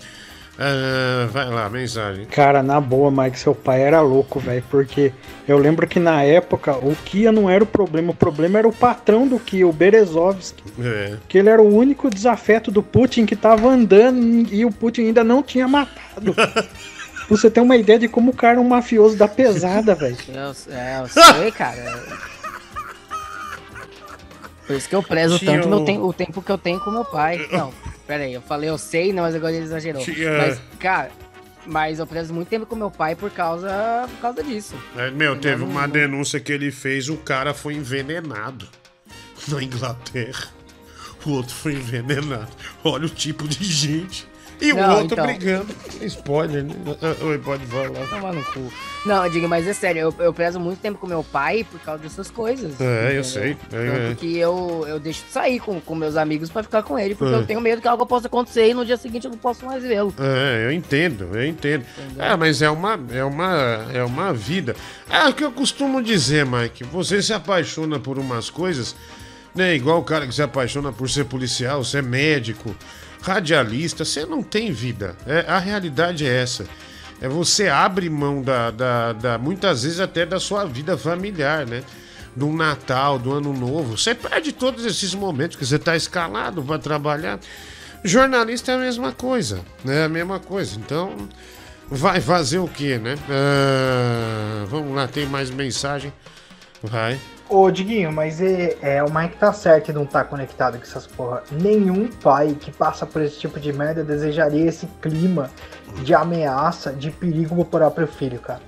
Ah, 0.59 1.27
vai 1.33 1.47
lá, 1.49 1.69
mensagem. 1.71 2.27
Cara, 2.27 2.63
na 2.63 2.81
boa, 2.81 3.11
Mike, 3.11 3.39
seu 3.39 3.55
pai 3.55 3.83
era 3.83 4.01
louco, 4.01 4.39
velho. 4.39 4.63
Porque 4.71 5.13
eu 5.49 5.57
lembro 5.59 5.87
que 5.87 5.99
na 5.99 6.23
época 6.23 6.73
o 6.77 6.95
Kia 7.05 7.33
não 7.33 7.49
era 7.49 7.65
o 7.65 7.67
problema. 7.67 8.11
O 8.11 8.15
problema 8.15 8.59
era 8.59 8.69
o 8.69 8.73
patrão 8.73 9.27
do 9.27 9.39
Kia, 9.39 9.67
o 9.67 9.73
Berezovski. 9.73 10.63
É. 10.79 11.17
Que 11.29 11.39
ele 11.39 11.49
era 11.49 11.61
o 11.63 11.75
único 11.75 12.11
desafeto 12.11 12.71
do 12.71 12.83
Putin 12.83 13.25
que 13.27 13.35
tava 13.35 13.69
andando 13.69 14.53
e 14.53 14.65
o 14.65 14.71
Putin 14.71 15.03
ainda 15.07 15.25
não 15.25 15.43
tinha 15.43 15.67
matado. 15.67 16.35
Pra 17.23 17.39
Você 17.39 17.51
tem 17.51 17.63
uma 17.63 17.77
ideia 17.77 17.99
de 17.99 18.09
como 18.09 18.33
o 18.33 18.35
cara 18.37 18.59
é 18.59 18.61
um 18.61 18.69
mafioso 18.69 19.17
da 19.17 19.27
pesada, 19.29 19.95
velho. 19.95 20.17
Eu, 20.29 20.75
é, 20.75 21.01
eu 21.01 21.09
sei, 21.09 21.51
cara. 21.53 22.03
Por 24.67 24.77
isso 24.77 24.89
que 24.89 24.95
eu 24.95 25.03
prezo 25.03 25.39
Tinha 25.39 25.53
tanto 25.55 25.69
meu 25.69 25.85
tem- 25.85 25.99
o 26.01 26.13
tempo 26.13 26.41
que 26.43 26.51
eu 26.51 26.59
tenho 26.59 26.79
com 26.81 26.91
meu 26.91 27.05
pai. 27.05 27.47
Não, 27.51 27.73
pera 28.13 28.25
aí, 28.25 28.35
eu 28.35 28.43
falei 28.43 28.69
eu 28.69 28.77
sei, 28.77 29.13
não, 29.13 29.23
mas 29.23 29.35
agora 29.35 29.55
ele 29.55 29.65
exagerou. 29.65 30.03
Tinha- 30.03 30.37
Mas, 30.39 30.61
cara, 30.79 31.11
mas 31.67 31.99
eu 31.99 32.07
prezo 32.07 32.35
muito 32.35 32.49
tempo 32.49 32.67
com 32.67 32.77
meu 32.77 32.91
pai 32.91 33.15
por 33.17 33.31
causa, 33.31 34.07
por 34.11 34.21
causa 34.21 34.43
disso. 34.43 34.75
É, 34.97 35.11
Meu, 35.11 35.35
teve 35.39 35.63
uma 35.65 35.87
denúncia 35.89 36.39
que 36.41 36.53
ele 36.53 36.71
fez, 36.71 37.09
o 37.09 37.17
cara 37.17 37.55
foi 37.55 37.75
envenenado 37.75 38.69
na 39.49 39.63
Inglaterra. 39.63 40.49
O 41.25 41.31
outro 41.31 41.55
foi 41.55 41.75
envenenado. 41.75 42.49
Olha 42.85 43.07
o 43.07 43.09
tipo 43.09 43.47
de 43.49 43.65
gente. 43.65 44.27
E 44.65 44.73
o 44.73 44.77
Não, 44.77 44.99
outro 45.01 45.15
então. 45.15 45.27
brigando. 45.27 45.75
Spoiler, 46.03 46.63
né? 46.63 46.75
Ah, 47.03 47.25
Oi, 47.25 47.39
pode 47.39 47.67
falar. 47.67 47.89
Tomar 48.09 48.33
no 48.33 48.45
cu. 48.45 48.73
Não, 49.05 49.25
eu 49.25 49.31
digo, 49.33 49.49
mas 49.49 49.67
é 49.67 49.73
sério, 49.73 50.01
eu, 50.01 50.15
eu 50.25 50.33
prezo 50.33 50.61
muito 50.61 50.79
tempo 50.79 50.99
com 50.99 51.07
meu 51.09 51.25
pai 51.25 51.67
por 51.69 51.81
causa 51.81 52.01
dessas 52.03 52.31
coisas. 52.31 52.81
É, 52.81 52.85
eu 52.85 53.05
entendeu? 53.07 53.25
sei. 53.25 53.51
É, 53.51 53.55
Tanto 53.91 54.13
é. 54.13 54.15
que 54.15 54.39
eu, 54.39 54.85
eu 54.87 55.01
deixo 55.01 55.25
de 55.27 55.33
sair 55.33 55.59
com, 55.59 55.81
com 55.81 55.97
meus 55.97 56.17
amigos 56.17 56.49
pra 56.49 56.63
ficar 56.63 56.85
com 56.85 56.97
ele, 56.97 57.17
porque 57.17 57.35
É. 57.35 57.39
eu 57.39 57.45
tenho 57.47 57.61
medo 57.61 57.83
que 57.83 57.89
algo 57.89 58.07
possa 58.07 58.29
acontecer 58.29 58.69
e 58.69 58.75
no 58.75 58.87
dia 58.87 58.97
seguinte 58.97 59.25
eu 59.25 59.33
não 59.33 59.39
posso 59.39 59.67
mais 59.67 59.83
vê-lo. 59.83 60.15
É, 60.19 60.67
eu 60.67 60.73
entendo, 60.73 61.29
eu 61.35 61.45
entendo. 61.45 61.85
É, 62.17 62.37
mas 62.37 62.63
é 62.63 62.71
uma, 62.71 63.01
é 63.13 63.25
uma, 63.25 63.87
é 63.93 64.05
uma 64.05 64.33
vida. 64.33 64.77
É 65.11 65.27
o 65.27 65.35
que 65.35 65.43
eu 65.43 65.51
costumo 65.51 66.01
dizer, 66.01 66.47
Mike. 66.47 66.85
Você 66.85 67.21
se 67.21 67.33
apaixona 67.33 67.99
por 67.99 68.17
umas 68.17 68.49
coisas, 68.49 68.95
né? 69.53 69.75
Igual 69.75 69.99
o 69.99 70.05
cara 70.05 70.25
que 70.27 70.35
se 70.35 70.43
apaixona 70.43 70.93
por 70.93 71.11
ser 71.11 71.25
policial, 71.25 71.83
ser 71.83 72.03
médico, 72.05 72.75
radialista. 73.23 74.05
Você 74.05 74.27
não 74.27 74.43
tem 74.43 74.71
vida. 74.73 75.17
É, 75.27 75.47
a 75.49 75.59
realidade 75.59 76.27
é 76.27 76.43
essa. 76.43 76.67
É 77.21 77.29
você 77.29 77.69
abre 77.69 78.11
mão 78.11 78.43
da, 78.43 78.71
da, 78.71 79.13
da- 79.13 79.39
muitas 79.39 79.85
vezes 79.85 80.01
até 80.01 80.27
da 80.27 80.39
sua 80.41 80.65
vida 80.67 80.99
familiar, 80.99 81.65
né? 81.67 81.83
Do 82.35 82.49
Natal, 82.49 83.19
do 83.19 83.33
Ano 83.33 83.53
Novo. 83.53 83.97
Você 83.97 84.15
perde 84.15 84.53
todos 84.53 84.85
esses 84.85 85.15
momentos 85.15 85.57
que 85.57 85.65
você 85.65 85.77
está 85.77 85.95
escalado 85.97 86.63
para 86.63 86.79
trabalhar. 86.79 87.39
Jornalista 88.05 88.73
é 88.73 88.75
a 88.75 88.79
mesma 88.79 89.13
coisa, 89.13 89.61
né? 89.85 90.05
A 90.05 90.09
mesma 90.09 90.41
coisa. 90.41 90.77
Então, 90.77 91.29
vai 91.89 92.21
fazer 92.21 92.59
o 92.59 92.67
quê, 92.67 92.99
né? 92.99 93.15
Ah, 93.31 94.65
vamos 94.69 94.95
lá, 94.97 95.07
tem 95.07 95.27
mais 95.27 95.51
mensagem? 95.51 96.13
Vai. 96.83 97.21
Ô, 97.53 97.71
Diguinho, 97.71 98.11
mas 98.11 98.41
é, 98.41 98.79
é, 98.81 99.05
o 99.05 99.13
Mike 99.13 99.37
tá 99.37 99.53
certo 99.53 99.91
e 99.91 99.93
não 99.93 100.07
tá 100.07 100.25
conectado 100.25 100.79
com 100.79 100.85
essas 100.85 101.07
porra. 101.07 101.43
Nenhum 101.53 102.09
pai 102.09 102.57
que 102.59 102.73
passa 102.73 103.05
por 103.05 103.21
esse 103.21 103.39
tipo 103.39 103.61
de 103.61 103.71
merda 103.75 104.03
desejaria 104.03 104.67
esse 104.67 104.87
clima 105.03 105.51
de 106.03 106.15
ameaça, 106.15 106.95
de 106.95 107.11
perigo 107.11 107.55
pro 107.57 107.67
próprio 107.67 108.07
filho, 108.07 108.41
cara. 108.41 108.63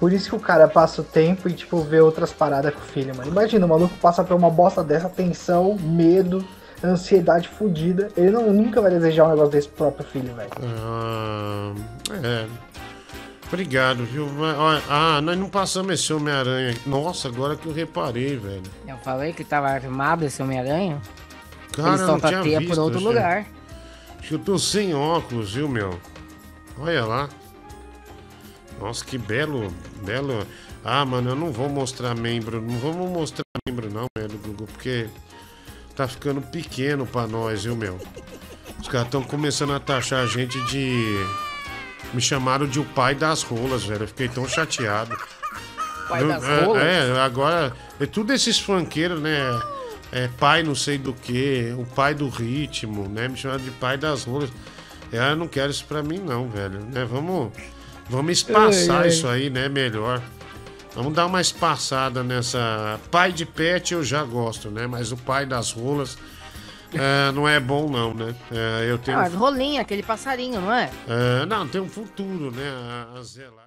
Por 0.00 0.12
isso 0.12 0.30
que 0.30 0.34
o 0.34 0.40
cara 0.40 0.66
passa 0.66 1.00
o 1.00 1.04
tempo 1.04 1.48
e, 1.48 1.52
tipo, 1.52 1.80
vê 1.80 2.00
outras 2.00 2.32
paradas 2.32 2.74
com 2.74 2.80
o 2.80 2.84
filho, 2.84 3.14
mano. 3.14 3.30
Imagina, 3.30 3.64
o 3.64 3.68
maluco 3.68 3.94
passa 4.02 4.24
por 4.24 4.34
uma 4.34 4.50
bosta 4.50 4.82
dessa, 4.82 5.08
tensão, 5.08 5.76
medo, 5.80 6.44
ansiedade 6.82 7.48
fodida. 7.48 8.08
Ele 8.16 8.30
não, 8.30 8.52
nunca 8.52 8.80
vai 8.80 8.90
desejar 8.90 9.26
um 9.26 9.30
negócio 9.30 9.52
desse 9.52 9.68
pro 9.68 9.92
próprio 9.92 10.06
filho, 10.06 10.34
velho. 10.34 10.50
Ah, 10.60 11.72
é. 12.20 12.46
Obrigado, 13.48 14.04
viu? 14.04 14.28
Ah, 14.88 15.20
nós 15.22 15.36
não 15.38 15.48
passamos 15.48 15.92
esse 15.94 16.12
Homem-Aranha. 16.12 16.76
Nossa, 16.84 17.28
agora 17.28 17.56
que 17.56 17.66
eu 17.66 17.72
reparei, 17.72 18.36
velho. 18.36 18.62
Eu 18.86 18.98
falei 18.98 19.32
que 19.32 19.42
tava 19.42 19.68
armado 19.68 20.24
esse 20.26 20.42
Homem-Aranha. 20.42 21.00
Cara, 21.72 21.88
Eles 21.90 22.00
não 22.02 22.20
tinha 22.20 22.42
visto, 22.42 22.68
por 22.68 22.78
outro 22.78 22.98
gente. 22.98 23.08
lugar. 23.08 23.46
Acho 24.18 24.28
que 24.28 24.34
eu 24.34 24.38
tô 24.38 24.58
sem 24.58 24.94
óculos, 24.94 25.54
viu, 25.54 25.66
meu? 25.68 25.98
Olha 26.78 27.04
lá. 27.06 27.28
Nossa, 28.78 29.02
que 29.04 29.16
belo, 29.16 29.72
belo. 30.04 30.46
Ah, 30.84 31.04
mano, 31.06 31.30
eu 31.30 31.36
não 31.36 31.50
vou 31.50 31.68
mostrar 31.70 32.14
membro. 32.14 32.60
Não 32.60 32.78
vamos 32.78 33.08
mostrar 33.10 33.42
membro, 33.66 33.90
não, 33.90 34.06
velho, 34.16 34.38
Google, 34.38 34.66
porque 34.66 35.08
tá 35.96 36.06
ficando 36.06 36.42
pequeno 36.42 37.06
pra 37.06 37.26
nós, 37.26 37.64
viu, 37.64 37.74
meu? 37.74 37.98
Os 38.78 38.88
caras 38.88 39.06
estão 39.06 39.22
começando 39.22 39.72
a 39.72 39.80
taxar 39.80 40.22
a 40.22 40.26
gente 40.26 40.60
de. 40.66 41.16
Me 42.14 42.20
chamaram 42.20 42.66
de 42.66 42.80
o 42.80 42.84
pai 42.84 43.14
das 43.14 43.42
rolas, 43.42 43.84
velho. 43.84 44.04
Eu 44.04 44.08
fiquei 44.08 44.28
tão 44.28 44.48
chateado. 44.48 45.16
Pai 46.08 46.26
das 46.26 46.42
É, 46.44 46.64
rolas? 46.64 46.82
É, 46.82 47.20
agora. 47.20 47.72
É 48.00 48.06
tudo 48.06 48.32
esses 48.32 48.58
funkeiros, 48.58 49.20
né? 49.20 49.38
É 50.10 50.28
pai 50.38 50.62
não 50.62 50.74
sei 50.74 50.96
do 50.96 51.12
que, 51.12 51.74
o 51.76 51.84
pai 51.84 52.14
do 52.14 52.28
ritmo, 52.30 53.06
né? 53.08 53.28
Me 53.28 53.36
chamaram 53.36 53.62
de 53.62 53.70
pai 53.72 53.98
das 53.98 54.24
rolas. 54.24 54.50
É, 55.12 55.32
eu 55.32 55.36
não 55.36 55.46
quero 55.46 55.70
isso 55.70 55.84
pra 55.84 56.02
mim, 56.02 56.18
não, 56.18 56.48
velho. 56.48 56.80
Né? 56.80 57.04
Vamos, 57.04 57.52
vamos 58.08 58.32
espaçar 58.32 58.96
Ai, 58.96 59.02
ai. 59.02 59.08
isso 59.08 59.28
aí, 59.28 59.50
né? 59.50 59.68
Melhor. 59.68 60.22
Vamos 60.94 61.12
dar 61.12 61.26
uma 61.26 61.40
espaçada 61.42 62.22
nessa. 62.24 62.98
Pai 63.10 63.32
de 63.32 63.44
pet 63.44 63.92
eu 63.92 64.02
já 64.02 64.24
gosto, 64.24 64.70
né? 64.70 64.86
Mas 64.86 65.12
o 65.12 65.16
pai 65.16 65.44
das 65.44 65.72
rolas 65.72 66.16
é, 66.94 67.32
não 67.32 67.48
é 67.48 67.60
bom, 67.60 67.88
não, 67.88 68.14
né? 68.14 68.34
É, 68.50 68.90
eu 68.90 68.98
tenho. 68.98 69.18
Ah, 69.18 69.28
rolinha, 69.28 69.82
aquele 69.82 70.02
passarinho, 70.02 70.60
não 70.60 70.72
é? 70.72 70.90
é, 71.06 71.46
não, 71.46 71.66
tem 71.68 71.80
um 71.80 71.88
futuro, 71.88 72.50
né? 72.50 72.68
A, 73.14 73.18
a 73.18 73.22
zelar. 73.22 73.66